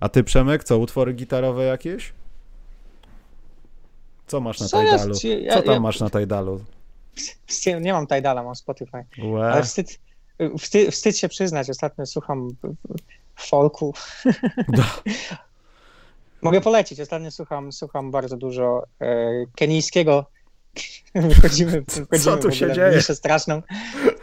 A 0.00 0.08
ty, 0.08 0.24
Przemek, 0.24 0.64
co, 0.64 0.78
utwory 0.78 1.14
gitarowe 1.14 1.64
jakieś? 1.64 2.12
Co 4.26 4.40
masz 4.40 4.60
na 4.60 4.68
Tidalu? 4.68 5.14
Co 5.50 5.62
tam 5.62 5.74
ja, 5.74 5.80
masz 5.80 6.00
na 6.00 6.10
Tidalu? 6.10 6.60
Nie 7.80 7.92
mam 7.92 8.06
Tidala, 8.06 8.42
mam 8.42 8.56
Spotify. 8.56 9.04
Łe. 9.22 9.52
Ale 9.52 9.62
wstyd, 9.62 9.98
wstyd, 10.58 10.90
wstyd, 10.90 11.18
się 11.18 11.28
przyznać, 11.28 11.70
ostatnio 11.70 12.06
słucham 12.06 12.48
folku. 13.36 13.94
Mogę 16.42 16.60
polecić, 16.60 17.00
ostatnio 17.00 17.30
słucham, 17.30 17.72
słucham 17.72 18.10
bardzo 18.10 18.36
dużo 18.36 18.82
e, 19.00 19.32
kenijskiego 19.54 20.26
wychodzimy, 21.14 21.72
wychodzimy 21.82 22.18
Co 22.18 22.36
tu 22.36 22.52
się 22.52 22.72
dzieje? 22.72 22.96
niszę 22.96 23.14
straszną 23.14 23.62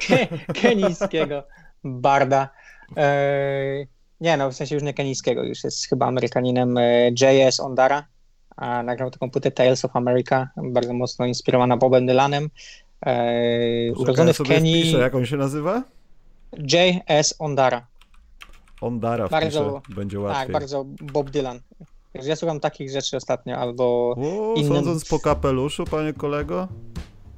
ke, 0.08 0.28
kenijskiego 0.54 1.44
barda. 1.84 2.50
E, 2.98 3.86
nie 4.22 4.38
no, 4.38 4.52
w 4.52 4.56
sensie 4.56 4.76
już 4.76 4.84
nie 4.84 4.94
kenijskiego, 4.94 5.44
już 5.44 5.64
jest 5.64 5.88
chyba 5.88 6.06
Amerykaninem 6.06 6.78
e, 6.78 7.10
J.S. 7.22 7.60
Ondara 7.60 8.06
a 8.56 8.84
nagrał 8.84 9.12
taką 9.12 9.32
płytę 9.32 9.52
Tales 9.52 9.86
of 9.86 9.96
America, 9.96 10.50
bardzo 10.58 10.94
mocno 10.94 11.26
inspirowana 11.26 11.78
Bobem 11.78 12.06
Dylanem. 12.06 12.50
E, 13.06 13.92
urodzony 13.92 14.34
w 14.34 14.44
Kenii. 14.44 14.82
Wpiszę, 14.82 14.98
jak 14.98 15.16
on 15.16 15.26
się 15.26 15.38
nazywa? 15.38 15.84
J.S. 16.74 17.36
Ondara. 17.40 17.88
Ondara 18.82 19.28
bardzo, 19.28 19.80
wpiszę, 19.80 19.96
będzie 19.96 20.18
tak, 20.18 20.26
łatwiej. 20.26 20.46
Tak, 20.46 20.54
bardzo 20.54 20.86
Bob 21.02 21.30
Dylan. 21.30 21.60
Ja 22.14 22.36
słucham 22.36 22.60
takich 22.60 22.92
rzeczy 22.92 23.18
ostatnio, 23.18 23.58
albo 23.58 24.16
o, 24.18 24.54
innym... 24.56 24.74
Sądząc 24.74 25.06
po 25.10 25.20
kapeluszu, 25.20 25.86
panie 25.86 26.14
kolego? 26.14 26.68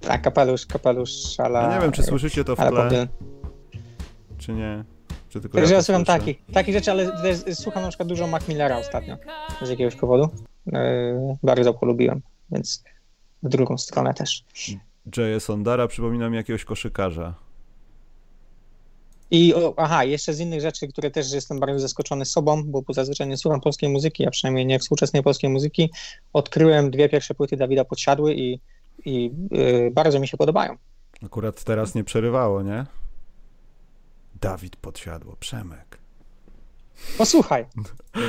Tak, 0.01 0.21
kapelusz, 0.21 0.65
kapelusz, 0.65 1.39
ale... 1.39 1.59
Ja 1.59 1.75
nie 1.75 1.81
wiem, 1.81 1.91
czy 1.91 2.03
słyszycie 2.03 2.43
to 2.43 2.55
w 2.55 2.59
tle, 2.59 3.07
czy 4.37 4.53
nie. 4.53 4.83
Czy 5.29 5.41
tylko 5.41 5.57
Także 5.57 5.73
ja, 5.73 5.77
ja 5.77 5.83
słucham 5.83 6.05
takich, 6.05 6.37
takich 6.53 6.73
rzeczy, 6.73 6.91
ale 6.91 7.11
słucham 7.53 7.83
na 7.83 7.89
przykład 7.89 8.09
dużo 8.09 8.27
Mac 8.27 8.47
Millera 8.47 8.77
ostatnio, 8.77 9.17
z 9.61 9.69
jakiegoś 9.69 9.95
powodu. 9.95 10.29
Yy, 10.67 11.37
bardzo 11.43 11.73
polubiłem, 11.73 12.21
więc 12.51 12.83
w 13.43 13.49
drugą 13.49 13.77
stronę 13.77 14.13
też. 14.13 14.43
J.S. 15.17 15.49
Ondara 15.49 15.87
przypomina 15.87 16.29
mi 16.29 16.37
jakiegoś 16.37 16.65
koszykarza. 16.65 17.33
I 19.31 19.53
o, 19.53 19.73
aha, 19.77 20.03
jeszcze 20.03 20.33
z 20.33 20.39
innych 20.39 20.61
rzeczy, 20.61 20.87
które 20.87 21.11
też 21.11 21.33
jestem 21.33 21.59
bardzo 21.59 21.79
zaskoczony 21.79 22.25
sobą, 22.25 22.63
bo 22.63 22.83
zazwyczaj 22.89 23.27
nie 23.27 23.37
słucham 23.37 23.61
polskiej 23.61 23.89
muzyki, 23.89 24.27
a 24.27 24.31
przynajmniej 24.31 24.65
nie 24.65 24.79
współczesnej 24.79 25.23
polskiej 25.23 25.49
muzyki. 25.49 25.91
Odkryłem 26.33 26.91
dwie 26.91 27.09
pierwsze 27.09 27.33
płyty 27.33 27.57
Dawida 27.57 27.85
Podsiadły 27.85 28.33
i, 28.35 28.59
i 29.05 29.31
yy, 29.51 29.91
bardzo 29.91 30.19
mi 30.19 30.27
się 30.27 30.37
podobają. 30.37 30.75
Akurat 31.25 31.63
teraz 31.63 31.95
nie 31.95 32.03
przerywało, 32.03 32.61
nie? 32.61 32.85
Dawid 34.41 34.75
Podsiadło, 34.75 35.35
Przemek. 35.39 36.04
Posłuchaj. 37.17 37.65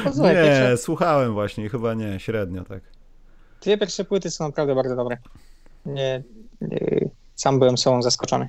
Posłuchaj 0.05 0.34
nie, 0.34 0.43
pierwsze... 0.43 0.76
słuchałem 0.76 1.32
właśnie, 1.32 1.68
chyba 1.68 1.94
nie, 1.94 2.20
średnio 2.20 2.64
tak. 2.64 2.80
Dwie 3.60 3.78
pierwsze 3.78 4.05
płyty 4.05 4.30
są 4.30 4.44
naprawdę 4.44 4.74
bardzo 4.74 4.97
dobre. 4.97 5.16
Nie, 5.86 6.22
nie, 6.60 7.09
sam 7.34 7.59
byłem 7.59 7.78
sobą 7.78 8.02
zaskoczony. 8.02 8.48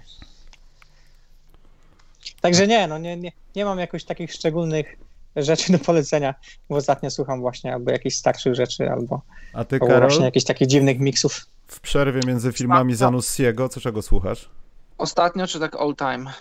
Także 2.41 2.67
nie, 2.67 2.87
no 2.87 2.97
nie, 2.97 3.17
nie, 3.17 3.31
nie 3.55 3.65
mam 3.65 3.79
jakoś 3.79 4.03
takich 4.03 4.33
szczególnych 4.33 4.97
rzeczy 5.35 5.71
do 5.71 5.79
polecenia, 5.79 6.35
bo 6.69 6.75
ostatnio 6.75 7.11
słucham 7.11 7.41
właśnie 7.41 7.73
albo 7.73 7.91
jakichś 7.91 8.15
starszych 8.15 8.55
rzeczy, 8.55 8.89
albo, 8.89 9.21
A 9.53 9.63
ty, 9.63 9.75
albo 9.75 9.87
Karol? 9.87 10.09
właśnie 10.09 10.25
jakichś 10.25 10.45
takich 10.45 10.67
dziwnych 10.67 10.99
miksów. 10.99 11.45
W 11.67 11.79
przerwie 11.79 12.19
między 12.27 12.53
filmami 12.53 12.95
Zanussiego, 12.95 13.69
co 13.69 13.81
czego 13.81 14.01
słuchasz? 14.01 14.49
Ostatnio 14.97 15.47
czy 15.47 15.59
tak 15.59 15.75
all 15.75 15.95
time? 15.95 16.33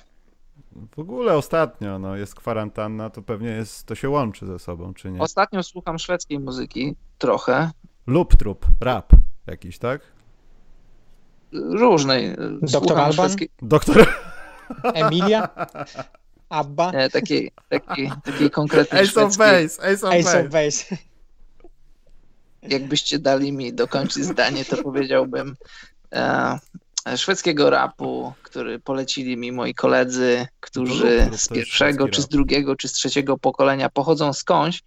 W 0.97 0.99
ogóle 0.99 1.35
ostatnio, 1.35 1.99
no, 1.99 2.17
jest 2.17 2.35
kwarantanna, 2.35 3.11
to 3.11 3.23
pewnie 3.23 3.49
jest, 3.49 3.87
to 3.87 3.95
się 3.95 4.11
łączy 4.11 4.47
ze 4.47 4.59
sobą, 4.59 4.95
czy 4.95 5.11
nie? 5.11 5.21
Ostatnio 5.21 5.63
słucham 5.63 5.99
szwedzkiej 5.99 6.41
muzyki, 6.41 6.97
trochę. 7.19 7.71
Lub 8.07 8.37
trup, 8.37 8.67
rap 8.81 9.13
jakiś, 9.47 9.79
tak? 9.79 10.01
Różnej. 11.53 12.37
Doktor 12.63 12.99
Alban? 12.99 13.13
Szwedzkiej... 13.13 13.49
Doktor... 13.63 14.07
Emilia? 14.95 15.49
Abba? 16.49 16.93
Nie, 16.93 17.11
takiej, 17.11 17.51
takiej, 17.69 18.13
takiej 18.25 18.51
konkretnej 18.51 19.03
Ace 19.03 19.11
szwedzkiej... 19.11 19.47
of 19.47 19.53
Base, 19.53 19.93
Ace 19.93 20.09
of 20.09 20.15
Ace 20.15 20.41
Of 20.41 20.53
base. 20.53 20.97
Jakbyście 22.63 23.19
dali 23.19 23.53
mi 23.53 23.73
dokończyć 23.73 24.25
zdanie, 24.25 24.65
to 24.65 24.83
powiedziałbym 24.83 25.57
uh, 26.13 26.59
szwedzkiego 27.17 27.71
rapu, 27.71 28.33
który 28.43 28.81
polecili 28.81 29.37
mi 29.37 29.53
moi 29.53 29.75
koledzy, 29.75 30.47
którzy 30.61 31.31
z 31.37 31.49
pierwszego, 31.49 32.09
czy 32.09 32.23
z 32.23 32.29
drugiego, 32.29 32.77
czy 32.77 32.89
z 32.89 32.93
trzeciego 32.93 33.39
pokolenia 33.39 33.89
pochodzą 33.89 34.33
skądś. 34.33 34.83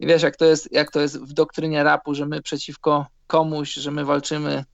I 0.00 0.06
wiesz, 0.06 0.22
jak 0.22 0.36
to 0.36 0.44
jest, 0.44 0.72
jak 0.72 0.90
to 0.90 1.00
jest 1.00 1.20
w 1.20 1.32
doktrynie 1.32 1.82
rapu, 1.82 2.14
że 2.14 2.26
my 2.26 2.42
przeciwko 2.42 3.06
komuś, 3.26 3.74
że 3.74 3.90
my 3.90 4.04
walczymy 4.04 4.64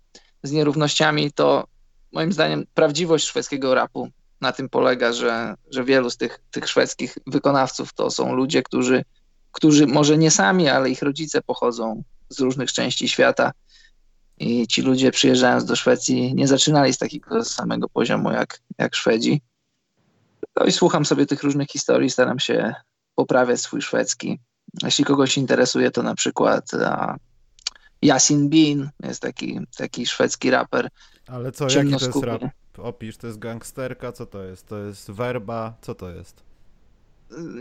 z 0.43 0.53
nierównościami, 0.53 1.33
to 1.33 1.67
moim 2.13 2.33
zdaniem 2.33 2.65
prawdziwość 2.75 3.27
szwedzkiego 3.27 3.75
rapu 3.75 4.09
na 4.41 4.53
tym 4.53 4.69
polega, 4.69 5.13
że, 5.13 5.55
że 5.71 5.85
wielu 5.85 6.11
z 6.11 6.17
tych, 6.17 6.41
tych 6.51 6.69
szwedzkich 6.69 7.19
wykonawców 7.27 7.93
to 7.93 8.11
są 8.11 8.35
ludzie, 8.35 8.63
którzy, 8.63 9.05
którzy 9.53 9.87
może 9.87 10.19
nie 10.19 10.31
sami, 10.31 10.69
ale 10.69 10.91
ich 10.91 11.03
rodzice 11.03 11.43
pochodzą 11.43 12.03
z 12.29 12.41
różnych 12.41 12.73
części 12.73 13.09
świata 13.09 13.53
i 14.41 14.67
ci 14.67 14.83
ludzie 14.83 15.11
przyjeżdżając 15.11 15.65
do 15.65 15.77
Szwecji 15.77 16.35
nie 16.35 16.49
zaczynali 16.49 16.93
z 16.93 16.99
takiego 16.99 17.45
samego 17.45 17.89
poziomu 17.89 18.33
jak, 18.33 18.61
jak 18.79 18.95
Szwedzi. 18.95 19.43
No 20.57 20.67
i 20.67 20.73
słucham 20.73 21.05
sobie 21.05 21.27
tych 21.27 21.43
różnych 21.43 21.69
historii, 21.69 22.11
staram 22.11 22.39
się 22.39 22.75
poprawiać 23.15 23.61
swój 23.61 23.83
szwedzki. 23.83 24.41
Jeśli 24.83 25.05
kogoś 25.05 25.39
interesuje, 25.39 25.91
to 25.91 26.03
na 26.03 26.15
przykład 26.15 26.75
a, 26.75 27.17
Yasin 28.03 28.49
Bin 28.49 28.91
jest 29.03 29.23
taki, 29.23 29.61
taki 29.77 30.07
szwedzki 30.07 30.51
raper. 30.51 30.89
Ale 31.27 31.53
co, 31.53 31.65
jaki 31.65 31.97
to 31.97 32.07
jest 32.07 32.23
rap? 32.23 32.43
Opisz, 32.79 33.17
to 33.17 33.27
jest 33.27 33.39
gangsterka, 33.39 34.13
co 34.13 34.27
to 34.27 34.45
jest? 34.45 34.67
To 34.67 34.79
jest 34.79 35.11
werba, 35.11 35.75
co 35.81 35.95
to 35.95 36.11
jest? 36.11 36.43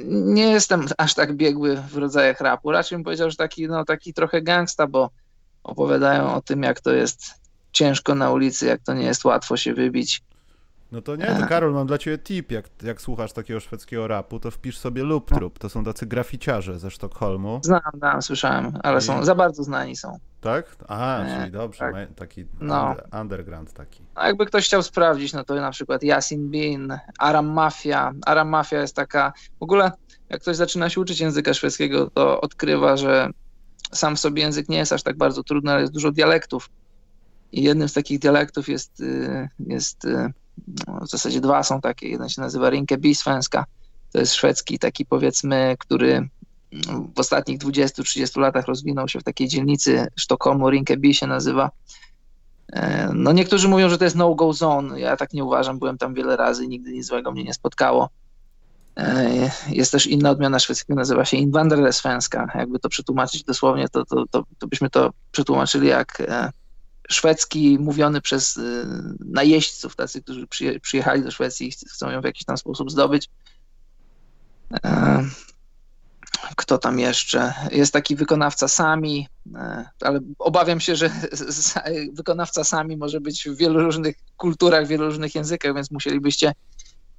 Nie 0.05 0.51
jestem 0.51 0.85
aż 0.97 1.13
tak 1.13 1.35
biegły 1.35 1.75
w 1.75 1.97
rodzajach 1.97 2.41
rapu. 2.41 2.71
Raczej 2.71 2.97
bym 2.97 3.03
powiedział, 3.03 3.29
że 3.29 3.35
taki, 3.35 3.67
no, 3.67 3.85
taki 3.85 4.13
trochę 4.13 4.41
gangsta, 4.41 4.87
bo 4.87 5.09
opowiadają 5.63 6.33
o 6.33 6.41
tym, 6.41 6.63
jak 6.63 6.81
to 6.81 6.91
jest 6.91 7.33
ciężko 7.71 8.15
na 8.15 8.31
ulicy, 8.31 8.65
jak 8.65 8.81
to 8.81 8.93
nie 8.93 9.05
jest 9.05 9.25
łatwo 9.25 9.57
się 9.57 9.73
wybić. 9.73 10.21
No 10.91 11.01
to 11.01 11.15
nie, 11.15 11.25
to 11.25 11.47
Karol, 11.47 11.73
mam 11.73 11.87
dla 11.87 11.97
ciebie 11.97 12.17
tip. 12.17 12.51
Jak, 12.51 12.65
jak 12.83 13.01
słuchasz 13.01 13.33
takiego 13.33 13.59
szwedzkiego 13.59 14.07
rapu, 14.07 14.39
to 14.39 14.51
wpisz 14.51 14.77
sobie 14.77 15.03
Loop 15.03 15.29
Troop. 15.29 15.59
To 15.59 15.69
są 15.69 15.83
tacy 15.83 16.05
graficiarze 16.05 16.79
ze 16.79 16.91
Sztokholmu. 16.91 17.59
Znam, 17.63 17.81
znam, 17.97 18.21
słyszałem, 18.21 18.79
ale 18.83 18.97
I... 18.99 19.01
są, 19.01 19.25
za 19.25 19.35
bardzo 19.35 19.63
znani 19.63 19.95
są. 19.95 20.19
Tak? 20.41 20.75
Aha, 20.87 21.23
e, 21.25 21.39
czyli 21.39 21.51
dobrze, 21.51 21.79
tak. 21.93 22.13
taki 22.15 22.45
no. 22.59 22.95
underground 23.21 23.73
taki. 23.73 24.03
No 24.15 24.25
jakby 24.25 24.45
ktoś 24.45 24.65
chciał 24.65 24.83
sprawdzić, 24.83 25.33
no 25.33 25.43
to 25.43 25.55
na 25.55 25.71
przykład 25.71 26.03
Yasin 26.03 26.49
Bin, 26.49 26.97
Aram 27.19 27.47
Mafia. 27.47 28.13
Aram 28.25 28.49
Mafia 28.49 28.81
jest 28.81 28.95
taka, 28.95 29.33
w 29.59 29.63
ogóle 29.63 29.91
jak 30.29 30.41
ktoś 30.41 30.55
zaczyna 30.55 30.89
się 30.89 31.01
uczyć 31.01 31.19
języka 31.19 31.53
szwedzkiego, 31.53 32.09
to 32.09 32.41
odkrywa, 32.41 32.97
że 32.97 33.29
sam 33.91 34.15
w 34.15 34.19
sobie 34.19 34.41
język 34.41 34.69
nie 34.69 34.77
jest 34.77 34.93
aż 34.93 35.03
tak 35.03 35.17
bardzo 35.17 35.43
trudny, 35.43 35.71
ale 35.71 35.81
jest 35.81 35.93
dużo 35.93 36.11
dialektów. 36.11 36.69
I 37.51 37.63
jednym 37.63 37.89
z 37.89 37.93
takich 37.93 38.19
dialektów 38.19 38.69
jest, 38.69 39.01
y, 39.01 39.49
jest 39.59 40.05
y, 40.05 40.33
no, 40.87 40.99
w 41.01 41.09
zasadzie 41.09 41.41
dwa 41.41 41.63
są 41.63 41.81
takie. 41.81 42.09
Jeden 42.09 42.29
się 42.29 42.41
nazywa 42.41 42.69
Rinkeby 42.69 43.15
Svenska. 43.15 43.65
To 44.11 44.19
jest 44.19 44.33
szwedzki 44.33 44.79
taki 44.79 45.05
powiedzmy, 45.05 45.75
który 45.79 46.13
mm, 46.13 47.11
w 47.15 47.19
ostatnich 47.19 47.59
20-30 47.59 48.39
latach 48.39 48.65
rozwinął 48.65 49.07
się 49.07 49.19
w 49.19 49.23
takiej 49.23 49.47
dzielnicy 49.47 50.07
Sztokholmu, 50.15 50.69
Rinkeby 50.69 51.13
się 51.13 51.27
nazywa. 51.27 51.71
E, 52.73 53.09
no 53.13 53.31
niektórzy 53.31 53.67
mówią, 53.67 53.89
że 53.89 53.97
to 53.97 54.03
jest 54.03 54.15
no-go 54.15 54.53
zone. 54.53 54.99
Ja 54.99 55.17
tak 55.17 55.33
nie 55.33 55.43
uważam, 55.43 55.79
byłem 55.79 55.97
tam 55.97 56.13
wiele 56.13 56.37
razy, 56.37 56.67
nigdy 56.67 56.91
nic 56.91 57.05
złego 57.05 57.31
mnie 57.31 57.43
nie 57.43 57.53
spotkało. 57.53 58.09
E, 58.99 59.51
jest 59.69 59.91
też 59.91 60.07
inna 60.07 60.29
odmiana 60.29 60.59
szwedzkiego, 60.59 60.99
nazywa 60.99 61.25
się 61.25 61.37
Invandrarensvenska. 61.37 62.51
Jakby 62.55 62.79
to 62.79 62.89
przetłumaczyć 62.89 63.43
dosłownie, 63.43 63.89
to, 63.89 64.05
to, 64.05 64.25
to, 64.31 64.43
to 64.59 64.67
byśmy 64.67 64.89
to 64.89 65.13
przetłumaczyli 65.31 65.87
jak 65.87 66.21
e, 66.21 66.51
szwedzki 67.09 67.77
mówiony 67.79 68.21
przez 68.21 68.57
e, 68.57 68.61
najeźdźców, 69.19 69.95
tacy, 69.95 70.21
którzy 70.21 70.47
przyjechali 70.81 71.23
do 71.23 71.31
Szwecji 71.31 71.67
i 71.67 71.71
chcą 71.71 72.09
ją 72.09 72.21
w 72.21 72.25
jakiś 72.25 72.45
tam 72.45 72.57
sposób 72.57 72.91
zdobyć. 72.91 73.29
Kto 76.55 76.77
tam 76.77 76.99
jeszcze? 76.99 77.53
Jest 77.71 77.93
taki 77.93 78.15
wykonawca 78.15 78.67
Sami, 78.67 79.27
ale 80.01 80.19
obawiam 80.39 80.79
się, 80.79 80.95
że 80.95 81.09
wykonawca 82.13 82.63
Sami 82.63 82.97
może 82.97 83.21
być 83.21 83.49
w 83.49 83.55
wielu 83.55 83.79
różnych 83.79 84.15
kulturach, 84.37 84.85
w 84.85 84.87
wielu 84.87 85.05
różnych 85.05 85.35
językach, 85.35 85.75
więc 85.75 85.91
musielibyście 85.91 86.53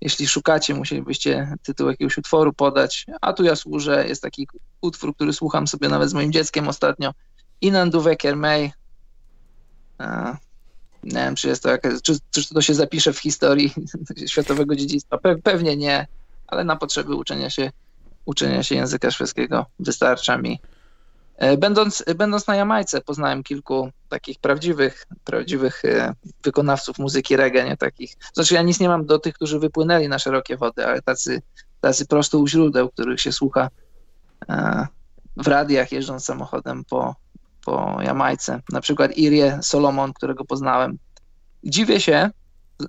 jeśli 0.01 0.29
szukacie, 0.29 0.75
musielibyście 0.75 1.55
tytuł 1.63 1.89
jakiegoś 1.89 2.19
utworu 2.19 2.53
podać, 2.53 3.07
a 3.21 3.33
tu 3.33 3.45
ja 3.45 3.57
służę, 3.57 4.09
jest 4.09 4.23
taki 4.23 4.49
utwór, 4.81 5.15
który 5.15 5.33
słucham 5.33 5.67
sobie 5.67 5.89
nawet 5.89 6.11
z 6.11 6.15
moim 6.15 6.33
dzieckiem 6.33 6.69
ostatnio, 6.69 7.15
Inan 7.61 7.91
du 7.91 8.01
Wecker 8.01 8.37
May. 8.37 8.73
Nie 11.05 11.13
wiem, 11.13 11.35
czy 11.35 11.49
jest 11.49 11.63
to 11.63 11.69
jakaś, 11.69 12.03
czy, 12.03 12.19
czy 12.31 12.55
to 12.55 12.63
się 12.63 12.75
zapisze 12.75 13.13
w 13.13 13.19
historii 13.19 13.75
światowego 14.31 14.77
dziedzictwa. 14.77 15.19
Pe 15.19 15.37
pewnie 15.37 15.77
nie, 15.77 16.07
ale 16.47 16.65
na 16.65 16.77
potrzeby 16.77 17.15
uczenia 17.15 17.51
się, 17.51 17.73
uczenia 18.25 18.63
się 18.63 18.75
języka 18.75 19.11
szwedzkiego 19.11 19.67
wystarcza 19.79 20.39
mi 20.39 20.61
będąc, 21.59 22.05
będąc 22.17 22.47
na 22.47 22.57
Jamajce 22.57 23.01
poznałem 23.01 23.43
kilku 23.43 23.91
takich 24.09 24.41
prawdziwych, 24.41 25.07
prawdziwych 25.25 25.85
e, 25.85 26.15
wykonawców 26.45 26.99
muzyki 26.99 27.37
reggae, 27.37 27.65
nie 27.65 27.77
takich. 27.77 28.17
Znaczy 28.35 28.55
ja 28.55 28.63
nic 28.63 28.81
nie 28.81 28.89
mam 28.89 29.07
do 29.07 29.19
tych, 29.19 29.35
którzy 29.35 29.59
wypłynęli 29.59 30.09
na 30.09 30.19
szerokie 30.19 30.57
wody, 30.57 30.87
ale 30.87 31.03
tacy, 31.03 31.43
tacy 31.81 32.07
prosto 32.07 32.39
u 32.39 32.47
źródeł, 32.47 32.89
których 32.89 33.21
się 33.21 33.33
słucha 33.33 33.69
e, 34.49 34.87
w 35.37 35.49
radiach 35.49 35.93
jeżdżąc 35.93 36.25
samochodem 36.25 36.85
po, 36.85 37.15
po 37.65 37.99
Jamajce. 38.03 38.61
Na 38.73 38.81
przykład 38.81 39.17
Irie 39.17 39.59
Solomon, 39.63 40.13
którego 40.13 40.45
poznałem. 40.45 40.99
Dziwię 41.65 42.01
się, 42.01 42.31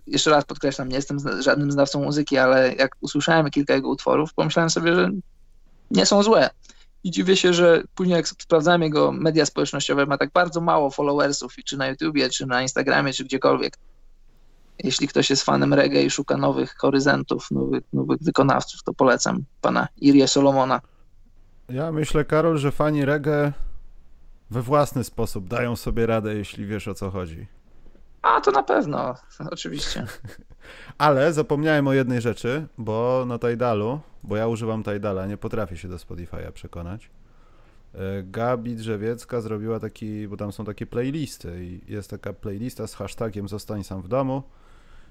jeszcze 0.07 0.29
raz 0.29 0.45
podkreślam, 0.45 0.89
nie 0.89 0.95
jestem 0.95 1.41
żadnym 1.41 1.71
znawcą 1.71 2.03
muzyki, 2.03 2.37
ale 2.37 2.73
jak 2.73 2.95
usłyszałem 3.01 3.49
kilka 3.49 3.73
jego 3.73 3.89
utworów, 3.89 4.33
pomyślałem 4.33 4.69
sobie, 4.69 4.95
że 4.95 5.09
nie 5.91 6.05
są 6.05 6.23
złe. 6.23 6.49
I 7.03 7.11
dziwię 7.11 7.35
się, 7.35 7.53
że 7.53 7.83
później 7.95 8.15
jak 8.15 8.27
sprawdzałem 8.27 8.81
jego 8.81 9.11
media 9.11 9.45
społecznościowe, 9.45 10.05
ma 10.05 10.17
tak 10.17 10.31
bardzo 10.31 10.61
mało 10.61 10.91
followersów, 10.91 11.55
czy 11.65 11.77
na 11.77 11.87
YouTubie, 11.87 12.29
czy 12.29 12.45
na 12.45 12.61
Instagramie, 12.61 13.13
czy 13.13 13.23
gdziekolwiek. 13.23 13.77
Jeśli 14.83 15.07
ktoś 15.07 15.29
jest 15.29 15.43
fanem 15.43 15.73
reggae 15.73 16.03
i 16.03 16.09
szuka 16.09 16.37
nowych 16.37 16.75
horyzontów, 16.77 17.51
nowych, 17.51 17.83
nowych 17.93 18.19
wykonawców, 18.21 18.83
to 18.83 18.93
polecam 18.93 19.43
pana 19.61 19.87
Irie 19.97 20.27
Solomona. 20.27 20.81
Ja 21.69 21.91
myślę, 21.91 22.25
Karol, 22.25 22.57
że 22.57 22.71
fani 22.71 23.05
reggae 23.05 23.53
we 24.49 24.61
własny 24.61 25.03
sposób 25.03 25.47
dają 25.47 25.75
sobie 25.75 26.05
radę, 26.05 26.35
jeśli 26.35 26.65
wiesz 26.65 26.87
o 26.87 26.93
co 26.93 27.09
chodzi. 27.09 27.47
A, 28.21 28.41
to 28.41 28.51
na 28.51 28.63
pewno, 28.63 29.15
oczywiście. 29.51 30.05
Ale 30.97 31.33
zapomniałem 31.33 31.87
o 31.87 31.93
jednej 31.93 32.21
rzeczy, 32.21 32.67
bo 32.77 33.23
na 33.27 33.39
Tidalu, 33.39 33.99
bo 34.23 34.37
ja 34.37 34.47
używam 34.47 34.83
Tidala, 34.83 35.27
nie 35.27 35.37
potrafię 35.37 35.77
się 35.77 35.87
do 35.87 35.95
Spotify'a 35.95 36.51
przekonać. 36.51 37.09
E, 37.93 38.23
Gabi 38.23 38.75
Drzewiecka 38.75 39.41
zrobiła 39.41 39.79
taki, 39.79 40.27
bo 40.27 40.37
tam 40.37 40.51
są 40.51 40.65
takie 40.65 40.85
playlisty 40.85 41.65
i 41.65 41.93
jest 41.93 42.09
taka 42.09 42.33
playlista 42.33 42.87
z 42.87 42.95
hashtagiem 42.95 43.47
Zostań 43.47 43.83
sam 43.83 44.01
w 44.01 44.07
domu. 44.07 44.43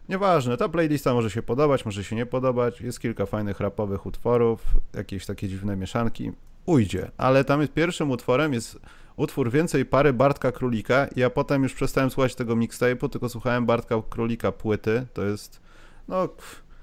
Nieważne, 0.08 0.56
ta 0.56 0.68
playlista 0.68 1.14
może 1.14 1.30
się 1.30 1.42
podobać, 1.42 1.84
może 1.84 2.04
się 2.04 2.16
nie 2.16 2.26
podobać. 2.26 2.80
Jest 2.80 3.00
kilka 3.00 3.26
fajnych 3.26 3.60
rapowych 3.60 4.06
utworów, 4.06 4.62
jakieś 4.94 5.26
takie 5.26 5.48
dziwne 5.48 5.76
mieszanki. 5.76 6.32
Ujdzie, 6.66 7.10
ale 7.16 7.44
tam 7.44 7.60
jest 7.60 7.72
pierwszym 7.72 8.10
utworem 8.10 8.52
jest 8.52 8.80
utwór 9.20 9.50
Więcej 9.50 9.86
pary 9.86 10.12
Bartka 10.12 10.52
Królika 10.52 11.06
ja 11.16 11.30
potem 11.30 11.62
już 11.62 11.74
przestałem 11.74 12.10
słuchać 12.10 12.34
tego 12.34 12.56
mixtape'u, 12.56 13.08
tylko 13.08 13.28
słuchałem 13.28 13.66
Bartka 13.66 14.02
Królika 14.10 14.52
płyty. 14.52 15.06
To 15.12 15.24
jest, 15.24 15.60
no, 16.08 16.28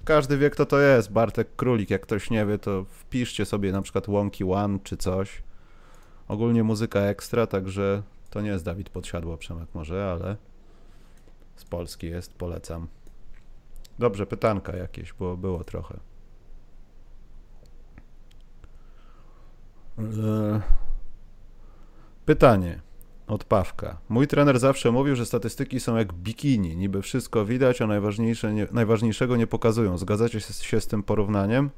każdy 0.05 0.37
wie 0.37 0.49
kto 0.49 0.65
to 0.65 0.79
jest, 0.79 1.11
Bartek 1.11 1.55
Królik. 1.55 1.89
Jak 1.89 2.01
ktoś 2.01 2.29
nie 2.29 2.45
wie, 2.45 2.57
to 2.57 2.83
wpiszcie 2.83 3.45
sobie 3.45 3.71
na 3.71 3.81
przykład 3.81 4.07
Wonky 4.07 4.45
One 4.51 4.79
czy 4.83 4.97
coś. 4.97 5.43
Ogólnie 6.27 6.63
muzyka 6.63 6.99
ekstra, 6.99 7.47
także 7.47 8.03
to 8.29 8.41
nie 8.41 8.49
jest 8.49 8.65
Dawid 8.65 8.89
Podsiadło, 8.89 9.37
Przemek 9.37 9.69
może, 9.73 10.11
ale 10.11 10.37
z 11.55 11.65
Polski 11.65 12.07
jest, 12.07 12.33
polecam. 12.33 12.87
Dobrze, 13.99 14.25
pytanka 14.25 14.75
jakieś, 14.75 15.13
bo 15.13 15.37
było 15.37 15.63
trochę. 15.63 15.99
Eee... 19.97 20.86
Pytanie 22.27 22.79
od 23.27 23.43
Pawka. 23.43 23.97
Mój 24.09 24.27
trener 24.27 24.59
zawsze 24.59 24.91
mówił, 24.91 25.15
że 25.15 25.25
statystyki 25.25 25.79
są 25.79 25.95
jak 25.95 26.13
bikini. 26.13 26.77
Niby 26.77 27.01
wszystko 27.01 27.45
widać, 27.45 27.81
a 27.81 27.87
najważniejsze 27.87 28.53
nie, 28.53 28.67
najważniejszego 28.71 29.35
nie 29.37 29.47
pokazują. 29.47 29.97
Zgadzacie 29.97 30.39
się 30.41 30.81
z 30.81 30.87
tym 30.87 31.03
porównaniem? 31.03 31.69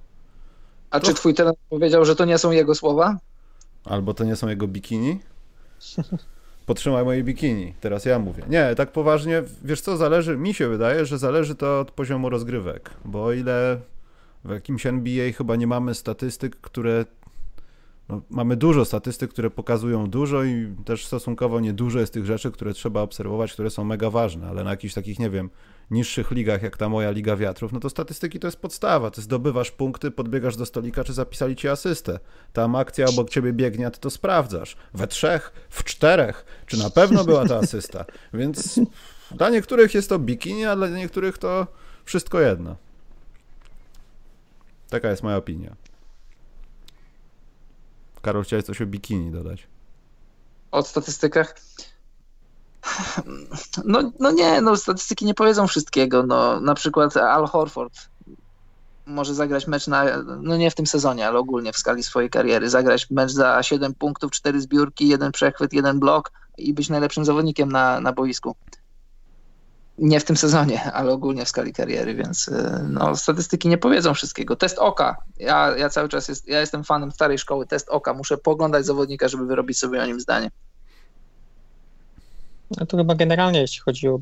A 0.89 0.99
to... 0.99 1.07
czy 1.07 1.13
twój 1.13 1.33
trener 1.33 1.53
powiedział, 1.69 2.05
że 2.05 2.15
to 2.15 2.25
nie 2.25 2.37
są 2.37 2.51
jego 2.51 2.75
słowa? 2.75 3.17
Albo 3.85 4.13
to 4.13 4.23
nie 4.23 4.35
są 4.35 4.47
jego 4.47 4.67
bikini? 4.67 5.19
Potrzymaj 6.65 7.05
moje 7.05 7.23
bikini. 7.23 7.73
Teraz 7.81 8.05
ja 8.05 8.19
mówię. 8.19 8.43
Nie, 8.49 8.75
tak 8.75 8.91
poważnie, 8.91 9.43
wiesz 9.63 9.81
co, 9.81 9.97
zależy, 9.97 10.37
mi 10.37 10.53
się 10.53 10.67
wydaje, 10.67 11.05
że 11.05 11.17
zależy 11.17 11.55
to 11.55 11.79
od 11.79 11.91
poziomu 11.91 12.29
rozgrywek. 12.29 12.89
Bo 13.05 13.25
o 13.25 13.33
ile 13.33 13.79
w 14.45 14.49
jakimś 14.49 14.85
NBA 14.85 15.31
chyba 15.31 15.55
nie 15.55 15.67
mamy 15.67 15.95
statystyk, 15.95 16.55
które 16.55 17.05
no, 18.09 18.21
mamy 18.29 18.55
dużo 18.55 18.85
statystyk, 18.85 19.31
które 19.31 19.49
pokazują 19.49 20.07
dużo 20.07 20.43
i 20.43 20.75
też 20.85 21.05
stosunkowo 21.05 21.59
niedużo 21.59 21.99
jest 21.99 22.13
tych 22.13 22.25
rzeczy, 22.25 22.51
które 22.51 22.73
trzeba 22.73 23.01
obserwować, 23.01 23.53
które 23.53 23.69
są 23.69 23.83
mega 23.83 24.09
ważne, 24.09 24.47
ale 24.47 24.63
na 24.63 24.69
jakichś 24.69 24.93
takich, 24.93 25.19
nie 25.19 25.29
wiem, 25.29 25.49
niższych 25.91 26.31
ligach, 26.31 26.63
jak 26.63 26.77
ta 26.77 26.89
moja 26.89 27.11
Liga 27.11 27.35
Wiatrów, 27.35 27.71
no 27.71 27.79
to 27.79 27.89
statystyki 27.89 28.39
to 28.39 28.47
jest 28.47 28.61
podstawa. 28.61 29.11
Ty 29.11 29.21
zdobywasz 29.21 29.71
punkty, 29.71 30.11
podbiegasz 30.11 30.55
do 30.55 30.65
stolika, 30.65 31.03
czy 31.03 31.13
zapisali 31.13 31.55
ci 31.55 31.67
asystę. 31.67 32.19
Tam 32.53 32.75
akcja 32.75 33.05
obok 33.05 33.29
ciebie 33.29 33.53
biegnie, 33.53 33.87
a 33.87 33.91
ty 33.91 33.99
to 33.99 34.09
sprawdzasz. 34.09 34.77
We 34.93 35.07
trzech, 35.07 35.51
w 35.69 35.83
czterech, 35.83 36.63
czy 36.65 36.77
na 36.77 36.89
pewno 36.89 37.25
była 37.25 37.45
ta 37.45 37.57
asysta. 37.57 38.05
Więc 38.33 38.79
dla 39.31 39.49
niektórych 39.49 39.93
jest 39.93 40.09
to 40.09 40.19
bikini, 40.19 40.65
a 40.65 40.75
dla 40.75 40.87
niektórych 40.87 41.37
to 41.37 41.67
wszystko 42.05 42.39
jedno. 42.39 42.75
Taka 44.89 45.09
jest 45.09 45.23
moja 45.23 45.37
opinia. 45.37 45.88
Karol, 48.21 48.43
chciałeś 48.43 48.65
coś 48.65 48.81
o 48.81 48.85
bikini 48.85 49.31
dodać? 49.31 49.67
O 50.71 50.83
statystykach? 50.83 51.55
No, 53.85 54.11
no 54.19 54.31
nie, 54.31 54.61
no 54.61 54.77
statystyki 54.77 55.25
nie 55.25 55.33
powiedzą 55.33 55.67
wszystkiego. 55.67 56.23
No, 56.23 56.59
na 56.59 56.75
przykład 56.75 57.17
Al 57.17 57.47
Horford 57.47 58.09
może 59.09 59.33
zagrać 59.33 59.67
mecz 59.67 59.87
na, 59.87 60.05
no 60.41 60.57
nie 60.57 60.71
w 60.71 60.75
tym 60.75 60.87
sezonie, 60.87 61.27
ale 61.27 61.39
ogólnie 61.39 61.73
w 61.73 61.77
skali 61.77 62.03
swojej 62.03 62.29
kariery, 62.29 62.69
zagrać 62.69 63.09
mecz 63.11 63.31
za 63.31 63.63
7 63.63 63.93
punktów, 63.93 64.31
4 64.31 64.61
zbiórki, 64.61 65.07
jeden 65.07 65.31
przechwyt, 65.31 65.73
jeden 65.73 65.99
blok 65.99 66.31
i 66.57 66.73
być 66.73 66.89
najlepszym 66.89 67.25
zawodnikiem 67.25 67.71
na, 67.71 68.01
na 68.01 68.13
boisku. 68.13 68.55
Nie 70.01 70.19
w 70.19 70.23
tym 70.23 70.37
sezonie, 70.37 70.91
ale 70.91 71.11
ogólnie 71.11 71.45
w 71.45 71.49
skali 71.49 71.73
kariery, 71.73 72.15
więc 72.15 72.47
y, 72.47 72.83
no, 72.89 73.15
statystyki 73.15 73.69
nie 73.69 73.77
powiedzą 73.77 74.13
wszystkiego. 74.13 74.55
Test 74.55 74.79
oka. 74.79 75.17
Ja, 75.37 75.77
ja 75.77 75.89
cały 75.89 76.09
czas 76.09 76.27
jest, 76.27 76.47
ja 76.47 76.59
jestem 76.59 76.83
fanem 76.83 77.11
starej 77.11 77.37
szkoły. 77.37 77.67
Test 77.67 77.89
oka. 77.89 78.13
Muszę 78.13 78.37
poglądać 78.37 78.85
zawodnika, 78.85 79.27
żeby 79.27 79.45
wyrobić 79.45 79.79
sobie 79.79 80.03
o 80.03 80.05
nim 80.05 80.19
zdanie. 80.19 80.51
No 82.77 82.85
to 82.85 82.97
chyba 82.97 83.15
generalnie, 83.15 83.61
jeśli 83.61 83.79
chodzi 83.79 84.07
o 84.07 84.19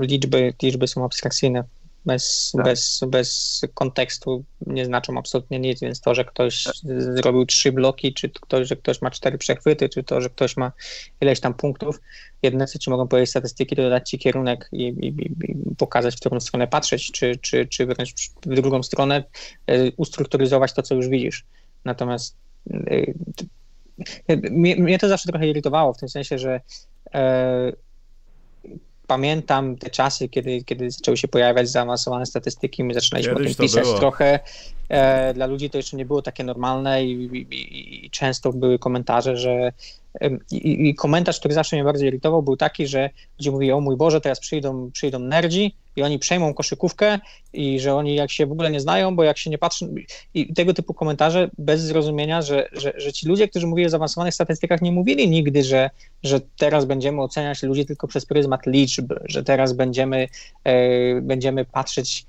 liczby, 0.00 0.54
liczby 0.62 0.88
są 0.88 1.04
abstrakcyjne. 1.04 1.64
Bez, 2.06 2.52
tak. 2.56 2.64
bez, 2.64 3.00
bez 3.06 3.60
kontekstu 3.74 4.44
nie 4.66 4.84
znaczą 4.84 5.18
absolutnie 5.18 5.58
nic, 5.58 5.80
więc 5.80 6.00
to, 6.00 6.14
że 6.14 6.24
ktoś 6.24 6.64
tak. 6.64 6.74
zrobił 6.98 7.46
trzy 7.46 7.72
bloki, 7.72 8.14
czy 8.14 8.30
to, 8.48 8.64
że 8.64 8.76
ktoś 8.76 9.02
ma 9.02 9.10
cztery 9.10 9.38
przechwyty, 9.38 9.88
czy 9.88 10.02
to, 10.02 10.20
że 10.20 10.30
ktoś 10.30 10.56
ma 10.56 10.72
ileś 11.20 11.40
tam 11.40 11.54
punktów, 11.54 12.00
jedyne 12.42 12.66
co 12.66 12.78
ci 12.78 12.90
mogą 12.90 13.08
powiedzieć 13.08 13.30
statystyki, 13.30 13.76
to 13.76 13.90
dać 13.90 14.10
ci 14.10 14.18
kierunek 14.18 14.68
i, 14.72 14.82
i, 14.82 15.06
i, 15.06 15.34
pokazać, 15.78 16.16
w 16.16 16.20
którą 16.20 16.40
stronę 16.40 16.66
patrzeć, 16.66 17.12
czy, 17.12 17.36
czy, 17.36 17.66
czy 17.66 17.86
wręcz 17.86 18.14
w 18.46 18.54
drugą 18.54 18.82
stronę 18.82 19.24
e, 19.66 19.90
ustrukturyzować 19.96 20.72
to, 20.72 20.82
co 20.82 20.94
już 20.94 21.08
widzisz. 21.08 21.44
Natomiast 21.84 22.36
e, 24.28 24.40
mnie, 24.50 24.76
mnie 24.76 24.98
to 24.98 25.08
zawsze 25.08 25.28
trochę 25.28 25.48
irytowało, 25.48 25.92
w 25.92 25.98
tym 25.98 26.08
sensie, 26.08 26.38
że 26.38 26.60
E, 27.14 27.72
pamiętam 29.06 29.76
te 29.76 29.90
czasy, 29.90 30.28
kiedy, 30.28 30.64
kiedy 30.64 30.90
zaczęły 30.90 31.16
się 31.16 31.28
pojawiać 31.28 31.68
zaawansowane 31.68 32.26
statystyki, 32.26 32.84
my 32.84 32.94
zaczynaliśmy 32.94 33.34
Kiedyś 33.34 33.52
o 33.52 33.54
tym 33.54 33.64
pisać 33.64 33.84
było. 33.84 33.98
trochę. 33.98 34.40
E, 34.88 35.34
dla 35.34 35.46
ludzi 35.46 35.70
to 35.70 35.76
jeszcze 35.76 35.96
nie 35.96 36.04
było 36.04 36.22
takie 36.22 36.44
normalne 36.44 37.04
i, 37.04 37.12
i, 37.12 38.06
i 38.06 38.10
często 38.10 38.52
były 38.52 38.78
komentarze, 38.78 39.36
że 39.36 39.72
i, 40.50 40.88
i, 40.88 40.94
komentarz, 40.94 41.38
który 41.38 41.54
zawsze 41.54 41.76
mnie 41.76 41.84
bardzo 41.84 42.04
irytował, 42.04 42.42
był 42.42 42.56
taki, 42.56 42.86
że 42.86 43.10
ludzie 43.38 43.50
mówili, 43.50 43.72
o 43.72 43.80
mój 43.80 43.96
Boże, 43.96 44.20
teraz 44.20 44.40
przyjdą, 44.40 44.90
przyjdą 44.90 45.18
nerdzi 45.18 45.74
i 45.96 46.02
oni 46.02 46.18
przejmą 46.18 46.54
koszykówkę 46.54 47.18
i 47.52 47.80
że 47.80 47.94
oni 47.94 48.14
jak 48.14 48.30
się 48.30 48.46
w 48.46 48.52
ogóle 48.52 48.70
nie 48.70 48.80
znają, 48.80 49.16
bo 49.16 49.24
jak 49.24 49.38
się 49.38 49.50
nie 49.50 49.58
patrzą 49.58 49.94
i 50.34 50.54
tego 50.54 50.74
typu 50.74 50.94
komentarze 50.94 51.50
bez 51.58 51.80
zrozumienia, 51.80 52.42
że, 52.42 52.68
że, 52.72 52.92
że 52.96 53.12
ci 53.12 53.28
ludzie, 53.28 53.48
którzy 53.48 53.66
mówili 53.66 53.86
o 53.86 53.90
zaawansowanych 53.90 54.34
statystykach 54.34 54.82
nie 54.82 54.92
mówili 54.92 55.28
nigdy, 55.28 55.62
że, 55.62 55.90
że 56.22 56.40
teraz 56.58 56.84
będziemy 56.84 57.22
oceniać 57.22 57.62
ludzi 57.62 57.86
tylko 57.86 58.08
przez 58.08 58.26
pryzmat 58.26 58.66
liczb, 58.66 59.12
że 59.24 59.44
teraz 59.44 59.72
będziemy, 59.72 60.28
e, 60.64 61.20
będziemy 61.20 61.64
patrzeć 61.64 62.26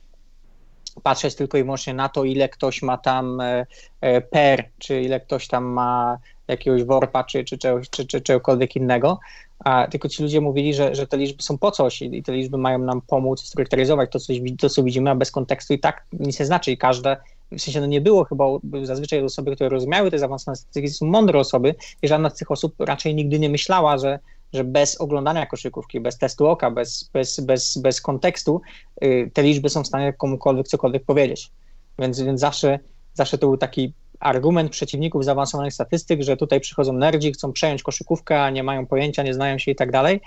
patrzeć 1.03 1.35
tylko 1.35 1.57
i 1.57 1.63
wyłącznie 1.63 1.93
na 1.93 2.09
to, 2.09 2.23
ile 2.23 2.49
ktoś 2.49 2.81
ma 2.81 2.97
tam 2.97 3.41
e, 3.41 3.65
e, 4.01 4.21
per, 4.21 4.65
czy 4.77 5.01
ile 5.01 5.19
ktoś 5.19 5.47
tam 5.47 5.65
ma 5.65 6.17
jakiegoś 6.47 6.83
worpa, 6.83 7.23
czy, 7.23 7.43
czy, 7.43 7.57
czegoś, 7.57 7.89
czy, 7.89 8.05
czy 8.05 8.21
czegokolwiek 8.21 8.75
innego, 8.75 9.19
a 9.59 9.87
tylko 9.87 10.09
ci 10.09 10.23
ludzie 10.23 10.41
mówili, 10.41 10.73
że, 10.73 10.95
że 10.95 11.07
te 11.07 11.17
liczby 11.17 11.43
są 11.43 11.57
po 11.57 11.71
coś 11.71 12.01
i 12.01 12.23
te 12.23 12.31
liczby 12.31 12.57
mają 12.57 12.79
nam 12.79 13.01
pomóc 13.01 13.41
strukturyzować 13.41 14.11
to, 14.11 14.19
co, 14.19 14.33
to, 14.59 14.69
co 14.69 14.83
widzimy, 14.83 15.09
a 15.09 15.15
bez 15.15 15.31
kontekstu 15.31 15.73
i 15.73 15.79
tak 15.79 16.05
nic 16.13 16.39
nie 16.39 16.45
znaczy 16.45 16.71
i 16.71 16.77
każde, 16.77 17.17
w 17.51 17.61
sensie 17.61 17.81
no 17.81 17.85
nie 17.85 18.01
było 18.01 18.25
chyba, 18.25 18.45
zazwyczaj 18.83 19.23
osoby, 19.23 19.55
które 19.55 19.69
rozumiały 19.69 20.11
te 20.11 20.19
zaawansowane 20.19 20.55
statystyki 20.55 20.89
są 20.89 21.05
mądre 21.05 21.39
osoby 21.39 21.75
i 22.01 22.07
żadna 22.07 22.29
z 22.29 22.35
tych 22.35 22.51
osób 22.51 22.75
raczej 22.79 23.15
nigdy 23.15 23.39
nie 23.39 23.49
myślała, 23.49 23.97
że, 23.97 24.19
że 24.53 24.63
bez 24.63 25.01
oglądania 25.01 25.45
koszykówki, 25.45 25.99
bez 25.99 26.17
testu 26.17 26.47
oka, 26.47 26.71
bez, 26.71 27.09
bez, 27.13 27.39
bez, 27.39 27.77
bez 27.77 28.01
kontekstu 28.01 28.61
y, 29.03 29.31
te 29.33 29.43
liczby 29.43 29.69
są 29.69 29.83
w 29.83 29.87
stanie 29.87 30.13
komukolwiek 30.13 30.67
cokolwiek 30.67 31.03
powiedzieć. 31.05 31.51
Więc, 31.99 32.21
więc 32.21 32.39
zawsze, 32.39 32.79
zawsze 33.13 33.37
to 33.37 33.47
był 33.47 33.57
taki 33.57 33.93
argument 34.19 34.71
przeciwników 34.71 35.25
zaawansowanych 35.25 35.73
statystyk, 35.73 36.21
że 36.21 36.37
tutaj 36.37 36.59
przychodzą 36.59 36.93
nerdzi, 36.93 37.31
chcą 37.31 37.53
przejąć 37.53 37.83
koszykówkę, 37.83 38.43
a 38.43 38.49
nie 38.49 38.63
mają 38.63 38.85
pojęcia, 38.85 39.23
nie 39.23 39.33
znają 39.33 39.57
się 39.57 39.71
i 39.71 39.75
tak 39.75 39.91
dalej, 39.91 40.21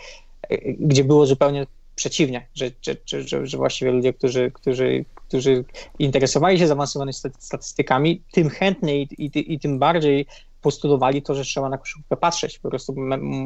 gdzie 0.79 1.05
było 1.05 1.27
zupełnie 1.27 1.67
przeciwnie, 1.95 2.47
że, 2.55 2.71
że, 2.83 2.97
że, 3.07 3.47
że 3.47 3.57
właściwie 3.57 3.91
ludzie, 3.91 4.13
którzy, 4.13 4.51
którzy, 4.51 5.05
którzy 5.15 5.65
interesowali 5.99 6.59
się 6.59 6.67
zaawansowanymi 6.67 7.13
statystykami, 7.39 8.23
tym 8.33 8.49
chętniej 8.49 9.09
i, 9.19 9.25
i, 9.25 9.55
i 9.55 9.59
tym 9.59 9.79
bardziej 9.79 10.27
postulowali 10.63 11.23
to, 11.23 11.35
że 11.35 11.45
trzeba 11.45 11.69
na 11.69 11.79
koszykówkę 11.79 12.17
patrzeć. 12.17 12.59
Po 12.59 12.71
prostu 12.71 12.95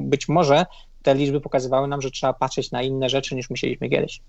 być 0.03 0.29
może 0.29 0.67
te 1.03 1.15
liczby 1.15 1.41
pokazywały 1.41 1.89
nam, 1.89 2.03
że 2.03 2.11
trzeba 2.11 2.33
patrzeć 2.33 2.71
na 2.71 2.83
inne 2.83 3.09
rzeczy 3.09 3.35
niż 3.35 3.51
musieliśmy 3.51 3.89
kiedyś. 3.89 4.21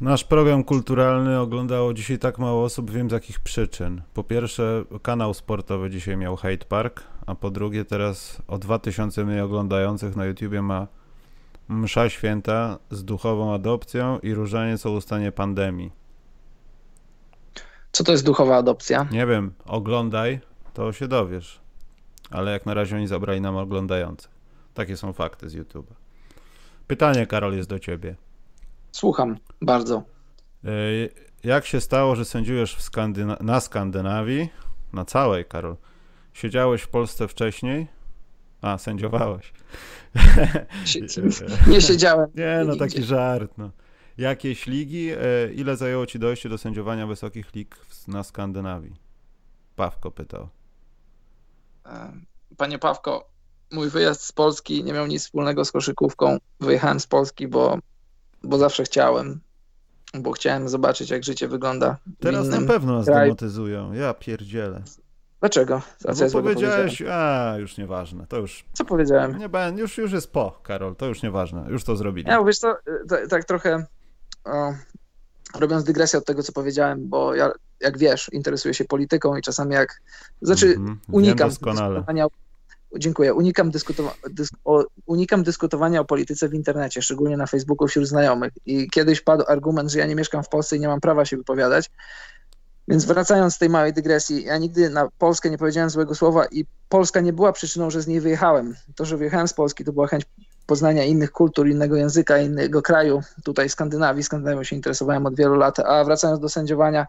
Nasz 0.00 0.24
program 0.24 0.64
kulturalny 0.64 1.40
oglądało 1.40 1.94
dzisiaj 1.94 2.18
tak 2.18 2.38
mało 2.38 2.64
osób, 2.64 2.90
wiem 2.90 3.10
z 3.10 3.12
jakich 3.12 3.40
przyczyn. 3.40 4.02
Po 4.14 4.24
pierwsze, 4.24 4.84
kanał 5.02 5.34
sportowy 5.34 5.90
dzisiaj 5.90 6.16
miał 6.16 6.36
Hate 6.36 6.64
Park, 6.68 7.02
a 7.26 7.34
po 7.34 7.50
drugie, 7.50 7.84
teraz 7.84 8.42
o 8.48 8.58
2000 8.58 9.24
mniej 9.24 9.40
oglądających 9.40 10.16
na 10.16 10.24
YouTubie 10.24 10.62
ma 10.62 10.86
Msza 11.68 12.08
Święta 12.08 12.78
z 12.90 13.04
duchową 13.04 13.54
adopcją 13.54 14.18
i 14.18 14.34
różaniec 14.34 14.86
o 14.86 14.90
ustanie 14.90 15.32
pandemii. 15.32 15.92
Co 17.92 18.04
to 18.04 18.12
jest 18.12 18.24
duchowa 18.24 18.56
adopcja? 18.56 19.06
Nie 19.10 19.26
wiem, 19.26 19.52
oglądaj, 19.66 20.40
to 20.74 20.92
się 20.92 21.08
dowiesz. 21.08 21.60
Ale 22.30 22.52
jak 22.52 22.66
na 22.66 22.74
razie 22.74 22.96
oni 22.96 23.06
zabrali 23.06 23.40
nam 23.40 23.56
oglądających. 23.56 24.30
Takie 24.74 24.96
są 24.96 25.12
fakty 25.12 25.48
z 25.48 25.54
YouTube. 25.54 25.94
Pytanie, 26.86 27.26
Karol, 27.26 27.56
jest 27.56 27.68
do 27.68 27.78
ciebie. 27.78 28.16
Słucham 28.96 29.36
bardzo. 29.62 30.02
E, 30.64 30.68
jak 31.44 31.66
się 31.66 31.80
stało, 31.80 32.16
że 32.16 32.24
sędziujesz 32.24 32.76
Skandyna 32.80 33.36
na 33.40 33.60
Skandynawii, 33.60 34.48
na 34.92 35.04
całej, 35.04 35.44
Karol? 35.44 35.76
Siedziałeś 36.32 36.82
w 36.82 36.88
Polsce 36.88 37.28
wcześniej? 37.28 37.86
A, 38.62 38.78
sędziowałeś. 38.78 39.52
Nie 41.66 41.80
siedziałem. 41.80 42.30
Nie, 42.34 42.64
no 42.66 42.76
taki 42.76 43.02
żart. 43.02 43.52
No. 43.58 43.70
Jakieś 44.18 44.66
ligi? 44.66 45.10
E, 45.10 45.18
ile 45.54 45.76
zajęło 45.76 46.06
ci 46.06 46.18
dojście 46.18 46.48
do 46.48 46.58
sędziowania 46.58 47.06
wysokich 47.06 47.54
lig 47.54 47.76
na 48.08 48.24
Skandynawii? 48.24 48.96
Pawko 49.76 50.10
pytał. 50.10 50.48
E, 51.86 52.12
panie 52.56 52.78
Pawko, 52.78 53.28
mój 53.72 53.90
wyjazd 53.90 54.22
z 54.22 54.32
Polski 54.32 54.84
nie 54.84 54.92
miał 54.92 55.06
nic 55.06 55.22
wspólnego 55.22 55.64
z 55.64 55.72
koszykówką. 55.72 56.38
Wyjechałem 56.60 57.00
z 57.00 57.06
Polski, 57.06 57.48
bo, 57.48 57.78
bo 58.42 58.58
zawsze 58.58 58.84
chciałem, 58.84 59.40
bo 60.14 60.32
chciałem 60.32 60.68
zobaczyć, 60.68 61.10
jak 61.10 61.24
życie 61.24 61.48
wygląda. 61.48 61.96
Teraz 62.20 62.48
na 62.48 62.60
pewno 62.60 62.92
nas 62.92 63.06
kraju. 63.06 63.24
demotyzują. 63.24 63.92
Ja 63.92 64.14
pierdzielę. 64.14 64.82
Dlaczego? 65.40 65.82
No 66.04 66.14
bo 66.32 66.42
powiedziałeś, 66.42 67.02
a 67.02 67.54
już 67.58 67.78
nieważne, 67.78 68.26
to 68.26 68.36
już... 68.36 68.64
Co 68.72 68.84
powiedziałem? 68.84 69.38
Nie, 69.38 69.80
już, 69.80 69.98
już 69.98 70.12
jest 70.12 70.32
po, 70.32 70.60
Karol, 70.62 70.96
to 70.96 71.06
już 71.06 71.22
nieważne, 71.22 71.66
już 71.68 71.84
to 71.84 71.96
zrobili. 71.96 72.28
Ja, 72.28 72.44
wiesz 72.44 72.58
to, 72.58 72.76
tak 73.28 73.44
trochę 73.44 73.86
o, 74.44 74.72
robiąc 75.54 75.84
dygresję 75.84 76.18
od 76.18 76.24
tego, 76.24 76.42
co 76.42 76.52
powiedziałem, 76.52 77.08
bo 77.08 77.34
ja, 77.34 77.52
jak 77.80 77.98
wiesz, 77.98 78.30
interesuję 78.32 78.74
się 78.74 78.84
polityką 78.84 79.36
i 79.36 79.42
czasami 79.42 79.74
jak, 79.74 80.02
znaczy 80.42 80.66
mm 80.66 80.94
-hmm. 80.94 80.98
unikam 81.12 81.48
dyskutowania, 81.48 82.26
dziękuję, 82.98 83.34
unikam, 83.34 83.70
dyskutowa 83.70 84.14
dysk 84.30 84.54
o, 84.64 84.84
unikam 85.06 85.42
dyskutowania 85.42 86.00
o 86.00 86.04
polityce 86.04 86.48
w 86.48 86.54
internecie, 86.54 87.02
szczególnie 87.02 87.36
na 87.36 87.46
Facebooku 87.46 87.88
wśród 87.88 88.06
znajomych 88.06 88.52
i 88.66 88.90
kiedyś 88.90 89.20
padł 89.20 89.44
argument, 89.48 89.90
że 89.90 89.98
ja 89.98 90.06
nie 90.06 90.14
mieszkam 90.14 90.42
w 90.42 90.48
Polsce 90.48 90.76
i 90.76 90.80
nie 90.80 90.88
mam 90.88 91.00
prawa 91.00 91.24
się 91.24 91.36
wypowiadać, 91.36 91.90
więc 92.88 93.04
wracając 93.04 93.54
z 93.54 93.58
tej 93.58 93.70
małej 93.70 93.92
dygresji, 93.92 94.44
ja 94.44 94.58
nigdy 94.58 94.90
na 94.90 95.08
Polskę 95.18 95.50
nie 95.50 95.58
powiedziałem 95.58 95.90
złego 95.90 96.14
słowa 96.14 96.46
i 96.46 96.64
Polska 96.88 97.20
nie 97.20 97.32
była 97.32 97.52
przyczyną, 97.52 97.90
że 97.90 98.02
z 98.02 98.06
niej 98.06 98.20
wyjechałem. 98.20 98.74
To, 98.94 99.04
że 99.04 99.16
wyjechałem 99.16 99.48
z 99.48 99.52
Polski, 99.52 99.84
to 99.84 99.92
była 99.92 100.06
chęć 100.06 100.24
poznania 100.66 101.04
innych 101.04 101.32
kultur, 101.32 101.68
innego 101.68 101.96
języka, 101.96 102.38
innego 102.38 102.82
kraju. 102.82 103.22
Tutaj 103.44 103.68
Skandynawii, 103.68 104.22
Skandynawią 104.22 104.62
się 104.64 104.76
interesowałem 104.76 105.26
od 105.26 105.36
wielu 105.36 105.54
lat. 105.54 105.78
A 105.78 106.04
wracając 106.04 106.40
do 106.40 106.48
sędziowania, 106.48 107.06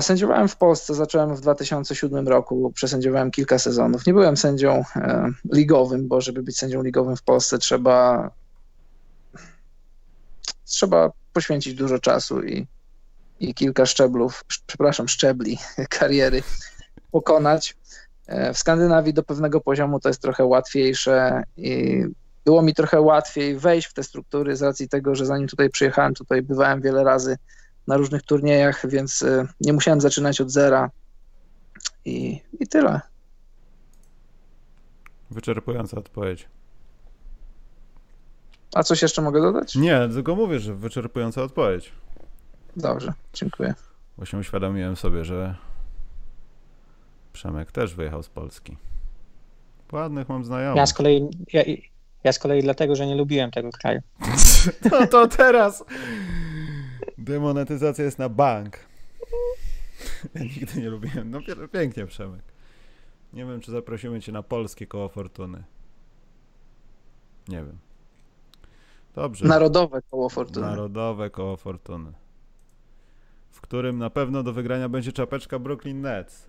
sędziowałem 0.00 0.48
w 0.48 0.56
Polsce, 0.56 0.94
zacząłem 0.94 1.36
w 1.36 1.40
2007 1.40 2.28
roku, 2.28 2.72
przesędziowałem 2.74 3.30
kilka 3.30 3.58
sezonów. 3.58 4.06
Nie 4.06 4.12
byłem 4.12 4.36
sędzią 4.36 4.84
e, 4.96 5.30
ligowym, 5.52 6.08
bo 6.08 6.20
żeby 6.20 6.42
być 6.42 6.58
sędzią 6.58 6.82
ligowym 6.82 7.16
w 7.16 7.22
Polsce 7.22 7.58
trzeba 7.58 8.30
trzeba 10.64 11.10
poświęcić 11.32 11.74
dużo 11.74 11.98
czasu 11.98 12.42
i, 12.42 12.66
i 13.40 13.54
kilka 13.54 13.86
szczeblów, 13.86 14.44
przepraszam, 14.66 15.08
szczebli 15.08 15.58
kariery 15.98 16.42
pokonać. 17.10 17.76
E, 18.26 18.54
w 18.54 18.58
Skandynawii 18.58 19.14
do 19.14 19.22
pewnego 19.22 19.60
poziomu 19.60 20.00
to 20.00 20.08
jest 20.08 20.22
trochę 20.22 20.44
łatwiejsze 20.44 21.42
i 21.56 22.02
było 22.44 22.62
mi 22.62 22.74
trochę 22.74 23.00
łatwiej 23.00 23.58
wejść 23.58 23.88
w 23.88 23.94
te 23.94 24.02
struktury 24.02 24.56
z 24.56 24.62
racji 24.62 24.88
tego, 24.88 25.14
że 25.14 25.26
zanim 25.26 25.48
tutaj 25.48 25.70
przyjechałem, 25.70 26.14
tutaj 26.14 26.42
bywałem 26.42 26.80
wiele 26.80 27.04
razy 27.04 27.36
na 27.86 27.96
różnych 27.96 28.22
turniejach, 28.22 28.90
więc 28.90 29.22
e, 29.22 29.46
nie 29.60 29.72
musiałem 29.72 30.00
zaczynać 30.00 30.40
od 30.40 30.50
zera 30.50 30.90
i, 32.04 32.40
i 32.60 32.66
tyle. 32.66 33.00
Wyczerpująca 35.30 35.96
odpowiedź. 35.96 36.48
A 38.74 38.82
coś 38.82 39.02
jeszcze 39.02 39.22
mogę 39.22 39.40
dodać? 39.40 39.74
Nie, 39.74 40.08
tylko 40.14 40.34
mówię, 40.34 40.60
że 40.60 40.74
wyczerpująca 40.74 41.42
odpowiedź. 41.42 41.92
Dobrze, 42.76 43.12
dziękuję. 43.32 43.74
Właśnie 44.16 44.38
uświadomiłem 44.38 44.96
sobie, 44.96 45.24
że 45.24 45.54
Przemek 47.32 47.72
też 47.72 47.94
wyjechał 47.94 48.22
z 48.22 48.28
Polski. 48.28 48.76
Ładnych 49.92 50.28
mam 50.28 50.44
znajomych. 50.44 50.76
Ja 50.76 50.86
z 50.86 50.94
kolei, 50.94 51.28
ja, 51.52 51.62
ja 52.24 52.32
z 52.32 52.38
kolei 52.38 52.62
dlatego, 52.62 52.96
że 52.96 53.06
nie 53.06 53.14
lubiłem 53.14 53.50
tego 53.50 53.70
kraju. 53.70 54.00
No 54.90 55.06
to 55.06 55.28
teraz 55.28 55.84
demonetyzacja 57.24 58.04
jest 58.04 58.18
na 58.18 58.28
bank. 58.28 58.78
Ja 60.34 60.42
nigdy 60.42 60.80
nie 60.80 60.90
lubiłem. 60.90 61.30
No 61.30 61.40
pięknie, 61.72 62.06
Przemek. 62.06 62.42
Nie 63.32 63.44
wiem, 63.44 63.60
czy 63.60 63.70
zaprosimy 63.72 64.20
cię 64.20 64.32
na 64.32 64.42
polskie 64.42 64.86
koło 64.86 65.08
fortuny. 65.08 65.64
Nie 67.48 67.56
wiem. 67.56 67.78
Dobrze. 69.14 69.46
Narodowe 69.46 70.02
koło 70.02 70.28
fortuny. 70.28 70.66
Narodowe 70.66 71.30
koło 71.30 71.56
fortuny. 71.56 72.12
W 73.50 73.60
którym 73.60 73.98
na 73.98 74.10
pewno 74.10 74.42
do 74.42 74.52
wygrania 74.52 74.88
będzie 74.88 75.12
czapeczka 75.12 75.58
Brooklyn 75.58 76.00
Nets. 76.00 76.46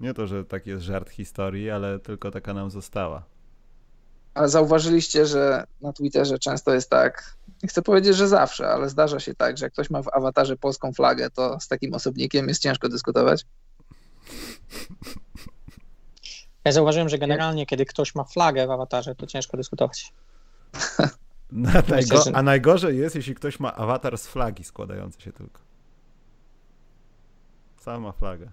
Nie 0.00 0.14
to, 0.14 0.26
że 0.26 0.44
taki 0.44 0.70
jest 0.70 0.82
żart 0.82 1.10
historii, 1.10 1.70
ale 1.70 1.98
tylko 1.98 2.30
taka 2.30 2.54
nam 2.54 2.70
została. 2.70 3.22
A 4.34 4.48
zauważyliście, 4.48 5.26
że 5.26 5.64
na 5.80 5.92
Twitterze 5.92 6.38
często 6.38 6.74
jest 6.74 6.90
tak, 6.90 7.36
nie 7.62 7.68
chcę 7.68 7.82
powiedzieć, 7.82 8.16
że 8.16 8.28
zawsze, 8.28 8.68
ale 8.68 8.88
zdarza 8.88 9.20
się 9.20 9.34
tak, 9.34 9.58
że 9.58 9.66
jak 9.66 9.72
ktoś 9.72 9.90
ma 9.90 10.02
w 10.02 10.08
awatarze 10.08 10.56
polską 10.56 10.92
flagę, 10.92 11.30
to 11.30 11.60
z 11.60 11.68
takim 11.68 11.94
osobnikiem 11.94 12.48
jest 12.48 12.62
ciężko 12.62 12.88
dyskutować? 12.88 13.46
Ja 16.64 16.72
zauważyłem, 16.72 17.08
że 17.08 17.18
generalnie, 17.18 17.66
kiedy 17.66 17.84
ktoś 17.84 18.14
ma 18.14 18.24
flagę 18.24 18.66
w 18.66 18.70
awatarze, 18.70 19.14
to 19.14 19.26
ciężko 19.26 19.56
dyskutować. 19.56 20.12
Najgo 21.52 22.24
a 22.32 22.42
najgorzej 22.42 22.98
jest, 22.98 23.16
jeśli 23.16 23.34
ktoś 23.34 23.60
ma 23.60 23.74
awatar 23.74 24.18
z 24.18 24.26
flagi 24.26 24.64
składający 24.64 25.20
się 25.20 25.32
tylko. 25.32 25.60
Sama 27.80 28.12
flaga. 28.12 28.46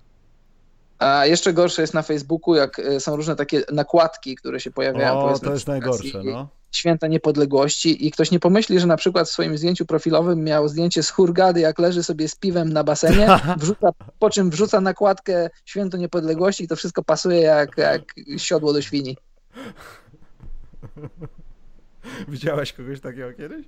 A 1.02 1.26
jeszcze 1.26 1.54
gorsze 1.54 1.82
jest 1.82 1.94
na 1.94 2.02
Facebooku, 2.02 2.56
jak 2.56 2.80
e, 2.80 3.00
są 3.00 3.16
różne 3.16 3.36
takie 3.36 3.62
nakładki, 3.72 4.36
które 4.36 4.60
się 4.60 4.72
pojawiają. 4.72 5.20
O, 5.20 5.40
to 5.40 5.54
jest 5.54 5.68
najgorsze, 5.68 6.24
no. 6.24 6.48
Święta 6.72 7.08
Niepodległości 7.08 8.08
i 8.08 8.12
ktoś 8.12 8.32
nie 8.32 8.40
pomyśli, 8.40 8.80
że 8.80 8.88
na 8.88 8.98
przykład 8.98 9.28
w 9.28 9.32
swoim 9.32 9.58
zdjęciu 9.58 9.86
profilowym 9.86 10.44
miał 10.44 10.68
zdjęcie 10.68 11.04
z 11.04 11.10
Hurgady, 11.10 11.60
jak 11.60 11.80
leży 11.80 12.04
sobie 12.04 12.28
z 12.28 12.36
piwem 12.36 12.74
na 12.74 12.84
basenie, 12.84 13.28
wrzuca, 13.60 13.90
po 14.20 14.30
czym 14.30 14.50
wrzuca 14.50 14.82
nakładkę 14.82 15.50
Święto 15.66 15.98
Niepodległości 15.98 16.64
i 16.64 16.68
to 16.68 16.76
wszystko 16.76 17.04
pasuje 17.04 17.42
jak, 17.42 17.78
jak 17.78 18.02
siodło 18.38 18.74
do 18.74 18.82
świni. 18.82 19.18
Widziałeś 22.28 22.74
kogoś 22.74 23.00
takiego 23.00 23.34
kiedyś? 23.34 23.66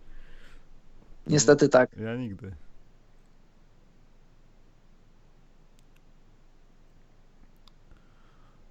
Niestety 1.28 1.70
tak. 1.70 1.90
Ja 1.98 2.16
nigdy. 2.16 2.52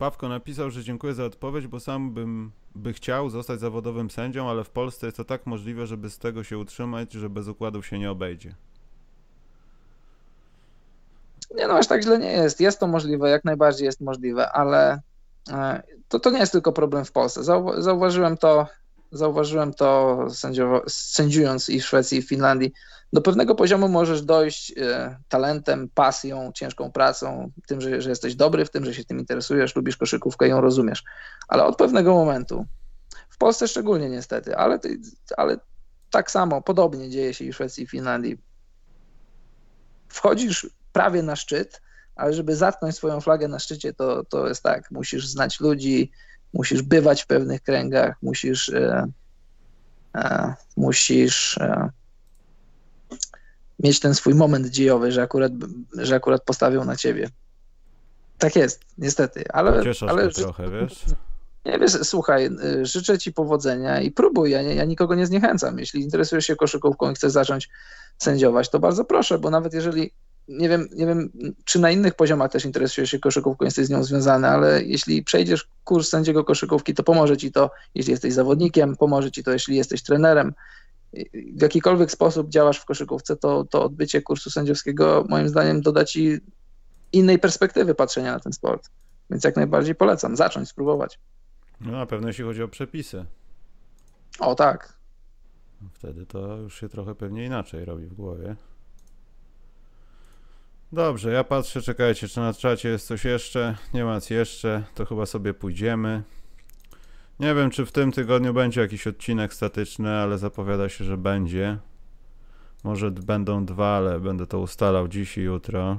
Pawko 0.03 0.29
napisał, 0.29 0.71
że 0.71 0.85
dziękuję 0.85 1.15
za 1.15 1.25
odpowiedź, 1.25 1.67
bo 1.67 1.81
sam 1.81 2.15
bym 2.15 2.53
by 2.75 2.93
chciał 2.93 3.31
zostać 3.31 3.61
zawodowym 3.61 4.11
sędzią, 4.11 4.51
ale 4.51 4.65
w 4.65 4.71
Polsce 4.71 5.07
jest 5.07 5.17
to 5.17 5.25
tak 5.25 5.47
możliwe, 5.47 5.87
żeby 5.87 6.11
z 6.11 6.19
tego 6.19 6.45
się 6.45 6.59
utrzymać, 6.59 7.13
że 7.13 7.31
bez 7.31 7.49
układów 7.49 7.87
się 7.87 7.99
nie 7.99 8.11
obejdzie. 8.11 8.55
Nie 11.55 11.69
no, 11.69 11.75
aż 11.75 11.87
tak 11.87 12.03
źle 12.03 12.19
nie 12.19 12.33
jest. 12.33 12.61
Jest 12.61 12.81
to 12.81 12.87
możliwe, 12.87 13.31
jak 13.31 13.45
najbardziej 13.45 13.87
jest 13.87 14.01
możliwe, 14.01 14.53
ale 14.53 15.01
e, 15.51 15.83
to, 16.09 16.21
to 16.21 16.31
nie 16.31 16.39
jest 16.39 16.53
tylko 16.53 16.73
problem 16.73 17.05
w 17.05 17.13
Polsce. 17.13 17.45
Zauważyłem 17.79 18.37
to 18.37 18.67
Zauważyłem 19.13 19.75
to 19.75 20.19
sędziując 20.89 21.69
i 21.69 21.81
w 21.81 21.87
Szwecji, 21.87 22.19
i 22.19 22.23
w 22.23 22.29
Finlandii. 22.29 22.73
Do 23.13 23.21
pewnego 23.21 23.55
poziomu 23.55 23.89
możesz 23.89 24.23
dojść 24.23 24.75
e, 24.77 25.17
talentem, 25.29 25.89
pasją, 25.95 26.53
ciężką 26.55 26.93
pracą, 26.93 27.51
tym, 27.67 27.81
że, 27.81 28.03
że 28.03 28.11
jesteś 28.11 28.35
dobry 28.35 28.65
w 28.65 28.71
tym, 28.71 28.85
że 28.85 28.95
się 28.95 29.05
tym 29.05 29.19
interesujesz, 29.19 29.77
lubisz 29.77 29.97
koszykówkę 29.97 30.47
i 30.47 30.51
ją 30.51 30.61
rozumiesz. 30.61 31.05
Ale 31.49 31.65
od 31.65 31.77
pewnego 31.77 32.15
momentu, 32.15 32.67
w 33.31 33.39
Polsce 33.39 33.69
szczególnie 33.69 34.11
niestety, 34.11 34.57
ale, 34.57 34.79
ale 35.37 35.57
tak 36.11 36.31
samo, 36.31 36.63
podobnie 36.63 37.11
dzieje 37.11 37.35
się 37.35 37.45
i 37.45 37.53
w 37.53 37.55
Szwecji, 37.55 37.85
i 37.85 37.87
Finlandii. 37.87 38.39
Wchodzisz 40.09 40.67
prawie 40.93 41.23
na 41.23 41.37
szczyt, 41.37 41.83
ale 42.17 42.33
żeby 42.33 42.57
zatknąć 42.57 42.97
swoją 42.97 43.21
flagę 43.21 43.49
na 43.49 43.59
szczycie, 43.59 43.93
to, 43.93 44.25
to 44.25 44.49
jest 44.49 44.63
tak, 44.63 44.91
musisz 44.91 45.29
znać 45.29 45.61
ludzi, 45.61 46.11
musisz 46.53 46.83
bywać 46.83 47.23
w 47.23 47.27
pewnych 47.27 47.63
kręgach, 47.63 48.17
musisz, 48.23 48.69
e, 48.69 49.07
e, 50.15 50.55
musisz 50.77 51.59
e, 51.59 51.91
mieć 53.83 54.01
ten 54.01 54.15
swój 54.15 54.35
moment 54.35 54.67
dziejowy, 54.67 55.13
że 55.13 55.23
akurat, 55.23 55.53
że 55.99 56.15
akurat 56.15 56.45
postawią 56.45 56.85
na 56.85 56.97
ciebie. 56.97 57.29
Tak 58.39 58.57
jest, 58.57 58.81
niestety. 58.99 59.45
Ale, 59.53 59.83
ale 60.09 60.29
trochę, 60.29 60.71
wiesz? 60.71 61.05
Nie 61.65 61.79
wiesz, 61.79 61.93
słuchaj, 62.03 62.47
y, 62.47 62.87
życzę 62.87 63.19
ci 63.19 63.33
powodzenia 63.33 64.01
i 64.01 64.11
próbuj. 64.11 64.51
Ja, 64.51 64.63
nie, 64.63 64.75
ja 64.75 64.85
nikogo 64.85 65.15
nie 65.15 65.27
zniechęcam. 65.27 65.79
Jeśli 65.79 66.03
interesujesz 66.03 66.47
się 66.47 66.57
koszykówką 66.57 67.11
i 67.11 67.15
chcesz 67.15 67.33
zacząć 67.33 67.69
sędziować, 68.19 68.71
to 68.71 68.79
bardzo 68.79 69.05
proszę, 69.05 69.39
bo 69.39 69.51
nawet 69.51 69.75
jeżeli 69.75 70.13
nie 70.49 70.69
wiem, 70.69 70.89
nie 70.93 71.07
wiem, 71.07 71.31
czy 71.65 71.79
na 71.79 71.91
innych 71.91 72.15
poziomach 72.15 72.51
też 72.51 72.65
interesujesz 72.65 73.11
się 73.11 73.19
koszykówką, 73.19 73.65
jesteś 73.65 73.87
z 73.87 73.91
nią 73.91 74.05
związany, 74.05 74.49
ale 74.49 74.83
jeśli 74.83 75.23
przejdziesz 75.23 75.69
kurs 75.85 76.09
sędziego 76.09 76.45
koszykówki, 76.45 76.95
to 76.95 77.03
pomoże 77.03 77.37
ci 77.37 77.53
to, 77.53 77.71
jeśli 77.95 78.11
jesteś 78.11 78.33
zawodnikiem, 78.33 78.97
pomoże 78.97 79.31
ci 79.31 79.45
to, 79.45 79.53
jeśli 79.53 79.77
jesteś 79.77 80.03
trenerem. 80.03 80.53
W 81.57 81.63
jakikolwiek 81.63 82.11
sposób 82.11 82.49
działasz 82.49 82.79
w 82.79 82.85
koszykówce, 82.85 83.37
to, 83.37 83.65
to 83.65 83.85
odbycie 83.85 84.23
kursu 84.23 84.51
sędziowskiego 84.51 85.25
moim 85.29 85.49
zdaniem 85.49 85.81
doda 85.81 86.05
ci 86.05 86.39
innej 87.13 87.39
perspektywy 87.39 87.95
patrzenia 87.95 88.33
na 88.33 88.41
ten 88.41 88.53
sport. 88.53 88.91
Więc 89.31 89.45
jak 89.45 89.57
najbardziej 89.57 89.95
polecam, 89.95 90.37
zacząć, 90.37 90.69
spróbować. 90.69 91.19
No 91.81 91.93
na 91.93 92.07
pewno 92.07 92.29
jeśli 92.29 92.45
chodzi 92.45 92.63
o 92.63 92.69
przepisy. 92.69 93.25
O 94.39 94.55
tak. 94.55 94.99
Wtedy 95.93 96.27
to 96.27 96.57
już 96.57 96.81
się 96.81 96.89
trochę 96.89 97.15
pewnie 97.15 97.47
inaczej 97.47 97.85
robi 97.85 98.07
w 98.07 98.15
głowie. 98.15 98.57
Dobrze, 100.93 101.33
ja 101.33 101.45
patrzę, 101.45 101.83
czekajcie, 101.83 102.29
czy 102.29 102.41
na 102.41 102.55
czacie 102.55 102.89
jest 102.89 103.07
coś 103.07 103.25
jeszcze. 103.25 103.77
Nie 103.95 104.05
ma 104.05 104.15
nic 104.15 104.31
jeszcze, 104.31 104.85
to 104.95 105.05
chyba 105.05 105.27
sobie 105.27 105.55
pójdziemy. 105.55 106.23
Nie 107.41 107.55
wiem, 107.55 107.71
czy 107.71 107.87
w 107.87 107.93
tym 107.93 108.13
tygodniu 108.13 108.55
będzie 108.55 108.81
jakiś 108.81 109.07
odcinek 109.07 109.55
statyczny, 109.55 110.11
ale 110.11 110.39
zapowiada 110.39 110.89
się, 110.89 111.05
że 111.05 111.17
będzie. 111.17 111.79
Może 112.85 113.11
będą 113.11 113.65
dwa, 113.65 113.97
ale 113.97 114.21
będę 114.21 114.47
to 114.47 114.59
ustalał 114.59 115.09
dziś 115.09 115.39
i 115.39 115.41
jutro. 115.41 115.99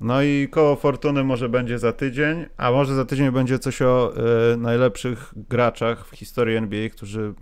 No 0.00 0.22
i 0.22 0.48
koło 0.50 0.76
fortuny 0.76 1.24
może 1.24 1.48
będzie 1.48 1.78
za 1.78 1.92
tydzień, 1.92 2.46
a 2.56 2.70
może 2.70 2.94
za 2.94 3.04
tydzień 3.04 3.30
będzie 3.30 3.58
coś 3.58 3.82
o 3.82 4.12
y, 4.52 4.56
najlepszych 4.56 5.34
graczach 5.36 6.06
w 6.06 6.10
historii 6.10 6.56
NBA, 6.56 6.88
którzy 6.88 7.34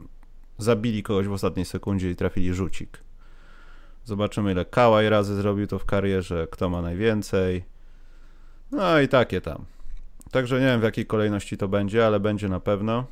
zabili 0.58 1.02
kogoś 1.02 1.26
w 1.26 1.32
ostatniej 1.32 1.66
sekundzie 1.66 2.10
i 2.10 2.16
trafili 2.16 2.54
rzucik. 2.54 2.98
Zobaczymy, 4.04 4.52
ile 4.52 4.64
Kałaj 4.64 5.08
razy 5.08 5.34
zrobił 5.34 5.66
to 5.66 5.78
w 5.78 5.84
karierze, 5.84 6.46
kto 6.50 6.68
ma 6.68 6.82
najwięcej. 6.82 7.64
No 8.72 9.00
i 9.00 9.08
takie 9.08 9.40
tam. 9.40 9.64
Także 10.36 10.60
nie 10.60 10.66
wiem, 10.66 10.80
w 10.80 10.82
jakiej 10.82 11.06
kolejności 11.06 11.56
to 11.56 11.68
będzie, 11.68 12.06
ale 12.06 12.20
będzie 12.20 12.48
na 12.48 12.60
pewno. 12.60 13.06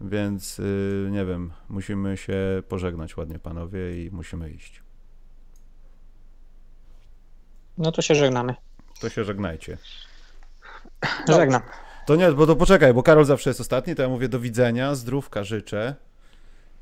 Więc 0.00 0.58
yy, 0.58 1.08
nie 1.10 1.24
wiem, 1.24 1.52
musimy 1.68 2.16
się 2.16 2.62
pożegnać 2.68 3.16
ładnie, 3.16 3.38
panowie, 3.38 4.04
i 4.04 4.10
musimy 4.10 4.50
iść. 4.50 4.82
No 7.78 7.92
to 7.92 8.02
się 8.02 8.14
żegnamy. 8.14 8.54
To 9.00 9.08
się 9.08 9.24
żegnajcie. 9.24 9.78
Żegnam. 11.28 11.62
To 12.06 12.16
nie, 12.16 12.32
bo 12.32 12.46
to 12.46 12.56
poczekaj, 12.56 12.94
bo 12.94 13.02
Karol 13.02 13.24
zawsze 13.24 13.50
jest 13.50 13.60
ostatni, 13.60 13.94
to 13.94 14.02
ja 14.02 14.08
mówię 14.08 14.28
do 14.28 14.40
widzenia, 14.40 14.94
zdrówka 14.94 15.44
życzę 15.44 15.94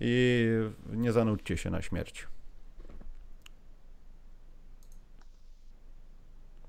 i 0.01 0.45
nie 0.91 1.13
zanudźcie 1.13 1.57
się 1.57 1.71
na 1.71 1.83
śmierć. 1.83 2.27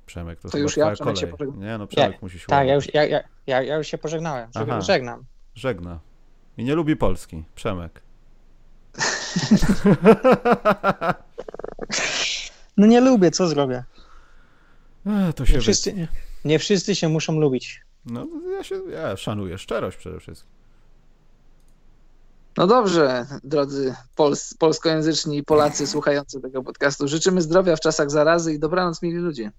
Przemek, 0.09 0.39
to, 0.39 0.49
To 0.49 0.57
już 0.57 0.77
ja, 0.77 0.95
się 0.95 1.03
kolej. 1.03 1.27
pożegnam. 1.27 1.59
Nie, 1.59 1.77
no 1.77 1.87
Przemek 1.87 2.11
Ja- 2.13 2.19
musi 2.21 2.39
się 2.39 2.47
Tak, 2.47 2.67
ja 2.67 2.75
już, 2.75 2.93
ja, 2.93 3.05
ja, 3.05 3.19
ja, 3.47 3.61
ja 3.61 3.77
już 3.77 3.87
się 3.87 3.97
pożegnałem. 3.97 4.49
Żeg- 4.51 4.65
Aha. 4.69 4.81
Żegnam. 4.81 5.25
Żegna. 5.55 5.99
I 6.57 6.63
nie 6.63 6.75
lubi 6.75 6.95
Polski. 6.95 7.43
Przemek. 7.55 8.01
No 12.77 12.87
nie 12.87 13.01
lubię, 13.01 13.31
co 13.31 13.47
zrobię? 13.47 13.83
Ech, 15.05 15.33
to 15.35 15.45
się 15.45 15.53
Nie 15.53 15.59
wszyscy, 15.61 15.93
nie, 15.93 16.07
nie 16.45 16.59
wszyscy 16.59 16.95
się 16.95 17.09
muszą 17.09 17.39
lubić. 17.39 17.81
No, 18.05 18.27
ja 18.57 18.63
się 18.63 18.75
ja 18.91 19.17
szanuję 19.17 19.57
szczerość 19.57 19.97
przede 19.97 20.19
wszystkim. 20.19 20.51
No 22.57 22.67
dobrze, 22.67 23.25
drodzy 23.43 23.95
pols 24.15 24.53
polskojęzyczni 24.53 25.43
Polacy 25.43 25.87
słuchający 25.87 26.41
tego 26.41 26.63
podcastu. 26.63 27.07
Życzymy 27.07 27.41
zdrowia 27.41 27.75
w 27.75 27.79
czasach 27.79 28.11
zarazy 28.11 28.53
i 28.53 28.59
dobranoc, 28.59 29.01
mili 29.01 29.17
ludzie. 29.17 29.51